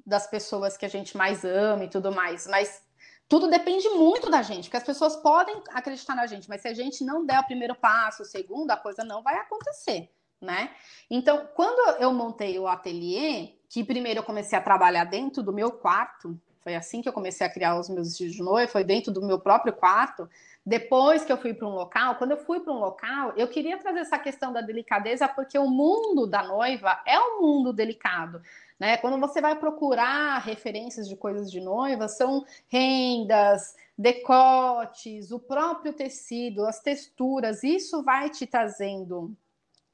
das 0.05 0.27
pessoas 0.27 0.77
que 0.77 0.85
a 0.85 0.89
gente 0.89 1.17
mais 1.17 1.45
ama 1.45 1.85
e 1.85 1.89
tudo 1.89 2.11
mais, 2.11 2.49
mas 2.49 2.83
tudo 3.29 3.49
depende 3.49 3.89
muito 3.91 4.29
da 4.29 4.43
gente, 4.43 4.65
porque 4.65 4.77
as 4.77 4.83
pessoas 4.85 5.15
podem 5.17 5.63
acreditar 5.71 6.15
na 6.17 6.27
gente, 6.27 6.49
mas 6.49 6.63
se 6.63 6.69
a 6.69 6.75
gente 6.75 7.05
não 7.05 7.25
der 7.25 7.39
o 7.41 7.45
primeiro 7.47 7.75
passo, 7.77 8.23
o 8.23 8.27
segundo, 8.27 8.71
a 8.73 8.77
coisa 8.77 9.05
não 9.05 9.23
vai 9.23 9.37
acontecer, 9.37 10.11
né? 10.41 10.71
Então, 11.09 11.49
quando 11.55 11.97
eu 12.01 12.13
montei 12.13 12.59
o 12.59 12.67
ateliê, 12.67 13.55
que 13.69 13.85
primeiro 13.85 14.21
eu 14.21 14.25
comecei 14.25 14.59
a 14.59 14.63
trabalhar 14.63 15.05
dentro 15.05 15.43
do 15.45 15.53
meu 15.53 15.71
quarto, 15.73 16.37
foi 16.67 16.75
assim 16.75 17.01
que 17.01 17.09
eu 17.09 17.13
comecei 17.13 17.47
a 17.47 17.49
criar 17.49 17.79
os 17.79 17.89
meus 17.89 18.09
vestidos 18.09 18.35
de 18.35 18.43
noiva, 18.43 18.67
foi 18.67 18.83
dentro 18.83 19.13
do 19.13 19.25
meu 19.25 19.39
próprio 19.39 19.73
quarto. 19.73 20.29
Depois 20.65 21.25
que 21.25 21.31
eu 21.31 21.37
fui 21.37 21.55
para 21.55 21.65
um 21.65 21.77
local, 21.77 22.17
quando 22.17 22.33
eu 22.33 22.39
fui 22.39 22.59
para 22.59 22.73
um 22.73 22.81
local, 22.81 23.33
eu 23.37 23.47
queria 23.47 23.79
trazer 23.79 24.01
essa 24.01 24.19
questão 24.19 24.53
da 24.53 24.61
delicadeza, 24.61 25.29
porque 25.29 25.57
o 25.57 25.69
mundo 25.69 26.27
da 26.27 26.43
noiva 26.43 27.01
é 27.07 27.21
um 27.21 27.41
mundo 27.41 27.73
delicado. 27.73 28.43
Né? 28.81 28.97
Quando 28.97 29.17
você 29.21 29.41
vai 29.41 29.55
procurar 29.55 30.39
referências 30.39 31.09
de 31.09 31.15
coisas 31.15 31.53
de 31.53 31.61
noiva, 31.61 32.09
são 32.09 32.45
rendas, 32.67 33.77
decotes, 33.97 35.31
o 35.31 35.39
próprio 35.39 35.93
tecido, 35.93 36.67
as 36.67 36.81
texturas, 36.81 37.63
isso 37.63 38.03
vai 38.03 38.29
te 38.29 38.45
trazendo 38.45 39.33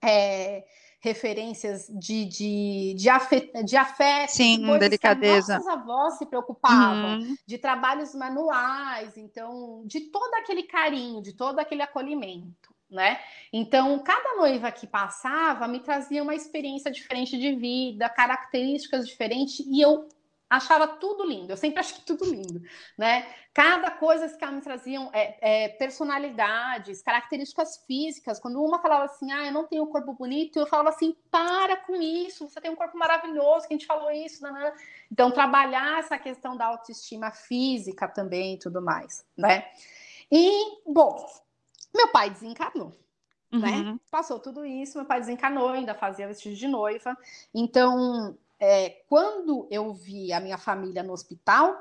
é, 0.02 0.64
referências 1.02 1.88
de, 1.88 2.24
de, 2.24 2.94
de, 2.96 3.08
afeto, 3.08 3.64
de 3.64 3.76
afeto, 3.76 4.30
Sim, 4.30 4.62
de 4.64 4.78
delicadeza. 4.78 5.60
que 5.60 5.68
avós 5.68 6.14
se 6.14 6.24
preocupavam 6.24 7.18
Uhum. 7.18 7.36
de 7.44 7.58
trabalhos 7.58 8.14
manuais, 8.14 9.16
então, 9.16 9.82
de 9.84 10.00
todo 10.00 10.32
aquele 10.34 10.62
carinho, 10.62 11.20
de 11.20 11.32
todo 11.32 11.58
aquele 11.58 11.82
acolhimento, 11.82 12.72
né? 12.88 13.18
Então, 13.52 13.98
cada 13.98 14.36
noiva 14.36 14.70
que 14.70 14.86
passava 14.86 15.66
me 15.66 15.80
trazia 15.80 16.22
uma 16.22 16.36
experiência 16.36 16.90
diferente 16.90 17.36
de 17.36 17.52
vida, 17.56 18.08
características 18.08 19.08
diferentes, 19.08 19.58
e 19.66 19.80
eu 19.80 20.08
achava 20.56 20.86
tudo 20.86 21.24
lindo, 21.24 21.52
eu 21.52 21.56
sempre 21.56 21.80
achei 21.80 21.98
tudo 22.04 22.24
lindo, 22.24 22.62
né? 22.96 23.26
Cada 23.54 23.90
coisa 23.90 24.28
que 24.28 24.44
elas 24.44 24.56
me 24.56 24.62
traziam 24.62 25.10
é, 25.12 25.36
é, 25.40 25.68
personalidades, 25.68 27.02
características 27.02 27.84
físicas. 27.86 28.38
Quando 28.38 28.62
uma 28.62 28.80
falava 28.80 29.04
assim, 29.04 29.30
ah, 29.32 29.46
eu 29.46 29.52
não 29.52 29.66
tenho 29.66 29.84
um 29.84 29.90
corpo 29.90 30.12
bonito, 30.14 30.58
eu 30.58 30.66
falava 30.66 30.90
assim, 30.90 31.16
para 31.30 31.76
com 31.76 31.94
isso, 31.96 32.48
você 32.48 32.60
tem 32.60 32.70
um 32.70 32.76
corpo 32.76 32.96
maravilhoso, 32.96 33.68
quem 33.68 33.76
te 33.76 33.86
falou 33.86 34.10
isso, 34.10 34.42
nanana. 34.42 34.72
Então, 35.10 35.30
trabalhar 35.30 35.98
essa 35.98 36.18
questão 36.18 36.56
da 36.56 36.66
autoestima 36.66 37.30
física 37.30 38.08
também 38.08 38.54
e 38.54 38.58
tudo 38.58 38.80
mais, 38.80 39.24
né? 39.36 39.66
E, 40.30 40.80
bom, 40.86 41.26
meu 41.94 42.08
pai 42.08 42.30
desencarnou 42.30 42.92
né? 43.52 43.70
Uhum. 43.70 44.00
Passou 44.10 44.38
tudo 44.38 44.64
isso, 44.64 44.96
meu 44.96 45.06
pai 45.06 45.20
desencanou, 45.20 45.68
ainda 45.68 45.94
fazia 45.94 46.26
vestido 46.26 46.56
de 46.56 46.66
noiva. 46.66 47.16
Então, 47.54 48.36
é, 48.64 48.90
quando 49.08 49.66
eu 49.72 49.92
vi 49.92 50.32
a 50.32 50.38
minha 50.38 50.56
família 50.56 51.02
no 51.02 51.12
hospital, 51.12 51.76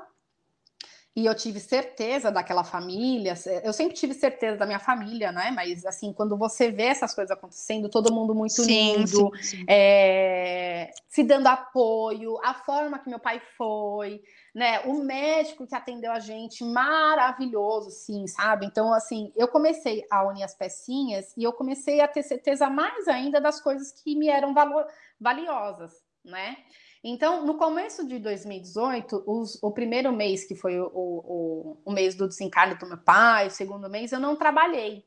e 1.14 1.26
eu 1.26 1.34
tive 1.34 1.60
certeza 1.60 2.32
daquela 2.32 2.64
família, 2.64 3.34
eu 3.62 3.72
sempre 3.72 3.94
tive 3.94 4.14
certeza 4.14 4.56
da 4.56 4.64
minha 4.64 4.78
família, 4.78 5.30
né? 5.30 5.50
Mas 5.50 5.84
assim, 5.84 6.10
quando 6.12 6.36
você 6.38 6.72
vê 6.72 6.84
essas 6.84 7.14
coisas 7.14 7.30
acontecendo, 7.30 7.88
todo 7.88 8.12
mundo 8.12 8.34
muito 8.34 8.62
Sim, 8.62 8.94
unido, 8.94 9.30
sim, 9.36 9.58
sim. 9.58 9.64
é, 9.68 10.90
se 11.06 11.22
dando 11.22 11.48
apoio, 11.48 12.40
a 12.42 12.54
forma 12.54 12.98
que 12.98 13.10
meu 13.10 13.20
pai 13.20 13.42
foi, 13.58 14.22
né? 14.54 14.80
O 14.80 15.04
médico 15.04 15.66
que 15.66 15.74
atendeu 15.74 16.10
a 16.10 16.18
gente, 16.18 16.64
maravilhoso, 16.64 17.90
sim, 17.90 18.26
sabe? 18.26 18.64
Então, 18.64 18.92
assim, 18.92 19.30
eu 19.36 19.46
comecei 19.46 20.04
a 20.10 20.26
unir 20.26 20.42
as 20.42 20.54
pecinhas 20.54 21.32
e 21.36 21.44
eu 21.44 21.52
comecei 21.52 22.00
a 22.00 22.08
ter 22.08 22.22
certeza 22.22 22.70
mais 22.70 23.06
ainda 23.06 23.38
das 23.38 23.60
coisas 23.60 23.92
que 23.92 24.16
me 24.16 24.28
eram 24.28 24.54
valor, 24.54 24.86
valiosas, 25.20 25.92
né? 26.24 26.56
Então, 27.04 27.44
no 27.44 27.56
começo 27.56 28.06
de 28.06 28.18
2018, 28.20 29.24
os, 29.26 29.60
o 29.62 29.72
primeiro 29.72 30.12
mês, 30.12 30.44
que 30.44 30.54
foi 30.54 30.78
o, 30.78 30.88
o, 30.94 31.82
o 31.84 31.92
mês 31.92 32.14
do 32.14 32.28
desencarne 32.28 32.76
do 32.76 32.86
meu 32.86 32.98
pai, 32.98 33.48
o 33.48 33.50
segundo 33.50 33.90
mês, 33.90 34.12
eu 34.12 34.20
não 34.20 34.36
trabalhei, 34.36 35.04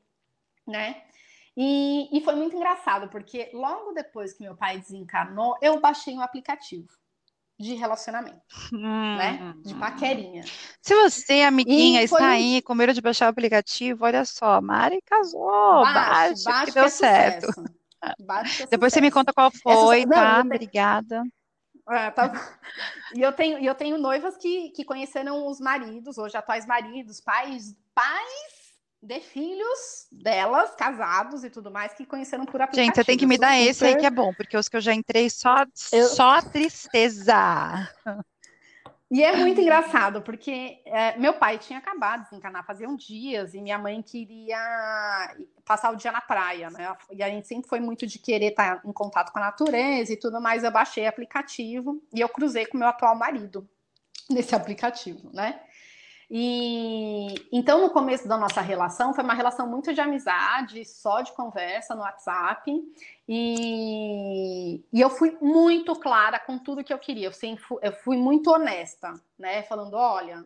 né? 0.68 1.04
E, 1.56 2.10
e 2.12 2.22
foi 2.22 2.36
muito 2.36 2.56
engraçado, 2.56 3.08
porque 3.10 3.50
logo 3.54 3.94
depois 3.94 4.34
que 4.34 4.44
meu 4.44 4.58
pai 4.58 4.78
desencarnou, 4.78 5.56
eu 5.62 5.80
baixei 5.80 6.14
um 6.14 6.22
aplicativo 6.22 6.90
de 7.58 7.76
relacionamento, 7.76 8.42
hum. 8.74 9.16
né? 9.16 9.54
De 9.64 9.74
paquerinha. 9.76 10.44
Se 10.82 10.94
você, 10.94 11.44
amiguinha, 11.44 12.04
está 12.04 12.32
aí 12.32 12.62
com 12.62 12.76
medo 12.76 12.94
de 12.94 13.00
baixar 13.00 13.28
o 13.28 13.30
aplicativo, 13.30 14.04
olha 14.04 14.26
só, 14.26 14.60
Mari 14.60 15.00
casou, 15.06 15.82
baixe, 15.82 16.44
baixe 16.44 16.66
que 16.66 16.72
deu 16.74 16.84
é 16.84 16.90
certo. 16.90 17.48
Baixe 17.56 17.85
Depois 18.70 18.94
você 18.94 19.02
me 19.02 19.12
conta 19.12 19.34
qual 19.34 19.52
foi, 19.52 20.00
Essa... 20.02 20.10
tá? 20.10 20.44
Não, 20.44 20.52
Obrigada. 20.52 21.24
É, 21.90 22.10
tá... 22.12 22.32
e 23.14 23.22
eu 23.22 23.32
tenho, 23.32 23.60
eu 23.60 23.76
tenho 23.76 23.98
noivas 23.98 24.36
que, 24.38 24.70
que 24.72 24.84
conheceram 24.84 25.48
os 25.48 25.60
maridos, 25.60 26.18
hoje 26.18 26.36
atuais 26.36 26.66
maridos, 26.66 27.22
pais, 27.22 27.76
pais 27.94 28.66
de 29.02 29.20
filhos 29.20 30.08
delas, 30.12 30.76
casados 30.76 31.44
e 31.44 31.50
tudo 31.50 31.70
mais, 31.70 31.94
que 31.94 32.06
conheceram 32.06 32.46
por 32.46 32.60
aplicativo. 32.62 32.86
Gente, 32.86 32.96
você 32.96 33.04
tem 33.04 33.18
que 33.18 33.28
me 33.28 33.38
dar 33.38 33.54
super... 33.54 33.70
esse 33.70 33.86
aí 33.86 33.96
que 33.98 34.06
é 34.06 34.10
bom, 34.10 34.34
porque 34.34 34.58
os 34.58 34.68
que 34.68 34.78
eu 34.78 34.82
já 34.82 34.94
entrei 34.94 35.30
só, 35.30 35.64
eu... 35.92 36.08
só 36.08 36.42
tristeza. 36.42 37.88
E 39.12 39.24
é 39.24 39.36
muito 39.36 39.62
engraçado, 39.62 40.22
porque 40.24 40.82
é, 40.86 41.16
meu 41.18 41.34
pai 41.34 41.60
tinha 41.60 41.78
acabado 41.78 42.24
de 42.24 42.30
desencarnar 42.30 42.66
faziam 42.66 42.96
dias, 42.96 43.54
e 43.54 43.62
minha 43.62 43.78
mãe 43.78 44.02
queria 44.02 44.58
passar 45.64 45.92
o 45.92 45.96
dia 45.96 46.12
na 46.12 46.22
praia, 46.22 46.72
né? 46.72 46.96
E 47.12 47.22
a 47.22 47.30
gente 47.30 47.48
sempre 47.48 47.70
foi 47.70 47.80
muito 47.80 48.08
de 48.08 48.18
querer 48.18 48.48
estar 48.48 48.82
em 48.84 48.92
contato 48.92 49.32
com 49.32 49.38
a 49.38 49.44
natureza 49.44 50.12
e 50.12 50.18
tudo 50.18 50.42
mais. 50.42 50.64
Eu 50.64 50.72
baixei 50.72 51.06
aplicativo 51.06 52.02
e 52.14 52.20
eu 52.20 52.30
cruzei 52.30 52.66
com 52.66 52.80
meu 52.80 52.88
atual 52.88 53.16
marido 53.16 53.70
nesse 54.28 54.56
aplicativo, 54.56 55.30
né? 55.32 55.62
E 56.30 57.48
então, 57.52 57.82
no 57.82 57.90
começo 57.90 58.28
da 58.28 58.38
nossa 58.38 58.62
relação, 58.62 59.14
foi 59.14 59.24
uma 59.24 59.34
relação 59.34 59.68
muito 59.68 59.94
de 59.94 60.02
amizade, 60.02 60.84
só 60.86 61.22
de 61.22 61.32
conversa 61.34 61.96
no 61.96 62.02
WhatsApp. 62.02 62.72
E, 63.28 64.84
e 64.92 65.02
eu 65.02 65.10
fui 65.10 65.38
muito 65.42 65.96
clara 65.96 66.40
com 66.40 66.58
tudo 66.58 66.84
que 66.84 66.94
eu 66.94 67.00
queria. 67.00 67.28
Eu, 67.28 67.34
sempre, 67.34 67.64
eu 67.82 67.92
fui 67.92 68.18
muito 68.18 68.52
honesta, 68.52 69.14
né? 69.38 69.64
Falando: 69.64 69.96
olha, 69.96 70.46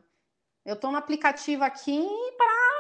eu 0.65 0.75
estou 0.75 0.91
no 0.91 0.97
aplicativo 0.97 1.63
aqui 1.63 2.07
para 2.37 2.78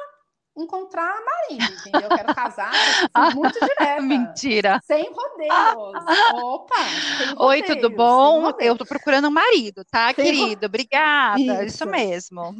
encontrar 0.63 1.15
marido, 1.23 1.73
entendeu? 1.73 2.09
Eu 2.09 2.15
quero 2.15 2.35
casar, 2.35 2.71
eu 2.73 3.31
muito 3.35 3.59
direta. 3.59 4.01
Mentira. 4.01 4.81
Sem 4.83 5.11
rodeios. 5.11 6.03
Opa! 6.33 6.75
Sem 6.75 7.27
rodeios, 7.27 7.39
Oi, 7.39 7.63
tudo 7.63 7.89
bom? 7.89 8.51
Eu 8.59 8.77
tô 8.77 8.85
procurando 8.85 9.27
um 9.27 9.31
marido, 9.31 9.83
tá, 9.85 10.13
sem 10.13 10.25
querido? 10.25 10.61
Ro... 10.61 10.65
Obrigada. 10.67 11.39
Isso. 11.39 11.63
Isso. 11.63 11.85
mesmo. 11.87 12.55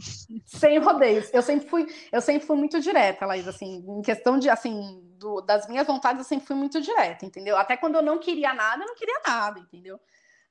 Sem 0.45 0.79
rodeios. 0.79 1.29
Eu 1.33 1.41
sempre 1.41 1.67
fui, 1.67 1.87
eu 2.11 2.21
sempre 2.21 2.45
fui 2.45 2.57
muito 2.57 2.79
direta, 2.79 3.25
Laís, 3.25 3.47
assim, 3.47 3.83
em 3.87 4.01
questão 4.01 4.39
de 4.39 4.49
assim, 4.49 5.01
do, 5.17 5.41
das 5.41 5.67
minhas 5.67 5.85
vontades, 5.85 6.19
eu 6.19 6.27
sempre 6.27 6.47
fui 6.47 6.55
muito 6.55 6.81
direta, 6.81 7.25
entendeu? 7.25 7.57
Até 7.57 7.77
quando 7.77 7.95
eu 7.95 8.01
não 8.01 8.17
queria 8.17 8.53
nada, 8.53 8.83
eu 8.83 8.87
não 8.87 8.95
queria 8.95 9.21
nada, 9.25 9.59
entendeu? 9.59 9.99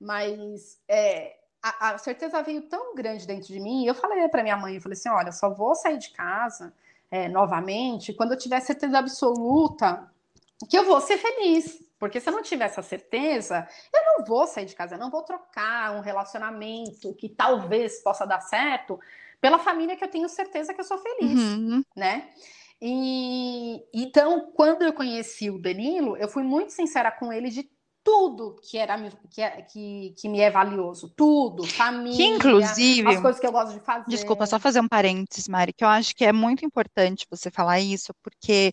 Mas 0.01 0.79
é, 0.87 1.37
a, 1.63 1.91
a 1.91 1.99
certeza 1.99 2.43
veio 2.43 2.63
tão 2.63 2.95
grande 2.95 3.27
dentro 3.27 3.49
de 3.49 3.59
mim, 3.59 3.87
eu 3.87 3.95
falei 3.95 4.29
para 4.29 4.43
minha 4.43 4.57
mãe, 4.57 4.77
eu 4.77 4.81
falei 4.81 4.97
assim, 4.97 5.09
olha, 5.09 5.33
só 5.33 5.51
vou 5.51 5.75
sair 5.75 5.99
de 5.99 6.11
casa 6.11 6.73
é, 7.11 7.29
novamente, 7.29 8.13
quando 8.13 8.33
eu 8.33 8.39
tiver 8.39 8.61
certeza 8.61 8.99
absoluta 8.99 10.11
que 10.69 10.77
eu 10.77 10.85
vou 10.85 11.01
ser 11.01 11.19
feliz. 11.19 11.87
Porque 11.99 12.21
se 12.21 12.29
eu 12.29 12.33
não 12.33 12.43
tiver 12.43 12.67
essa 12.67 12.83
certeza, 12.83 13.67
eu 13.93 14.01
não 14.05 14.25
vou 14.25 14.47
sair 14.47 14.67
de 14.67 14.75
casa, 14.75 14.95
eu 14.95 15.01
não 15.01 15.11
vou 15.11 15.23
trocar 15.23 15.97
um 15.97 16.01
relacionamento 16.01 17.13
que 17.15 17.29
talvez 17.29 18.01
possa 18.03 18.25
dar 18.25 18.41
certo 18.41 19.01
pela 19.41 19.59
família 19.59 19.97
que 19.97 20.05
eu 20.05 20.11
tenho 20.11 20.29
certeza 20.29 20.73
que 20.73 20.81
eu 20.81 20.85
sou 20.85 20.99
feliz, 20.99 21.41
uhum. 21.41 21.83
né? 21.97 22.31
E 22.81 23.83
então, 23.93 24.53
quando 24.55 24.83
eu 24.83 24.93
conheci 24.93 25.51
o 25.51 25.61
Danilo, 25.61 26.17
eu 26.17 26.29
fui 26.29 26.45
muito 26.45 26.73
sincera 26.73 27.11
com 27.11 27.33
ele 27.33 27.51
de 27.51 27.69
tudo 28.03 28.57
que 28.63 28.79
era 28.79 28.97
que, 29.31 29.43
é, 29.43 29.63
que, 29.63 30.15
que 30.19 30.29
me 30.29 30.41
é 30.41 30.51
valioso, 30.51 31.13
tudo, 31.17 31.65
família, 31.67 32.17
que 32.17 32.25
inclusive, 32.25 33.09
as 33.09 33.21
coisas 33.21 33.41
que 33.41 33.47
eu 33.47 33.53
gosto 33.53 33.75
de 33.75 33.81
fazer. 33.81 34.09
Desculpa, 34.09 34.47
só 34.47 34.59
fazer 34.59 34.81
um 34.81 34.89
parênteses, 34.89 35.47
Mari, 35.49 35.73
que 35.73 35.85
eu 35.85 35.89
acho 35.89 36.15
que 36.15 36.25
é 36.25 36.33
muito 36.33 36.65
importante 36.65 37.27
você 37.31 37.51
falar 37.51 37.81
isso, 37.81 38.15
porque 38.23 38.73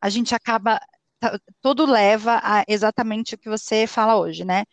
a 0.00 0.08
gente 0.08 0.34
acaba 0.34 0.80
tudo 1.60 1.84
leva 1.84 2.40
a 2.42 2.64
exatamente 2.66 3.34
o 3.34 3.38
que 3.38 3.48
você 3.48 3.86
fala 3.86 4.16
hoje, 4.16 4.44
né? 4.44 4.64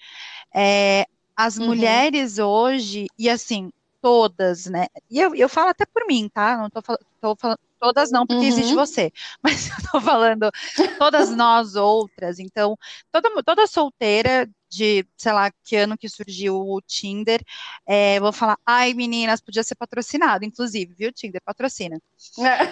É, 0.56 1.06
as 1.36 1.58
uhum. 1.58 1.68
mulheres 1.68 2.40
hoje, 2.40 3.08
e 3.18 3.30
assim, 3.30 3.70
todas, 4.02 4.66
né? 4.66 4.88
E 5.10 5.20
eu, 5.20 5.36
eu 5.36 5.50
falo 5.50 5.70
até 5.70 5.86
por 5.86 6.06
mim, 6.08 6.30
tá? 6.34 6.58
Não 6.58 6.70
tô, 6.70 6.82
tô 7.22 7.36
falando, 7.36 7.60
Todas 7.80 8.12
não, 8.12 8.26
porque 8.26 8.42
uhum. 8.42 8.48
existe 8.48 8.74
você. 8.74 9.12
Mas 9.44 9.70
eu 9.70 9.92
tô 9.92 10.02
falando 10.02 10.50
todas 10.98 11.30
nós 11.36 11.76
outras. 11.76 12.40
Então, 12.40 12.78
toda, 13.12 13.44
toda 13.44 13.68
solteira 13.68 14.50
de, 14.70 15.06
sei 15.16 15.32
lá, 15.32 15.52
que 15.64 15.76
ano 15.76 15.98
que 15.98 16.10
surgiu 16.10 16.56
o 16.56 16.82
Tinder, 16.82 17.42
é, 17.86 18.20
vou 18.20 18.34
falar, 18.34 18.58
ai, 18.66 18.94
meninas, 18.94 19.40
podia 19.40 19.64
ser 19.64 19.76
patrocinado, 19.76 20.44
inclusive, 20.44 20.94
viu, 20.94 21.12
Tinder, 21.12 21.42
patrocina. 21.44 22.00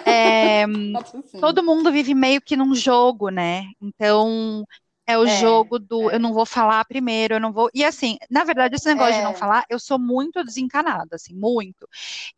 É, 0.04 0.62
é 0.62 0.66
todo 1.40 1.62
mundo 1.62 1.90
vive 1.90 2.14
meio 2.14 2.40
que 2.40 2.56
num 2.56 2.74
jogo, 2.74 3.30
né? 3.30 3.64
Então, 3.80 4.66
é 5.06 5.16
o 5.16 5.24
é, 5.24 5.40
jogo 5.40 5.78
do 5.78 6.10
é. 6.10 6.16
eu 6.16 6.20
não 6.20 6.32
vou 6.32 6.44
falar 6.44 6.84
primeiro, 6.84 7.34
eu 7.34 7.40
não 7.40 7.52
vou. 7.52 7.70
E 7.72 7.84
assim, 7.84 8.18
na 8.28 8.42
verdade, 8.42 8.74
esse 8.74 8.88
negócio 8.88 9.14
é. 9.14 9.18
de 9.18 9.24
não 9.24 9.30
é. 9.30 9.34
falar, 9.34 9.64
eu 9.70 9.78
sou 9.78 9.98
muito 9.98 10.42
desencanada, 10.42 11.14
assim, 11.16 11.32
muito. 11.34 11.88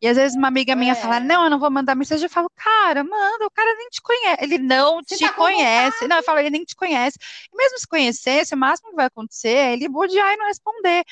E 0.01 0.07
às 0.07 0.15
vezes 0.15 0.37
uma 0.37 0.47
amiga 0.47 0.75
minha 0.75 0.95
fala, 0.95 1.17
é. 1.17 1.19
não, 1.19 1.45
eu 1.45 1.49
não 1.49 1.59
vou 1.59 1.71
mandar 1.71 1.95
mensagem, 1.95 2.25
eu 2.25 2.29
falo, 2.29 2.49
cara, 2.55 3.03
manda, 3.03 3.45
o 3.45 3.51
cara 3.51 3.75
nem 3.75 3.89
te 3.89 4.01
conhece, 4.01 4.43
ele 4.43 4.57
não 4.59 5.01
Você 5.01 5.17
te 5.17 5.25
tá 5.25 5.33
conhece. 5.33 6.07
Não, 6.07 6.17
eu 6.17 6.23
falo, 6.23 6.39
ele 6.39 6.51
nem 6.51 6.63
te 6.63 6.75
conhece. 6.75 7.17
E 7.51 7.57
mesmo 7.57 7.79
se 7.79 7.87
conhecesse, 7.87 8.53
o 8.53 8.57
máximo 8.57 8.91
que 8.91 8.95
vai 8.95 9.07
acontecer 9.07 9.49
é 9.49 9.73
ele 9.73 9.89
bodear 9.89 10.33
e 10.33 10.37
não 10.37 10.45
responder 10.45 11.03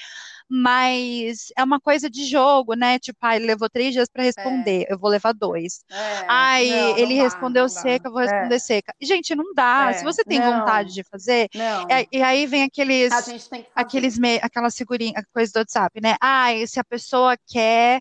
mas 0.49 1.47
é 1.57 1.63
uma 1.63 1.79
coisa 1.79 2.09
de 2.09 2.25
jogo, 2.25 2.73
né? 2.73 2.97
Tipo, 2.99 3.17
ah, 3.21 3.35
ele 3.35 3.45
levou 3.45 3.69
três 3.69 3.93
dias 3.93 4.07
para 4.09 4.23
responder, 4.23 4.85
é. 4.87 4.93
eu 4.93 4.97
vou 4.97 5.09
levar 5.09 5.33
dois. 5.33 5.83
É. 5.91 6.25
Ai, 6.27 6.69
não, 6.69 6.97
ele 6.97 7.15
não 7.15 7.23
respondeu 7.23 7.63
dá, 7.63 7.69
seca, 7.69 8.07
eu 8.07 8.11
vou 8.11 8.21
responder 8.21 8.55
é. 8.55 8.59
seca. 8.59 8.93
Gente, 9.01 9.35
não 9.35 9.53
dá. 9.53 9.91
Se 9.93 10.01
é. 10.01 10.03
você 10.03 10.23
tem 10.23 10.39
não. 10.39 10.59
vontade 10.59 10.93
de 10.93 11.03
fazer, 11.03 11.49
é, 11.89 12.07
e 12.11 12.21
aí 12.21 12.45
vem 12.45 12.63
aqueles, 12.63 13.11
aqueles 13.75 14.17
me, 14.17 14.39
aquelas 14.41 14.75
figurinhas, 14.75 15.23
coisa 15.33 15.51
do 15.51 15.59
WhatsApp, 15.59 16.01
né? 16.01 16.15
Ai, 16.21 16.65
se 16.65 16.79
a 16.79 16.83
pessoa 16.83 17.35
quer, 17.47 17.99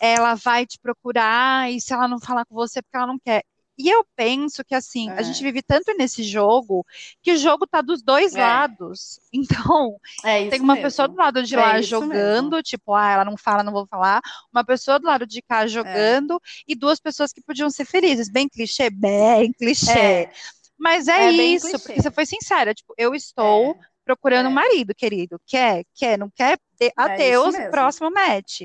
ela 0.00 0.34
vai 0.34 0.66
te 0.66 0.78
procurar, 0.78 1.70
e 1.70 1.80
se 1.80 1.92
ela 1.92 2.06
não 2.06 2.20
falar 2.20 2.44
com 2.44 2.54
você, 2.54 2.82
porque 2.82 2.96
ela 2.96 3.06
não 3.06 3.18
quer. 3.18 3.42
E 3.78 3.88
eu 3.88 4.04
penso 4.16 4.64
que, 4.64 4.74
assim, 4.74 5.08
é. 5.10 5.12
a 5.12 5.22
gente 5.22 5.40
vive 5.40 5.62
tanto 5.62 5.96
nesse 5.96 6.24
jogo 6.24 6.84
que 7.22 7.32
o 7.32 7.36
jogo 7.36 7.64
tá 7.64 7.80
dos 7.80 8.02
dois 8.02 8.34
é. 8.34 8.40
lados. 8.40 9.20
Então, 9.30 9.96
é 10.24 10.48
tem 10.48 10.60
uma 10.60 10.74
mesmo. 10.74 10.86
pessoa 10.86 11.06
do 11.06 11.14
lado 11.14 11.42
de 11.42 11.54
é 11.54 11.58
lá 11.58 11.80
jogando, 11.80 12.52
mesmo. 12.52 12.62
tipo, 12.62 12.94
ah, 12.94 13.10
ela 13.12 13.24
não 13.24 13.36
fala, 13.36 13.62
não 13.62 13.72
vou 13.72 13.86
falar. 13.86 14.20
Uma 14.52 14.64
pessoa 14.64 14.98
do 14.98 15.06
lado 15.06 15.26
de 15.26 15.40
cá 15.42 15.64
é. 15.64 15.68
jogando 15.68 16.40
e 16.66 16.74
duas 16.74 16.98
pessoas 16.98 17.32
que 17.32 17.40
podiam 17.40 17.70
ser 17.70 17.84
felizes. 17.84 18.28
Bem 18.28 18.48
clichê, 18.48 18.90
bem 18.90 19.52
clichê. 19.52 20.28
Mas 20.76 21.06
é, 21.08 21.30
isso, 21.30 21.70
porque 21.78 22.00
você 22.00 22.10
foi 22.10 22.26
sincera, 22.26 22.74
tipo, 22.74 22.94
eu 22.96 23.14
estou 23.14 23.78
procurando 24.04 24.48
um 24.48 24.52
marido, 24.52 24.94
querido. 24.94 25.40
Quer? 25.46 25.84
Quer? 25.94 26.18
Não 26.18 26.30
quer? 26.30 26.58
Adeus, 26.96 27.54
próximo 27.70 28.10
match. 28.10 28.62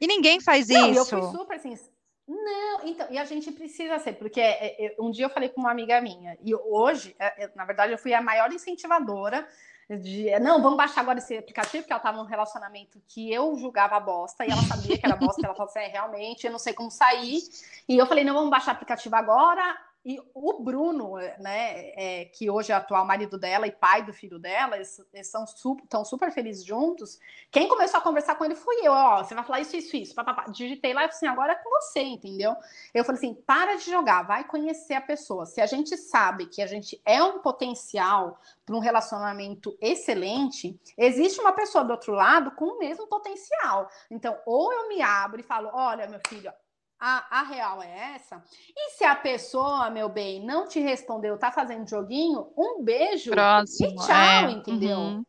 E 0.00 0.06
ninguém 0.06 0.40
faz 0.40 0.68
não, 0.68 0.90
isso. 0.90 1.14
Eu 1.14 1.22
fui 1.22 1.38
super 1.38 1.60
sincera 1.60 1.87
não, 2.28 2.86
então, 2.86 3.06
e 3.10 3.16
a 3.16 3.24
gente 3.24 3.50
precisa 3.50 3.98
ser, 3.98 4.12
porque 4.12 4.38
é, 4.38 4.86
é, 4.86 4.96
um 5.00 5.10
dia 5.10 5.24
eu 5.24 5.30
falei 5.30 5.48
com 5.48 5.62
uma 5.62 5.70
amiga 5.70 5.98
minha, 5.98 6.36
e 6.42 6.54
hoje, 6.54 7.16
é, 7.18 7.50
na 7.54 7.64
verdade, 7.64 7.92
eu 7.92 7.98
fui 7.98 8.12
a 8.12 8.20
maior 8.20 8.52
incentivadora 8.52 9.48
de 9.88 10.38
não, 10.40 10.60
vamos 10.60 10.76
baixar 10.76 11.00
agora 11.00 11.18
esse 11.18 11.38
aplicativo, 11.38 11.84
porque 11.84 11.92
ela 11.92 12.00
estava 12.00 12.18
num 12.18 12.24
relacionamento 12.24 13.00
que 13.08 13.32
eu 13.32 13.56
julgava 13.56 13.98
bosta, 13.98 14.44
e 14.44 14.50
ela 14.50 14.60
sabia 14.62 14.98
que 14.98 15.06
era 15.06 15.16
bosta, 15.16 15.46
ela 15.46 15.54
falou 15.54 15.70
assim, 15.70 15.78
é, 15.78 15.88
realmente, 15.88 16.44
eu 16.44 16.52
não 16.52 16.58
sei 16.58 16.74
como 16.74 16.90
sair. 16.90 17.40
E 17.88 17.96
eu 17.96 18.06
falei, 18.06 18.22
não, 18.22 18.34
vamos 18.34 18.50
baixar 18.50 18.72
o 18.72 18.74
aplicativo 18.74 19.16
agora. 19.16 19.78
E 20.08 20.18
o 20.32 20.62
Bruno, 20.62 21.16
né, 21.38 21.92
é, 21.94 22.24
que 22.24 22.48
hoje 22.48 22.72
é 22.72 22.74
atual 22.74 23.04
marido 23.04 23.36
dela 23.36 23.66
e 23.66 23.70
pai 23.70 24.02
do 24.02 24.10
filho 24.10 24.38
dela, 24.38 24.76
eles, 24.76 24.98
eles 25.12 25.26
são 25.26 25.46
super, 25.46 25.86
tão 25.86 26.02
super 26.02 26.32
felizes 26.32 26.64
juntos. 26.64 27.20
Quem 27.50 27.68
começou 27.68 28.00
a 28.00 28.02
conversar 28.02 28.34
com 28.36 28.42
ele 28.42 28.54
fui 28.54 28.76
eu. 28.82 28.90
Ó, 28.90 29.22
você 29.22 29.34
vai 29.34 29.44
falar 29.44 29.60
isso, 29.60 29.76
isso, 29.76 29.94
isso. 29.94 30.14
Papapá. 30.14 30.46
Digitei 30.50 30.94
lá 30.94 31.02
e 31.02 31.08
assim, 31.08 31.26
agora 31.26 31.52
é 31.52 31.56
com 31.56 31.68
você, 31.68 32.00
entendeu? 32.00 32.56
Eu 32.94 33.04
falei 33.04 33.18
assim, 33.18 33.34
para 33.34 33.76
de 33.76 33.90
jogar, 33.90 34.22
vai 34.22 34.44
conhecer 34.44 34.94
a 34.94 35.00
pessoa. 35.02 35.44
Se 35.44 35.60
a 35.60 35.66
gente 35.66 35.94
sabe 35.98 36.46
que 36.46 36.62
a 36.62 36.66
gente 36.66 36.98
é 37.04 37.22
um 37.22 37.40
potencial 37.40 38.40
para 38.64 38.74
um 38.74 38.80
relacionamento 38.80 39.76
excelente, 39.78 40.80
existe 40.96 41.38
uma 41.38 41.52
pessoa 41.52 41.84
do 41.84 41.90
outro 41.90 42.14
lado 42.14 42.52
com 42.52 42.64
o 42.64 42.78
mesmo 42.78 43.06
potencial. 43.08 43.90
Então, 44.10 44.38
ou 44.46 44.72
eu 44.72 44.88
me 44.88 45.02
abro 45.02 45.38
e 45.38 45.44
falo, 45.44 45.68
olha, 45.70 46.08
meu 46.08 46.20
filho, 46.26 46.50
a, 47.00 47.40
a, 47.40 47.42
real 47.42 47.82
é 47.82 48.14
essa. 48.14 48.42
E 48.76 48.90
se 48.90 49.04
a 49.04 49.14
pessoa, 49.14 49.90
meu 49.90 50.08
bem, 50.08 50.44
não 50.44 50.66
te 50.66 50.80
respondeu, 50.80 51.38
tá 51.38 51.50
fazendo 51.52 51.88
joguinho, 51.88 52.52
um 52.56 52.82
beijo 52.82 53.30
Próximo, 53.30 53.90
e 53.90 53.96
tchau, 53.96 54.48
é. 54.48 54.50
entendeu? 54.50 54.98
Uhum. 54.98 55.24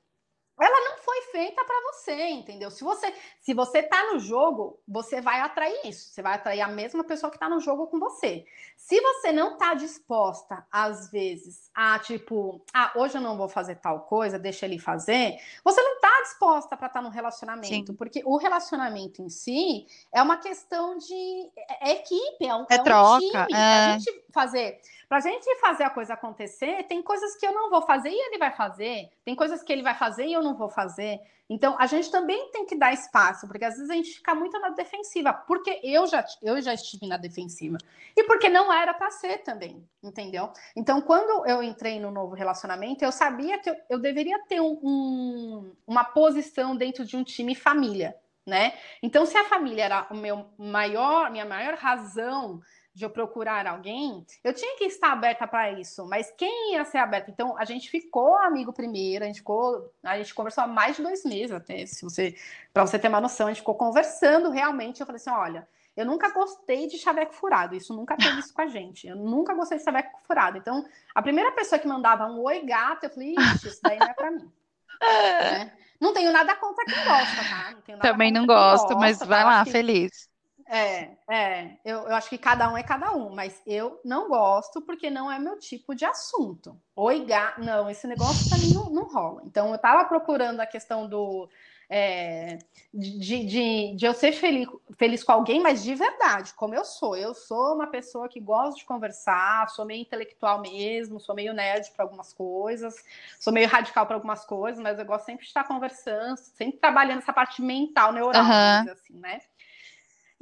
Ela 0.59 0.89
não 0.89 0.97
foi 0.97 1.21
feita 1.31 1.63
para 1.63 1.91
você, 1.91 2.27
entendeu? 2.27 2.69
Se 2.69 2.83
você 2.83 3.13
se 3.39 3.53
você 3.53 3.81
tá 3.81 4.13
no 4.13 4.19
jogo, 4.19 4.79
você 4.87 5.21
vai 5.21 5.39
atrair 5.39 5.79
isso. 5.85 6.09
Você 6.09 6.21
vai 6.21 6.35
atrair 6.35 6.61
a 6.61 6.67
mesma 6.67 7.03
pessoa 7.03 7.31
que 7.31 7.39
tá 7.39 7.49
no 7.49 7.59
jogo 7.59 7.87
com 7.87 7.99
você. 7.99 8.45
Se 8.75 8.99
você 8.99 9.31
não 9.31 9.57
tá 9.57 9.73
disposta, 9.73 10.65
às 10.71 11.09
vezes, 11.11 11.69
a 11.73 11.97
tipo, 11.99 12.61
ah, 12.73 12.91
hoje 12.95 13.17
eu 13.17 13.21
não 13.21 13.37
vou 13.37 13.47
fazer 13.47 13.75
tal 13.75 14.01
coisa, 14.01 14.37
deixa 14.37 14.65
ele 14.65 14.79
fazer, 14.79 15.37
você 15.63 15.81
não 15.81 15.99
tá 15.99 16.21
disposta 16.23 16.77
para 16.77 16.87
estar 16.87 16.99
tá 16.99 17.01
no 17.01 17.09
relacionamento, 17.09 17.91
Sim. 17.91 17.97
porque 17.97 18.21
o 18.25 18.37
relacionamento 18.37 19.21
em 19.21 19.29
si 19.29 19.87
é 20.13 20.21
uma 20.21 20.37
questão 20.37 20.97
de 20.97 21.49
é, 21.55 21.89
é 21.89 21.91
equipe, 21.93 22.45
é 22.45 22.55
um, 22.55 22.65
é, 22.69 22.75
é 22.75 22.81
um 22.81 22.83
troca, 22.83 23.19
time. 23.19 23.53
É. 23.53 23.85
A 23.85 23.97
gente 23.97 24.23
fazer 24.31 24.79
para 25.09 25.17
a 25.17 25.21
gente 25.21 25.55
fazer 25.55 25.83
a 25.83 25.89
coisa 25.89 26.13
acontecer, 26.13 26.83
tem 26.83 27.01
coisas 27.01 27.35
que 27.35 27.43
eu 27.43 27.51
não 27.51 27.71
vou 27.71 27.81
fazer 27.81 28.09
e 28.11 28.27
ele 28.27 28.37
vai 28.37 28.51
fazer, 28.51 29.09
tem 29.25 29.35
coisas 29.35 29.63
que 29.63 29.73
ele 29.73 29.81
vai 29.81 29.95
fazer 29.95 30.27
e 30.27 30.33
eu 30.33 30.43
não 30.43 30.48
vou 30.55 30.69
fazer. 30.69 31.19
Então, 31.49 31.75
a 31.79 31.87
gente 31.87 32.11
também 32.11 32.51
tem 32.51 32.65
que 32.65 32.75
dar 32.75 32.93
espaço, 32.93 33.47
porque 33.47 33.65
às 33.65 33.75
vezes 33.75 33.89
a 33.89 33.95
gente 33.95 34.11
fica 34.11 34.35
muito 34.35 34.59
na 34.59 34.69
defensiva, 34.69 35.33
porque 35.33 35.79
eu 35.83 36.05
já, 36.05 36.23
eu 36.43 36.61
já 36.61 36.73
estive 36.75 37.07
na 37.07 37.17
defensiva. 37.17 37.77
E 38.15 38.23
porque 38.25 38.47
não 38.49 38.71
era 38.71 38.93
para 38.93 39.09
ser 39.09 39.39
também, 39.39 39.83
entendeu? 40.03 40.51
Então, 40.75 41.01
quando 41.01 41.47
eu 41.47 41.63
entrei 41.63 41.99
no 41.99 42.11
novo 42.11 42.35
relacionamento, 42.35 43.03
eu 43.03 43.11
sabia 43.11 43.57
que 43.57 43.69
eu, 43.69 43.75
eu 43.89 43.99
deveria 43.99 44.37
ter 44.47 44.61
um, 44.61 44.79
um, 44.83 45.75
uma 45.87 46.03
posição 46.03 46.75
dentro 46.75 47.03
de 47.03 47.17
um 47.17 47.23
time 47.23 47.55
família, 47.55 48.15
né? 48.45 48.73
Então, 49.01 49.25
se 49.25 49.35
a 49.35 49.45
família 49.45 49.85
era 49.85 50.07
o 50.11 50.15
meu 50.15 50.45
maior, 50.55 51.31
minha 51.31 51.45
maior 51.45 51.73
razão 51.73 52.61
de 52.99 53.05
eu 53.05 53.09
procurar 53.09 53.65
alguém, 53.65 54.25
eu 54.43 54.53
tinha 54.53 54.77
que 54.77 54.83
estar 54.83 55.13
aberta 55.13 55.47
para 55.47 55.71
isso. 55.71 56.05
Mas 56.05 56.29
quem 56.37 56.73
ia 56.73 56.83
ser 56.83 56.97
aberto? 56.97 57.31
Então, 57.31 57.57
a 57.57 57.63
gente 57.63 57.89
ficou 57.89 58.35
amigo 58.35 58.73
primeiro, 58.73 59.23
a 59.23 59.27
gente 59.27 59.37
ficou, 59.37 59.89
a 60.03 60.17
gente 60.17 60.35
conversou 60.35 60.65
há 60.65 60.67
mais 60.67 60.97
de 60.97 61.03
dois 61.03 61.23
meses 61.23 61.53
até, 61.53 61.85
se 61.85 62.03
você, 62.03 62.35
para 62.73 62.85
você 62.85 62.99
ter 62.99 63.07
uma 63.07 63.21
noção, 63.21 63.47
a 63.47 63.51
gente 63.51 63.61
ficou 63.61 63.75
conversando 63.75 64.49
realmente. 64.49 64.99
Eu 64.99 65.05
falei 65.05 65.15
assim, 65.15 65.29
olha, 65.29 65.65
eu 65.95 66.05
nunca 66.05 66.29
gostei 66.33 66.87
de 66.87 66.97
chaveco 66.97 67.33
furado, 67.33 67.73
isso 67.73 67.93
nunca 67.95 68.17
teve 68.17 68.37
isso 68.39 68.53
com 68.53 68.61
a 68.61 68.67
gente. 68.67 69.07
Eu 69.07 69.15
nunca 69.15 69.53
gostei 69.53 69.77
de 69.77 69.85
chaveco 69.85 70.19
furado. 70.27 70.57
Então, 70.57 70.85
a 71.15 71.21
primeira 71.21 71.53
pessoa 71.53 71.79
que 71.79 71.87
mandava 71.87 72.25
um 72.25 72.41
oi 72.41 72.65
gato, 72.65 73.05
eu 73.05 73.09
falei, 73.09 73.33
ixi, 73.33 73.67
isso 73.69 73.79
daí 73.81 73.97
não 73.97 74.07
é 74.07 74.13
para 74.13 74.31
mim. 74.31 74.51
né? 75.01 75.71
Não 76.01 76.13
tenho 76.13 76.33
nada 76.33 76.53
contra 76.57 76.83
quem 76.83 76.95
gosta, 76.95 77.43
tá? 77.49 77.75
Não 77.87 77.99
Também 77.99 78.29
não 78.29 78.45
gosto, 78.45 78.89
gosta, 78.89 78.99
mas 78.99 79.19
vai 79.19 79.43
tá? 79.43 79.49
lá, 79.49 79.63
que... 79.63 79.71
feliz. 79.71 80.28
É, 80.69 81.09
é. 81.27 81.71
Eu, 81.83 82.01
eu 82.01 82.15
acho 82.15 82.29
que 82.29 82.37
cada 82.37 82.71
um 82.71 82.77
é 82.77 82.83
cada 82.83 83.11
um, 83.11 83.33
mas 83.33 83.59
eu 83.65 83.99
não 84.05 84.29
gosto 84.29 84.79
porque 84.83 85.09
não 85.09 85.31
é 85.31 85.39
meu 85.39 85.57
tipo 85.57 85.95
de 85.95 86.05
assunto. 86.05 86.79
Oi, 86.95 87.25
gato. 87.25 87.59
Não, 87.61 87.89
esse 87.89 88.05
negócio 88.05 88.47
pra 88.47 88.59
mim 88.59 88.71
não, 88.71 88.89
não 88.91 89.03
rola. 89.05 89.41
Então, 89.45 89.71
eu 89.71 89.79
tava 89.79 90.05
procurando 90.05 90.59
a 90.59 90.67
questão 90.67 91.09
do. 91.09 91.49
É, 91.91 92.59
de, 92.93 93.45
de, 93.47 93.95
de 93.95 94.05
eu 94.05 94.13
ser 94.13 94.31
feliz, 94.31 94.67
feliz 94.95 95.23
com 95.23 95.31
alguém, 95.31 95.59
mas 95.59 95.81
de 95.81 95.95
verdade, 95.95 96.53
como 96.53 96.75
eu 96.75 96.85
sou. 96.85 97.17
Eu 97.17 97.33
sou 97.33 97.73
uma 97.73 97.87
pessoa 97.87 98.29
que 98.29 98.39
gosta 98.39 98.77
de 98.77 98.85
conversar, 98.85 99.67
sou 99.69 99.85
meio 99.85 100.01
intelectual 100.01 100.61
mesmo, 100.61 101.19
sou 101.19 101.33
meio 101.33 101.51
nerd 101.51 101.89
para 101.95 102.05
algumas 102.05 102.31
coisas, 102.31 102.93
sou 103.39 103.51
meio 103.51 103.67
radical 103.67 104.05
para 104.05 104.15
algumas 104.15 104.45
coisas, 104.45 104.79
mas 104.79 104.99
eu 104.99 105.05
gosto 105.05 105.25
sempre 105.25 105.41
de 105.41 105.47
estar 105.47 105.63
conversando, 105.63 106.37
sempre 106.37 106.77
trabalhando 106.77 107.19
essa 107.19 107.33
parte 107.33 107.59
mental, 107.59 108.13
neural, 108.13 108.43
uhum. 108.43 108.91
assim, 108.91 109.17
né? 109.17 109.39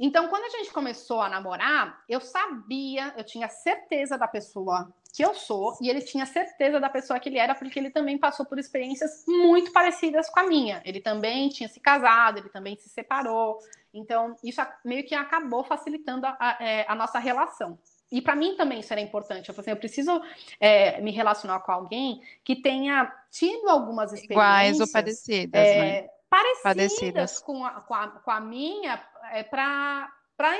Então, 0.00 0.28
quando 0.28 0.44
a 0.44 0.58
gente 0.58 0.72
começou 0.72 1.20
a 1.20 1.28
namorar, 1.28 2.04
eu 2.08 2.20
sabia, 2.20 3.12
eu 3.16 3.24
tinha 3.24 3.48
certeza 3.48 4.16
da 4.16 4.28
pessoa 4.28 4.92
que 5.12 5.24
eu 5.24 5.34
sou, 5.34 5.76
e 5.80 5.90
ele 5.90 6.00
tinha 6.00 6.24
certeza 6.24 6.78
da 6.78 6.88
pessoa 6.88 7.18
que 7.18 7.28
ele 7.28 7.38
era, 7.38 7.54
porque 7.54 7.78
ele 7.78 7.90
também 7.90 8.16
passou 8.16 8.46
por 8.46 8.58
experiências 8.58 9.24
muito 9.26 9.72
parecidas 9.72 10.30
com 10.30 10.38
a 10.38 10.46
minha. 10.46 10.80
Ele 10.84 11.00
também 11.00 11.48
tinha 11.48 11.68
se 11.68 11.80
casado, 11.80 12.38
ele 12.38 12.48
também 12.50 12.76
se 12.76 12.88
separou. 12.88 13.58
Então, 13.92 14.36
isso 14.44 14.60
meio 14.84 15.04
que 15.04 15.14
acabou 15.14 15.64
facilitando 15.64 16.26
a, 16.26 16.36
a, 16.38 16.64
é, 16.64 16.84
a 16.86 16.94
nossa 16.94 17.18
relação. 17.18 17.78
E 18.10 18.22
para 18.22 18.34
mim 18.34 18.54
também 18.56 18.80
isso 18.80 18.92
era 18.92 19.00
importante. 19.00 19.48
Eu 19.48 19.54
falei 19.54 19.64
assim, 19.64 19.70
eu 19.70 19.76
preciso 19.76 20.22
é, 20.60 21.00
me 21.00 21.10
relacionar 21.10 21.60
com 21.60 21.72
alguém 21.72 22.22
que 22.42 22.56
tenha 22.56 23.12
tido 23.30 23.68
algumas 23.68 24.12
experiências. 24.12 24.76
Iguais 24.76 24.80
ou 24.80 24.90
parecidas, 24.90 25.60
é, 25.60 25.80
né? 25.80 26.08
Parecidas, 26.30 26.62
parecidas. 26.62 27.40
Com, 27.40 27.64
a, 27.64 27.80
com, 27.80 27.94
a, 27.94 28.08
com 28.08 28.30
a 28.30 28.40
minha, 28.40 29.02
é, 29.32 29.42
para 29.42 30.10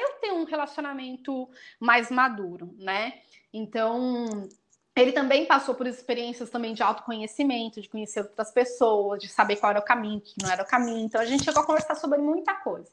eu 0.01 0.12
ter 0.21 0.33
um 0.33 0.45
relacionamento 0.45 1.49
mais 1.79 2.11
maduro, 2.11 2.75
né? 2.79 3.21
Então, 3.53 4.49
ele 4.97 5.12
também 5.12 5.47
passou 5.47 5.75
por 5.75 5.87
experiências 5.87 6.51
também 6.51 6.75
de 6.75 6.83
autoconhecimento, 6.83 7.81
de 7.81 7.89
conhecer 7.89 8.21
outras 8.21 8.51
pessoas, 8.51 9.21
de 9.23 9.29
saber 9.29 9.57
qual 9.57 9.71
era 9.71 9.79
o 9.79 9.85
caminho, 9.85 10.21
que 10.21 10.35
não 10.43 10.51
era 10.51 10.62
o 10.62 10.66
caminho. 10.66 11.07
Então, 11.07 11.21
a 11.21 11.25
gente 11.25 11.45
chegou 11.45 11.62
a 11.62 11.66
conversar 11.66 11.95
sobre 11.95 12.19
muita 12.19 12.55
coisa. 12.55 12.91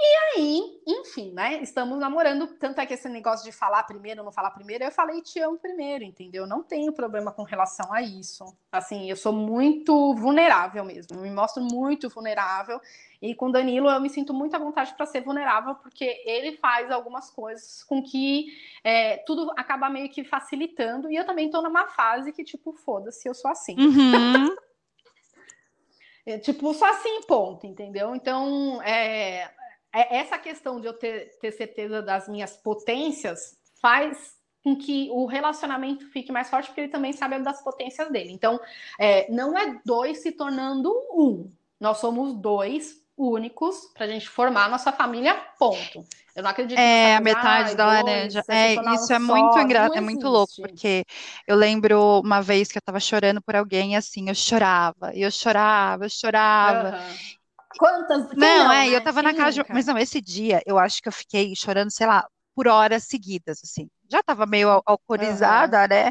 E 0.00 0.38
aí, 0.38 0.82
enfim, 0.86 1.32
né? 1.32 1.62
Estamos 1.62 1.98
namorando. 1.98 2.46
Tanto 2.58 2.80
é 2.80 2.86
que 2.86 2.94
esse 2.94 3.08
negócio 3.08 3.44
de 3.44 3.52
falar 3.52 3.84
primeiro, 3.84 4.24
não 4.24 4.32
falar 4.32 4.50
primeiro, 4.50 4.82
eu 4.82 4.90
falei 4.90 5.22
te 5.22 5.38
amo 5.40 5.58
primeiro, 5.58 6.02
entendeu? 6.02 6.46
Não 6.46 6.62
tenho 6.62 6.92
problema 6.92 7.30
com 7.30 7.44
relação 7.44 7.92
a 7.92 8.02
isso. 8.02 8.44
Assim, 8.72 9.08
eu 9.08 9.16
sou 9.16 9.32
muito 9.32 10.14
vulnerável 10.14 10.84
mesmo. 10.84 11.16
Eu 11.16 11.22
me 11.22 11.30
mostro 11.30 11.62
muito 11.62 12.08
vulnerável. 12.08 12.80
E 13.20 13.34
com 13.34 13.50
Danilo 13.50 13.88
eu 13.88 14.00
me 14.00 14.10
sinto 14.10 14.34
muito 14.34 14.56
à 14.56 14.58
vontade 14.58 14.92
para 14.94 15.06
ser 15.06 15.20
vulnerável, 15.20 15.76
porque 15.76 16.20
ele 16.26 16.56
faz 16.56 16.90
algumas 16.90 17.30
coisas 17.30 17.84
com 17.84 18.02
que 18.02 18.46
é, 18.82 19.18
tudo 19.18 19.52
acaba 19.56 19.88
meio 19.88 20.08
que 20.08 20.24
facilitando. 20.24 21.08
E 21.10 21.14
eu 21.14 21.24
também 21.24 21.46
estou 21.46 21.62
numa 21.62 21.86
fase 21.86 22.32
que, 22.32 22.42
tipo, 22.42 22.72
foda-se, 22.72 23.28
eu 23.28 23.34
sou 23.34 23.50
assim. 23.50 23.76
Uhum. 23.78 24.56
é, 26.26 26.38
tipo, 26.38 26.74
só 26.74 26.90
assim, 26.90 27.20
ponto, 27.22 27.64
entendeu? 27.64 28.16
Então, 28.16 28.82
é, 28.82 29.48
essa 29.92 30.38
questão 30.38 30.80
de 30.80 30.86
eu 30.86 30.92
ter, 30.92 31.38
ter 31.40 31.52
certeza 31.52 32.02
das 32.02 32.28
minhas 32.28 32.56
potências 32.56 33.56
faz 33.80 34.36
com 34.62 34.76
que 34.76 35.08
o 35.10 35.26
relacionamento 35.26 36.06
fique 36.10 36.30
mais 36.30 36.48
forte, 36.48 36.66
porque 36.68 36.82
ele 36.82 36.92
também 36.92 37.12
sabe 37.12 37.38
das 37.40 37.62
potências 37.62 38.10
dele. 38.10 38.32
Então, 38.32 38.60
é, 38.98 39.30
não 39.30 39.58
é 39.58 39.80
dois 39.84 40.18
se 40.22 40.32
tornando 40.32 40.90
um. 41.12 41.50
Nós 41.80 41.98
somos 41.98 42.34
dois 42.34 43.02
únicos 43.16 43.90
para 43.92 44.06
a 44.06 44.08
gente 44.08 44.28
formar 44.28 44.66
a 44.66 44.68
nossa 44.68 44.92
família, 44.92 45.34
ponto. 45.58 46.04
Eu 46.34 46.42
não 46.42 46.50
acredito 46.50 46.78
É, 46.78 47.16
a 47.16 47.20
metade 47.20 47.74
da 47.76 47.86
laranja. 47.86 48.42
É, 48.48 48.74
isso 48.94 49.12
é 49.12 49.18
muito 49.18 49.58
engraçado, 49.58 49.96
é 49.96 50.00
muito 50.00 50.28
louco, 50.28 50.52
porque 50.60 51.04
eu 51.46 51.56
lembro 51.56 52.20
uma 52.20 52.40
vez 52.40 52.70
que 52.70 52.78
eu 52.78 52.80
estava 52.80 53.00
chorando 53.00 53.42
por 53.42 53.54
alguém 53.54 53.96
assim, 53.96 54.28
eu 54.28 54.34
chorava, 54.34 55.12
eu 55.14 55.30
chorava, 55.30 56.04
eu 56.06 56.10
chorava. 56.10 56.96
Uhum. 56.96 57.32
Quantas? 57.78 58.28
Não, 58.36 58.64
não, 58.64 58.72
é, 58.72 58.88
né? 58.88 58.96
eu 58.96 59.00
tava 59.02 59.22
na 59.22 59.34
casa 59.34 59.62
de... 59.62 59.72
Mas 59.72 59.86
não, 59.86 59.98
esse 59.98 60.20
dia 60.20 60.62
eu 60.66 60.78
acho 60.78 61.02
que 61.02 61.08
eu 61.08 61.12
fiquei 61.12 61.54
chorando, 61.56 61.90
sei 61.90 62.06
lá, 62.06 62.26
por 62.54 62.68
horas 62.68 63.04
seguidas, 63.04 63.60
assim. 63.64 63.88
Já 64.10 64.22
tava 64.22 64.44
meio 64.44 64.82
alcoolizada, 64.84 65.82
uhum. 65.82 65.88
né? 65.88 66.10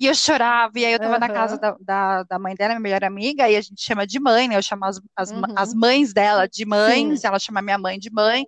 E 0.00 0.06
eu 0.06 0.14
chorava, 0.14 0.72
e 0.78 0.86
aí 0.86 0.92
eu 0.94 0.98
tava 0.98 1.14
uhum. 1.14 1.20
na 1.20 1.28
casa 1.28 1.58
da, 1.58 1.76
da, 1.80 2.22
da, 2.22 2.38
mãe 2.38 2.54
dela, 2.54 2.70
minha 2.70 2.80
melhor 2.80 3.04
amiga, 3.04 3.48
e 3.48 3.56
a 3.56 3.60
gente 3.60 3.82
chama 3.82 4.06
de 4.06 4.18
mãe, 4.18 4.48
né? 4.48 4.56
Eu 4.56 4.62
chamo 4.62 4.86
as, 4.86 4.98
as, 5.14 5.30
uhum. 5.30 5.42
as 5.54 5.74
mães 5.74 6.14
dela 6.14 6.48
de 6.48 6.64
mães, 6.64 7.20
Sim. 7.20 7.26
ela 7.26 7.38
chama 7.38 7.60
minha 7.60 7.76
mãe 7.76 7.98
de 7.98 8.10
mãe. 8.10 8.46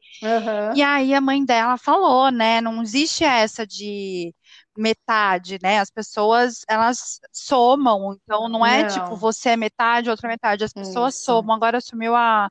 E 0.74 0.82
aí 0.82 1.12
a 1.12 1.20
mãe 1.20 1.44
dela 1.44 1.76
falou, 1.76 2.30
né? 2.30 2.62
Não 2.62 2.82
existe 2.82 3.24
essa 3.24 3.66
de 3.66 4.34
metade, 4.76 5.58
né? 5.62 5.80
As 5.80 5.90
pessoas, 5.90 6.62
elas 6.68 7.20
somam, 7.32 8.18
então 8.22 8.48
não 8.48 8.64
é 8.64 8.84
tipo, 8.84 8.98
não. 8.98 9.04
tipo 9.04 9.16
você 9.16 9.50
é 9.50 9.56
metade, 9.56 10.10
outra 10.10 10.28
metade, 10.28 10.64
as 10.64 10.72
pessoas 10.72 11.14
isso. 11.14 11.24
somam. 11.24 11.54
Agora 11.54 11.78
assumiu 11.78 12.14
a, 12.14 12.48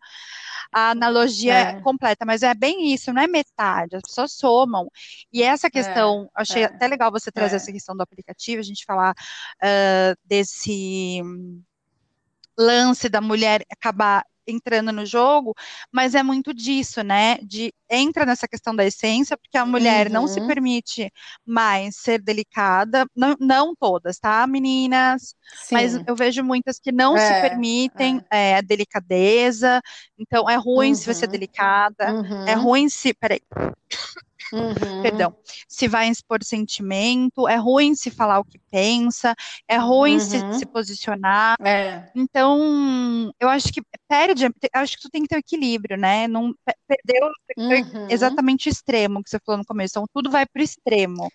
a 0.71 0.91
analogia 0.91 1.53
é. 1.53 1.81
completa, 1.81 2.25
mas 2.25 2.43
é 2.43 2.53
bem 2.53 2.93
isso, 2.93 3.13
não 3.13 3.21
é 3.21 3.27
metade, 3.27 3.95
as 3.95 4.01
pessoas 4.01 4.31
somam. 4.33 4.89
E 5.31 5.43
essa 5.43 5.69
questão, 5.69 6.29
é. 6.37 6.41
achei 6.41 6.63
é. 6.63 6.65
até 6.65 6.87
legal 6.87 7.11
você 7.11 7.31
trazer 7.31 7.55
é. 7.55 7.57
essa 7.57 7.71
questão 7.71 7.95
do 7.95 8.01
aplicativo, 8.01 8.59
a 8.59 8.63
gente 8.63 8.85
falar 8.85 9.11
uh, 9.13 10.17
desse 10.25 11.21
lance 12.57 13.09
da 13.09 13.19
mulher 13.19 13.63
acabar 13.71 14.23
entrando 14.47 14.91
no 14.91 15.05
jogo, 15.05 15.53
mas 15.91 16.15
é 16.15 16.23
muito 16.23 16.53
disso, 16.53 17.03
né? 17.03 17.37
De 17.43 17.73
entra 17.89 18.25
nessa 18.25 18.47
questão 18.47 18.75
da 18.75 18.85
essência, 18.85 19.37
porque 19.37 19.57
a 19.57 19.65
mulher 19.65 20.07
uhum. 20.07 20.13
não 20.13 20.27
se 20.27 20.39
uhum. 20.39 20.47
permite 20.47 21.11
mais 21.45 21.95
ser 21.97 22.21
delicada, 22.21 23.05
não, 23.15 23.35
não 23.39 23.75
todas, 23.75 24.17
tá, 24.17 24.45
meninas? 24.47 25.35
Sim. 25.63 25.75
Mas 25.75 25.99
eu 26.07 26.15
vejo 26.15 26.43
muitas 26.43 26.79
que 26.79 26.91
não 26.91 27.15
é, 27.15 27.19
se 27.19 27.49
permitem 27.49 28.23
é. 28.31 28.51
É, 28.51 28.55
a 28.57 28.61
delicadeza, 28.61 29.81
então 30.17 30.49
é 30.49 30.55
ruim 30.55 30.89
uhum. 30.89 30.95
se 30.95 31.13
você 31.13 31.25
é 31.25 31.27
uhum. 31.27 31.31
delicada, 31.31 32.03
é 32.03 32.11
uhum. 32.11 32.47
é 32.47 32.53
ruim 32.53 32.89
se. 32.89 33.13
Peraí. 33.13 33.41
Uhum. 34.53 35.01
Perdão. 35.01 35.35
Se 35.67 35.87
vai 35.87 36.07
expor 36.07 36.43
sentimento, 36.43 37.47
é 37.47 37.55
ruim 37.55 37.95
se 37.95 38.11
falar 38.11 38.39
o 38.39 38.45
que 38.45 38.59
pensa, 38.69 39.33
é 39.67 39.77
ruim 39.77 40.13
uhum. 40.13 40.19
se, 40.19 40.53
se, 40.59 40.65
posicionar. 40.65 41.55
É. 41.59 42.11
Então, 42.15 43.33
eu 43.39 43.49
acho 43.49 43.73
que 43.73 43.81
perde, 44.07 44.45
acho 44.73 44.97
que 44.97 45.01
tu 45.01 45.09
tem 45.09 45.23
que 45.23 45.27
ter 45.27 45.35
um 45.35 45.39
equilíbrio, 45.39 45.97
né? 45.97 46.27
Não 46.27 46.53
perdeu 46.87 47.31
uhum. 47.57 48.07
exatamente 48.09 48.69
o 48.69 48.71
extremo 48.71 49.23
que 49.23 49.29
você 49.29 49.39
falou 49.43 49.57
no 49.57 49.65
começo. 49.65 49.93
Então, 49.93 50.05
tudo 50.13 50.29
vai 50.29 50.45
para 50.45 50.61
o 50.61 50.63
extremo. 50.63 51.29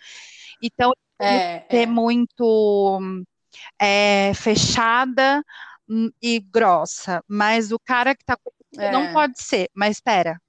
Então, 0.63 0.93
é, 1.21 1.59
ter 1.61 1.83
é. 1.83 1.87
muito 1.87 3.01
é, 3.81 4.33
fechada 4.35 5.43
hum, 5.89 6.11
e 6.23 6.39
grossa, 6.39 7.23
mas 7.27 7.73
o 7.73 7.79
cara 7.79 8.15
que 8.15 8.25
tá 8.25 8.37
É. 8.77 8.93
não 8.93 9.13
pode 9.13 9.43
ser. 9.43 9.69
Mas 9.75 9.97
espera, 9.97 10.41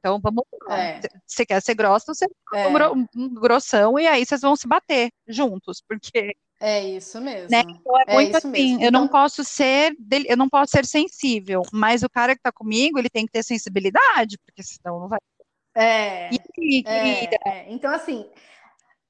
então 0.00 0.18
vamos 0.20 0.44
lá. 0.66 0.76
É. 0.78 1.00
Você 1.26 1.46
quer 1.46 1.60
ser 1.62 1.74
grossa, 1.74 2.12
você 2.12 2.26
É. 2.54 2.66
um, 2.66 2.72
gro- 2.72 3.08
grossão 3.40 3.98
e 3.98 4.06
aí 4.06 4.24
vocês 4.26 4.40
vão 4.40 4.56
se 4.56 4.66
bater 4.66 5.10
juntos, 5.28 5.80
porque 5.86 6.34
É 6.58 6.82
isso 6.82 7.20
mesmo. 7.20 7.48
né? 7.50 7.60
Então 7.60 7.98
é 8.00 8.04
É 8.08 8.14
muito 8.14 8.28
isso 8.30 8.38
assim, 8.38 8.50
mesmo. 8.50 8.82
eu 8.84 8.90
não 8.90 9.04
Então- 9.04 9.20
posso 9.20 9.44
ser, 9.44 9.94
eu 10.26 10.36
não 10.36 10.48
posso 10.48 10.72
ser 10.72 10.84
sensível, 10.84 11.62
mas 11.72 12.02
o 12.02 12.08
cara 12.10 12.34
que 12.34 12.42
tá 12.42 12.50
comigo, 12.50 12.98
ele 12.98 13.08
tem 13.10 13.24
que 13.26 13.32
ter 13.32 13.42
sensibilidade, 13.44 14.36
porque 14.44 14.62
senão 14.62 14.98
não 15.00 15.08
vai. 15.08 15.20
É. 15.76 16.30
E? 16.58 16.82
É, 16.86 17.48
é. 17.48 17.72
Então, 17.72 17.92
assim, 17.94 18.28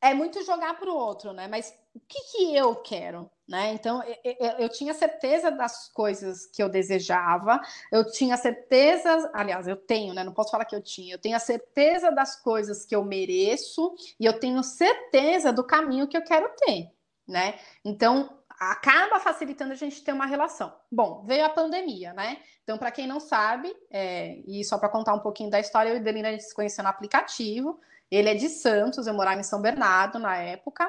é 0.02 0.12
muito 0.14 0.44
jogar 0.44 0.74
para 0.78 0.90
o 0.90 0.94
outro, 0.96 1.32
né? 1.32 1.48
Mas 1.48 1.74
o 1.94 2.00
que, 2.06 2.18
que 2.32 2.54
eu 2.54 2.76
quero, 2.76 3.30
né? 3.50 3.72
Então, 3.72 4.00
eu, 4.24 4.34
eu- 4.60 4.68
tinha 4.68 4.94
certeza 4.94 5.50
das 5.50 5.88
coisas 5.92 6.46
que 6.46 6.62
eu 6.62 6.68
desejava, 6.68 7.60
eu 7.90 8.08
tinha 8.12 8.36
certeza, 8.36 9.28
aliás, 9.34 9.66
eu 9.66 9.76
tenho, 9.76 10.14
né? 10.14 10.22
Não 10.22 10.32
posso 10.32 10.52
falar 10.52 10.64
que 10.64 10.76
eu 10.76 10.80
tinha, 10.82 11.14
eu 11.14 11.18
tenho 11.18 11.34
a 11.36 11.40
certeza 11.40 12.12
das 12.12 12.36
coisas 12.40 12.86
que 12.86 12.94
eu 12.94 13.04
mereço 13.04 13.92
e 14.20 14.24
eu 14.24 14.38
tenho 14.38 14.62
certeza 14.62 15.52
do 15.52 15.64
caminho 15.66 16.06
que 16.06 16.16
eu 16.16 16.22
quero 16.22 16.48
ter, 16.64 16.92
né? 17.26 17.58
Então, 17.84 18.38
acaba 18.48 19.18
facilitando 19.18 19.72
a 19.72 19.76
gente 19.76 20.04
ter 20.04 20.12
uma 20.12 20.26
relação. 20.26 20.72
Bom, 20.92 21.24
veio 21.26 21.44
a 21.44 21.48
pandemia, 21.48 22.12
né? 22.12 22.38
Então, 22.62 22.78
para 22.78 22.92
quem 22.92 23.06
não 23.08 23.18
sabe, 23.18 23.74
é, 23.90 24.36
e 24.46 24.62
só 24.64 24.78
para 24.78 24.88
contar 24.88 25.14
um 25.14 25.20
pouquinho 25.20 25.50
da 25.50 25.58
história, 25.58 25.90
eu 25.90 25.96
e 25.96 26.00
Delina 26.00 26.28
a 26.28 26.32
gente 26.32 26.44
se 26.44 26.54
conheceu 26.54 26.84
no 26.84 26.90
aplicativo. 26.90 27.80
Ele 28.10 28.28
é 28.28 28.34
de 28.34 28.48
Santos, 28.48 29.06
eu 29.08 29.14
morava 29.14 29.40
em 29.40 29.44
São 29.44 29.60
Bernardo 29.62 30.18
na 30.20 30.36
época. 30.36 30.88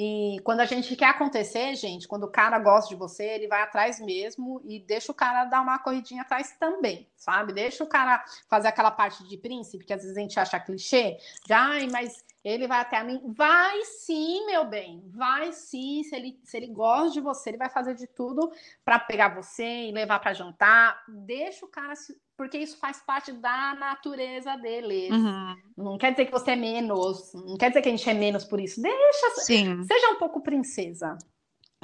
E 0.00 0.38
quando 0.44 0.60
a 0.60 0.64
gente 0.64 0.94
quer 0.94 1.08
acontecer, 1.08 1.74
gente, 1.74 2.06
quando 2.06 2.22
o 2.22 2.30
cara 2.30 2.56
gosta 2.60 2.88
de 2.88 2.94
você, 2.94 3.24
ele 3.24 3.48
vai 3.48 3.62
atrás 3.62 3.98
mesmo 3.98 4.60
e 4.64 4.78
deixa 4.78 5.10
o 5.10 5.14
cara 5.14 5.44
dar 5.46 5.60
uma 5.60 5.76
corridinha 5.76 6.22
atrás 6.22 6.54
também, 6.56 7.08
sabe? 7.16 7.52
Deixa 7.52 7.82
o 7.82 7.86
cara 7.88 8.24
fazer 8.48 8.68
aquela 8.68 8.92
parte 8.92 9.24
de 9.24 9.36
príncipe, 9.36 9.84
que 9.84 9.92
às 9.92 10.02
vezes 10.02 10.16
a 10.16 10.20
gente 10.20 10.38
acha 10.38 10.60
clichê, 10.60 11.18
de 11.44 11.52
ai, 11.52 11.88
mas 11.88 12.24
ele 12.48 12.66
vai 12.66 12.80
até 12.80 12.96
a 12.96 13.04
mim. 13.04 13.20
Vai 13.26 13.82
sim, 13.84 14.46
meu 14.46 14.64
bem, 14.64 15.02
vai 15.06 15.52
sim. 15.52 16.02
Se 16.04 16.14
ele, 16.14 16.40
se 16.44 16.56
ele 16.56 16.68
gosta 16.68 17.10
de 17.10 17.20
você, 17.20 17.50
ele 17.50 17.58
vai 17.58 17.70
fazer 17.70 17.94
de 17.94 18.06
tudo 18.06 18.50
para 18.84 18.98
pegar 18.98 19.34
você 19.34 19.88
e 19.88 19.92
levar 19.92 20.18
para 20.18 20.32
jantar. 20.32 21.02
Deixa 21.08 21.64
o 21.64 21.68
cara 21.68 21.94
se 21.94 22.16
porque 22.36 22.56
isso 22.56 22.78
faz 22.78 23.00
parte 23.00 23.32
da 23.32 23.74
natureza 23.74 24.56
deles. 24.56 25.10
Uhum, 25.10 25.56
Não 25.76 25.98
quer 25.98 26.12
dizer 26.12 26.26
que 26.26 26.30
você 26.30 26.52
é 26.52 26.56
menos, 26.56 27.34
não 27.34 27.56
quer 27.56 27.70
dizer 27.70 27.82
que 27.82 27.88
a 27.88 27.90
gente 27.90 28.08
é 28.08 28.14
menos 28.14 28.44
por 28.44 28.60
isso. 28.60 28.80
Deixa, 28.80 29.30
sim. 29.40 29.82
seja 29.82 30.10
um 30.12 30.20
pouco 30.20 30.40
princesa. 30.40 31.18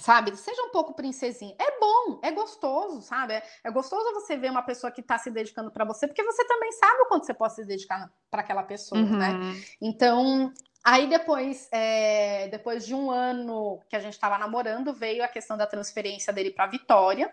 Sabe? 0.01 0.37
Seja 0.37 0.61
um 0.63 0.71
pouco 0.71 0.93
princesinha. 0.93 1.55
É 1.59 1.79
bom, 1.79 2.19
é 2.23 2.33
gostoso, 2.33 3.01
sabe? 3.01 3.35
É, 3.35 3.43
é 3.63 3.71
gostoso 3.71 4.13
você 4.13 4.37
ver 4.37 4.51
uma 4.51 4.63
pessoa 4.63 4.91
que 4.91 5.01
está 5.01 5.17
se 5.19 5.31
dedicando 5.31 5.71
para 5.71 5.85
você, 5.85 6.09
porque 6.09 6.23
você 6.23 6.45
também 6.47 6.73
sabe 6.73 7.03
o 7.03 7.07
quanto 7.07 7.27
você 7.27 7.35
pode 7.35 7.55
se 7.55 7.65
dedicar 7.65 8.11
para 8.29 8.41
aquela 8.41 8.65
pessoa, 8.65 9.01
né? 9.01 9.31
Uhum. 9.31 9.63
Então, 9.81 10.53
aí 10.83 11.07
depois, 11.07 11.69
é, 11.71 12.49
depois 12.49 12.85
de 12.85 12.93
um 12.93 13.09
ano 13.09 13.81
que 13.89 13.95
a 13.95 14.01
gente 14.01 14.15
estava 14.15 14.37
namorando, 14.37 14.93
veio 14.93 15.23
a 15.23 15.29
questão 15.29 15.57
da 15.57 15.67
transferência 15.67 16.33
dele 16.33 16.51
para 16.51 16.67
Vitória. 16.67 17.33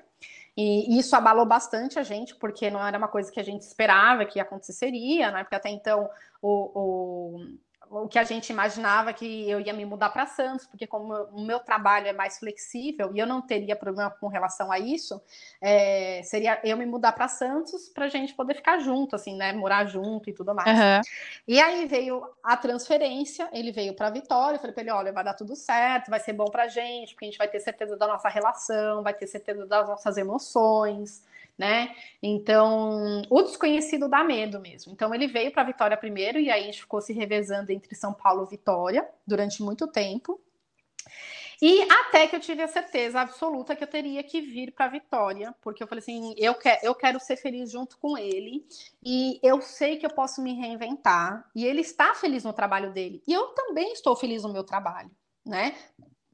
E 0.56 1.00
isso 1.00 1.16
abalou 1.16 1.46
bastante 1.46 1.98
a 1.98 2.04
gente, 2.04 2.36
porque 2.36 2.70
não 2.70 2.86
era 2.86 2.98
uma 2.98 3.08
coisa 3.08 3.32
que 3.32 3.40
a 3.40 3.44
gente 3.44 3.62
esperava 3.62 4.26
que 4.26 4.40
aconteceria, 4.40 5.32
né? 5.32 5.44
Porque 5.44 5.56
até 5.56 5.70
então 5.70 6.10
o, 6.42 6.80
o, 6.80 7.58
o 7.92 8.08
que 8.08 8.18
a 8.18 8.24
gente 8.24 8.50
imaginava 8.50 9.12
que 9.12 9.50
eu 9.50 9.60
ia 9.60 9.74
me 9.74 9.84
mudar 9.84 10.10
para 10.10 10.26
Santos, 10.26 10.66
porque 10.66 10.88
como 10.88 11.14
o 11.34 11.42
meu 11.42 11.60
trabalho 11.60 12.08
é 12.08 12.14
mais 12.14 12.40
flexível 12.40 13.12
e 13.14 13.20
eu 13.20 13.28
não 13.28 13.42
teria 13.42 13.76
problema 13.76 14.10
com 14.10 14.28
relação 14.28 14.72
a 14.72 14.80
isso, 14.80 15.22
é, 15.60 16.22
seria 16.24 16.60
eu 16.64 16.78
me 16.78 16.86
mudar 16.86 17.12
para 17.12 17.28
Santos 17.28 17.90
para 17.90 18.06
a 18.06 18.10
gente 18.10 18.34
poder 18.34 18.56
ficar 18.56 18.80
junto, 18.80 19.16
assim, 19.16 19.36
né? 19.36 19.52
Morar 19.52 19.86
junto 19.86 20.30
e 20.30 20.34
tudo 20.34 20.56
mais. 20.56 20.70
Uhum. 20.70 21.02
E 21.48 21.60
aí 21.60 21.86
veio 21.86 22.26
a 22.42 22.56
transferência, 22.56 23.50
ele 23.52 23.74
veio 23.74 23.94
para 23.94 24.10
Vitória, 24.10 24.56
eu 24.56 24.60
falei 24.60 24.74
para 24.74 24.84
ele, 24.84 24.92
olha, 24.92 25.12
vai 25.12 25.24
dar 25.24 25.34
tudo 25.34 25.56
certo, 25.56 26.10
vai 26.10 26.20
ser 26.20 26.32
bom 26.32 26.46
pra 26.46 26.70
gente, 26.70 27.14
porque 27.14 27.26
a 27.26 27.30
gente 27.30 27.38
vai 27.38 27.50
ter 27.50 27.60
certeza 27.60 27.98
da 27.98 28.08
nossa 28.08 28.30
relação, 28.30 29.04
vai 29.04 29.14
ter 29.14 29.28
certeza 29.28 29.66
das 29.66 29.88
nossas 29.88 30.18
emoções, 30.18 31.24
né? 31.58 31.96
Então, 32.22 33.22
o 33.30 33.42
desconhecido 33.42 34.08
dá 34.08 34.24
medo 34.24 34.60
mesmo. 34.60 34.92
Então, 34.92 35.14
ele 35.14 35.28
veio 35.28 35.52
para 35.52 35.64
Vitória 35.64 35.98
primeiro 35.98 36.40
e 36.40 36.50
aí 36.50 36.64
a 36.64 36.66
gente 36.66 36.82
ficou 36.82 37.02
se 37.02 37.14
revezando 37.14 37.72
entre 37.72 37.94
São 37.96 38.14
Paulo 38.14 38.46
e 38.46 38.50
Vitória 38.50 39.08
durante 39.26 39.62
muito 39.62 39.88
tempo. 39.88 40.40
E 41.62 41.84
até 41.84 42.26
que 42.26 42.36
eu 42.36 42.40
tive 42.40 42.64
a 42.64 42.68
certeza 42.68 43.22
absoluta 43.22 43.76
que 43.76 43.84
eu 43.84 43.88
teria 43.88 44.24
que 44.24 44.42
vir 44.42 44.72
para 44.72 44.88
Vitória, 44.88 45.54
porque 45.62 45.84
eu 45.84 45.88
falei 45.88 46.02
assim, 46.02 46.34
eu, 46.36 46.56
quer, 46.56 46.80
eu 46.82 46.96
quero 46.96 47.20
ser 47.20 47.38
feliz 47.38 47.70
junto 47.70 48.00
com 48.00 48.18
ele, 48.18 48.66
e 49.06 49.40
eu 49.44 49.62
sei 49.62 49.98
que 49.98 50.06
eu 50.06 50.10
posso 50.10 50.42
me 50.42 50.56
reinventar, 50.56 51.48
e 51.54 51.64
ele 51.64 51.82
está 51.82 52.16
feliz 52.16 52.44
no 52.44 52.52
trabalho 52.52 52.92
dele, 52.92 53.22
e 53.28 53.34
eu 53.34 53.50
também 53.50 53.94
estou 53.94 54.16
feliz 54.16 54.42
no 54.42 54.52
meu 54.52 54.64
trabalho, 54.64 55.12
né? 55.46 55.76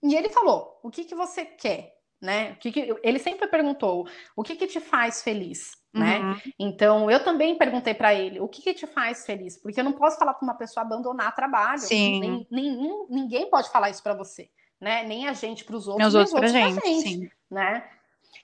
E 0.02 0.16
ele 0.16 0.30
falou, 0.30 0.80
o 0.82 0.90
que, 0.90 1.04
que 1.04 1.14
você 1.14 1.44
quer? 1.44 1.97
Né? 2.22 2.54
O 2.54 2.56
que 2.58 2.72
que, 2.72 2.96
ele 3.04 3.20
sempre 3.20 3.48
perguntou, 3.48 4.08
o 4.36 4.44
que, 4.44 4.56
que 4.56 4.68
te 4.68 4.80
faz 4.80 5.22
feliz? 5.22 5.72
Né? 5.94 6.20
Uhum. 6.20 6.36
Então, 6.60 7.12
eu 7.12 7.24
também 7.24 7.58
perguntei 7.58 7.94
para 7.94 8.14
ele, 8.14 8.40
o 8.40 8.48
que, 8.48 8.62
que 8.62 8.74
te 8.74 8.86
faz 8.86 9.26
feliz? 9.26 9.60
Porque 9.62 9.80
eu 9.80 9.84
não 9.84 9.94
posso 9.94 10.18
falar 10.18 10.34
para 10.34 10.46
uma 10.46 10.58
pessoa 10.58 10.84
abandonar 10.84 11.36
trabalho, 11.36 11.80
Sim. 11.80 12.20
Nem, 12.20 12.48
nenhum, 12.52 13.08
ninguém 13.10 13.50
pode 13.50 13.70
falar 13.72 13.90
isso 13.90 14.04
para 14.04 14.14
você 14.14 14.50
né? 14.80 15.04
Nem 15.04 15.28
a 15.28 15.34
gente 15.34 15.64
para 15.64 15.76
os 15.76 15.88
outros, 15.88 16.14
Nem 16.14 16.24
os 16.24 16.34
outros 16.34 16.40
pra 16.40 16.48
gente, 16.48 16.86
gente, 16.86 17.10
sim. 17.10 17.30
né? 17.50 17.84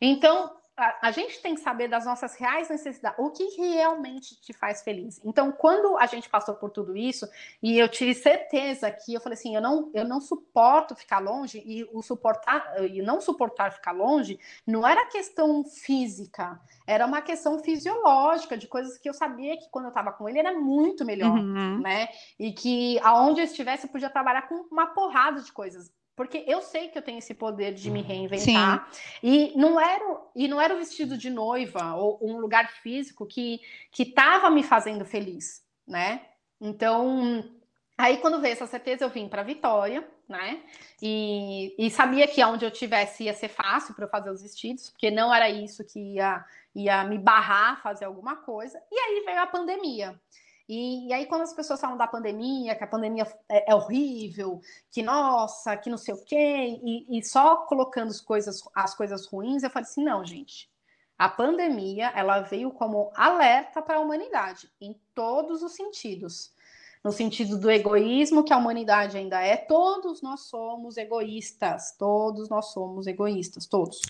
Então, 0.01 0.51
a, 0.75 1.07
a, 1.07 1.11
gente 1.11 1.39
tem 1.41 1.53
que 1.53 1.61
saber 1.61 1.87
das 1.87 2.05
nossas 2.05 2.35
reais 2.35 2.69
necessidades, 2.69 3.17
o 3.19 3.29
que 3.29 3.43
realmente 3.57 4.39
te 4.41 4.53
faz 4.53 4.81
feliz. 4.81 5.21
Então, 5.23 5.51
quando 5.51 5.97
a 5.97 6.05
gente 6.05 6.27
passou 6.27 6.55
por 6.55 6.71
tudo 6.71 6.97
isso, 6.97 7.27
e 7.61 7.77
eu 7.77 7.87
tive 7.87 8.13
certeza 8.15 8.89
que 8.89 9.13
eu 9.13 9.21
falei 9.21 9.37
assim, 9.37 9.55
eu 9.55 9.61
não, 9.61 9.91
eu 9.93 10.05
não 10.05 10.19
suporto 10.19 10.95
ficar 10.95 11.19
longe, 11.19 11.61
e 11.65 11.83
o 11.91 12.01
suportar, 12.01 12.73
e 12.89 13.01
não 13.01 13.21
suportar 13.21 13.71
ficar 13.71 13.91
longe, 13.91 14.39
não 14.65 14.87
era 14.87 15.05
questão 15.05 15.63
física, 15.63 16.59
era 16.87 17.05
uma 17.05 17.21
questão 17.21 17.59
fisiológica, 17.59 18.57
de 18.57 18.67
coisas 18.67 18.97
que 18.97 19.07
eu 19.07 19.13
sabia 19.13 19.57
que 19.57 19.69
quando 19.69 19.85
eu 19.85 19.89
estava 19.89 20.11
com 20.11 20.27
ele 20.27 20.39
era 20.39 20.53
muito 20.53 21.05
melhor, 21.05 21.37
Uhum. 21.37 21.79
né? 21.81 22.07
E 22.39 22.51
que 22.51 22.99
aonde 22.99 23.41
eu 23.41 23.45
estivesse 23.45 23.85
eu 23.85 23.91
podia 23.91 24.09
trabalhar 24.09 24.47
com 24.47 24.55
uma 24.71 24.87
porrada 24.87 25.41
de 25.41 25.51
coisas. 25.51 25.91
Porque 26.15 26.43
eu 26.47 26.61
sei 26.61 26.89
que 26.89 26.97
eu 26.97 27.01
tenho 27.01 27.17
esse 27.17 27.33
poder 27.33 27.73
de 27.73 27.89
me 27.89 28.01
reinventar. 28.01 28.87
E 29.21 29.51
não 29.55 29.79
era 29.79 30.21
e 30.35 30.47
não 30.47 30.61
era 30.61 30.75
o 30.75 30.77
vestido 30.77 31.17
de 31.17 31.29
noiva 31.29 31.95
ou 31.95 32.19
um 32.21 32.37
lugar 32.37 32.71
físico 32.71 33.25
que 33.25 33.59
que 33.91 34.03
estava 34.03 34.49
me 34.49 34.61
fazendo 34.61 35.03
feliz, 35.05 35.63
né? 35.87 36.21
Então, 36.61 37.43
aí 37.97 38.17
quando 38.17 38.39
veio 38.39 38.53
essa 38.53 38.67
certeza, 38.67 39.03
eu 39.03 39.09
vim 39.09 39.27
para 39.27 39.43
Vitória, 39.43 40.07
né? 40.29 40.61
E, 41.01 41.75
e, 41.77 41.89
sabia 41.89 42.27
que 42.27 42.41
aonde 42.41 42.63
eu 42.63 42.71
tivesse 42.71 43.23
ia 43.23 43.33
ser 43.33 43.49
fácil 43.49 43.93
para 43.93 44.05
eu 44.05 44.09
fazer 44.09 44.29
os 44.29 44.41
vestidos, 44.41 44.91
porque 44.91 45.11
não 45.11 45.33
era 45.33 45.49
isso 45.49 45.83
que 45.83 46.15
ia 46.15 46.45
ia 46.75 47.03
me 47.03 47.19
barrar 47.19 47.73
a 47.73 47.75
fazer 47.77 48.05
alguma 48.05 48.35
coisa. 48.35 48.81
E 48.91 48.97
aí 48.97 49.23
veio 49.25 49.41
a 49.41 49.47
pandemia. 49.47 50.19
E, 50.67 51.07
e, 51.07 51.13
aí, 51.13 51.25
quando 51.25 51.41
as 51.41 51.53
pessoas 51.53 51.81
falam 51.81 51.97
da 51.97 52.07
pandemia, 52.07 52.75
que 52.75 52.83
a 52.83 52.87
pandemia 52.87 53.27
é, 53.49 53.71
é 53.71 53.75
horrível, 53.75 54.61
que 54.91 55.03
nossa, 55.03 55.75
que 55.75 55.89
não 55.89 55.97
sei 55.97 56.13
o 56.13 56.23
quê, 56.23 56.79
e, 56.81 57.17
e, 57.17 57.23
só 57.23 57.57
colocando 57.65 58.09
as 58.09 58.21
coisas, 58.21 58.63
as 58.73 58.95
coisas 58.95 59.25
ruins, 59.25 59.63
eu 59.63 59.69
falei 59.69 59.87
assim: 59.87 60.03
não, 60.03 60.25
gente. 60.25 60.71
A 61.17 61.29
pandemia 61.29 62.11
ela 62.15 62.41
veio 62.41 62.71
como 62.71 63.11
alerta 63.15 63.81
para 63.81 63.97
a 63.97 63.99
humanidade, 63.99 64.69
em 64.81 64.99
todos 65.13 65.61
os 65.61 65.73
sentidos. 65.73 66.51
No 67.03 67.11
sentido 67.11 67.59
do 67.59 67.69
egoísmo 67.69 68.43
que 68.43 68.53
a 68.53 68.57
humanidade 68.57 69.17
ainda 69.17 69.41
é, 69.41 69.57
todos 69.57 70.21
nós 70.21 70.41
somos 70.41 70.97
egoístas, 70.97 71.95
todos 71.97 72.49
nós 72.49 72.71
somos 72.71 73.07
egoístas, 73.07 73.65
todos 73.67 74.01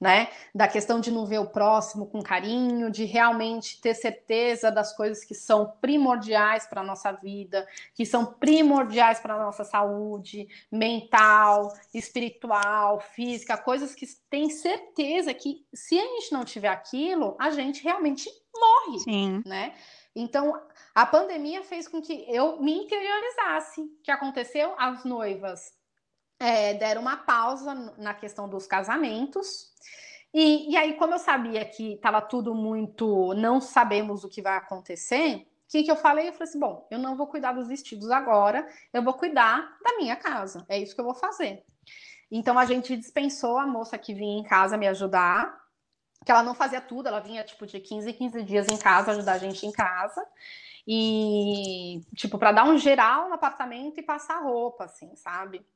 né? 0.00 0.28
Da 0.54 0.68
questão 0.68 1.00
de 1.00 1.10
não 1.10 1.24
ver 1.24 1.38
o 1.38 1.48
próximo 1.48 2.06
com 2.06 2.22
carinho, 2.22 2.90
de 2.90 3.04
realmente 3.04 3.80
ter 3.80 3.94
certeza 3.94 4.70
das 4.70 4.94
coisas 4.94 5.24
que 5.24 5.34
são 5.34 5.72
primordiais 5.80 6.66
para 6.66 6.82
a 6.82 6.84
nossa 6.84 7.12
vida, 7.12 7.66
que 7.94 8.04
são 8.04 8.26
primordiais 8.26 9.20
para 9.20 9.34
a 9.34 9.42
nossa 9.42 9.64
saúde 9.64 10.46
mental, 10.70 11.72
espiritual, 11.94 13.00
física, 13.00 13.56
coisas 13.56 13.94
que 13.94 14.06
tem 14.28 14.50
certeza 14.50 15.32
que 15.32 15.66
se 15.74 15.98
a 15.98 16.02
gente 16.02 16.32
não 16.32 16.44
tiver 16.44 16.68
aquilo, 16.68 17.36
a 17.40 17.50
gente 17.50 17.82
realmente 17.82 18.28
morre, 18.54 18.98
Sim. 19.00 19.42
né? 19.46 19.74
Então, 20.14 20.58
a 20.94 21.04
pandemia 21.04 21.62
fez 21.62 21.86
com 21.86 22.00
que 22.00 22.24
eu 22.28 22.60
me 22.60 22.72
interiorizasse. 22.72 23.82
O 23.82 24.02
que 24.02 24.10
aconteceu? 24.10 24.74
As 24.78 25.04
noivas 25.04 25.72
é, 26.38 26.74
deram 26.74 27.02
uma 27.02 27.16
pausa 27.16 27.74
na 27.98 28.14
questão 28.14 28.48
dos 28.48 28.66
casamentos. 28.66 29.72
E, 30.32 30.72
e 30.72 30.76
aí, 30.76 30.94
como 30.94 31.14
eu 31.14 31.18
sabia 31.18 31.64
que 31.64 31.94
estava 31.94 32.20
tudo 32.20 32.54
muito, 32.54 33.32
não 33.34 33.60
sabemos 33.60 34.22
o 34.24 34.28
que 34.28 34.42
vai 34.42 34.56
acontecer, 34.56 35.46
o 35.66 35.68
que, 35.68 35.82
que 35.82 35.90
eu 35.90 35.96
falei? 35.96 36.28
Eu 36.28 36.32
falei 36.32 36.48
assim: 36.48 36.60
bom, 36.60 36.86
eu 36.90 36.98
não 36.98 37.16
vou 37.16 37.26
cuidar 37.26 37.52
dos 37.52 37.68
vestidos 37.68 38.10
agora, 38.10 38.66
eu 38.92 39.02
vou 39.02 39.14
cuidar 39.14 39.76
da 39.82 39.96
minha 39.96 40.14
casa. 40.14 40.64
É 40.68 40.78
isso 40.78 40.94
que 40.94 41.00
eu 41.00 41.04
vou 41.04 41.14
fazer. 41.14 41.64
Então 42.30 42.58
a 42.58 42.64
gente 42.64 42.96
dispensou 42.96 43.58
a 43.58 43.66
moça 43.66 43.98
que 43.98 44.14
vinha 44.14 44.38
em 44.38 44.44
casa 44.44 44.76
me 44.76 44.86
ajudar, 44.88 45.60
que 46.24 46.30
ela 46.30 46.42
não 46.42 46.54
fazia 46.54 46.80
tudo, 46.80 47.08
ela 47.08 47.20
vinha 47.20 47.44
tipo 47.44 47.66
de 47.66 47.80
15 47.80 48.10
em 48.10 48.12
15 48.12 48.42
dias 48.42 48.68
em 48.68 48.76
casa 48.76 49.12
ajudar 49.12 49.34
a 49.34 49.38
gente 49.38 49.66
em 49.66 49.72
casa. 49.72 50.24
E 50.86 52.00
tipo 52.14 52.38
para 52.38 52.52
dar 52.52 52.64
um 52.64 52.78
geral 52.78 53.28
no 53.28 53.34
apartamento 53.34 53.98
e 53.98 54.02
passar 54.02 54.42
roupa 54.42 54.84
assim, 54.84 55.16
sabe? 55.16 55.66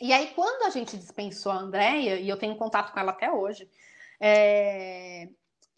E 0.00 0.12
aí 0.12 0.32
quando 0.34 0.66
a 0.66 0.70
gente 0.70 0.96
dispensou 0.96 1.52
a 1.52 1.56
Andrea, 1.56 2.16
e 2.16 2.28
eu 2.28 2.36
tenho 2.36 2.56
contato 2.56 2.92
com 2.92 3.00
ela 3.00 3.12
até 3.12 3.30
hoje, 3.30 3.68
é, 4.20 5.28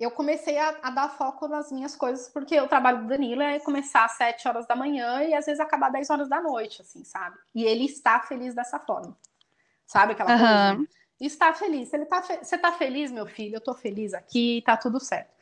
eu 0.00 0.10
comecei 0.10 0.56
a, 0.56 0.78
a, 0.82 0.90
dar 0.90 1.10
foco 1.10 1.46
nas 1.46 1.70
minhas 1.70 1.94
coisas, 1.94 2.28
porque 2.28 2.58
o 2.58 2.66
trabalho 2.66 3.02
do 3.02 3.08
Danilo 3.08 3.42
é 3.42 3.60
começar 3.60 4.06
às 4.06 4.12
7 4.12 4.48
horas 4.48 4.66
da 4.66 4.74
manhã 4.74 5.22
e 5.22 5.34
às 5.34 5.44
vezes 5.44 5.60
acabar 5.60 5.88
às 5.88 5.92
10 5.92 6.10
horas 6.10 6.28
da 6.28 6.40
noite, 6.40 6.80
assim, 6.80 7.04
sabe? 7.04 7.36
E 7.54 7.64
ele 7.64 7.84
está 7.84 8.18
feliz 8.20 8.54
dessa 8.54 8.78
forma. 8.78 9.14
Sabe 9.86 10.12
aquela 10.12 10.32
uhum. 10.32 10.76
coisa? 10.76 10.90
Está 11.20 11.52
feliz. 11.52 11.92
Ele 11.92 12.06
tá 12.06 12.22
fe... 12.22 12.38
Você 12.42 12.56
está 12.56 12.72
feliz, 12.72 13.12
meu 13.12 13.26
filho? 13.26 13.56
Eu 13.56 13.58
estou 13.58 13.74
feliz 13.74 14.14
aqui, 14.14 14.62
tá 14.64 14.74
tudo 14.74 14.98
certo. 14.98 15.34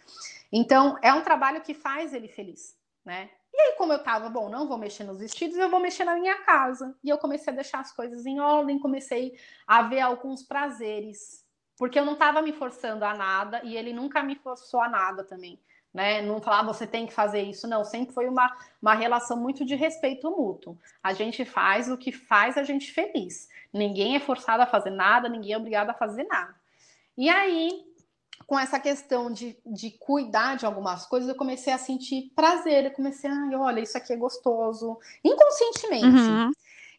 Então, 0.50 0.98
é 1.02 1.12
um 1.12 1.22
trabalho 1.22 1.60
que 1.60 1.72
faz 1.72 2.12
ele 2.12 2.26
feliz, 2.26 2.76
né? 3.04 3.30
E 3.52 3.60
aí, 3.60 3.76
como 3.76 3.92
eu 3.92 4.02
tava, 4.02 4.28
bom, 4.28 4.48
não 4.48 4.68
vou 4.68 4.78
mexer 4.78 5.04
nos 5.04 5.18
vestidos, 5.18 5.56
eu 5.56 5.70
vou 5.70 5.80
mexer 5.80 6.04
na 6.04 6.14
minha 6.16 6.42
casa. 6.42 6.96
E 7.02 7.08
eu 7.08 7.18
comecei 7.18 7.52
a 7.52 7.56
deixar 7.56 7.80
as 7.80 7.92
coisas 7.92 8.26
em 8.26 8.38
ordem, 8.38 8.78
comecei 8.78 9.38
a 9.66 9.82
ver 9.82 10.00
alguns 10.00 10.42
prazeres 10.42 11.48
porque 11.78 11.98
eu 11.98 12.04
não 12.04 12.14
estava 12.14 12.42
me 12.42 12.52
forçando 12.52 13.04
a 13.04 13.14
nada 13.14 13.60
e 13.62 13.76
ele 13.76 13.92
nunca 13.92 14.22
me 14.22 14.34
forçou 14.34 14.80
a 14.80 14.88
nada 14.88 15.22
também. 15.22 15.58
Né? 15.94 16.20
Não 16.20 16.40
falar, 16.40 16.60
ah, 16.60 16.64
você 16.64 16.86
tem 16.86 17.06
que 17.06 17.14
fazer 17.14 17.40
isso, 17.40 17.66
não. 17.66 17.84
Sempre 17.84 18.12
foi 18.12 18.28
uma, 18.28 18.54
uma 18.82 18.94
relação 18.94 19.36
muito 19.36 19.64
de 19.64 19.74
respeito 19.74 20.30
mútuo. 20.30 20.76
A 21.02 21.14
gente 21.14 21.44
faz 21.44 21.88
o 21.88 21.96
que 21.96 22.12
faz 22.12 22.58
a 22.58 22.64
gente 22.64 22.92
feliz. 22.92 23.48
Ninguém 23.72 24.16
é 24.16 24.20
forçado 24.20 24.62
a 24.62 24.66
fazer 24.66 24.90
nada, 24.90 25.28
ninguém 25.28 25.52
é 25.52 25.56
obrigado 25.56 25.90
a 25.90 25.94
fazer 25.94 26.24
nada. 26.24 26.54
E 27.16 27.28
aí, 27.28 27.84
com 28.48 28.58
essa 28.58 28.80
questão 28.80 29.30
de, 29.30 29.58
de 29.66 29.90
cuidar 29.90 30.56
de 30.56 30.64
algumas 30.64 31.04
coisas, 31.04 31.28
eu 31.28 31.34
comecei 31.34 31.70
a 31.70 31.76
sentir 31.76 32.32
prazer. 32.34 32.86
Eu 32.86 32.90
comecei, 32.92 33.28
a, 33.28 33.60
olha, 33.60 33.78
isso 33.78 33.98
aqui 33.98 34.10
é 34.10 34.16
gostoso, 34.16 34.98
inconscientemente. 35.22 36.06
Uhum. 36.06 36.50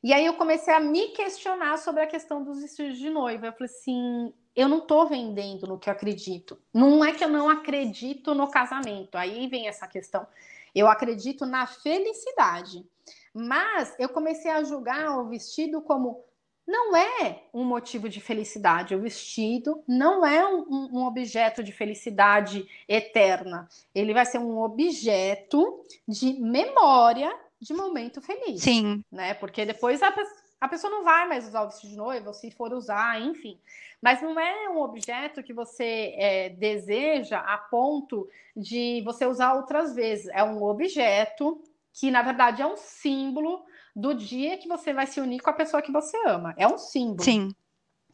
E 0.04 0.14
aí 0.14 0.28
eu 0.28 0.36
comecei 0.36 0.72
a 0.72 0.80
me 0.80 1.08
questionar 1.08 1.80
sobre 1.80 2.04
a 2.04 2.08
questão 2.08 2.44
dos 2.44 2.62
vestidos 2.62 3.00
de 3.00 3.10
noiva. 3.10 3.48
Eu 3.48 3.54
falei 3.54 3.66
assim, 3.66 4.32
eu 4.56 4.70
não 4.70 4.78
estou 4.78 5.08
vendendo 5.08 5.66
no 5.66 5.80
que 5.80 5.90
eu 5.90 5.94
acredito. 5.94 6.56
Não 6.72 7.04
é 7.04 7.14
que 7.14 7.24
eu 7.24 7.30
não 7.30 7.50
acredito 7.50 8.36
no 8.36 8.48
casamento. 8.48 9.16
Aí 9.16 9.48
vem 9.48 9.68
essa 9.68 9.88
questão. 9.88 10.28
Eu 10.76 10.88
acredito 10.88 11.48
na 11.48 11.66
felicidade. 11.66 12.86
Mas 13.34 13.96
eu 13.98 14.10
comecei 14.10 14.52
a 14.52 14.64
julgar 14.64 15.18
o 15.18 15.28
vestido 15.28 15.82
como 15.82 16.24
não 16.70 16.96
é 16.96 17.42
um 17.52 17.64
motivo 17.64 18.08
de 18.08 18.22
felicidade. 18.22 18.94
O 18.94 19.02
vestido 19.02 19.84
não 19.88 20.24
é 20.24 20.48
um, 20.48 20.90
um, 20.94 21.04
objeto 21.04 21.64
de 21.64 21.72
felicidade 21.72 22.70
eterna. 22.88 23.68
Ele 23.94 24.14
vai 24.14 24.24
ser 24.24 24.38
um 24.38 24.60
objeto 24.60 25.84
de 26.08 26.34
memória 26.34 27.36
de 27.60 27.74
momento 27.74 28.22
feliz. 28.22 28.62
Sim. 28.62 29.04
Né? 29.12 29.34
Porque 29.34 29.66
depois 29.66 30.04
a, 30.04 30.14
a 30.62 30.68
pessoa 30.68 30.92
não 30.92 31.04
vai 31.04 31.28
mais 31.28 31.48
usar 31.48 31.64
o 31.64 31.70
vestido 31.70 31.90
de 31.90 31.98
noiva, 31.98 32.32
se 32.34 32.52
for 32.52 32.72
usar, 32.72 33.20
enfim. 33.20 33.58
Mas 34.00 34.22
não 34.22 34.40
é 34.40 34.70
um 34.70 34.80
objeto 34.80 35.42
que 35.42 35.52
você 35.52 36.14
é, 36.18 36.50
deseja 36.50 37.40
a 37.40 37.58
ponto 37.58 38.30
de 38.56 39.02
você 39.04 39.26
usar 39.26 39.56
outras 39.56 39.96
vezes. 39.96 40.28
É 40.28 40.44
um 40.44 40.62
objeto 40.64 41.60
que, 41.94 42.12
na 42.12 42.22
verdade, 42.22 42.62
é 42.62 42.68
um 42.68 42.78
símbolo 42.78 43.66
do 44.00 44.14
dia 44.14 44.58
que 44.58 44.68
você 44.68 44.94
vai 44.94 45.06
se 45.06 45.20
unir 45.20 45.42
com 45.42 45.50
a 45.50 45.54
pessoa 45.54 45.82
que 45.82 45.92
você 45.92 46.16
ama. 46.28 46.54
É 46.58 46.66
um 46.68 46.78
símbolo. 46.78 47.24
Sim. 47.24 47.54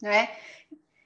Né? 0.02 0.36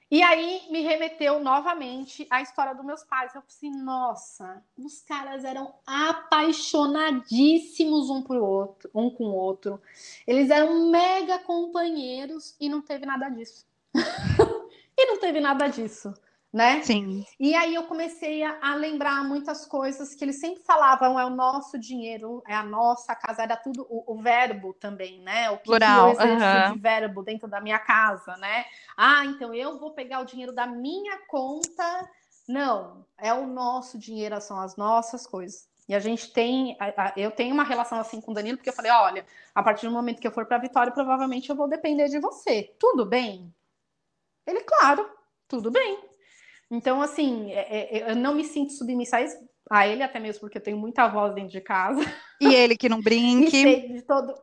E 0.09 0.21
aí 0.21 0.63
me 0.69 0.81
remeteu 0.81 1.39
novamente 1.39 2.27
à 2.29 2.41
história 2.41 2.75
dos 2.75 2.83
meus 2.83 3.01
pais. 3.03 3.33
Eu 3.33 3.41
falei 3.41 3.55
assim, 3.55 3.71
nossa, 3.83 4.61
os 4.77 5.01
caras 5.03 5.45
eram 5.45 5.73
apaixonadíssimos 5.85 8.09
um 8.09 8.21
por 8.21 8.35
outro, 8.37 8.89
um 8.93 9.09
com 9.09 9.23
o 9.25 9.35
outro. 9.35 9.81
Eles 10.27 10.49
eram 10.49 10.89
mega 10.89 11.39
companheiros 11.39 12.57
e 12.59 12.67
não 12.67 12.81
teve 12.81 13.05
nada 13.05 13.29
disso. 13.29 13.65
e 14.97 15.05
não 15.05 15.17
teve 15.19 15.39
nada 15.39 15.67
disso 15.67 16.13
né? 16.53 16.81
Sim. 16.83 17.25
E 17.39 17.55
aí 17.55 17.73
eu 17.73 17.83
comecei 17.83 18.43
a, 18.43 18.57
a, 18.61 18.75
lembrar 18.75 19.23
muitas 19.23 19.65
coisas 19.65 20.13
que 20.13 20.23
eles 20.23 20.39
sempre 20.39 20.61
falavam, 20.63 21.17
é 21.17 21.25
o 21.25 21.29
nosso 21.29 21.79
dinheiro, 21.79 22.43
é 22.45 22.53
a 22.53 22.63
nossa 22.63 23.15
casa, 23.15 23.43
era 23.43 23.55
tudo 23.55 23.87
o, 23.89 24.13
o 24.13 24.21
verbo 24.21 24.73
também, 24.73 25.21
né? 25.21 25.49
O 25.49 25.57
que, 25.57 25.65
Plural, 25.65 26.15
que 26.15 26.21
eu 26.21 26.25
exerço 26.25 26.73
de 26.73 26.79
verbo 26.79 27.23
dentro 27.23 27.47
da 27.47 27.61
minha 27.61 27.79
casa, 27.79 28.35
né? 28.37 28.65
Ah, 28.97 29.25
então 29.25 29.53
eu 29.53 29.79
vou 29.79 29.91
pegar 29.91 30.19
o 30.19 30.25
dinheiro 30.25 30.51
da 30.51 30.67
minha 30.67 31.19
conta. 31.27 32.09
Não, 32.47 33.05
é 33.17 33.33
o 33.33 33.47
nosso 33.47 33.97
dinheiro, 33.97 34.39
são 34.41 34.59
as 34.59 34.75
nossas 34.75 35.25
coisas. 35.25 35.69
E 35.87 35.95
a 35.95 35.99
gente 35.99 36.31
tem, 36.31 36.77
eu 37.15 37.31
tenho 37.31 37.53
uma 37.53 37.63
relação 37.63 37.99
assim 37.99 38.19
com 38.19 38.31
o 38.31 38.33
Danilo, 38.33 38.57
porque 38.57 38.69
eu 38.69 38.73
falei, 38.73 38.91
olha, 38.91 39.25
a 39.53 39.63
partir 39.63 39.87
do 39.87 39.91
momento 39.91 40.19
que 40.19 40.27
eu 40.27 40.31
for 40.31 40.45
para 40.45 40.57
a 40.57 40.61
Vitória, 40.61 40.91
provavelmente 40.91 41.49
eu 41.49 41.55
vou 41.55 41.67
depender 41.67 42.07
de 42.07 42.19
você. 42.19 42.73
Tudo 42.77 43.05
bem? 43.05 43.53
Ele, 44.45 44.61
claro, 44.61 45.09
tudo 45.47 45.71
bem. 45.71 46.10
Então, 46.71 47.01
assim, 47.01 47.51
é, 47.51 47.99
é, 47.99 48.11
eu 48.11 48.15
não 48.15 48.33
me 48.33 48.45
sinto 48.45 48.71
submissa 48.71 49.17
a 49.69 49.87
ele, 49.87 50.01
até 50.01 50.19
mesmo 50.19 50.39
porque 50.39 50.57
eu 50.57 50.63
tenho 50.63 50.77
muita 50.77 51.07
voz 51.07 51.35
dentro 51.35 51.51
de 51.51 51.59
casa. 51.61 52.01
E 52.39 52.55
ele 52.55 52.77
que 52.77 52.87
não 52.87 53.01
brinque. 53.03 53.89
de 53.89 54.01
todo. 54.03 54.33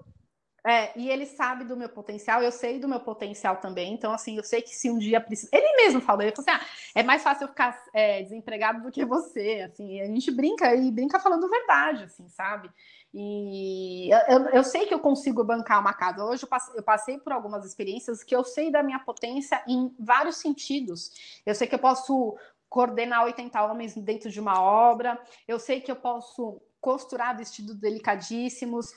É, 0.66 0.98
e 0.98 1.08
ele 1.08 1.24
sabe 1.24 1.64
do 1.64 1.76
meu 1.76 1.88
potencial, 1.88 2.42
eu 2.42 2.50
sei 2.50 2.80
do 2.80 2.88
meu 2.88 3.00
potencial 3.00 3.56
também. 3.56 3.94
Então, 3.94 4.12
assim, 4.12 4.36
eu 4.36 4.42
sei 4.42 4.60
que 4.60 4.74
se 4.74 4.90
um 4.90 4.98
dia 4.98 5.20
precisa. 5.20 5.48
Ele 5.52 5.76
mesmo 5.76 6.00
falou, 6.00 6.22
ele 6.22 6.34
falou 6.34 6.50
assim: 6.50 6.60
ah, 6.60 6.66
é 6.94 7.02
mais 7.02 7.22
fácil 7.22 7.44
eu 7.44 7.48
ficar 7.48 7.80
é, 7.94 8.22
desempregado 8.22 8.82
do 8.82 8.90
que 8.90 9.04
você. 9.04 9.68
Assim, 9.70 10.00
a 10.00 10.06
gente 10.06 10.30
brinca 10.30 10.74
e 10.74 10.90
brinca 10.90 11.20
falando 11.20 11.48
verdade, 11.48 12.04
assim, 12.04 12.28
sabe? 12.28 12.70
E 13.14 14.10
eu, 14.28 14.40
eu, 14.48 14.64
sei 14.64 14.86
que 14.86 14.92
eu 14.92 14.98
consigo 14.98 15.44
bancar 15.44 15.80
uma 15.80 15.94
casa. 15.94 16.24
Hoje 16.24 16.42
eu 16.42 16.48
passei, 16.48 16.78
eu 16.78 16.82
passei, 16.82 17.18
por 17.18 17.32
algumas 17.32 17.64
experiências 17.64 18.22
que 18.22 18.34
eu 18.34 18.44
sei 18.44 18.70
da 18.70 18.82
minha 18.82 18.98
potência 18.98 19.62
em 19.66 19.94
vários 19.98 20.36
sentidos. 20.36 21.40
Eu 21.46 21.54
sei 21.54 21.66
que 21.66 21.74
eu 21.74 21.78
posso 21.78 22.36
coordenar 22.68 23.24
80 23.24 23.62
homens 23.64 23.94
dentro 23.94 24.30
de 24.30 24.38
uma 24.38 24.60
obra, 24.60 25.18
eu 25.46 25.58
sei 25.58 25.80
que 25.80 25.90
eu 25.90 25.96
posso 25.96 26.60
costurar 26.80 27.36
vestidos 27.36 27.76
delicadíssimos, 27.76 28.92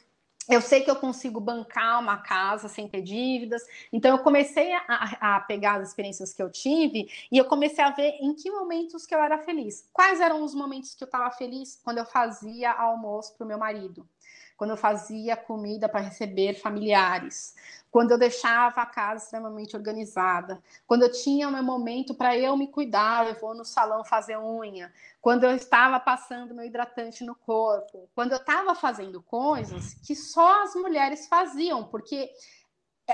eu 0.50 0.62
sei 0.62 0.82
que 0.82 0.90
eu 0.90 0.96
consigo 0.96 1.40
bancar 1.40 2.00
uma 2.00 2.18
casa 2.18 2.68
sem 2.68 2.88
ter 2.88 3.02
dívidas. 3.02 3.62
Então, 3.92 4.12
eu 4.18 4.24
comecei 4.24 4.74
a, 4.74 5.36
a, 5.36 5.40
pegar 5.40 5.80
as 5.80 5.90
experiências 5.90 6.34
que 6.34 6.42
eu 6.42 6.50
tive 6.50 7.10
e 7.32 7.38
eu 7.38 7.46
comecei 7.46 7.84
a 7.84 7.92
ver 7.92 8.18
em 8.20 8.34
que 8.34 8.50
momentos 8.50 9.06
que 9.06 9.14
eu 9.14 9.20
era 9.20 9.38
feliz. 9.38 9.88
Quais 9.94 10.20
eram 10.20 10.44
os 10.44 10.54
momentos 10.54 10.96
que 10.96 11.04
eu 11.04 11.06
estava 11.06 11.30
feliz? 11.32 11.80
Quando 11.84 12.00
eu 12.00 12.06
fazia 12.06 12.72
almoço 12.72 13.36
para 13.36 13.46
o 13.46 13.48
meu 13.48 13.58
marido 13.58 14.08
quando 14.62 14.70
eu 14.70 14.78
fazia 14.78 15.36
comida 15.36 15.90
para 15.90 16.02
receber 16.02 16.54
familiares, 16.54 17.56
quando 17.90 18.12
eu 18.12 18.18
deixava 18.20 18.82
a 18.82 18.86
casa 18.86 19.24
extremamente 19.24 19.76
organizada, 19.76 20.62
quando 20.86 21.02
eu 21.02 21.12
tinha 21.12 21.50
o 21.50 21.52
meu 21.52 21.64
momento 21.64 22.14
para 22.14 22.38
eu 22.38 22.56
me 22.56 22.68
cuidar, 22.68 23.28
eu 23.28 23.34
vou 23.34 23.56
no 23.56 23.66
salão 23.66 24.06
fazer 24.06 24.38
unha, 24.38 24.94
quando 25.20 25.46
eu 25.46 25.56
estava 25.56 26.00
passando 26.00 26.54
meu 26.54 26.64
hidratante 26.64 27.24
no 27.24 27.34
corpo, 27.34 28.08
quando 28.14 28.34
eu 28.34 28.38
estava 28.38 28.76
fazendo 28.76 29.20
coisas 29.24 29.96
que 29.96 30.16
só 30.16 30.62
as 30.62 30.76
mulheres 30.76 31.26
faziam, 31.26 31.84
porque 31.86 32.32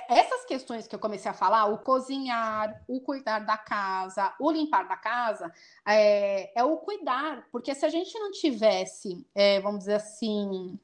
essas 0.10 0.46
questões 0.46 0.86
que 0.86 0.94
eu 0.94 1.00
comecei 1.00 1.32
a 1.32 1.34
falar, 1.34 1.66
o 1.68 1.78
cozinhar, 1.78 2.84
o 2.88 3.00
cuidar 3.00 3.40
da 3.40 3.58
casa, 3.58 4.34
o 4.40 4.52
limpar 4.52 4.88
da 4.88 4.98
casa, 4.98 5.52
é, 5.86 6.52
é 6.60 6.64
o 6.64 6.78
cuidar, 6.78 7.48
porque 7.52 7.74
se 7.74 7.86
a 7.86 7.90
gente 7.90 8.18
não 8.20 8.32
tivesse, 8.32 9.26
é, 9.34 9.60
vamos 9.62 9.80
dizer 9.80 9.96
assim, 9.96 10.78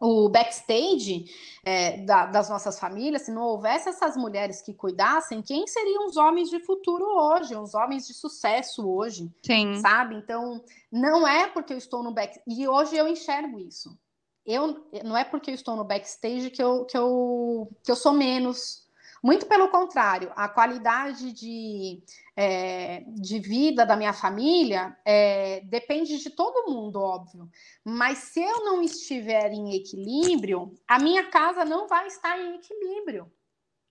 o 0.00 0.28
backstage 0.28 1.26
é, 1.64 1.98
da, 1.98 2.26
das 2.26 2.48
nossas 2.48 2.78
famílias, 2.78 3.22
se 3.22 3.32
não 3.32 3.42
houvesse 3.42 3.88
essas 3.88 4.16
mulheres 4.16 4.62
que 4.62 4.72
cuidassem, 4.72 5.42
quem 5.42 5.66
seriam 5.66 6.06
os 6.06 6.16
homens 6.16 6.48
de 6.50 6.60
futuro 6.60 7.04
hoje, 7.04 7.56
os 7.56 7.74
homens 7.74 8.06
de 8.06 8.14
sucesso 8.14 8.88
hoje, 8.88 9.30
Sim. 9.44 9.80
sabe? 9.80 10.14
Então, 10.14 10.62
não 10.90 11.26
é 11.26 11.48
porque 11.48 11.72
eu 11.72 11.78
estou 11.78 12.02
no 12.02 12.12
back 12.12 12.40
e 12.46 12.68
hoje 12.68 12.96
eu 12.96 13.08
enxergo 13.08 13.58
isso. 13.58 13.98
Eu 14.46 14.86
não 15.04 15.16
é 15.16 15.24
porque 15.24 15.50
eu 15.50 15.54
estou 15.54 15.76
no 15.76 15.84
backstage 15.84 16.50
que 16.50 16.62
eu, 16.62 16.86
que 16.86 16.96
eu, 16.96 17.68
que 17.84 17.90
eu 17.90 17.96
sou 17.96 18.12
menos 18.12 18.87
muito 19.22 19.46
pelo 19.46 19.68
contrário, 19.68 20.32
a 20.36 20.48
qualidade 20.48 21.32
de, 21.32 22.02
é, 22.36 23.04
de 23.06 23.38
vida 23.38 23.84
da 23.84 23.96
minha 23.96 24.12
família 24.12 24.96
é, 25.04 25.60
depende 25.62 26.18
de 26.18 26.30
todo 26.30 26.70
mundo, 26.70 27.00
óbvio. 27.00 27.50
Mas 27.84 28.18
se 28.18 28.40
eu 28.40 28.64
não 28.64 28.82
estiver 28.82 29.52
em 29.52 29.74
equilíbrio, 29.74 30.74
a 30.86 30.98
minha 30.98 31.24
casa 31.24 31.64
não 31.64 31.88
vai 31.88 32.06
estar 32.06 32.38
em 32.38 32.56
equilíbrio. 32.56 33.30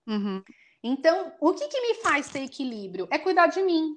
Uhum. 0.06 0.42
Então, 0.82 1.32
o 1.40 1.52
que, 1.52 1.68
que 1.68 1.80
me 1.80 1.94
faz 1.96 2.28
ter 2.30 2.44
equilíbrio? 2.44 3.08
É 3.10 3.18
cuidar 3.18 3.48
de 3.48 3.62
mim, 3.62 3.96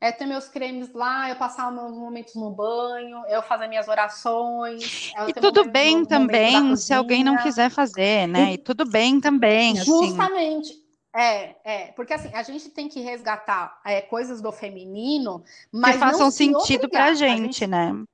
é 0.00 0.12
ter 0.12 0.26
meus 0.26 0.48
cremes 0.48 0.92
lá, 0.92 1.30
eu 1.30 1.36
passar 1.36 1.72
meus 1.72 1.92
momentos 1.92 2.34
no 2.34 2.50
banho, 2.50 3.24
eu 3.26 3.42
fazer 3.42 3.68
minhas 3.68 3.88
orações. 3.88 5.12
É 5.16 5.30
e 5.30 5.32
tudo 5.32 5.70
bem 5.70 6.04
também 6.04 6.76
se 6.76 6.92
alguém 6.92 7.24
não 7.24 7.36
quiser 7.38 7.70
fazer, 7.70 8.26
né? 8.26 8.52
E 8.52 8.58
tudo 8.58 8.84
bem 8.88 9.20
também. 9.20 9.76
Justamente. 9.76 10.72
Assim. 10.72 10.84
É, 11.16 11.54
é, 11.64 11.86
porque 11.92 12.12
assim, 12.12 12.28
a 12.34 12.42
gente 12.42 12.68
tem 12.70 12.88
que 12.88 13.00
resgatar 13.00 13.80
é, 13.84 14.00
coisas 14.00 14.40
do 14.40 14.50
feminino, 14.50 15.44
mas 15.70 15.92
que 15.92 16.00
façam 16.00 16.28
sentido 16.28 16.88
para 16.88 17.04
a 17.06 17.14
gente, 17.14 17.44
gente, 17.44 17.66
né? 17.68 18.04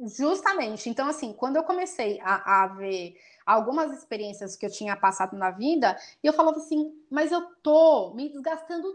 Justamente. 0.00 0.88
Então, 0.88 1.08
assim, 1.08 1.32
quando 1.32 1.56
eu 1.56 1.64
comecei 1.64 2.18
a, 2.22 2.62
a, 2.62 2.66
ver 2.68 3.16
algumas 3.44 3.92
experiências 3.92 4.56
que 4.56 4.64
eu 4.64 4.70
tinha 4.70 4.96
passado 4.96 5.36
na 5.36 5.50
vida, 5.50 5.96
eu 6.22 6.32
falava 6.32 6.56
assim, 6.58 6.92
mas 7.10 7.32
eu 7.32 7.42
tô 7.62 8.14
me 8.14 8.28
desgastando 8.28 8.88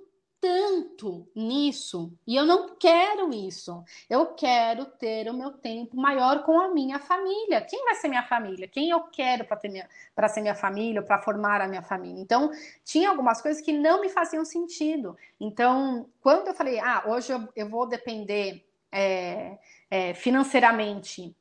tanto 0.44 1.26
nisso 1.34 2.12
e 2.28 2.36
eu 2.36 2.46
não 2.46 2.76
quero 2.76 3.34
isso. 3.34 3.82
Eu 4.10 4.26
quero 4.26 4.84
ter 4.84 5.30
o 5.30 5.34
meu 5.34 5.52
tempo 5.52 5.96
maior 5.96 6.44
com 6.44 6.60
a 6.60 6.68
minha 6.68 7.00
família. 7.00 7.62
Quem 7.62 7.82
vai 7.86 7.96
ser 7.96 8.10
minha 8.10 8.24
família? 8.24 8.68
Quem 8.68 8.90
eu 8.90 9.00
quero 9.04 9.46
para 9.46 9.56
ter 9.56 9.88
para 10.14 10.28
ser 10.28 10.42
minha 10.42 10.54
família, 10.54 11.02
para 11.02 11.22
formar 11.22 11.62
a 11.62 11.68
minha 11.68 11.82
família? 11.82 12.22
Então, 12.22 12.52
tinha 12.84 13.10
algumas 13.10 13.42
coisas 13.42 13.64
que 13.64 13.72
não 13.72 14.02
me 14.02 14.10
faziam 14.10 14.44
sentido. 14.44 15.18
Então, 15.40 16.10
quando 16.22 16.50
eu 16.50 16.54
falei, 16.54 16.78
ah, 16.78 17.06
hoje 17.08 17.32
eu, 17.32 17.48
eu 17.56 17.70
vou 17.70 17.88
depender 17.88 18.66
é, 18.92 19.58
é, 19.90 20.14
financeiramente 20.14 21.34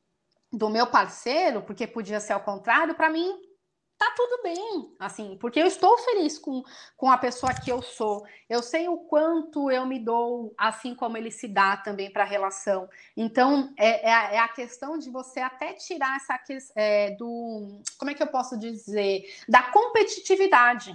do 0.49 0.69
meu 0.69 0.87
parceiro, 0.87 1.61
porque 1.61 1.85
podia 1.85 2.21
ser 2.21 2.31
ao 2.31 2.39
contrário, 2.39 2.95
para 2.95 3.09
mim 3.09 3.37
tá 4.03 4.13
tudo 4.15 4.43
bem, 4.43 4.95
assim, 4.99 5.37
porque 5.39 5.59
eu 5.59 5.65
estou 5.65 5.97
feliz 5.97 6.37
com, 6.37 6.63
com 6.97 7.09
a 7.09 7.17
pessoa 7.17 7.53
que 7.53 7.71
eu 7.71 7.81
sou. 7.81 8.25
Eu 8.49 8.61
sei 8.61 8.87
o 8.87 8.97
quanto 8.97 9.71
eu 9.71 9.85
me 9.85 9.99
dou, 9.99 10.53
assim 10.57 10.93
como 10.93 11.17
ele 11.17 11.31
se 11.31 11.47
dá 11.47 11.77
também 11.77 12.11
para 12.11 12.23
a 12.23 12.27
relação. 12.27 12.89
Então, 13.15 13.73
é, 13.77 14.09
é, 14.09 14.13
a, 14.13 14.33
é, 14.33 14.37
a, 14.39 14.47
questão 14.47 14.97
de 14.97 15.09
você 15.09 15.39
até 15.39 15.73
tirar 15.73 16.17
essa 16.17 16.39
é, 16.75 17.11
do. 17.11 17.81
Como 17.97 18.11
é 18.11 18.13
que 18.13 18.21
eu 18.21 18.27
posso 18.27 18.57
dizer? 18.57 19.23
Da 19.47 19.63
competitividade. 19.63 20.93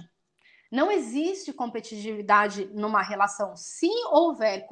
Não 0.71 0.91
existe 0.91 1.51
competitividade 1.51 2.69
numa 2.73 3.01
relação. 3.01 3.55
Se 3.55 3.89
houver 4.11 4.67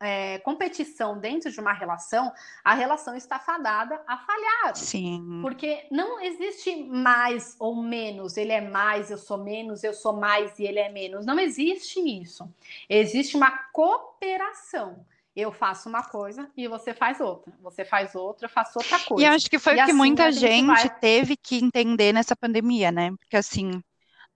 é, 0.00 0.38
competição 0.38 1.18
dentro 1.18 1.50
de 1.50 1.60
uma 1.60 1.74
relação, 1.74 2.32
a 2.64 2.72
relação 2.72 3.14
está 3.14 3.38
fadada 3.38 4.00
a 4.06 4.16
falhar. 4.16 4.74
Sim. 4.74 5.40
Porque 5.42 5.86
não 5.90 6.18
existe 6.20 6.84
mais 6.84 7.56
ou 7.58 7.76
menos. 7.76 8.38
Ele 8.38 8.52
é 8.52 8.62
mais, 8.62 9.10
eu 9.10 9.18
sou 9.18 9.36
menos, 9.36 9.84
eu 9.84 9.92
sou 9.92 10.14
mais 10.14 10.58
e 10.58 10.64
ele 10.64 10.78
é 10.78 10.90
menos. 10.90 11.26
Não 11.26 11.38
existe 11.38 12.00
isso. 12.00 12.48
Existe 12.88 13.36
uma 13.36 13.50
cooperação. 13.70 15.04
Eu 15.34 15.50
faço 15.50 15.88
uma 15.88 16.02
coisa 16.02 16.50
e 16.56 16.68
você 16.68 16.92
faz 16.92 17.20
outra. 17.20 17.52
Você 17.62 17.84
faz 17.84 18.14
outra, 18.14 18.46
eu 18.46 18.50
faço 18.50 18.78
outra 18.78 18.98
coisa. 18.98 19.22
E 19.22 19.26
acho 19.26 19.48
que 19.48 19.58
foi 19.58 19.72
o 19.72 19.76
que 19.76 19.82
assim 19.82 19.92
muita 19.92 20.30
gente, 20.30 20.66
vai... 20.66 21.00
teve 21.00 21.36
que 21.36 21.56
entender 21.56 22.12
nessa 22.12 22.36
pandemia, 22.36 22.92
né? 22.92 23.10
Porque 23.18 23.36
assim, 23.36 23.82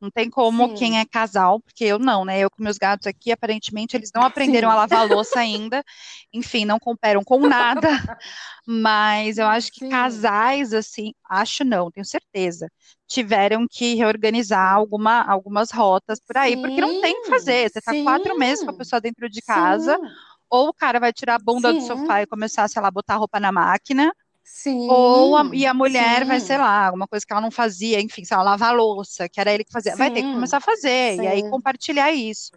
não 0.01 0.11
tem 0.11 0.28
como 0.28 0.68
Sim. 0.68 0.74
quem 0.74 0.99
é 1.01 1.05
casal, 1.05 1.61
porque 1.61 1.84
eu 1.84 1.99
não, 1.99 2.24
né? 2.24 2.38
Eu 2.38 2.51
com 2.51 2.62
meus 2.62 2.76
gatos 2.76 3.07
aqui, 3.07 3.32
aparentemente, 3.32 3.97
eles 3.97 4.11
não 4.14 4.22
aprenderam 4.22 4.68
Sim. 4.68 4.72
a 4.72 4.76
lavar 4.76 5.09
louça 5.09 5.40
ainda. 5.40 5.82
Enfim, 6.32 6.64
não 6.64 6.78
cooperam 6.78 7.24
com 7.24 7.47
nada. 7.47 7.88
Mas 8.66 9.38
eu 9.38 9.47
acho 9.47 9.72
que 9.72 9.80
Sim. 9.80 9.88
casais, 9.88 10.72
assim, 10.74 11.12
acho 11.28 11.64
não, 11.64 11.90
tenho 11.90 12.05
certeza, 12.05 12.68
tiveram 13.07 13.66
que 13.70 13.94
reorganizar 13.94 14.74
alguma, 14.74 15.22
algumas 15.22 15.70
rotas 15.70 16.20
por 16.20 16.36
aí, 16.36 16.57
porque 16.57 16.80
não 16.80 17.01
tem 17.01 17.18
o 17.18 17.22
que 17.22 17.30
fazer. 17.30 17.70
Você 17.70 17.78
está 17.78 17.92
quatro 18.03 18.36
meses 18.38 18.64
com 18.64 18.70
a 18.70 18.74
pessoa 18.76 19.01
dentro 19.01 19.30
de 19.30 19.40
casa, 19.40 19.99
ou 20.51 20.68
o 20.68 20.74
cara 20.74 21.01
vai 21.01 21.12
tirar 21.12 21.36
a 21.36 21.38
bunda 21.38 21.72
do 21.72 21.80
sofá 21.80 22.22
e 22.22 22.26
começar, 22.26 22.68
sei 22.68 22.82
lá, 22.82 22.90
botar 22.90 23.14
a 23.14 23.18
roupa 23.18 23.40
na 23.40 23.51
máquina 23.53 24.12
Sim, 24.49 24.88
Ou 24.88 25.36
a, 25.36 25.51
e 25.53 25.66
a 25.66 25.74
mulher 25.74 26.20
sim. 26.20 26.24
vai, 26.24 26.38
sei 26.38 26.57
lá, 26.57 26.86
alguma 26.86 27.09
coisa 27.09 27.26
que 27.26 27.32
ela 27.32 27.42
não 27.42 27.51
fazia, 27.51 28.01
enfim, 28.01 28.24
sei 28.24 28.36
lá, 28.36 28.44
lavar 28.44 28.72
louça, 28.72 29.28
que 29.28 29.40
era 29.40 29.53
ele 29.53 29.64
que 29.64 29.72
fazia, 29.72 29.90
sim, 29.90 29.99
vai 29.99 30.09
ter 30.09 30.22
que 30.22 30.32
começar 30.32 30.59
a 30.59 30.61
fazer, 30.61 31.16
sim. 31.16 31.22
e 31.22 31.26
aí 31.26 31.51
compartilhar 31.51 32.12
isso. 32.12 32.53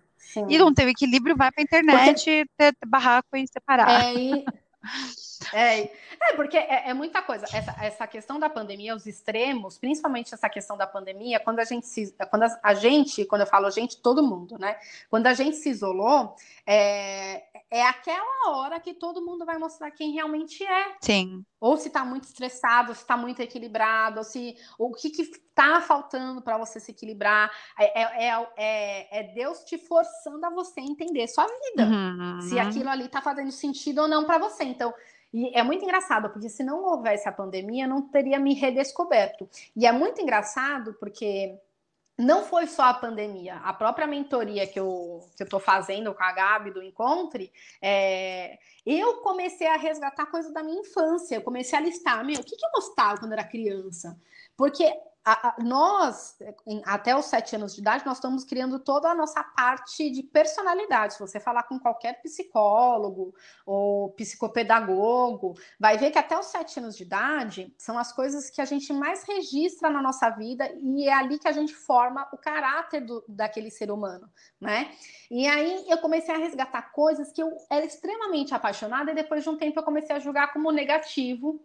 E 0.48 0.60
não 0.60 0.72
tem 0.72 0.86
o 0.86 0.90
equilíbrio, 0.90 1.36
vai 1.36 1.52
pra 1.52 1.64
internet, 1.64 2.14
Porque... 2.14 2.46
ter 2.56 2.76
barraco 2.86 3.36
e 3.36 3.48
separar. 3.48 4.06
É, 4.06 4.14
e... 4.14 4.46
É, 5.54 5.92
é 6.22 6.36
porque 6.36 6.58
é, 6.58 6.90
é, 6.90 6.94
muita 6.94 7.22
coisa. 7.22 7.46
Essa, 7.54 7.76
essa 7.82 8.08
questão 8.08 8.40
da 8.40 8.50
pandemia, 8.50 8.96
os 8.96 9.06
extremos, 9.06 9.78
principalmente 9.78 10.34
essa 10.34 10.50
questão 10.50 10.78
da 10.78 10.86
pandemia, 10.86 11.40
quando 11.40 11.60
a 11.60 11.64
gente 11.64 11.88
se, 11.88 12.16
quando 12.30 12.44
a, 12.44 12.60
a 12.64 12.74
gente, 12.74 13.26
quando 13.26 13.42
eu 13.42 13.48
falo 13.48 13.70
gente, 13.72 13.98
todo 14.02 14.24
mundo, 14.24 14.58
né? 14.60 14.78
Quando 15.10 15.28
a 15.28 15.34
gente 15.34 15.58
se 15.58 15.70
isolou, 15.70 16.36
é, 16.66 17.44
é 17.72 17.84
aquela 17.84 18.50
hora 18.50 18.80
que 18.80 18.94
todo 18.94 19.26
mundo 19.26 19.46
vai 19.46 19.58
mostrar 19.58 19.92
quem 19.92 20.12
realmente 20.12 20.64
é. 20.64 20.96
Sim. 21.02 21.46
Ou 21.60 21.78
se 21.78 21.88
está 21.88 22.04
muito 22.04 22.24
estressado, 22.24 22.94
se 22.96 23.02
está 23.02 23.18
muito 23.18 23.42
equilibrado, 23.42 24.20
ou 24.20 24.24
se 24.24 24.56
o 24.78 24.92
que 24.92 25.08
está 25.60 25.82
faltando 25.82 26.42
para 26.42 26.58
você 26.58 26.80
se 26.80 26.92
equilibrar. 26.92 27.52
É, 27.78 28.02
é, 28.02 28.28
é, 28.28 28.48
é, 28.58 29.20
é, 29.20 29.24
Deus 29.34 29.60
te 29.66 29.78
forçando 29.78 30.46
a 30.46 30.50
você 30.50 30.80
entender 30.80 31.28
sua 31.28 31.46
vida. 31.46 31.86
Uhum. 31.86 32.42
Se 32.42 32.58
aquilo 32.58 32.90
ali 32.90 33.06
está 33.06 33.22
fazendo 33.22 33.52
sentido 33.52 34.02
ou 34.02 34.08
não 34.08 34.26
para 34.26 34.38
você. 34.38 34.64
Então, 34.64 34.94
e 35.34 35.56
é 35.58 35.64
muito 35.64 35.84
engraçado, 35.84 36.30
porque 36.30 36.50
se 36.50 36.64
não 36.64 36.84
houvesse 36.84 37.28
a 37.30 37.32
pandemia, 37.32 37.88
não 37.88 38.02
teria 38.02 38.40
me 38.40 38.54
redescoberto. 38.54 39.48
E 39.76 39.86
é 39.86 39.92
muito 39.92 40.22
engraçado 40.22 40.94
porque 41.00 41.60
não 42.18 42.44
foi 42.44 42.68
só 42.68 42.84
a 42.84 42.94
pandemia, 42.94 43.56
a 43.58 43.72
própria 43.72 44.06
mentoria 44.06 44.68
que 44.68 44.78
eu 44.78 45.26
estou 45.40 45.60
fazendo 45.60 46.14
com 46.14 46.22
a 46.22 46.34
Gabi 46.34 46.72
do 46.72 46.84
Encontre, 46.84 47.50
é, 47.82 48.60
eu 48.86 49.22
comecei 49.22 49.68
a 49.68 49.78
resgatar 49.78 50.26
coisas 50.26 50.54
da 50.54 50.62
minha 50.62 50.82
infância, 50.82 51.36
eu 51.36 51.42
comecei 51.42 51.80
a 51.80 51.82
listar, 51.82 52.26
meu, 52.26 52.42
o 52.42 52.44
que, 52.44 52.58
que 52.58 52.66
eu 52.66 52.72
gostava 52.72 53.20
quando 53.20 53.32
era 53.32 53.44
criança? 53.46 54.20
Porque 54.58 54.92
a, 55.30 55.50
a, 55.50 55.64
nós, 55.64 56.38
em, 56.66 56.82
até 56.86 57.16
os 57.16 57.26
sete 57.26 57.56
anos 57.56 57.76
de 57.76 57.82
idade, 57.82 58.06
nós 58.06 58.18
estamos 58.18 58.44
criando 58.44 58.80
toda 58.80 59.10
a 59.10 59.14
nossa 59.14 59.44
parte 59.44 60.10
de 60.10 60.24
personalidade. 60.24 61.14
Se 61.14 61.20
você 61.20 61.40
falar 61.40 61.64
com 61.64 61.80
qualquer 61.80 62.20
psicólogo 62.22 63.36
ou 63.64 64.10
psicopedagogo, 64.14 65.56
vai 65.80 66.00
ver 66.00 66.10
que 66.10 66.18
até 66.18 66.38
os 66.38 66.48
sete 66.48 66.80
anos 66.80 66.98
de 66.98 67.04
idade 67.04 67.72
são 67.78 67.98
as 67.98 68.12
coisas 68.12 68.50
que 68.50 68.60
a 68.60 68.66
gente 68.66 68.92
mais 68.92 69.24
registra 69.24 69.90
na 69.90 70.02
nossa 70.02 70.32
vida 70.32 70.68
e 70.76 71.08
é 71.08 71.14
ali 71.14 71.38
que 71.38 71.48
a 71.48 71.52
gente 71.52 71.76
forma 71.76 72.28
o 72.34 72.38
caráter 72.38 73.02
do, 73.02 73.24
daquele 73.28 73.70
ser 73.70 73.92
humano, 73.92 74.28
né? 74.60 74.92
E 75.30 75.48
aí 75.48 75.86
eu 75.88 76.00
comecei 76.00 76.34
a 76.34 76.40
resgatar 76.40 76.92
coisas 76.92 77.32
que 77.32 77.44
eu 77.44 77.56
era 77.70 77.86
extremamente 77.86 78.56
apaixonada 78.56 79.12
e 79.12 79.16
depois 79.16 79.44
de 79.44 79.50
um 79.50 79.58
tempo 79.58 79.80
eu 79.80 79.84
comecei 79.84 80.16
a 80.16 80.20
julgar 80.20 80.52
como 80.52 80.72
negativo 80.72 81.62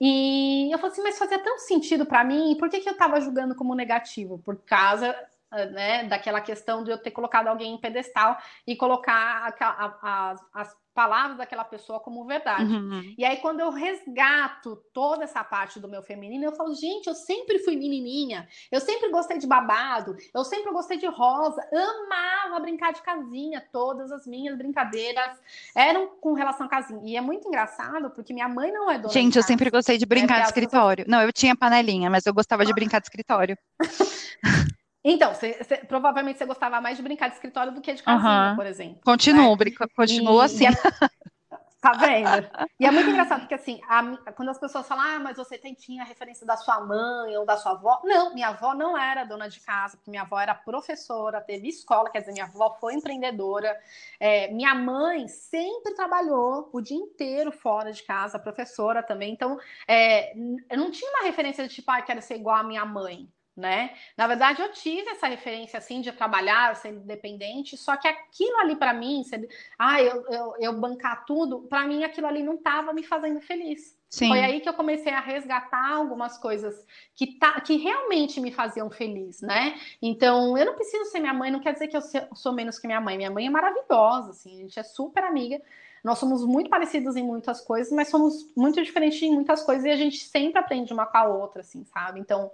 e 0.00 0.70
eu 0.72 0.78
falei 0.78 0.92
assim, 0.92 1.02
mas 1.02 1.18
fazia 1.18 1.38
tanto 1.38 1.60
sentido 1.60 2.04
para 2.04 2.22
mim, 2.24 2.56
por 2.58 2.68
que, 2.68 2.80
que 2.80 2.88
eu 2.88 2.92
estava 2.92 3.20
julgando 3.20 3.54
como 3.54 3.74
negativo? 3.74 4.38
Por 4.38 4.56
causa 4.56 5.14
né, 5.50 6.04
daquela 6.04 6.40
questão 6.40 6.82
de 6.82 6.90
eu 6.90 6.98
ter 6.98 7.10
colocado 7.10 7.48
alguém 7.48 7.74
em 7.74 7.80
pedestal 7.80 8.36
e 8.66 8.76
colocar 8.76 9.54
as, 10.02 10.40
as 10.52 10.76
palavras 10.96 11.36
daquela 11.36 11.62
pessoa 11.62 12.00
como 12.00 12.24
verdade. 12.24 12.72
Uhum. 12.72 13.14
E 13.18 13.24
aí, 13.24 13.36
quando 13.36 13.60
eu 13.60 13.70
resgato 13.70 14.82
toda 14.94 15.24
essa 15.24 15.44
parte 15.44 15.78
do 15.78 15.86
meu 15.86 16.02
feminino, 16.02 16.46
eu 16.46 16.52
falo, 16.52 16.74
gente, 16.74 17.06
eu 17.06 17.14
sempre 17.14 17.58
fui 17.58 17.76
menininha, 17.76 18.48
eu 18.72 18.80
sempre 18.80 19.10
gostei 19.10 19.36
de 19.36 19.46
babado, 19.46 20.16
eu 20.34 20.42
sempre 20.42 20.72
gostei 20.72 20.96
de 20.96 21.06
rosa, 21.06 21.62
amava 21.70 22.58
brincar 22.60 22.94
de 22.94 23.02
casinha, 23.02 23.62
todas 23.70 24.10
as 24.10 24.26
minhas 24.26 24.56
brincadeiras 24.56 25.38
eram 25.76 26.08
com 26.18 26.32
relação 26.32 26.66
a 26.66 26.70
casinha. 26.70 27.02
E 27.04 27.14
é 27.14 27.20
muito 27.20 27.46
engraçado, 27.46 28.08
porque 28.10 28.32
minha 28.32 28.48
mãe 28.48 28.72
não 28.72 28.90
é 28.90 28.98
dona 28.98 29.12
Gente, 29.12 29.36
eu 29.36 29.42
sempre 29.42 29.68
gostei 29.68 29.98
de 29.98 30.06
brincar 30.06 30.38
é, 30.38 30.40
de 30.40 30.46
escritório. 30.46 31.04
Não, 31.06 31.20
eu 31.20 31.30
tinha 31.30 31.54
panelinha, 31.54 32.08
mas 32.08 32.24
eu 32.24 32.32
gostava 32.32 32.64
de 32.64 32.72
brincar 32.72 33.00
de 33.00 33.06
escritório. 33.06 33.56
Então, 35.08 35.32
cê, 35.34 35.62
cê, 35.62 35.76
provavelmente 35.76 36.36
você 36.36 36.44
gostava 36.44 36.80
mais 36.80 36.96
de 36.96 37.02
brincar 37.02 37.28
de 37.28 37.34
escritório 37.34 37.72
do 37.72 37.80
que 37.80 37.94
de 37.94 38.02
casinha, 38.02 38.50
uhum. 38.50 38.56
por 38.56 38.66
exemplo. 38.66 39.00
Continuo, 39.04 39.56
né? 39.56 39.66
continuo 39.94 40.40
assim. 40.40 40.64
E, 40.64 40.70
tá 41.80 41.92
vendo? 41.92 42.50
E 42.80 42.84
é 42.84 42.90
muito 42.90 43.08
engraçado, 43.08 43.38
porque 43.42 43.54
assim, 43.54 43.80
a, 43.88 44.32
quando 44.32 44.48
as 44.48 44.58
pessoas 44.58 44.84
falam, 44.88 45.04
ah, 45.04 45.20
mas 45.20 45.36
você 45.36 45.56
tem, 45.56 45.74
tinha 45.74 46.02
a 46.02 46.04
referência 46.04 46.44
da 46.44 46.56
sua 46.56 46.80
mãe 46.80 47.36
ou 47.36 47.46
da 47.46 47.56
sua 47.56 47.70
avó. 47.70 48.00
Não, 48.02 48.34
minha 48.34 48.48
avó 48.48 48.74
não 48.74 48.98
era 48.98 49.22
dona 49.22 49.48
de 49.48 49.60
casa, 49.60 49.96
porque 49.96 50.10
minha 50.10 50.24
avó 50.24 50.40
era 50.40 50.56
professora, 50.56 51.40
teve 51.40 51.68
escola, 51.68 52.10
quer 52.10 52.18
dizer, 52.18 52.32
minha 52.32 52.46
avó 52.46 52.76
foi 52.80 52.94
empreendedora. 52.94 53.78
É, 54.18 54.50
minha 54.52 54.74
mãe 54.74 55.28
sempre 55.28 55.94
trabalhou 55.94 56.68
o 56.72 56.80
dia 56.80 56.96
inteiro 56.98 57.52
fora 57.52 57.92
de 57.92 58.02
casa, 58.02 58.40
professora 58.40 59.04
também. 59.04 59.32
Então, 59.32 59.56
é, 59.86 60.36
eu 60.36 60.76
não 60.76 60.90
tinha 60.90 61.08
uma 61.12 61.22
referência 61.22 61.62
de 61.68 61.72
tipo, 61.72 61.88
ah, 61.92 62.02
quero 62.02 62.20
ser 62.20 62.34
igual 62.34 62.56
a 62.56 62.64
minha 62.64 62.84
mãe 62.84 63.30
né? 63.56 63.94
Na 64.16 64.26
verdade, 64.26 64.60
eu 64.60 64.70
tive 64.70 65.08
essa 65.08 65.26
referência 65.26 65.78
assim 65.78 66.00
de 66.00 66.12
trabalhar, 66.12 66.76
ser 66.76 66.90
independente, 66.90 67.76
só 67.76 67.96
que 67.96 68.06
aquilo 68.06 68.58
ali 68.58 68.76
para 68.76 68.92
mim, 68.92 69.24
ser, 69.24 69.48
ah, 69.78 70.02
eu, 70.02 70.24
eu, 70.28 70.54
eu 70.58 70.72
bancar 70.78 71.24
tudo, 71.24 71.60
para 71.62 71.86
mim 71.86 72.04
aquilo 72.04 72.26
ali 72.26 72.42
não 72.42 72.54
estava 72.54 72.92
me 72.92 73.02
fazendo 73.02 73.40
feliz. 73.40 73.96
Sim. 74.08 74.28
Foi 74.28 74.40
aí 74.40 74.60
que 74.60 74.68
eu 74.68 74.74
comecei 74.74 75.12
a 75.12 75.20
resgatar 75.20 75.92
algumas 75.92 76.38
coisas 76.38 76.86
que, 77.14 77.38
tá, 77.38 77.60
que 77.60 77.76
realmente 77.76 78.40
me 78.40 78.52
faziam 78.52 78.88
feliz, 78.88 79.40
né? 79.40 79.78
Então, 80.00 80.56
eu 80.56 80.64
não 80.64 80.74
preciso 80.74 81.10
ser 81.10 81.18
minha 81.18 81.34
mãe, 81.34 81.50
não 81.50 81.60
quer 81.60 81.72
dizer 81.72 81.88
que 81.88 81.96
eu 81.96 82.02
sou 82.34 82.52
menos 82.52 82.78
que 82.78 82.86
minha 82.86 83.00
mãe. 83.00 83.16
Minha 83.16 83.30
mãe 83.30 83.46
é 83.46 83.50
maravilhosa, 83.50 84.30
assim, 84.30 84.60
a 84.60 84.62
gente 84.62 84.78
é 84.78 84.82
super 84.82 85.24
amiga. 85.24 85.60
Nós 86.04 86.18
somos 86.18 86.46
muito 86.46 86.70
parecidos 86.70 87.16
em 87.16 87.24
muitas 87.24 87.60
coisas, 87.60 87.92
mas 87.92 88.08
somos 88.08 88.48
muito 88.56 88.80
diferentes 88.80 89.20
em 89.22 89.34
muitas 89.34 89.64
coisas 89.64 89.84
e 89.84 89.90
a 89.90 89.96
gente 89.96 90.18
sempre 90.18 90.60
aprende 90.60 90.92
uma 90.92 91.04
com 91.04 91.18
a 91.18 91.24
outra, 91.24 91.62
assim, 91.62 91.84
sabe? 91.84 92.20
Então, 92.20 92.50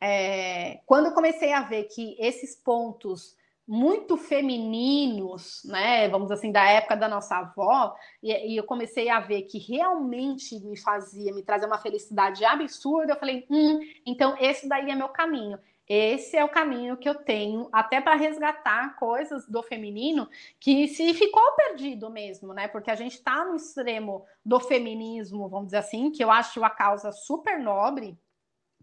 é, 0.00 0.80
quando 0.86 1.06
eu 1.06 1.12
comecei 1.12 1.52
a 1.52 1.62
ver 1.62 1.84
que 1.84 2.16
esses 2.18 2.54
pontos 2.56 3.36
muito 3.66 4.16
femininos, 4.16 5.62
né? 5.64 6.08
Vamos 6.08 6.30
assim, 6.30 6.52
da 6.52 6.64
época 6.64 6.96
da 6.96 7.08
nossa 7.08 7.36
avó, 7.38 7.96
e, 8.22 8.52
e, 8.52 8.56
eu 8.56 8.64
comecei 8.64 9.08
a 9.08 9.18
ver 9.18 9.42
que 9.42 9.58
realmente 9.58 10.60
me 10.60 10.78
fazia, 10.78 11.34
me 11.34 11.42
trazia 11.42 11.66
uma 11.66 11.78
felicidade 11.78 12.44
absurda. 12.44 13.12
Eu 13.12 13.18
falei, 13.18 13.44
hum, 13.50 13.80
então 14.06 14.36
esse 14.38 14.68
daí 14.68 14.90
é 14.90 14.94
meu 14.94 15.08
caminho. 15.08 15.58
Esse 15.88 16.36
é 16.36 16.44
o 16.44 16.48
caminho 16.48 16.96
que 16.96 17.08
eu 17.08 17.14
tenho, 17.14 17.68
até 17.72 18.00
para 18.00 18.16
resgatar 18.16 18.96
coisas 18.96 19.46
do 19.46 19.62
feminino 19.62 20.28
que 20.58 20.88
se 20.88 21.14
ficou 21.14 21.52
perdido 21.54 22.10
mesmo, 22.10 22.52
né? 22.52 22.66
Porque 22.66 22.90
a 22.90 22.96
gente 22.96 23.14
está 23.14 23.44
no 23.44 23.54
extremo 23.54 24.24
do 24.44 24.58
feminismo, 24.58 25.48
vamos 25.48 25.66
dizer 25.66 25.78
assim, 25.78 26.10
que 26.10 26.22
eu 26.22 26.30
acho 26.30 26.64
a 26.64 26.70
causa 26.70 27.12
super 27.12 27.60
nobre, 27.60 28.18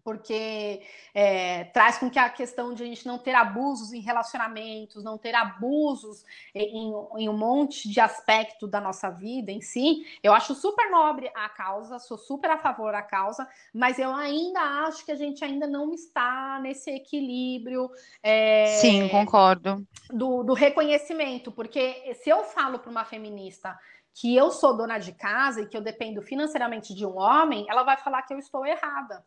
porque 0.03 0.81
é, 1.13 1.65
traz 1.65 1.97
com 1.97 2.09
que 2.09 2.19
a 2.19 2.29
questão 2.29 2.73
de 2.73 2.83
a 2.83 2.85
gente 2.85 3.07
não 3.07 3.17
ter 3.17 3.33
abusos 3.33 3.93
em 3.93 4.01
relacionamentos, 4.01 5.03
não 5.03 5.17
ter 5.17 5.33
abusos 5.33 6.25
em, 6.53 6.93
em, 7.17 7.29
um 7.29 7.37
monte 7.37 7.89
de 7.89 7.99
aspecto 7.99 8.67
da 8.67 8.81
nossa 8.81 9.09
vida 9.09 9.51
em 9.51 9.61
si, 9.61 10.05
eu 10.21 10.33
acho 10.33 10.53
super 10.53 10.89
nobre 10.91 11.31
a 11.33 11.47
causa, 11.49 11.99
sou 11.99 12.17
super 12.17 12.51
a 12.51 12.57
favor 12.57 12.91
da 12.91 13.01
causa, 13.01 13.47
mas 13.73 13.97
eu 13.97 14.13
ainda 14.13 14.59
acho 14.85 15.05
que 15.05 15.11
a 15.11 15.15
gente 15.15 15.43
ainda 15.43 15.67
não 15.67 15.93
está 15.93 16.59
nesse 16.61 16.91
equilíbrio. 16.91 17.89
É, 18.21 18.77
Sim, 18.81 19.07
concordo. 19.07 19.85
Do, 20.11 20.43
do 20.43 20.53
reconhecimento, 20.53 21.51
porque 21.51 22.13
se 22.15 22.29
eu 22.29 22.43
falo 22.43 22.79
para 22.79 22.91
uma 22.91 23.05
feminista 23.05 23.77
que 24.13 24.35
eu 24.35 24.51
sou 24.51 24.75
dona 24.77 24.99
de 24.99 25.11
casa 25.11 25.61
e 25.61 25.67
que 25.67 25.75
eu 25.75 25.81
dependo 25.81 26.21
financeiramente 26.21 26.93
de 26.93 27.05
um 27.05 27.17
homem, 27.17 27.65
ela 27.67 27.83
vai 27.83 27.97
falar 27.97 28.21
que 28.21 28.33
eu 28.33 28.37
estou 28.37 28.65
errada. 28.65 29.25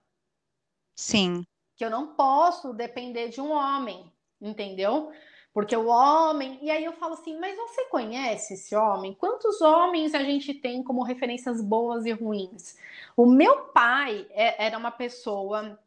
Sim. 0.97 1.45
Que 1.77 1.85
eu 1.85 1.91
não 1.91 2.15
posso 2.15 2.73
depender 2.73 3.29
de 3.29 3.41
um 3.41 3.53
homem, 3.53 4.11
entendeu? 4.41 5.13
Porque 5.53 5.77
o 5.77 5.87
homem. 5.87 6.59
E 6.63 6.71
aí 6.71 6.85
eu 6.85 6.93
falo 6.95 7.15
assim, 7.15 7.39
mas 7.39 7.57
você 7.57 7.85
conhece 7.87 8.55
esse 8.55 8.75
homem? 8.75 9.15
Quantos 9.15 9.61
homens 9.61 10.15
a 10.15 10.23
gente 10.23 10.53
tem 10.53 10.83
como 10.83 11.03
referências 11.03 11.63
boas 11.63 12.05
e 12.07 12.13
ruins? 12.13 12.77
O 13.17 13.27
meu 13.27 13.67
pai 13.69 14.27
é, 14.31 14.67
era 14.67 14.77
uma 14.77 14.91
pessoa 14.91 15.79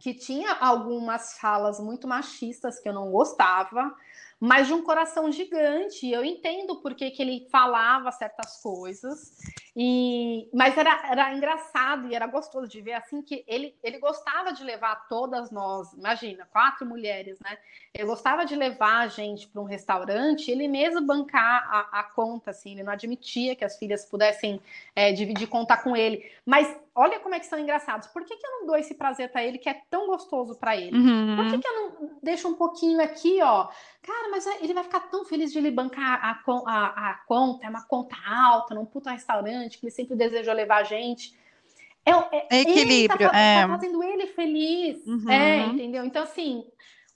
que 0.00 0.12
tinha 0.12 0.52
algumas 0.52 1.38
falas 1.38 1.80
muito 1.80 2.06
machistas 2.06 2.78
que 2.78 2.88
eu 2.88 2.92
não 2.92 3.10
gostava, 3.10 3.94
mas 4.38 4.66
de 4.66 4.74
um 4.74 4.82
coração 4.82 5.30
gigante. 5.32 6.10
Eu 6.10 6.24
entendo 6.24 6.80
por 6.80 6.94
que, 6.94 7.10
que 7.10 7.22
ele 7.22 7.48
falava 7.50 8.12
certas 8.12 8.60
coisas. 8.62 9.36
E, 9.74 10.48
mas 10.54 10.76
era, 10.76 11.10
era 11.10 11.34
engraçado 11.34 12.08
e 12.08 12.14
era 12.14 12.26
gostoso 12.26 12.66
de 12.66 12.80
ver 12.80 12.94
assim 12.94 13.20
que 13.20 13.44
ele, 13.46 13.74
ele 13.82 13.98
gostava 13.98 14.52
de 14.52 14.64
levar 14.64 15.06
todas 15.06 15.50
nós, 15.50 15.92
imagina, 15.92 16.46
quatro 16.50 16.86
mulheres, 16.86 17.38
né? 17.40 17.58
Ele 17.92 18.04
gostava 18.04 18.46
de 18.46 18.56
levar 18.56 19.00
a 19.00 19.08
gente 19.08 19.48
para 19.48 19.60
um 19.60 19.64
restaurante, 19.66 20.50
ele 20.50 20.66
mesmo 20.66 21.02
bancar 21.02 21.68
a, 21.70 22.00
a, 22.00 22.02
conta, 22.04 22.50
assim, 22.50 22.72
ele 22.72 22.82
não 22.82 22.92
admitia 22.92 23.54
que 23.54 23.64
as 23.64 23.78
filhas 23.78 24.04
pudessem 24.06 24.60
é, 24.94 25.12
dividir 25.12 25.46
conta 25.46 25.76
com 25.76 25.94
ele. 25.94 26.24
Mas 26.44 26.74
olha 26.96 27.20
como 27.20 27.34
é 27.34 27.38
que 27.38 27.46
são 27.46 27.58
engraçados. 27.58 28.08
Por 28.08 28.24
que, 28.24 28.34
que 28.36 28.46
eu 28.46 28.50
não 28.52 28.66
dou 28.66 28.76
esse 28.76 28.94
prazer 28.94 29.30
para 29.30 29.44
ele 29.44 29.58
que 29.58 29.68
é 29.68 29.82
tão 29.90 30.06
gostoso 30.06 30.58
para 30.58 30.74
ele? 30.74 30.96
Uhum. 30.96 31.36
Por 31.36 31.50
que, 31.50 31.58
que 31.58 31.68
eu 31.68 31.74
não 31.74 32.18
deixo 32.22 32.48
um 32.48 32.54
pouquinho 32.54 33.00
aqui, 33.02 33.38
ó? 33.42 33.68
Cara, 34.02 34.30
mas 34.30 34.46
ele 34.62 34.72
vai 34.72 34.82
ficar 34.82 35.00
tão 35.00 35.24
feliz 35.24 35.52
de 35.52 35.58
ele 35.58 35.70
bancar 35.70 36.18
a, 36.24 36.40
a, 36.66 37.10
a 37.10 37.14
conta, 37.26 37.66
é 37.66 37.68
uma 37.68 37.86
conta 37.86 38.16
alta, 38.26 38.74
num 38.74 38.86
puta 38.86 39.10
restaurante, 39.10 39.78
que 39.78 39.84
ele 39.84 39.92
sempre 39.92 40.16
desejou 40.16 40.54
levar 40.54 40.78
a 40.78 40.84
gente. 40.84 41.36
É, 42.04 42.12
é, 42.56 42.60
equilíbrio, 42.60 43.26
ele 43.26 43.30
tá, 43.30 43.38
é. 43.38 43.62
tá 43.62 43.68
fazendo 43.68 44.02
ele 44.02 44.28
feliz, 44.28 45.04
uhum. 45.06 45.30
é, 45.30 45.58
entendeu? 45.66 46.04
Então, 46.04 46.22
assim, 46.22 46.64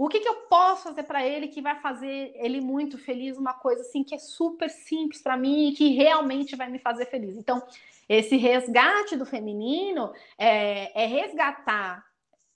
o 0.02 0.08
que, 0.08 0.20
que 0.20 0.28
eu 0.28 0.46
posso 0.48 0.84
fazer 0.84 1.02
para 1.02 1.26
ele 1.26 1.48
que 1.48 1.60
vai 1.60 1.78
fazer 1.78 2.32
ele 2.34 2.58
muito 2.58 2.96
feliz? 2.96 3.36
Uma 3.36 3.52
coisa 3.52 3.82
assim 3.82 4.02
que 4.02 4.14
é 4.14 4.18
super 4.18 4.70
simples 4.70 5.20
para 5.20 5.36
mim 5.36 5.68
e 5.68 5.72
que 5.74 5.90
realmente 5.90 6.56
vai 6.56 6.70
me 6.70 6.78
fazer 6.78 7.04
feliz. 7.04 7.36
Então, 7.36 7.62
esse 8.08 8.38
resgate 8.38 9.14
do 9.14 9.26
feminino 9.26 10.10
é, 10.38 11.02
é 11.02 11.04
resgatar 11.04 12.02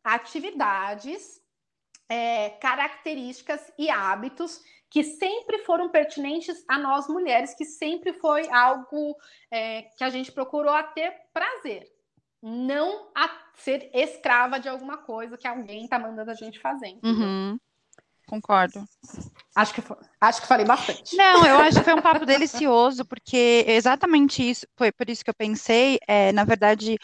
atividades, 0.03 1.39
é, 2.09 2.49
características 2.49 3.71
e 3.79 3.91
hábitos 3.91 4.63
que 4.89 5.05
sempre 5.05 5.59
foram 5.59 5.91
pertinentes 5.91 6.65
a 6.67 6.79
nós 6.79 7.07
mulheres, 7.09 7.53
que 7.53 7.67
sempre 7.67 8.15
foi 8.15 8.49
algo 8.49 9.15
é, 9.51 9.83
que 9.99 10.05
a 10.05 10.09
gente 10.09 10.33
procurou 10.33 10.73
a 10.73 10.83
ter 10.83 11.15
prazer, 11.31 11.93
não 12.47 13.09
a 13.15 13.31
ser 13.55 13.91
escrava 13.95 14.61
de 14.61 14.69
alguma 14.69 14.99
coisa 14.99 15.39
que 15.39 15.49
alguém 15.49 15.85
está 15.85 15.99
mandando 15.99 16.31
a 16.31 16.35
gente 16.35 16.61
fazer. 16.61 16.99
Uhum. 17.03 17.59
Concordo. 18.27 18.85
Acho 19.57 19.75
que, 19.75 19.83
acho 20.21 20.43
que 20.43 20.47
falei 20.47 20.67
bastante. 20.67 21.17
Não, 21.17 21.47
eu 21.47 21.59
acho 21.59 21.79
que 21.79 21.85
foi 21.85 21.95
um 21.95 22.03
papo 22.03 22.27
delicioso, 22.27 23.05
porque 23.05 23.65
exatamente 23.67 24.49
isso, 24.49 24.67
foi 24.77 24.93
por 24.93 25.09
isso 25.09 25.25
que 25.25 25.31
eu 25.31 25.35
pensei, 25.35 25.99
é, 26.07 26.33
na 26.33 26.45
verdade, 26.45 26.97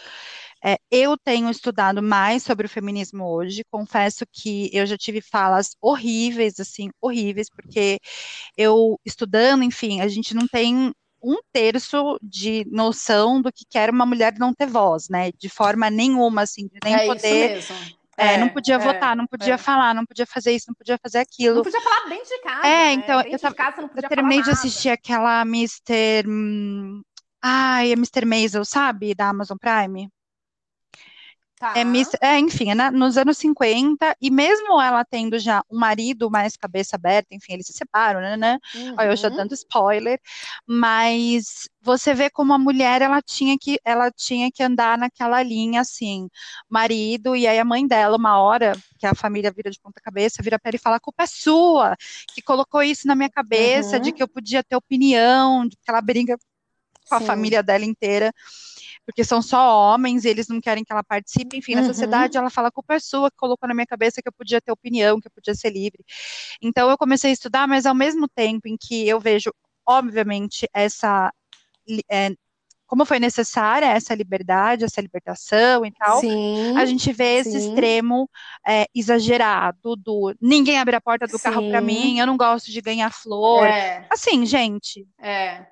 é, 0.64 0.76
eu 0.90 1.16
tenho 1.16 1.50
estudado 1.50 2.02
mais 2.02 2.42
sobre 2.42 2.66
o 2.66 2.70
feminismo 2.70 3.24
hoje, 3.24 3.64
confesso 3.70 4.24
que 4.30 4.70
eu 4.72 4.84
já 4.84 4.96
tive 4.96 5.22
falas 5.22 5.76
horríveis, 5.80 6.60
assim, 6.60 6.90
horríveis, 7.00 7.48
porque 7.48 7.98
eu, 8.56 8.98
estudando, 9.04 9.62
enfim, 9.62 10.00
a 10.00 10.08
gente 10.08 10.34
não 10.34 10.46
tem 10.46 10.92
um 11.22 11.38
terço 11.52 12.18
de 12.22 12.66
noção 12.70 13.40
do 13.40 13.52
que 13.52 13.64
quer 13.68 13.90
uma 13.90 14.06
mulher 14.06 14.34
não 14.38 14.54
ter 14.54 14.66
voz, 14.66 15.08
né, 15.08 15.30
de 15.38 15.48
forma 15.48 15.90
nenhuma, 15.90 16.42
assim, 16.42 16.68
de 16.68 16.78
nem 16.84 16.94
é 16.94 17.06
poder 17.06 17.62
é, 18.20 18.36
não 18.36 18.50
podia 18.50 18.74
é, 18.74 18.78
votar, 18.78 19.16
não 19.16 19.26
podia 19.26 19.54
é. 19.54 19.58
falar, 19.58 19.94
não 19.94 20.04
podia 20.04 20.26
fazer 20.26 20.52
isso, 20.52 20.66
não 20.68 20.74
podia 20.74 20.98
fazer 21.02 21.18
aquilo. 21.18 21.56
Não 21.56 21.62
podia 21.62 21.80
falar 21.80 22.06
dentro 22.06 22.26
de 22.26 22.42
casa. 22.42 22.66
É, 22.66 22.84
né? 22.84 22.92
então, 22.92 23.20
eu, 23.22 23.38
tava, 23.38 23.54
casa, 23.54 23.90
eu 23.96 24.08
terminei 24.08 24.42
de 24.42 24.50
assistir 24.50 24.90
aquela 24.90 25.40
Mr. 25.40 26.28
Hum, 26.28 27.00
ai, 27.42 27.92
a 27.92 27.94
Mr. 27.94 28.26
Maisel, 28.26 28.64
sabe? 28.64 29.14
Da 29.14 29.30
Amazon 29.30 29.56
Prime. 29.56 30.10
Tá. 31.60 31.74
É, 31.76 31.82
é, 32.26 32.38
enfim, 32.38 32.70
é 32.70 32.74
na, 32.74 32.90
nos 32.90 33.18
anos 33.18 33.36
50, 33.36 34.16
e 34.18 34.30
mesmo 34.30 34.80
ela 34.80 35.04
tendo 35.04 35.38
já 35.38 35.62
um 35.70 35.78
marido 35.78 36.30
mais 36.30 36.56
cabeça 36.56 36.96
aberta, 36.96 37.34
enfim, 37.34 37.52
eles 37.52 37.66
se 37.66 37.74
separam, 37.74 38.18
né? 38.18 38.34
né? 38.34 38.58
Uhum. 38.74 38.94
Olha, 38.98 39.08
eu 39.08 39.16
já 39.16 39.28
dando 39.28 39.52
spoiler, 39.52 40.18
mas 40.66 41.68
você 41.82 42.14
vê 42.14 42.30
como 42.30 42.54
a 42.54 42.58
mulher 42.58 43.02
ela 43.02 43.20
tinha 43.20 43.58
que 43.60 43.78
ela 43.84 44.10
tinha 44.10 44.50
que 44.50 44.62
andar 44.62 44.96
naquela 44.96 45.42
linha 45.42 45.82
assim, 45.82 46.30
marido 46.66 47.36
e 47.36 47.46
aí 47.46 47.58
a 47.58 47.64
mãe 47.64 47.86
dela 47.86 48.16
uma 48.16 48.40
hora 48.40 48.72
que 48.98 49.06
a 49.06 49.14
família 49.14 49.52
vira 49.54 49.70
de 49.70 49.78
ponta 49.78 50.00
cabeça, 50.00 50.42
vira 50.42 50.58
para 50.58 50.70
ele 50.70 50.78
e 50.78 50.80
fala 50.80 50.96
a 50.96 51.00
culpa 51.00 51.24
é 51.24 51.26
sua, 51.26 51.94
que 52.34 52.40
colocou 52.40 52.82
isso 52.82 53.06
na 53.06 53.14
minha 53.14 53.28
cabeça 53.28 53.96
uhum. 53.96 54.02
de 54.02 54.12
que 54.12 54.22
eu 54.22 54.28
podia 54.28 54.64
ter 54.64 54.76
opinião, 54.76 55.68
de 55.68 55.76
que 55.76 55.90
ela 55.90 56.00
briga 56.00 56.38
com 57.06 57.18
Sim. 57.18 57.24
a 57.24 57.26
família 57.26 57.62
dela 57.62 57.84
inteira 57.84 58.32
porque 59.06 59.24
são 59.24 59.42
só 59.42 59.92
homens 59.92 60.24
e 60.24 60.28
eles 60.28 60.48
não 60.48 60.60
querem 60.60 60.84
que 60.84 60.92
ela 60.92 61.02
participe. 61.02 61.56
Enfim, 61.56 61.74
na 61.74 61.82
uhum. 61.82 61.88
sociedade 61.88 62.36
ela 62.36 62.50
fala, 62.50 62.68
a 62.68 62.72
culpa 62.72 62.94
é 62.94 63.00
sua 63.00 63.30
que 63.30 63.36
colocou 63.36 63.68
na 63.68 63.74
minha 63.74 63.86
cabeça 63.86 64.22
que 64.22 64.28
eu 64.28 64.32
podia 64.32 64.60
ter 64.60 64.72
opinião, 64.72 65.20
que 65.20 65.26
eu 65.26 65.32
podia 65.32 65.54
ser 65.54 65.70
livre. 65.70 66.04
Então 66.62 66.88
eu 66.90 66.96
comecei 66.96 67.30
a 67.30 67.32
estudar, 67.32 67.66
mas 67.66 67.86
ao 67.86 67.94
mesmo 67.94 68.28
tempo 68.28 68.68
em 68.68 68.76
que 68.76 69.08
eu 69.08 69.18
vejo, 69.20 69.52
obviamente, 69.86 70.68
essa. 70.72 71.32
É, 72.10 72.30
como 72.86 73.04
foi 73.04 73.20
necessária 73.20 73.86
essa 73.86 74.12
liberdade, 74.16 74.84
essa 74.84 75.00
libertação 75.00 75.86
e 75.86 75.92
tal, 75.92 76.20
sim, 76.20 76.76
a 76.76 76.84
gente 76.84 77.12
vê 77.12 77.36
esse 77.36 77.52
sim. 77.52 77.68
extremo 77.68 78.28
é, 78.66 78.86
exagerado 78.92 79.94
do 79.94 80.34
ninguém 80.40 80.76
abre 80.76 80.96
a 80.96 81.00
porta 81.00 81.24
do 81.28 81.38
sim. 81.38 81.44
carro 81.44 81.68
para 81.68 81.80
mim, 81.80 82.18
eu 82.18 82.26
não 82.26 82.36
gosto 82.36 82.68
de 82.68 82.80
ganhar 82.80 83.12
flor. 83.12 83.64
É. 83.64 84.04
Assim, 84.10 84.44
gente. 84.44 85.06
É. 85.20 85.66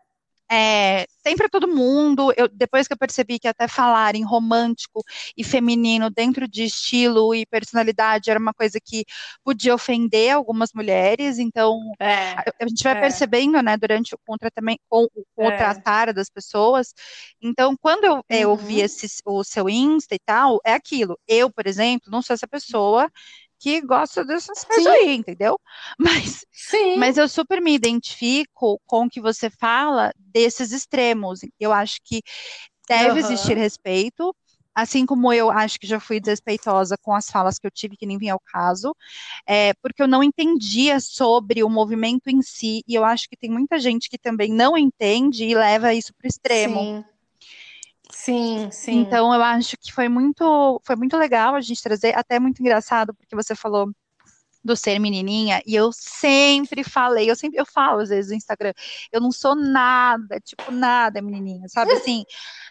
É, 0.50 1.06
tem 1.22 1.36
para 1.36 1.48
todo 1.48 1.68
mundo. 1.68 2.32
Eu, 2.36 2.48
depois 2.48 2.88
que 2.88 2.94
eu 2.94 2.98
percebi 2.98 3.38
que 3.38 3.48
até 3.48 3.68
falar 3.68 4.14
em 4.14 4.24
romântico 4.24 5.04
e 5.36 5.44
feminino 5.44 6.08
dentro 6.10 6.48
de 6.48 6.64
estilo 6.64 7.34
e 7.34 7.44
personalidade 7.44 8.30
era 8.30 8.40
uma 8.40 8.54
coisa 8.54 8.78
que 8.82 9.04
podia 9.44 9.74
ofender 9.74 10.34
algumas 10.34 10.72
mulheres, 10.72 11.38
então 11.38 11.78
é, 12.00 12.32
a, 12.32 12.44
a, 12.60 12.68
gente 12.68 12.82
vai 12.82 12.96
é. 12.96 13.00
percebendo, 13.00 13.62
né, 13.62 13.76
durante 13.76 14.14
o, 14.14 14.38
tratamento, 14.38 14.80
com, 14.88 15.06
com 15.34 15.46
o 15.46 15.50
é. 15.50 15.56
tratar 15.56 16.12
das 16.14 16.30
pessoas. 16.30 16.94
Então, 17.42 17.76
quando 17.76 18.04
eu, 18.04 18.14
uhum. 18.14 18.22
eu 18.30 18.56
vi 18.56 18.80
esse, 18.80 19.06
o 19.26 19.44
seu 19.44 19.68
Insta 19.68 20.14
e 20.14 20.18
tal, 20.18 20.60
é 20.64 20.72
aquilo. 20.72 21.18
Eu, 21.28 21.50
por 21.50 21.66
exemplo, 21.66 22.10
não 22.10 22.22
sou 22.22 22.34
essa 22.34 22.48
pessoa 22.48 23.10
que 23.58 23.80
gosta 23.80 24.24
dessas 24.24 24.64
coisas 24.64 24.86
aí, 24.86 25.16
entendeu? 25.16 25.58
Mas, 25.98 26.44
Sim. 26.52 26.96
mas 26.96 27.16
eu 27.16 27.28
super 27.28 27.60
me 27.60 27.74
identifico 27.74 28.80
com 28.86 29.06
o 29.06 29.10
que 29.10 29.20
você 29.20 29.50
fala 29.50 30.12
desses 30.16 30.72
extremos. 30.72 31.40
Eu 31.58 31.72
acho 31.72 31.98
que 32.04 32.22
deve 32.88 33.10
uhum. 33.10 33.16
existir 33.18 33.56
respeito, 33.56 34.34
assim 34.74 35.04
como 35.04 35.32
eu 35.32 35.50
acho 35.50 35.78
que 35.78 35.86
já 35.86 35.98
fui 35.98 36.20
desrespeitosa 36.20 36.96
com 37.02 37.14
as 37.14 37.28
falas 37.30 37.58
que 37.58 37.66
eu 37.66 37.70
tive, 37.70 37.96
que 37.96 38.06
nem 38.06 38.16
vinha 38.16 38.32
ao 38.32 38.40
caso, 38.40 38.94
é, 39.46 39.74
porque 39.82 40.02
eu 40.02 40.08
não 40.08 40.22
entendia 40.22 41.00
sobre 41.00 41.64
o 41.64 41.68
movimento 41.68 42.28
em 42.28 42.40
si, 42.42 42.82
e 42.86 42.94
eu 42.94 43.04
acho 43.04 43.28
que 43.28 43.36
tem 43.36 43.50
muita 43.50 43.78
gente 43.78 44.08
que 44.08 44.18
também 44.18 44.52
não 44.52 44.78
entende 44.78 45.44
e 45.44 45.54
leva 45.54 45.92
isso 45.92 46.12
para 46.14 46.26
o 46.26 46.28
extremo. 46.28 46.80
Sim. 46.80 47.04
Sim, 48.10 48.68
sim. 48.70 49.00
Então 49.00 49.34
eu 49.34 49.42
acho 49.42 49.76
que 49.78 49.92
foi 49.92 50.08
muito, 50.08 50.80
foi 50.84 50.96
muito 50.96 51.16
legal 51.16 51.54
a 51.54 51.60
gente 51.60 51.82
trazer, 51.82 52.16
até 52.16 52.38
muito 52.40 52.60
engraçado, 52.60 53.14
porque 53.14 53.36
você 53.36 53.54
falou 53.54 53.90
do 54.64 54.76
ser 54.76 54.98
menininha, 54.98 55.62
e 55.66 55.74
eu 55.74 55.90
sempre 55.92 56.82
falei, 56.82 57.30
eu 57.30 57.36
sempre 57.36 57.58
eu 57.60 57.64
falo 57.64 58.00
às 58.00 58.08
vezes 58.08 58.30
no 58.30 58.36
Instagram, 58.36 58.72
eu 59.12 59.20
não 59.20 59.30
sou 59.30 59.54
nada, 59.54 60.40
tipo 60.40 60.70
nada 60.70 61.22
menininha, 61.22 61.68
sabe 61.68 61.92
assim, 61.94 62.24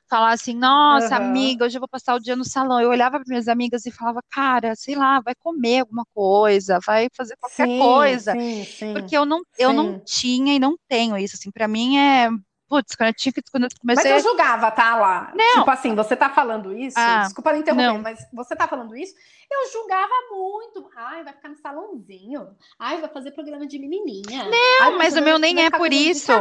falar 0.10 0.32
assim, 0.32 0.54
nossa, 0.54 1.18
uhum. 1.18 1.24
amiga, 1.24 1.66
hoje 1.66 1.78
eu 1.78 1.82
vou 1.82 1.88
passar 1.88 2.16
o 2.16 2.20
dia 2.20 2.36
no 2.36 2.46
salão. 2.46 2.80
Eu 2.80 2.90
olhava 2.90 3.20
para 3.20 3.26
minhas 3.28 3.48
amigas 3.48 3.86
e 3.86 3.92
falava, 3.92 4.22
cara, 4.32 4.76
sei 4.76 4.96
lá, 4.96 5.20
vai 5.20 5.36
comer 5.36 5.80
alguma 5.82 6.06
coisa, 6.14 6.80
vai 6.86 7.10
fazer 7.16 7.36
qualquer 7.38 7.68
sim, 7.68 7.80
coisa. 7.80 8.32
Sim, 8.34 8.64
sim, 8.64 8.94
porque 8.94 9.18
eu 9.18 9.26
não, 9.26 9.42
eu 9.58 9.74
não 9.74 10.00
tinha 10.06 10.56
e 10.56 10.60
não 10.60 10.78
tenho 10.88 11.18
isso, 11.18 11.36
assim, 11.36 11.52
para 11.52 11.68
mim 11.68 11.98
é 11.98 12.30
Putz, 12.68 12.96
quando 12.96 13.08
eu 13.10 13.14
tinha 13.14 13.32
que. 13.32 13.42
Quando 13.50 13.64
eu 13.64 13.70
comecei... 13.80 14.12
Mas 14.12 14.24
eu 14.24 14.30
julgava, 14.30 14.70
tá? 14.72 14.96
Lá. 14.98 15.32
Não. 15.34 15.60
Tipo 15.60 15.72
assim, 15.72 15.96
você 15.96 16.16
tá 16.16 16.30
falando 16.30 16.78
isso. 16.78 16.98
Ah, 17.00 17.24
desculpa 17.24 17.56
interromper, 17.56 17.94
não. 17.94 18.00
mas 18.00 18.28
você 18.34 18.56
tá 18.56 18.68
falando 18.68 18.96
isso. 18.96 19.14
Eu 19.50 19.72
julgava 19.72 20.12
muito. 20.30 20.90
Ai, 20.96 21.24
vai 21.24 21.34
ficar 21.34 21.48
no 21.48 21.56
salãozinho. 21.56 22.50
Ai, 22.78 23.00
vai 23.00 23.10
fazer 23.10 23.32
programa 23.32 23.66
de 23.66 23.80
menininha. 23.80 24.44
Não, 24.44 24.82
Ai, 24.82 24.98
mas 24.98 25.16
o 25.16 25.22
meu 25.22 25.40
nem 25.40 25.64
é 25.64 25.70
por 25.70 25.94
isso. 25.94 26.32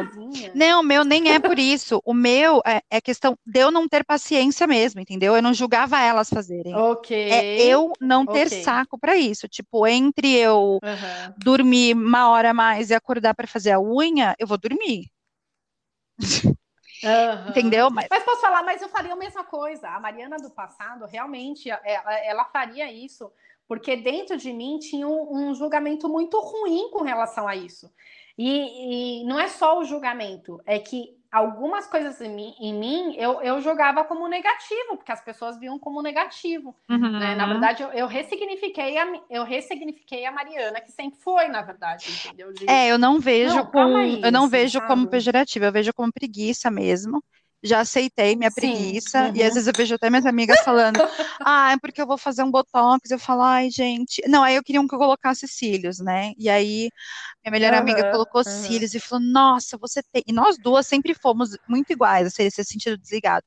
Não, 0.52 0.80
o 0.80 0.82
meu 0.82 1.04
nem 1.04 1.32
é 1.32 1.38
por 1.38 1.58
isso. 1.58 2.02
O 2.04 2.12
meu 2.12 2.60
é, 2.66 2.82
é, 2.90 3.00
questão 3.00 3.38
de 3.46 3.60
eu 3.60 3.70
não 3.70 3.88
ter 3.88 4.04
paciência 4.04 4.66
mesmo, 4.66 5.00
entendeu? 5.00 5.36
Eu 5.36 5.42
não 5.42 5.54
julgava 5.54 6.00
elas 6.00 6.28
fazerem. 6.28 6.74
Ok. 6.74 7.16
É 7.16 7.62
eu 7.62 7.92
não 8.00 8.26
ter 8.26 8.48
okay. 8.48 8.62
saco 8.64 8.98
para 8.98 9.16
isso. 9.16 9.46
Tipo, 9.46 9.86
entre 9.86 10.34
eu 10.34 10.80
uhum. 10.82 11.34
dormir 11.38 11.94
uma 11.94 12.28
hora 12.30 12.50
a 12.50 12.54
mais 12.54 12.90
e 12.90 12.94
acordar 12.94 13.34
para 13.34 13.46
fazer 13.46 13.70
a 13.70 13.80
unha, 13.80 14.34
eu 14.38 14.46
vou 14.48 14.58
dormir. 14.58 15.08
Uhum. 16.18 17.50
Entendeu? 17.50 17.90
Mas... 17.90 18.06
mas... 18.10 18.24
posso 18.24 18.40
falar, 18.40 18.62
mas 18.62 18.80
eu 18.80 18.88
faria 18.88 19.12
a 19.12 19.16
mesma 19.16 19.44
coisa. 19.44 19.88
A 19.88 20.00
Mariana 20.00 20.38
do 20.38 20.50
passado, 20.50 21.04
realmente, 21.06 21.70
ela, 21.70 22.14
ela 22.24 22.44
faria 22.46 22.90
isso, 22.90 23.30
porque 23.68 23.96
dentro 23.96 24.36
de 24.36 24.52
mim 24.52 24.78
tinha 24.78 25.06
um, 25.06 25.50
um 25.50 25.54
julgamento 25.54 26.08
muito 26.08 26.40
ruim 26.40 26.90
com 26.90 27.02
relação 27.02 27.46
a 27.46 27.54
isso. 27.54 27.92
E, 28.38 29.22
e, 29.22 29.24
não 29.24 29.38
é 29.38 29.48
só 29.48 29.78
o 29.78 29.84
julgamento, 29.84 30.60
é 30.66 30.78
que 30.78 31.15
algumas 31.30 31.86
coisas 31.86 32.20
em 32.20 32.34
mim, 32.34 32.54
em 32.58 32.74
mim 32.74 33.14
eu, 33.16 33.40
eu 33.42 33.60
jogava 33.60 34.04
como 34.04 34.28
negativo, 34.28 34.96
porque 34.96 35.12
as 35.12 35.22
pessoas 35.22 35.58
viam 35.58 35.78
como 35.78 36.02
negativo. 36.02 36.74
Uhum. 36.88 37.18
Né? 37.18 37.34
Na 37.34 37.46
verdade, 37.46 37.82
eu, 37.82 37.90
eu, 37.92 38.06
ressignifiquei 38.06 38.98
a, 38.98 39.06
eu 39.30 39.44
ressignifiquei 39.44 40.24
a 40.24 40.32
Mariana, 40.32 40.80
que 40.80 40.92
sempre 40.92 41.18
foi, 41.20 41.48
na 41.48 41.62
verdade, 41.62 42.06
entendeu? 42.10 42.52
De... 42.52 42.68
É, 42.68 42.88
eu 42.88 42.98
não 42.98 43.18
vejo 43.18 43.56
não, 43.56 43.66
com, 43.66 43.98
eu 43.98 44.32
não 44.32 44.48
vejo 44.48 44.78
sabe? 44.78 44.86
como 44.86 45.08
pejorativo, 45.08 45.64
eu 45.64 45.72
vejo 45.72 45.92
como 45.94 46.12
preguiça 46.12 46.70
mesmo 46.70 47.22
já 47.62 47.80
aceitei 47.80 48.36
minha 48.36 48.50
Sim, 48.50 48.60
preguiça, 48.60 49.24
uhum. 49.24 49.36
e 49.36 49.42
às 49.42 49.54
vezes 49.54 49.66
eu 49.66 49.72
vejo 49.76 49.94
até 49.94 50.10
minhas 50.10 50.26
amigas 50.26 50.60
falando, 50.60 50.98
ah, 51.44 51.72
é 51.72 51.78
porque 51.78 52.00
eu 52.00 52.06
vou 52.06 52.18
fazer 52.18 52.42
um 52.42 52.50
botox, 52.50 53.10
eu 53.10 53.18
falo, 53.18 53.42
ai, 53.42 53.70
gente, 53.70 54.22
não, 54.28 54.42
aí 54.42 54.56
eu 54.56 54.62
queria 54.62 54.80
que 54.86 54.94
eu 54.94 54.98
colocasse 54.98 55.48
cílios, 55.48 55.98
né, 55.98 56.32
e 56.38 56.48
aí 56.48 56.90
minha 57.44 57.50
melhor 57.50 57.72
uhum, 57.72 57.78
amiga 57.78 58.10
colocou 58.10 58.42
uhum. 58.46 58.62
cílios 58.62 58.94
e 58.94 59.00
falou, 59.00 59.24
nossa, 59.24 59.76
você 59.78 60.02
tem, 60.12 60.22
e 60.26 60.32
nós 60.32 60.56
duas 60.58 60.86
sempre 60.86 61.14
fomos 61.14 61.56
muito 61.68 61.92
iguais, 61.92 62.26
assim, 62.26 62.44
esse 62.44 62.62
sentido 62.64 62.98
desligado, 62.98 63.44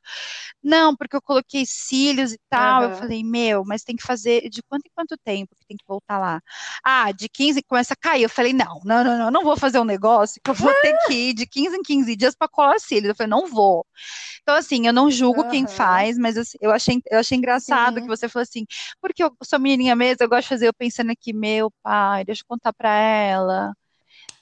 não, 0.63 0.95
porque 0.95 1.15
eu 1.15 1.21
coloquei 1.21 1.63
cílios 1.65 2.33
e 2.33 2.39
tal, 2.49 2.83
eu 2.83 2.95
falei, 2.95 3.23
meu, 3.23 3.63
mas 3.65 3.83
tem 3.83 3.95
que 3.95 4.03
fazer 4.03 4.49
de 4.49 4.61
quanto 4.63 4.85
em 4.87 4.91
quanto 4.93 5.17
tempo 5.23 5.55
que 5.55 5.65
tem 5.65 5.77
que 5.77 5.85
voltar 5.87 6.17
lá? 6.17 6.41
Ah, 6.83 7.11
de 7.11 7.29
15 7.29 7.61
começa 7.63 7.93
a 7.93 7.97
cair, 7.97 8.23
eu 8.23 8.29
falei, 8.29 8.53
não, 8.53 8.81
não, 8.83 9.03
não, 9.03 9.17
não, 9.17 9.31
não 9.31 9.43
vou 9.43 9.55
fazer 9.57 9.79
um 9.79 9.85
negócio 9.85 10.41
que 10.43 10.49
eu 10.49 10.55
vou 10.55 10.73
ter 10.81 10.95
que 11.07 11.13
ir 11.13 11.33
de 11.33 11.45
15 11.45 11.77
em 11.77 11.81
15 11.81 12.15
dias 12.15 12.35
para 12.35 12.47
colar 12.47 12.79
cílios, 12.79 13.09
eu 13.09 13.15
falei, 13.15 13.29
não 13.29 13.47
vou, 13.47 13.85
então, 14.41 14.55
assim, 14.55 14.87
eu 14.87 14.93
não 14.93 15.11
julgo 15.11 15.43
uhum. 15.43 15.49
quem 15.49 15.67
faz, 15.67 16.17
mas 16.17 16.37
assim, 16.37 16.57
eu, 16.59 16.71
achei, 16.71 17.01
eu 17.11 17.19
achei 17.19 17.37
engraçado 17.37 17.95
Sim. 17.95 18.01
que 18.01 18.07
você 18.07 18.27
falou 18.27 18.43
assim, 18.43 18.65
porque 19.01 19.23
eu 19.23 19.31
sou 19.43 19.59
menininha 19.59 19.95
mesmo, 19.95 20.17
eu 20.21 20.29
gosto 20.29 20.43
de 20.43 20.49
fazer 20.49 20.67
eu 20.67 20.73
pensando 20.73 21.11
aqui, 21.11 21.33
meu 21.33 21.71
pai, 21.83 22.25
deixa 22.25 22.41
eu 22.41 22.45
contar 22.47 22.73
pra 22.73 22.89
ela. 22.89 23.73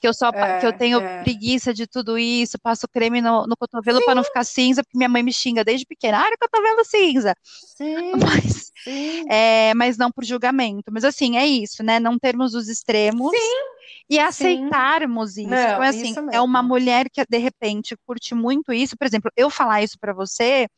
Que 0.00 0.06
eu, 0.06 0.14
só, 0.14 0.28
é, 0.28 0.60
que 0.60 0.66
eu 0.66 0.72
tenho 0.72 1.00
é. 1.00 1.22
preguiça 1.24 1.74
de 1.74 1.84
tudo 1.86 2.16
isso, 2.16 2.58
passo 2.58 2.86
creme 2.88 3.20
no, 3.20 3.46
no 3.46 3.56
cotovelo 3.56 4.02
para 4.04 4.14
não 4.14 4.22
ficar 4.22 4.44
cinza, 4.44 4.82
porque 4.82 4.96
minha 4.96 5.08
mãe 5.08 5.24
me 5.24 5.32
xinga 5.32 5.64
desde 5.64 5.84
pequena, 5.84 6.20
ah, 6.20 6.30
cotovelo 6.40 6.84
cinza. 6.84 7.34
Sim, 7.76 8.12
mas, 8.12 8.72
sim. 8.82 9.24
É, 9.28 9.74
mas 9.74 9.96
não 9.96 10.10
por 10.10 10.24
julgamento. 10.24 10.90
Mas 10.90 11.04
assim, 11.04 11.36
é 11.36 11.46
isso, 11.46 11.82
né? 11.82 12.00
Não 12.00 12.18
termos 12.18 12.54
os 12.54 12.68
extremos. 12.68 13.30
Sim 13.30 13.77
e 14.08 14.18
aceitarmos 14.18 15.34
Sim. 15.34 15.42
isso. 15.42 15.50
Não, 15.50 15.58
então, 15.58 15.82
assim, 15.82 16.10
isso 16.10 16.30
é 16.30 16.40
uma 16.40 16.62
mulher 16.62 17.08
que 17.10 17.24
de 17.28 17.38
repente 17.38 17.96
curte 18.06 18.34
muito 18.34 18.72
isso. 18.72 18.96
Por 18.96 19.06
exemplo, 19.06 19.30
eu 19.36 19.50
falar 19.50 19.82
isso 19.82 19.96
para 20.00 20.12
você, 20.12 20.68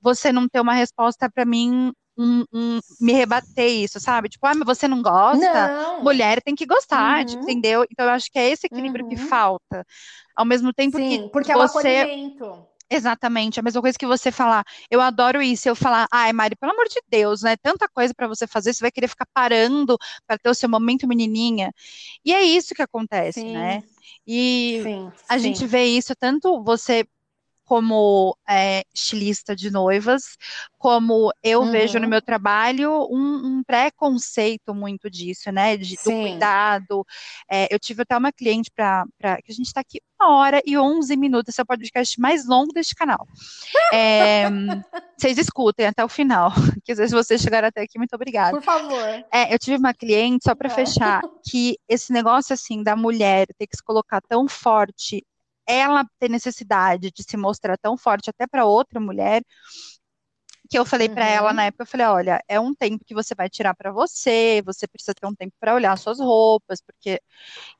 você 0.00 0.32
não 0.32 0.48
ter 0.48 0.60
uma 0.60 0.74
resposta 0.74 1.30
para 1.30 1.44
mim 1.44 1.92
um, 2.20 2.44
um, 2.52 2.80
me 3.00 3.12
rebater 3.12 3.66
isso, 3.66 3.98
sabe? 3.98 4.28
Tipo, 4.28 4.46
ah, 4.46 4.54
mas 4.54 4.66
você 4.66 4.86
não 4.86 5.00
gosta? 5.00 5.68
Não. 5.68 6.02
Mulher 6.02 6.42
tem 6.42 6.54
que 6.54 6.66
gostar, 6.66 7.24
tipo, 7.24 7.42
uhum. 7.42 7.48
entendeu? 7.50 7.86
Então 7.90 8.04
eu 8.04 8.12
acho 8.12 8.30
que 8.30 8.38
é 8.38 8.50
esse 8.50 8.66
equilíbrio 8.66 9.04
uhum. 9.04 9.10
que 9.10 9.16
falta. 9.16 9.86
Ao 10.36 10.44
mesmo 10.44 10.72
tempo 10.72 10.98
Sim, 10.98 11.08
que 11.08 11.28
porque 11.30 11.52
você... 11.52 11.52
é 11.52 11.56
o 11.56 11.62
acolhimento. 11.62 12.69
Exatamente, 12.92 13.60
a 13.60 13.62
mesma 13.62 13.80
coisa 13.80 13.96
que 13.96 14.06
você 14.06 14.32
falar, 14.32 14.64
eu 14.90 15.00
adoro 15.00 15.40
isso, 15.40 15.68
eu 15.68 15.76
falar, 15.76 16.08
ai, 16.10 16.32
Mari, 16.32 16.56
pelo 16.56 16.72
amor 16.72 16.88
de 16.88 17.00
Deus, 17.08 17.42
né? 17.42 17.56
Tanta 17.56 17.88
coisa 17.88 18.12
para 18.12 18.26
você 18.26 18.48
fazer, 18.48 18.74
você 18.74 18.80
vai 18.80 18.90
querer 18.90 19.06
ficar 19.06 19.26
parando 19.32 19.96
para 20.26 20.36
ter 20.36 20.50
o 20.50 20.54
seu 20.54 20.68
momento 20.68 21.06
menininha. 21.06 21.72
E 22.24 22.32
é 22.34 22.42
isso 22.42 22.74
que 22.74 22.82
acontece, 22.82 23.40
sim. 23.42 23.52
né? 23.52 23.84
E 24.26 24.80
sim, 24.82 25.12
a 25.28 25.38
sim. 25.38 25.42
gente 25.42 25.66
vê 25.66 25.84
isso 25.84 26.14
tanto 26.16 26.64
você 26.64 27.06
como 27.70 28.36
é, 28.48 28.82
estilista 28.92 29.54
de 29.54 29.70
noivas, 29.70 30.36
como 30.76 31.30
eu 31.40 31.60
uhum. 31.60 31.70
vejo 31.70 32.00
no 32.00 32.08
meu 32.08 32.20
trabalho 32.20 33.06
um, 33.08 33.46
um 33.46 33.62
preconceito 33.64 34.74
muito 34.74 35.08
disso, 35.08 35.52
né? 35.52 35.76
De, 35.76 35.94
do 35.94 36.02
cuidado. 36.02 37.06
É, 37.48 37.72
eu 37.72 37.78
tive 37.78 38.02
até 38.02 38.18
uma 38.18 38.32
cliente 38.32 38.72
para 38.74 39.06
que 39.44 39.52
a 39.52 39.54
gente 39.54 39.66
está 39.66 39.82
aqui 39.82 40.00
uma 40.20 40.36
hora 40.36 40.60
e 40.66 40.76
11 40.76 41.16
minutos, 41.16 41.54
esse 41.54 41.60
é 41.60 41.62
o 41.62 41.66
podcast 41.66 42.20
mais 42.20 42.44
longo 42.44 42.72
deste 42.72 42.94
canal. 42.94 43.24
É, 43.92 44.46
vocês 45.16 45.38
escutem 45.38 45.86
até 45.86 46.04
o 46.04 46.08
final, 46.08 46.50
que 46.84 46.90
às 46.90 46.98
vezes 46.98 47.12
vocês 47.12 47.40
chegaram 47.40 47.68
até 47.68 47.82
aqui, 47.82 47.98
muito 47.98 48.14
obrigada. 48.14 48.50
Por 48.50 48.62
favor. 48.62 49.24
É, 49.32 49.54
eu 49.54 49.58
tive 49.60 49.76
uma 49.76 49.94
cliente, 49.94 50.44
só 50.44 50.56
para 50.56 50.68
fechar, 50.68 51.22
que 51.48 51.78
esse 51.88 52.12
negócio 52.12 52.52
assim 52.52 52.82
da 52.82 52.96
mulher 52.96 53.46
ter 53.56 53.66
que 53.68 53.76
se 53.76 53.82
colocar 53.82 54.20
tão 54.22 54.48
forte 54.48 55.24
ela 55.70 56.04
ter 56.18 56.28
necessidade 56.28 57.10
de 57.10 57.22
se 57.22 57.36
mostrar 57.36 57.76
tão 57.78 57.96
forte 57.96 58.30
até 58.30 58.46
para 58.46 58.64
outra 58.64 59.00
mulher, 59.00 59.42
que 60.70 60.78
eu 60.78 60.84
falei 60.86 61.08
uhum. 61.08 61.14
para 61.14 61.26
ela 61.26 61.52
na 61.52 61.64
época, 61.64 61.82
eu 61.82 61.86
falei, 61.86 62.06
olha, 62.06 62.40
é 62.48 62.60
um 62.60 62.72
tempo 62.72 63.04
que 63.04 63.12
você 63.12 63.34
vai 63.34 63.50
tirar 63.50 63.74
para 63.74 63.90
você, 63.90 64.62
você 64.64 64.86
precisa 64.86 65.12
ter 65.12 65.26
um 65.26 65.34
tempo 65.34 65.52
para 65.58 65.74
olhar 65.74 65.98
suas 65.98 66.20
roupas, 66.20 66.80
porque 66.80 67.20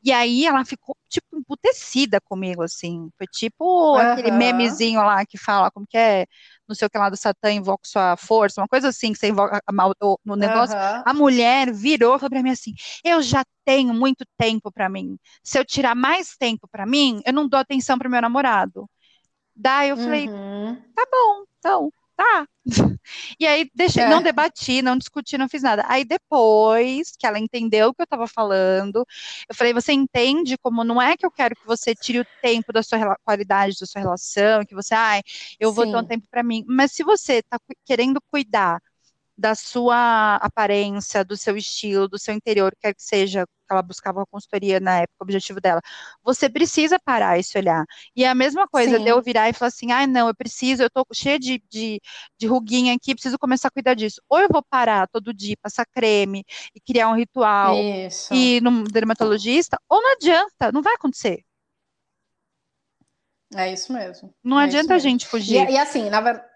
e 0.02 0.12
aí 0.12 0.44
ela 0.44 0.64
ficou 0.64 0.96
tipo 1.08 1.38
emputecida 1.38 2.20
comigo 2.20 2.62
assim, 2.62 3.08
foi 3.16 3.28
tipo 3.28 3.64
uhum. 3.94 3.96
aquele 3.96 4.32
memezinho 4.32 5.00
lá 5.02 5.24
que 5.24 5.38
fala 5.38 5.70
como 5.70 5.86
que 5.86 5.96
é, 5.96 6.26
não 6.70 6.74
sei 6.76 6.86
o 6.86 6.90
que 6.90 6.96
lá 6.96 7.10
do 7.10 7.16
Satã 7.16 7.50
invoca 7.50 7.82
sua 7.84 8.16
força, 8.16 8.60
uma 8.60 8.68
coisa 8.68 8.88
assim 8.88 9.12
que 9.12 9.18
você 9.18 9.28
invoca 9.28 9.60
no 10.24 10.36
negócio. 10.36 10.76
Uhum. 10.76 11.02
A 11.04 11.12
mulher 11.12 11.72
virou 11.72 12.16
falou 12.18 12.30
para 12.30 12.42
mim 12.42 12.50
assim: 12.50 12.72
"Eu 13.04 13.20
já 13.20 13.44
tenho 13.64 13.92
muito 13.92 14.24
tempo 14.38 14.70
para 14.72 14.88
mim. 14.88 15.18
Se 15.42 15.58
eu 15.58 15.64
tirar 15.64 15.94
mais 15.96 16.36
tempo 16.36 16.68
para 16.70 16.86
mim, 16.86 17.20
eu 17.26 17.32
não 17.32 17.48
dou 17.48 17.58
atenção 17.58 17.98
para 17.98 18.08
meu 18.08 18.22
namorado". 18.22 18.88
Daí 19.54 19.90
eu 19.90 19.96
falei: 19.96 20.28
uhum. 20.28 20.76
"Tá 20.94 21.04
bom, 21.10 21.44
então" 21.58 21.92
tá. 22.20 22.46
E 23.38 23.46
aí 23.46 23.70
deixei, 23.74 24.02
é. 24.02 24.08
não 24.08 24.22
debati, 24.22 24.82
não 24.82 24.96
discuti, 24.96 25.38
não 25.38 25.48
fiz 25.48 25.62
nada. 25.62 25.84
Aí 25.88 26.04
depois 26.04 27.12
que 27.18 27.26
ela 27.26 27.38
entendeu 27.38 27.88
o 27.88 27.94
que 27.94 28.02
eu 28.02 28.04
estava 28.04 28.26
falando, 28.26 29.06
eu 29.48 29.54
falei: 29.54 29.72
você 29.72 29.92
entende 29.92 30.58
como 30.58 30.84
não 30.84 31.00
é 31.00 31.16
que 31.16 31.24
eu 31.24 31.30
quero 31.30 31.56
que 31.56 31.66
você 31.66 31.94
tire 31.94 32.20
o 32.20 32.26
tempo 32.42 32.72
da 32.72 32.82
sua 32.82 33.16
qualidade 33.24 33.76
da 33.80 33.86
sua 33.86 34.00
relação, 34.00 34.64
que 34.66 34.74
você, 34.74 34.94
ai, 34.94 35.22
eu 35.58 35.72
vou 35.72 35.86
Sim. 35.86 35.92
ter 35.92 35.96
um 35.96 36.06
tempo 36.06 36.26
para 36.30 36.42
mim. 36.42 36.64
Mas 36.68 36.92
se 36.92 37.02
você 37.02 37.34
está 37.34 37.58
querendo 37.84 38.20
cuidar 38.30 38.80
da 39.40 39.54
sua 39.54 40.36
aparência, 40.36 41.24
do 41.24 41.34
seu 41.34 41.56
estilo, 41.56 42.06
do 42.06 42.18
seu 42.18 42.34
interior, 42.34 42.76
quer 42.78 42.94
que 42.94 43.02
seja 43.02 43.46
que 43.46 43.72
ela 43.72 43.80
buscava 43.80 44.22
a 44.22 44.26
consultoria 44.26 44.78
na 44.78 44.98
época, 44.98 45.16
o 45.18 45.24
objetivo 45.24 45.60
dela. 45.62 45.80
Você 46.22 46.50
precisa 46.50 46.98
parar 47.02 47.38
e 47.38 47.42
se 47.42 47.56
olhar. 47.56 47.86
E 48.14 48.22
é 48.22 48.28
a 48.28 48.34
mesma 48.34 48.68
coisa 48.68 48.98
Sim. 48.98 49.04
de 49.04 49.08
eu 49.08 49.22
virar 49.22 49.48
e 49.48 49.54
falar 49.54 49.68
assim, 49.68 49.92
ah, 49.92 50.06
não, 50.06 50.28
eu 50.28 50.34
preciso, 50.34 50.82
eu 50.82 50.90
tô 50.90 51.06
cheia 51.14 51.38
de, 51.38 51.62
de, 51.70 52.02
de 52.36 52.46
ruguinha 52.46 52.94
aqui, 52.94 53.14
preciso 53.14 53.38
começar 53.38 53.68
a 53.68 53.70
cuidar 53.70 53.94
disso. 53.94 54.20
Ou 54.28 54.40
eu 54.40 54.48
vou 54.52 54.62
parar 54.62 55.08
todo 55.08 55.32
dia, 55.32 55.56
passar 55.62 55.86
creme 55.86 56.44
e 56.74 56.80
criar 56.80 57.08
um 57.08 57.16
ritual 57.16 57.74
Isso. 57.76 58.34
e 58.34 58.56
ir 58.56 58.62
num 58.62 58.84
dermatologista, 58.84 59.80
ou 59.88 60.02
não 60.02 60.12
adianta, 60.12 60.70
não 60.70 60.82
vai 60.82 60.94
acontecer. 60.94 61.42
É 63.54 63.72
isso 63.72 63.90
mesmo. 63.92 64.34
Não 64.44 64.60
é 64.60 64.64
adianta 64.64 64.94
a 64.94 64.98
gente 64.98 65.26
fugir. 65.26 65.68
E, 65.68 65.72
e 65.72 65.78
assim, 65.78 66.10
na 66.10 66.20
verdade 66.20 66.49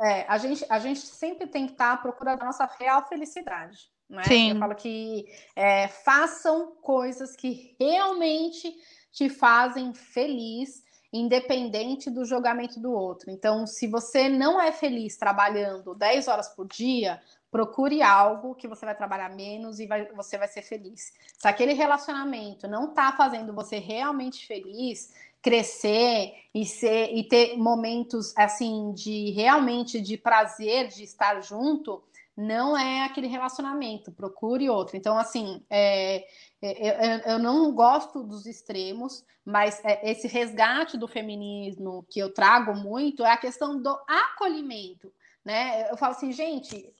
é, 0.00 0.24
a 0.26 0.38
gente, 0.38 0.64
a 0.68 0.78
gente 0.78 1.00
sempre 1.00 1.46
tem 1.46 1.66
que 1.66 1.72
estar 1.72 1.92
à 1.92 1.96
procura 1.96 2.36
da 2.36 2.44
nossa 2.44 2.68
real 2.78 3.06
felicidade. 3.06 3.90
Né? 4.08 4.24
Sim. 4.24 4.50
Eu 4.50 4.58
falo 4.58 4.74
que 4.74 5.26
é, 5.54 5.88
façam 5.88 6.72
coisas 6.82 7.36
que 7.36 7.76
realmente 7.78 8.74
te 9.12 9.28
fazem 9.28 9.92
feliz, 9.92 10.82
independente 11.12 12.10
do 12.10 12.24
julgamento 12.24 12.80
do 12.80 12.92
outro. 12.92 13.30
Então, 13.30 13.66
se 13.66 13.86
você 13.86 14.28
não 14.28 14.60
é 14.60 14.72
feliz 14.72 15.16
trabalhando 15.16 15.94
10 15.94 16.28
horas 16.28 16.48
por 16.48 16.66
dia, 16.66 17.20
procure 17.50 18.00
algo 18.00 18.54
que 18.54 18.68
você 18.68 18.86
vai 18.86 18.96
trabalhar 18.96 19.28
menos 19.30 19.80
e 19.80 19.86
vai, 19.86 20.06
você 20.12 20.38
vai 20.38 20.48
ser 20.48 20.62
feliz. 20.62 21.12
Se 21.36 21.48
aquele 21.48 21.72
relacionamento 21.72 22.68
não 22.68 22.90
está 22.90 23.12
fazendo 23.12 23.52
você 23.52 23.78
realmente 23.78 24.46
feliz, 24.46 25.12
crescer 25.42 26.34
e 26.54 26.66
ser 26.66 27.14
e 27.14 27.24
ter 27.24 27.56
momentos 27.56 28.36
assim 28.36 28.92
de 28.92 29.30
realmente 29.30 30.00
de 30.00 30.16
prazer 30.16 30.88
de 30.88 31.02
estar 31.02 31.40
junto, 31.40 32.02
não 32.36 32.76
é 32.76 33.04
aquele 33.04 33.26
relacionamento, 33.26 34.12
procure 34.12 34.68
outro. 34.70 34.96
Então, 34.96 35.18
assim, 35.18 35.62
é, 35.68 36.26
é, 36.62 37.26
eu, 37.26 37.32
eu, 37.32 37.38
não 37.38 37.72
gosto 37.72 38.22
dos 38.22 38.46
extremos, 38.46 39.24
mas 39.44 39.82
é, 39.84 40.10
esse 40.10 40.26
resgate 40.26 40.96
do 40.96 41.06
feminismo 41.06 42.04
que 42.08 42.18
eu 42.18 42.32
trago 42.32 42.74
muito 42.74 43.24
é 43.24 43.32
a 43.32 43.36
questão 43.36 43.80
do 43.80 43.98
acolhimento. 44.08 45.12
Né? 45.44 45.90
Eu 45.90 45.96
falo 45.96 46.12
assim, 46.12 46.32
gente, 46.32 46.92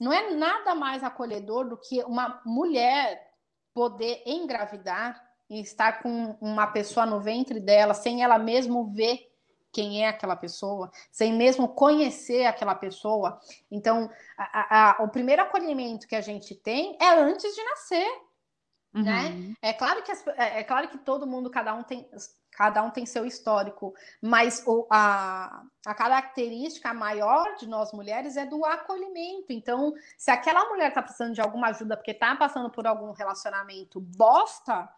não 0.00 0.12
é 0.12 0.30
nada 0.34 0.74
mais 0.74 1.02
acolhedor 1.02 1.68
do 1.68 1.76
que 1.76 2.02
uma 2.04 2.40
mulher 2.44 3.32
poder 3.74 4.22
engravidar 4.24 5.25
e 5.48 5.60
estar 5.60 6.02
com 6.02 6.36
uma 6.40 6.66
pessoa 6.66 7.06
no 7.06 7.20
ventre 7.20 7.60
dela 7.60 7.94
sem 7.94 8.22
ela 8.22 8.38
mesmo 8.38 8.92
ver 8.92 9.30
quem 9.72 10.04
é 10.04 10.08
aquela 10.08 10.34
pessoa, 10.34 10.90
sem 11.12 11.34
mesmo 11.34 11.68
conhecer 11.68 12.46
aquela 12.46 12.74
pessoa. 12.74 13.38
Então, 13.70 14.10
a, 14.38 15.00
a, 15.00 15.02
o 15.02 15.08
primeiro 15.08 15.42
acolhimento 15.42 16.06
que 16.06 16.16
a 16.16 16.20
gente 16.22 16.54
tem 16.54 16.96
é 16.98 17.10
antes 17.10 17.54
de 17.54 17.62
nascer. 17.62 18.26
Né? 18.94 19.28
Uhum. 19.28 19.48
Né? 19.48 19.54
É 19.60 19.72
claro 19.74 20.02
que 20.02 20.10
as, 20.10 20.26
é, 20.28 20.60
é, 20.60 20.64
claro 20.64 20.88
que 20.88 20.96
todo 20.96 21.26
mundo, 21.26 21.50
cada 21.50 21.74
um 21.74 21.82
tem 21.82 22.08
cada 22.56 22.82
um 22.82 22.90
tem 22.90 23.04
seu 23.04 23.26
histórico, 23.26 23.94
mas 24.20 24.64
o, 24.66 24.86
a, 24.90 25.62
a 25.84 25.94
característica 25.94 26.94
maior 26.94 27.54
de 27.56 27.68
nós 27.68 27.92
mulheres 27.92 28.34
é 28.34 28.46
do 28.46 28.64
acolhimento. 28.64 29.48
Então, 29.50 29.92
se 30.16 30.30
aquela 30.30 30.66
mulher 30.70 30.88
está 30.88 31.02
precisando 31.02 31.34
de 31.34 31.40
alguma 31.42 31.68
ajuda 31.68 31.98
porque 31.98 32.12
está 32.12 32.34
passando 32.34 32.70
por 32.70 32.86
algum 32.86 33.12
relacionamento 33.12 34.00
bosta, 34.00 34.88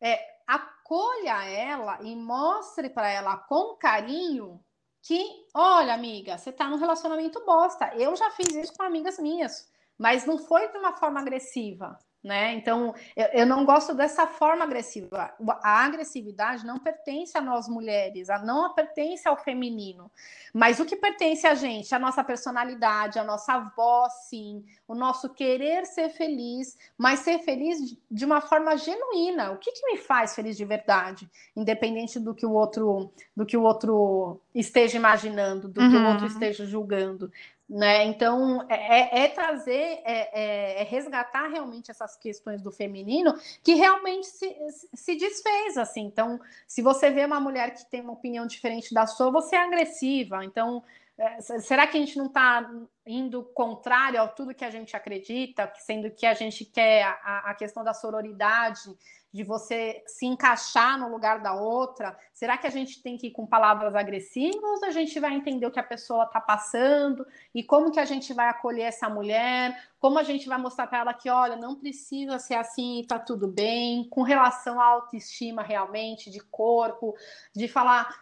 é, 0.00 0.18
acolha 0.46 1.44
ela 1.44 1.98
e 2.02 2.16
mostre 2.16 2.88
para 2.90 3.08
ela 3.08 3.36
com 3.36 3.76
carinho 3.76 4.62
que, 5.02 5.46
olha, 5.54 5.94
amiga, 5.94 6.36
você 6.36 6.50
está 6.50 6.68
num 6.68 6.76
relacionamento 6.76 7.44
bosta. 7.44 7.94
Eu 7.96 8.14
já 8.16 8.30
fiz 8.32 8.54
isso 8.54 8.74
com 8.76 8.82
amigas 8.82 9.18
minhas, 9.18 9.70
mas 9.96 10.26
não 10.26 10.38
foi 10.38 10.68
de 10.68 10.78
uma 10.78 10.92
forma 10.92 11.20
agressiva 11.20 11.98
né? 12.22 12.52
Então, 12.52 12.94
eu, 13.16 13.26
eu, 13.32 13.46
não 13.46 13.64
gosto 13.64 13.94
dessa 13.94 14.26
forma 14.26 14.62
agressiva. 14.62 15.32
A 15.62 15.84
agressividade 15.84 16.66
não 16.66 16.78
pertence 16.78 17.36
a 17.36 17.40
nós 17.40 17.66
mulheres, 17.66 18.28
a 18.28 18.38
não 18.38 18.74
pertence 18.74 19.26
ao 19.26 19.38
feminino. 19.38 20.10
Mas 20.52 20.78
o 20.80 20.84
que 20.84 20.96
pertence 20.96 21.46
a 21.46 21.54
gente? 21.54 21.94
A 21.94 21.98
nossa 21.98 22.22
personalidade, 22.22 23.18
a 23.18 23.24
nossa 23.24 23.58
voz, 23.74 24.12
sim, 24.28 24.62
o 24.86 24.94
nosso 24.94 25.30
querer 25.30 25.86
ser 25.86 26.10
feliz, 26.10 26.76
mas 26.96 27.20
ser 27.20 27.38
feliz 27.38 27.96
de 28.10 28.24
uma 28.24 28.42
forma 28.42 28.76
genuína. 28.76 29.52
O 29.52 29.56
que, 29.56 29.72
que 29.72 29.86
me 29.86 29.96
faz 29.96 30.34
feliz 30.34 30.58
de 30.58 30.64
verdade, 30.66 31.30
independente 31.56 32.20
do 32.20 32.34
que 32.34 32.44
o 32.44 32.52
outro, 32.52 33.10
do 33.34 33.46
que 33.46 33.56
o 33.56 33.62
outro 33.62 34.38
esteja 34.54 34.98
imaginando, 34.98 35.68
do 35.68 35.80
uhum. 35.80 35.90
que 35.90 35.96
o 35.96 36.06
outro 36.06 36.26
uhum. 36.26 36.32
esteja 36.32 36.66
julgando. 36.66 37.32
Né? 37.70 38.04
Então, 38.06 38.66
é, 38.68 39.20
é, 39.20 39.24
é 39.26 39.28
trazer, 39.28 39.70
é, 39.70 40.02
é, 40.04 40.80
é, 40.80 40.82
resgatar 40.82 41.46
realmente 41.46 41.88
essas 41.88 42.16
questões 42.16 42.60
do 42.60 42.72
feminino 42.72 43.32
que 43.62 43.74
realmente 43.74 44.26
se, 44.26 44.52
se 44.92 45.14
desfez, 45.14 45.78
assim. 45.78 46.00
Então, 46.00 46.40
se 46.66 46.82
você 46.82 47.12
vê 47.12 47.24
uma 47.24 47.38
mulher 47.38 47.72
que 47.72 47.88
tem 47.88 48.00
uma 48.00 48.14
opinião 48.14 48.44
diferente 48.44 48.92
da 48.92 49.06
sua, 49.06 49.30
você 49.30 49.54
é 49.54 49.60
agressiva. 49.60 50.44
Então, 50.44 50.82
é, 51.16 51.40
será 51.60 51.86
que 51.86 51.96
a 51.96 52.00
gente 52.00 52.18
não 52.18 52.26
está 52.26 52.68
indo 53.06 53.44
contrário 53.54 54.20
a 54.20 54.26
tudo 54.26 54.52
que 54.52 54.64
a 54.64 54.70
gente 54.70 54.96
acredita, 54.96 55.72
sendo 55.76 56.10
que 56.10 56.26
a 56.26 56.34
gente 56.34 56.64
quer 56.64 57.04
a, 57.04 57.50
a 57.50 57.54
questão 57.54 57.84
da 57.84 57.94
sororidade, 57.94 58.90
de 59.32 59.44
você 59.44 60.02
se 60.06 60.26
encaixar 60.26 60.98
no 60.98 61.08
lugar 61.08 61.40
da 61.40 61.54
outra? 61.54 62.18
Será 62.32 62.58
que 62.58 62.66
a 62.66 62.70
gente 62.70 63.02
tem 63.02 63.16
que 63.16 63.28
ir 63.28 63.30
com 63.30 63.46
palavras 63.46 63.94
agressivas 63.94 64.82
ou 64.82 64.84
a 64.84 64.90
gente 64.90 65.18
vai 65.20 65.34
entender 65.34 65.66
o 65.66 65.70
que 65.70 65.78
a 65.78 65.84
pessoa 65.84 66.24
está 66.24 66.40
passando 66.40 67.24
e 67.54 67.62
como 67.62 67.92
que 67.92 68.00
a 68.00 68.04
gente 68.04 68.32
vai 68.32 68.48
acolher 68.48 68.82
essa 68.82 69.08
mulher? 69.08 69.90
Como 70.00 70.18
a 70.18 70.22
gente 70.22 70.48
vai 70.48 70.58
mostrar 70.58 70.86
para 70.88 70.98
ela 70.98 71.14
que, 71.14 71.30
olha, 71.30 71.56
não 71.56 71.76
precisa 71.76 72.38
ser 72.38 72.54
assim, 72.54 73.00
está 73.00 73.18
tudo 73.18 73.46
bem, 73.46 74.08
com 74.08 74.22
relação 74.22 74.80
à 74.80 74.84
autoestima 74.84 75.62
realmente, 75.62 76.30
de 76.30 76.40
corpo, 76.40 77.14
de 77.54 77.68
falar, 77.68 78.18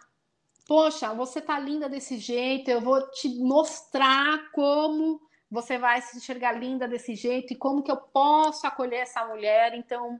poxa, 0.67 1.13
você 1.15 1.41
tá 1.41 1.57
linda 1.57 1.89
desse 1.89 2.17
jeito, 2.17 2.69
eu 2.69 2.81
vou 2.81 3.09
te 3.09 3.29
mostrar 3.39 4.51
como 4.51 5.19
você 5.49 5.79
vai 5.79 5.99
se 6.01 6.17
enxergar 6.17 6.51
linda 6.51 6.87
desse 6.87 7.15
jeito 7.15 7.53
e 7.53 7.55
como 7.55 7.81
que 7.81 7.91
eu 7.91 7.97
posso 7.97 8.67
acolher 8.67 8.99
essa 8.99 9.25
mulher. 9.25 9.73
Então, 9.73 10.19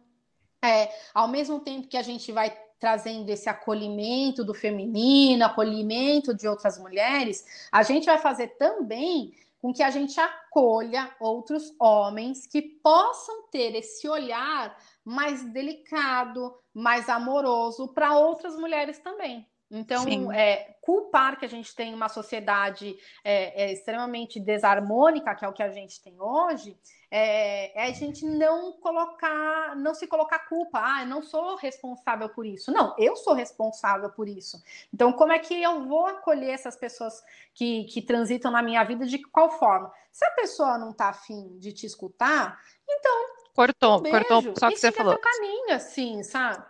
é, 0.63 0.89
ao 1.13 1.27
mesmo 1.27 1.59
tempo 1.59 1.87
que 1.87 1.97
a 1.97 2.01
gente 2.01 2.31
vai 2.31 2.55
trazendo 2.79 3.29
esse 3.29 3.49
acolhimento 3.49 4.43
do 4.43 4.53
feminino, 4.53 5.45
acolhimento 5.45 6.33
de 6.33 6.47
outras 6.47 6.79
mulheres, 6.79 7.45
a 7.71 7.83
gente 7.83 8.05
vai 8.05 8.17
fazer 8.17 8.49
também 8.57 9.33
com 9.61 9.73
que 9.73 9.83
a 9.83 9.89
gente 9.89 10.17
acolha 10.19 11.13
outros 11.19 11.75
homens 11.77 12.47
que 12.47 12.61
possam 12.61 13.43
ter 13.51 13.75
esse 13.75 14.07
olhar 14.07 14.77
mais 15.03 15.43
delicado, 15.51 16.55
mais 16.73 17.09
amoroso 17.09 17.89
para 17.89 18.17
outras 18.17 18.55
mulheres 18.55 18.99
também. 18.99 19.45
Então, 19.69 20.31
é, 20.31 20.77
culpar 20.81 21.37
que 21.37 21.45
a 21.45 21.49
gente 21.49 21.75
tem 21.75 21.93
uma 21.93 22.09
sociedade 22.09 22.97
é, 23.23 23.65
é, 23.65 23.73
extremamente 23.73 24.39
desarmônica, 24.39 25.35
que 25.35 25.45
é 25.45 25.47
o 25.47 25.53
que 25.53 25.61
a 25.61 25.69
gente 25.69 26.01
tem 26.01 26.19
hoje, 26.19 26.75
é, 27.11 27.85
é, 27.85 27.89
a 27.89 27.93
gente 27.93 28.23
não 28.25 28.73
colocar, 28.73 29.75
não 29.75 29.95
se 29.95 30.05
colocar 30.05 30.39
culpa. 30.47 30.79
Ah, 30.81 31.01
eu 31.01 31.07
não 31.07 31.23
sou 31.23 31.55
responsável 31.55 32.29
por 32.29 32.45
isso. 32.45 32.71
Não, 32.71 32.95
eu 32.97 33.15
sou 33.15 33.33
responsável 33.33 34.09
por 34.11 34.27
isso. 34.27 34.61
Então, 34.93 35.11
como 35.11 35.31
é 35.31 35.39
que 35.39 35.59
eu 35.61 35.85
vou 35.85 36.05
acolher 36.05 36.51
essas 36.51 36.75
pessoas 36.75 37.23
que, 37.53 37.85
que 37.85 38.01
transitam 38.01 38.51
na 38.51 38.61
minha 38.61 38.83
vida? 38.83 39.05
De 39.05 39.17
qual 39.29 39.49
forma? 39.51 39.91
Se 40.11 40.23
a 40.23 40.31
pessoa 40.31 40.77
não 40.77 40.91
está 40.91 41.09
afim 41.09 41.57
de 41.57 41.73
te 41.73 41.85
escutar, 41.85 42.59
então. 42.87 43.39
Cortou, 43.55 43.99
um 43.99 44.03
cortou 44.03 44.41
só 44.55 44.69
que 44.69 44.77
você 44.77 44.91
falou. 44.91 45.17
caminho, 45.17 45.73
assim, 45.73 46.21
sabe? 46.23 46.63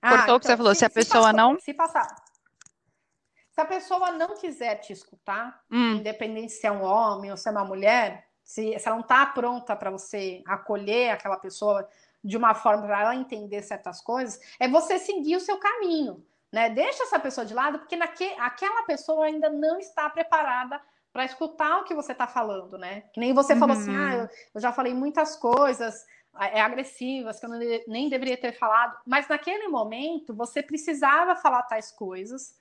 Cortou 0.00 0.34
o 0.34 0.36
ah, 0.36 0.40
que 0.40 0.46
você 0.46 0.52
então, 0.52 0.56
falou. 0.58 0.74
Se, 0.74 0.78
se 0.80 0.84
a 0.84 0.90
pessoa 0.90 1.24
passou, 1.24 1.36
não. 1.36 1.58
Se 1.58 1.74
passar 1.74 2.26
se 3.56 3.60
a 3.62 3.64
pessoa 3.64 4.12
não 4.12 4.36
quiser 4.36 4.74
te 4.76 4.92
escutar, 4.92 5.64
hum. 5.70 5.92
independente 5.94 6.52
se 6.52 6.66
é 6.66 6.70
um 6.70 6.82
homem 6.82 7.30
ou 7.30 7.38
se 7.38 7.48
é 7.48 7.50
uma 7.50 7.64
mulher, 7.64 8.25
se, 8.46 8.78
se 8.78 8.86
ela 8.86 8.96
não 8.96 9.02
está 9.02 9.26
pronta 9.26 9.74
para 9.74 9.90
você 9.90 10.40
acolher 10.46 11.10
aquela 11.10 11.36
pessoa 11.36 11.86
de 12.22 12.36
uma 12.36 12.54
forma 12.54 12.86
para 12.86 13.02
ela 13.02 13.16
entender 13.16 13.60
certas 13.62 14.00
coisas, 14.00 14.40
é 14.60 14.68
você 14.68 14.98
seguir 15.00 15.36
o 15.36 15.40
seu 15.40 15.58
caminho. 15.58 16.24
Né? 16.52 16.70
Deixa 16.70 17.02
essa 17.02 17.18
pessoa 17.18 17.44
de 17.44 17.52
lado, 17.52 17.80
porque 17.80 17.96
naque, 17.96 18.24
aquela 18.38 18.84
pessoa 18.84 19.26
ainda 19.26 19.50
não 19.50 19.78
está 19.78 20.08
preparada 20.08 20.80
para 21.12 21.24
escutar 21.24 21.80
o 21.80 21.84
que 21.84 21.94
você 21.94 22.12
está 22.12 22.26
falando, 22.26 22.78
né? 22.78 23.02
Que 23.12 23.18
nem 23.18 23.32
você 23.32 23.54
uhum. 23.54 23.58
falou 23.58 23.76
assim, 23.76 23.96
ah, 23.96 24.14
eu, 24.14 24.28
eu, 24.54 24.60
já 24.60 24.72
falei 24.72 24.94
muitas 24.94 25.34
coisas 25.34 26.06
é, 26.38 26.60
agressivas 26.60 27.40
que 27.40 27.46
eu 27.46 27.50
não, 27.50 27.58
nem 27.88 28.08
deveria 28.08 28.36
ter 28.36 28.52
falado, 28.52 28.96
mas 29.04 29.26
naquele 29.26 29.66
momento 29.66 30.34
você 30.34 30.62
precisava 30.62 31.34
falar 31.34 31.62
tais 31.64 31.90
coisas 31.90 32.54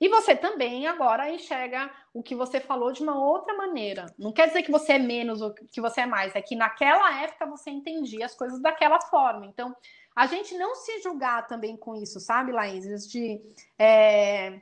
e 0.00 0.08
você 0.08 0.34
também 0.34 0.86
agora 0.86 1.30
enxerga 1.30 1.90
o 2.12 2.22
que 2.22 2.34
você 2.34 2.60
falou 2.60 2.92
de 2.92 3.02
uma 3.02 3.22
outra 3.22 3.54
maneira. 3.56 4.06
Não 4.18 4.32
quer 4.32 4.48
dizer 4.48 4.62
que 4.62 4.70
você 4.70 4.94
é 4.94 4.98
menos 4.98 5.40
ou 5.42 5.52
que 5.52 5.80
você 5.80 6.02
é 6.02 6.06
mais, 6.06 6.34
é 6.34 6.42
que 6.42 6.56
naquela 6.56 7.22
época 7.22 7.46
você 7.46 7.70
entendia 7.70 8.26
as 8.26 8.34
coisas 8.34 8.60
daquela 8.60 9.00
forma. 9.00 9.46
Então, 9.46 9.74
a 10.16 10.26
gente 10.26 10.56
não 10.56 10.74
se 10.74 11.00
julgar 11.00 11.46
também 11.46 11.76
com 11.76 11.94
isso, 11.94 12.18
sabe, 12.20 12.52
Laís? 12.52 13.06
De. 13.08 13.40
É... 13.78 14.60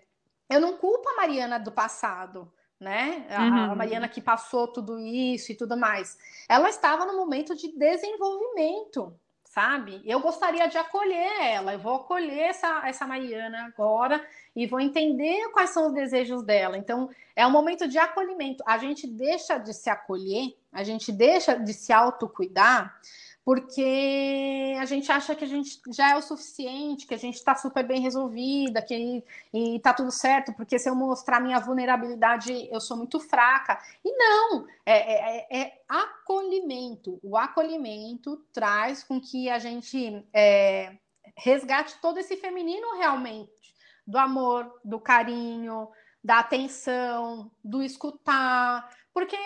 Eu 0.51 0.61
não 0.61 0.77
culpo 0.77 1.09
a 1.11 1.17
Mariana 1.17 1.59
do 1.59 1.71
passado 1.71 2.53
né? 2.81 3.27
Uhum. 3.31 3.73
A, 3.73 3.75
Mariana 3.75 4.09
que 4.09 4.21
passou 4.21 4.69
tudo 4.69 4.99
isso 5.01 5.51
e 5.51 5.55
tudo 5.57 5.77
mais. 5.77 6.17
Ela 6.49 6.69
estava 6.69 7.05
no 7.05 7.17
momento 7.17 7.57
de 7.57 7.77
desenvolvimento 7.77 9.19
sabe? 9.59 10.01
Eu 10.05 10.21
gostaria 10.21 10.69
de 10.69 10.79
acolher 10.79 11.33
ela, 11.43 11.73
eu 11.73 11.81
vou 11.81 11.97
acolher 11.97 12.51
essa, 12.51 12.81
essa 12.87 13.05
Mariana 13.05 13.67
agora 13.67 14.25
e 14.55 14.69
vou 14.69 14.79
entender 14.79 15.49
quais 15.49 15.71
são 15.71 15.89
os 15.89 15.93
desejos 15.93 16.45
dela. 16.45 16.79
Então, 16.79 17.11
é 17.35 17.45
um 17.45 17.51
momento 17.51 17.89
de 17.89 17.99
acolhimento. 17.99 18.63
A 18.65 18.79
gente 18.79 19.05
deixa 19.05 19.59
de 19.59 19.75
se 19.75 19.91
acolher, 19.91 20.57
a 20.73 20.85
gente 20.85 21.11
deixa 21.11 21.57
de 21.57 21.73
se 21.73 21.93
autocuidar 21.93 23.01
porque 23.49 24.77
a 24.79 24.85
gente 24.85 25.11
acha 25.11 25.35
que 25.35 25.43
a 25.43 25.49
gente 25.49 25.81
já 25.91 26.11
é 26.11 26.17
o 26.17 26.21
suficiente, 26.21 27.07
que 27.07 27.15
a 27.15 27.19
gente 27.19 27.37
está 27.37 27.55
super 27.55 27.83
bem 27.83 27.99
resolvida, 27.99 28.83
que 28.83 29.25
está 29.55 29.95
tudo 29.95 30.11
certo, 30.11 30.53
porque 30.53 30.79
se 30.79 30.87
eu 30.87 30.95
mostrar 30.95 31.41
minha 31.41 31.59
vulnerabilidade, 31.59 32.69
eu 32.71 32.79
sou 32.79 32.95
muito 32.95 33.19
fraca. 33.19 33.83
E 34.05 34.13
não, 34.15 34.67
é, 34.85 35.57
é, 35.57 35.63
é 35.63 35.83
acolhimento. 35.89 37.19
O 37.23 37.39
acolhimento 37.39 38.37
traz 38.53 39.03
com 39.03 39.19
que 39.19 39.49
a 39.49 39.59
gente 39.59 40.23
é, 40.31 40.99
resgate 41.35 41.99
todo 42.03 42.19
esse 42.19 42.37
feminino 42.37 42.99
realmente, 42.99 43.75
do 44.07 44.19
amor, 44.19 44.79
do 44.85 45.01
carinho, 45.01 45.89
da 46.23 46.41
atenção, 46.41 47.51
do 47.65 47.83
escutar, 47.83 48.95
porque 49.15 49.39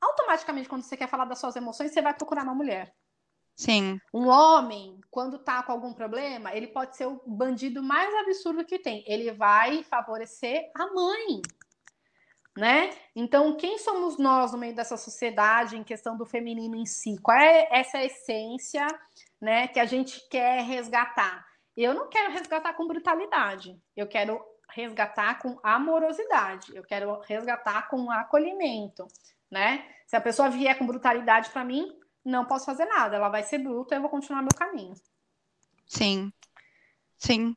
automaticamente, 0.00 0.68
quando 0.68 0.82
você 0.84 0.96
quer 0.96 1.08
falar 1.08 1.24
das 1.24 1.40
suas 1.40 1.56
emoções, 1.56 1.90
você 1.90 2.00
vai 2.00 2.14
procurar 2.14 2.44
uma 2.44 2.54
mulher. 2.54 2.94
Sim. 3.58 4.00
Um 4.14 4.28
homem, 4.28 5.00
quando 5.10 5.36
tá 5.36 5.64
com 5.64 5.72
algum 5.72 5.92
problema, 5.92 6.54
ele 6.54 6.68
pode 6.68 6.96
ser 6.96 7.06
o 7.06 7.20
bandido 7.26 7.82
mais 7.82 8.14
absurdo 8.14 8.64
que 8.64 8.78
tem. 8.78 9.02
Ele 9.04 9.32
vai 9.32 9.82
favorecer 9.82 10.70
a 10.76 10.86
mãe. 10.94 11.42
Né? 12.56 12.94
Então, 13.16 13.56
quem 13.56 13.76
somos 13.78 14.16
nós 14.16 14.52
no 14.52 14.58
meio 14.58 14.76
dessa 14.76 14.96
sociedade 14.96 15.76
em 15.76 15.82
questão 15.82 16.16
do 16.16 16.24
feminino 16.24 16.76
em 16.76 16.86
si? 16.86 17.16
Qual 17.20 17.36
é 17.36 17.68
essa 17.72 18.02
essência, 18.02 18.86
né, 19.40 19.66
que 19.66 19.80
a 19.80 19.84
gente 19.84 20.28
quer 20.28 20.62
resgatar? 20.62 21.44
Eu 21.76 21.94
não 21.94 22.08
quero 22.08 22.32
resgatar 22.32 22.74
com 22.74 22.86
brutalidade. 22.86 23.76
Eu 23.96 24.06
quero 24.06 24.40
resgatar 24.70 25.40
com 25.40 25.58
amorosidade. 25.64 26.76
Eu 26.76 26.84
quero 26.84 27.20
resgatar 27.20 27.88
com 27.88 28.08
acolhimento, 28.10 29.06
né? 29.50 29.84
Se 30.06 30.14
a 30.16 30.20
pessoa 30.20 30.48
vier 30.48 30.76
com 30.76 30.86
brutalidade 30.86 31.50
para 31.50 31.64
mim, 31.64 31.96
não 32.24 32.44
posso 32.44 32.66
fazer 32.66 32.84
nada. 32.86 33.16
Ela 33.16 33.28
vai 33.28 33.42
ser 33.42 33.58
bruta, 33.58 33.94
eu 33.94 34.00
vou 34.00 34.10
continuar 34.10 34.42
meu 34.42 34.54
caminho. 34.56 34.94
Sim. 35.86 36.32
Sim. 37.18 37.56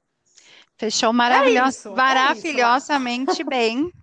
Fechou 0.77 1.13
maravilhoso, 1.13 1.65
é 1.65 1.69
isso, 1.69 1.89
é 1.89 1.95
maravilhosamente 1.95 3.41
é 3.41 3.45
bem. 3.45 3.91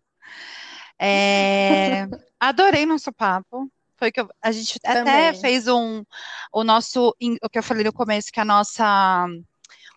É... 1.00 2.08
Adorei 2.40 2.84
nosso 2.84 3.12
papo. 3.12 3.70
Foi 3.96 4.10
que 4.10 4.20
eu, 4.20 4.28
a 4.42 4.50
gente 4.50 4.80
Também. 4.80 5.00
até 5.00 5.32
fez 5.34 5.68
um 5.68 6.04
o 6.52 6.64
nosso 6.64 7.14
o 7.40 7.48
que 7.48 7.58
eu 7.58 7.62
falei 7.62 7.84
no 7.84 7.92
começo 7.92 8.32
que 8.32 8.40
a 8.40 8.44
nossa 8.44 9.28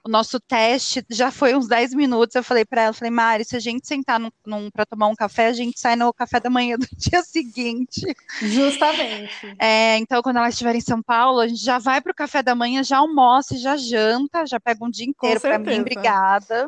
o 0.04 0.10
nosso 0.10 0.40
teste 0.40 1.06
já 1.10 1.32
foi 1.32 1.56
uns 1.56 1.68
10 1.68 1.94
minutos. 1.94 2.36
Eu 2.36 2.44
falei 2.44 2.66
para 2.66 2.84
ela, 2.84 2.94
falei, 2.94 3.12
Mari, 3.12 3.46
se 3.46 3.56
a 3.56 3.60
gente 3.60 3.88
sentar 3.88 4.20
num, 4.20 4.32
num 4.46 4.70
para 4.72 4.86
tomar 4.86 5.08
um 5.08 5.16
café, 5.16 5.48
a 5.48 5.54
gente 5.54 5.80
sai 5.80 5.96
no 5.96 6.12
café 6.14 6.40
da 6.40 6.50
manhã 6.50 6.78
do 6.78 6.88
dia 6.98 7.22
seguinte. 7.22 8.02
Justamente. 8.42 9.56
É, 9.60 9.98
então, 9.98 10.22
quando 10.22 10.38
ela 10.38 10.50
estiver 10.50 10.76
em 10.76 10.82
São 10.82 11.02
Paulo, 11.02 11.40
a 11.40 11.48
gente 11.48 11.64
já 11.64 11.78
vai 11.78 12.02
para 12.02 12.12
o 12.12 12.16
café 12.16 12.42
da 12.42 12.56
manhã, 12.56 12.84
já 12.84 12.98
almoça, 12.98 13.58
já 13.58 13.78
janta, 13.78 14.46
já 14.46 14.60
pega 14.60 14.84
um 14.84 14.90
dia 14.90 15.06
inteiro 15.06 15.40
para 15.40 15.60
mim. 15.60 15.82
Obrigada. 15.82 16.68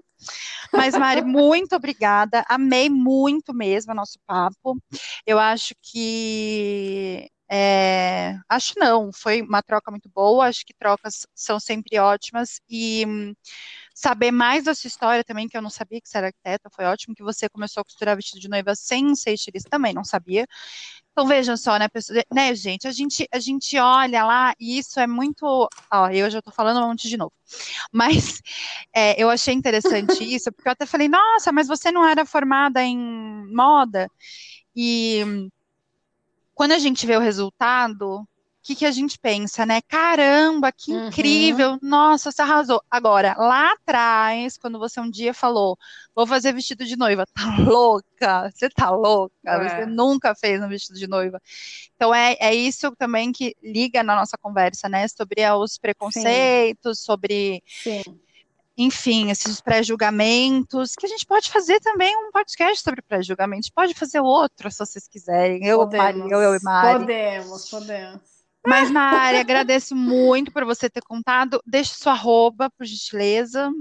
Mas, 0.72 0.96
Mari, 0.96 1.22
muito 1.26 1.76
obrigada. 1.76 2.46
Amei 2.48 2.90
muito 2.90 3.54
mesmo 3.54 3.94
o 3.94 3.96
nosso 3.96 4.20
papo. 4.28 4.78
Eu 5.26 5.40
acho 5.40 5.74
que 5.82 7.30
é, 7.56 8.40
acho 8.50 8.74
não, 8.78 9.12
foi 9.14 9.44
uma 9.44 9.62
troca 9.62 9.92
muito 9.92 10.10
boa, 10.10 10.48
acho 10.48 10.66
que 10.66 10.74
trocas 10.74 11.28
são 11.36 11.60
sempre 11.60 12.00
ótimas 12.00 12.60
e 12.68 13.06
hum, 13.08 13.36
saber 13.94 14.32
mais 14.32 14.64
da 14.64 14.74
sua 14.74 14.88
história 14.88 15.24
também, 15.24 15.48
que 15.48 15.56
eu 15.56 15.62
não 15.62 15.70
sabia 15.70 16.02
que 16.02 16.10
você 16.10 16.18
era 16.18 16.28
arquiteta, 16.28 16.68
foi 16.76 16.86
ótimo 16.86 17.14
que 17.14 17.22
você 17.22 17.48
começou 17.48 17.82
a 17.82 17.84
costurar 17.84 18.16
vestido 18.16 18.42
de 18.42 18.50
noiva 18.50 18.74
sem 18.74 19.14
ser 19.14 19.34
estilista, 19.34 19.70
também 19.70 19.94
não 19.94 20.04
sabia. 20.04 20.48
Então 21.12 21.28
vejam 21.28 21.56
só, 21.56 21.78
né, 21.78 21.88
pessoa, 21.88 22.24
né, 22.34 22.56
gente, 22.56 22.88
a 22.88 22.92
gente, 22.92 23.28
a 23.32 23.38
gente 23.38 23.78
olha 23.78 24.26
lá 24.26 24.56
e 24.60 24.80
isso 24.80 25.00
é 25.00 25.06
muito, 25.06 25.46
ó, 25.92 26.10
eu 26.10 26.32
já 26.32 26.42
tô 26.42 26.50
falando 26.50 26.84
um 26.84 26.88
monte 26.88 27.08
de 27.08 27.18
novo, 27.18 27.34
mas 27.94 28.42
é, 28.96 29.22
eu 29.22 29.30
achei 29.30 29.54
interessante 29.54 30.24
isso, 30.26 30.52
porque 30.52 30.68
eu 30.70 30.74
até 30.74 30.88
falei, 30.88 31.08
nossa, 31.08 31.52
mas 31.52 31.68
você 31.68 31.92
não 31.92 32.04
era 32.04 32.26
formada 32.26 32.82
em 32.82 32.98
moda? 33.54 34.10
E 34.76 35.24
hum, 35.24 35.50
quando 36.64 36.72
a 36.72 36.80
gente 36.80 37.06
vê 37.06 37.18
o 37.18 37.19
resultado, 37.19 38.22
o 38.22 38.27
que, 38.64 38.73
que 38.73 38.85
a 38.85 38.91
gente 38.91 39.19
pensa, 39.19 39.65
né? 39.65 39.81
Caramba, 39.81 40.72
que 40.72 40.94
uhum. 40.94 41.10
incrível! 41.10 41.77
Nossa, 41.81 42.31
você 42.31 42.41
arrasou. 42.41 42.81
Agora, 42.90 43.35
lá 43.38 43.73
atrás, 43.73 44.57
quando 44.57 44.80
você 44.80 44.98
um 45.02 45.10
dia 45.10 45.34
falou, 45.34 45.77
vou 46.15 46.26
fazer 46.26 46.53
vestido 46.53 46.85
de 46.85 46.95
noiva, 46.95 47.26
tá 47.26 47.44
louca? 47.69 48.49
Você 48.49 48.69
tá 48.69 48.90
louca? 48.91 49.34
É. 49.45 49.81
Você 49.81 49.85
nunca 49.88 50.34
fez 50.35 50.64
um 50.64 50.69
vestido 50.69 50.98
de 50.98 51.06
noiva. 51.06 51.38
Então, 51.98 52.15
é, 52.15 52.38
é 52.40 52.56
isso 52.56 52.95
também 52.95 53.34
que 53.34 53.57
liga 53.61 54.02
na 54.02 54.15
nossa 54.15 54.38
conversa, 54.38 54.88
né? 54.88 55.06
Sobre 55.10 55.45
os 55.52 55.77
preconceitos, 55.77 56.99
Sim. 56.99 57.03
sobre. 57.03 57.64
Sim 57.68 58.23
enfim, 58.78 59.30
esses 59.30 59.62
pré-julgamentos, 59.62 60.95
que 60.95 61.06
a 61.06 61.10
gente 61.10 61.26
pode 61.26 61.52
fazer 61.52 61.80
também 61.80 62.16
um 62.16 62.32
podcast 62.32 62.84
sobre 62.84 63.02
pré-julgamentos, 63.02 63.70
pode 63.70 63.94
fazer 63.94 64.20
outro, 64.20 64.72
se 64.72 64.78
vocês 64.80 65.08
quiserem. 65.08 65.66
Eu, 65.66 65.80
podemos, 65.80 66.06
Mari, 66.06 66.32
eu, 66.32 66.41
eu 66.41 66.56
e 66.56 66.60
Mari. 66.64 67.00
Podemos, 67.00 67.70
podemos. 67.70 68.22
Mas, 68.66 68.90
Mari, 68.90 69.38
agradeço 69.38 69.95
muito 69.95 70.52
por 70.52 70.64
você 70.64 70.90
ter 70.90 71.02
contado. 71.02 71.62
Deixe 71.66 71.94
sua 71.95 72.14
arroba, 72.14 72.70
por 72.70 72.86
gentileza. 72.86 73.72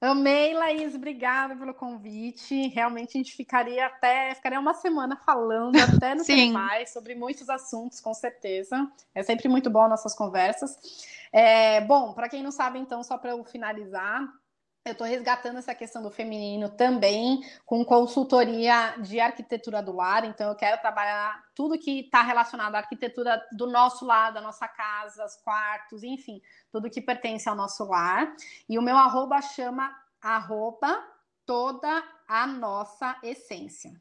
Amei, 0.00 0.52
Laís, 0.52 0.94
obrigada 0.94 1.56
pelo 1.56 1.72
convite. 1.72 2.68
Realmente 2.68 3.16
a 3.16 3.18
gente 3.18 3.34
ficaria 3.34 3.86
até 3.86 4.34
ficaria 4.34 4.60
uma 4.60 4.74
semana 4.74 5.16
falando 5.16 5.76
até 5.76 6.14
no 6.14 6.22
Sim. 6.22 6.52
mais 6.52 6.92
sobre 6.92 7.14
muitos 7.14 7.48
assuntos, 7.48 8.00
com 8.00 8.12
certeza. 8.12 8.90
É 9.14 9.22
sempre 9.22 9.48
muito 9.48 9.70
bom 9.70 9.88
nossas 9.88 10.14
conversas. 10.14 10.76
É, 11.32 11.80
bom, 11.80 12.12
para 12.12 12.28
quem 12.28 12.42
não 12.42 12.50
sabe, 12.50 12.78
então, 12.78 13.02
só 13.02 13.16
para 13.16 13.30
eu 13.30 13.42
finalizar, 13.44 14.22
eu 14.86 14.92
estou 14.92 15.06
resgatando 15.06 15.58
essa 15.58 15.74
questão 15.74 16.02
do 16.02 16.10
feminino 16.10 16.68
também 16.68 17.40
com 17.64 17.84
consultoria 17.84 18.96
de 18.98 19.18
arquitetura 19.18 19.82
do 19.82 19.92
lar. 19.92 20.24
Então, 20.24 20.48
eu 20.48 20.54
quero 20.54 20.80
trabalhar 20.80 21.44
tudo 21.54 21.78
que 21.78 22.00
está 22.00 22.22
relacionado 22.22 22.74
à 22.76 22.78
arquitetura 22.78 23.44
do 23.52 23.66
nosso 23.66 24.06
lado, 24.06 24.34
da 24.34 24.40
nossa 24.40 24.68
casa, 24.68 25.24
os 25.24 25.36
quartos, 25.36 26.02
enfim, 26.02 26.40
tudo 26.70 26.90
que 26.90 27.00
pertence 27.00 27.48
ao 27.48 27.56
nosso 27.56 27.84
lar. 27.84 28.34
E 28.68 28.78
o 28.78 28.82
meu 28.82 28.96
arroba 28.96 29.42
chama 29.42 29.92
arroba 30.22 31.04
toda 31.44 32.04
a 32.28 32.46
nossa 32.46 33.18
essência. 33.22 34.00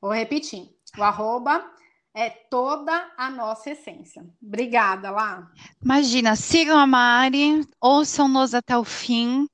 Vou 0.00 0.12
repetir. 0.12 0.74
O 0.98 1.02
arroba 1.02 1.70
é 2.16 2.30
toda 2.30 3.12
a 3.14 3.28
nossa 3.28 3.72
essência. 3.72 4.26
Obrigada, 4.42 5.10
lá. 5.10 5.52
Imagina, 5.84 6.34
sigam 6.34 6.78
a 6.78 6.86
Mari, 6.86 7.60
ouçam-nos 7.78 8.54
até 8.54 8.74
o 8.74 8.84
fim 8.84 9.46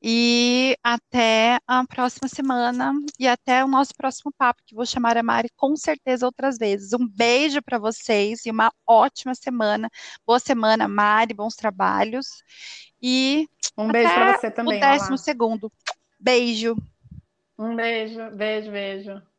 e 0.00 0.76
até 0.80 1.58
a 1.66 1.84
próxima 1.84 2.28
semana 2.28 2.92
e 3.18 3.26
até 3.26 3.64
o 3.64 3.68
nosso 3.68 3.92
próximo 3.96 4.32
papo, 4.38 4.62
que 4.64 4.76
vou 4.76 4.86
chamar 4.86 5.16
a 5.16 5.24
Mari 5.24 5.48
com 5.56 5.74
certeza 5.74 6.24
outras 6.24 6.56
vezes. 6.56 6.92
Um 6.92 7.04
beijo 7.04 7.60
para 7.60 7.80
vocês 7.80 8.46
e 8.46 8.50
uma 8.50 8.72
ótima 8.86 9.34
semana. 9.34 9.90
Boa 10.24 10.38
semana, 10.38 10.86
Mari, 10.86 11.34
bons 11.34 11.56
trabalhos. 11.56 12.28
E 13.02 13.48
um 13.76 13.88
beijo 13.88 14.14
para 14.14 14.38
você 14.38 14.52
também. 14.52 14.76
O 14.76 14.80
décimo 14.80 15.18
segundo. 15.18 15.72
Beijo. 16.20 16.76
Um 17.58 17.74
beijo, 17.74 18.30
beijo, 18.36 18.70
beijo. 18.70 19.33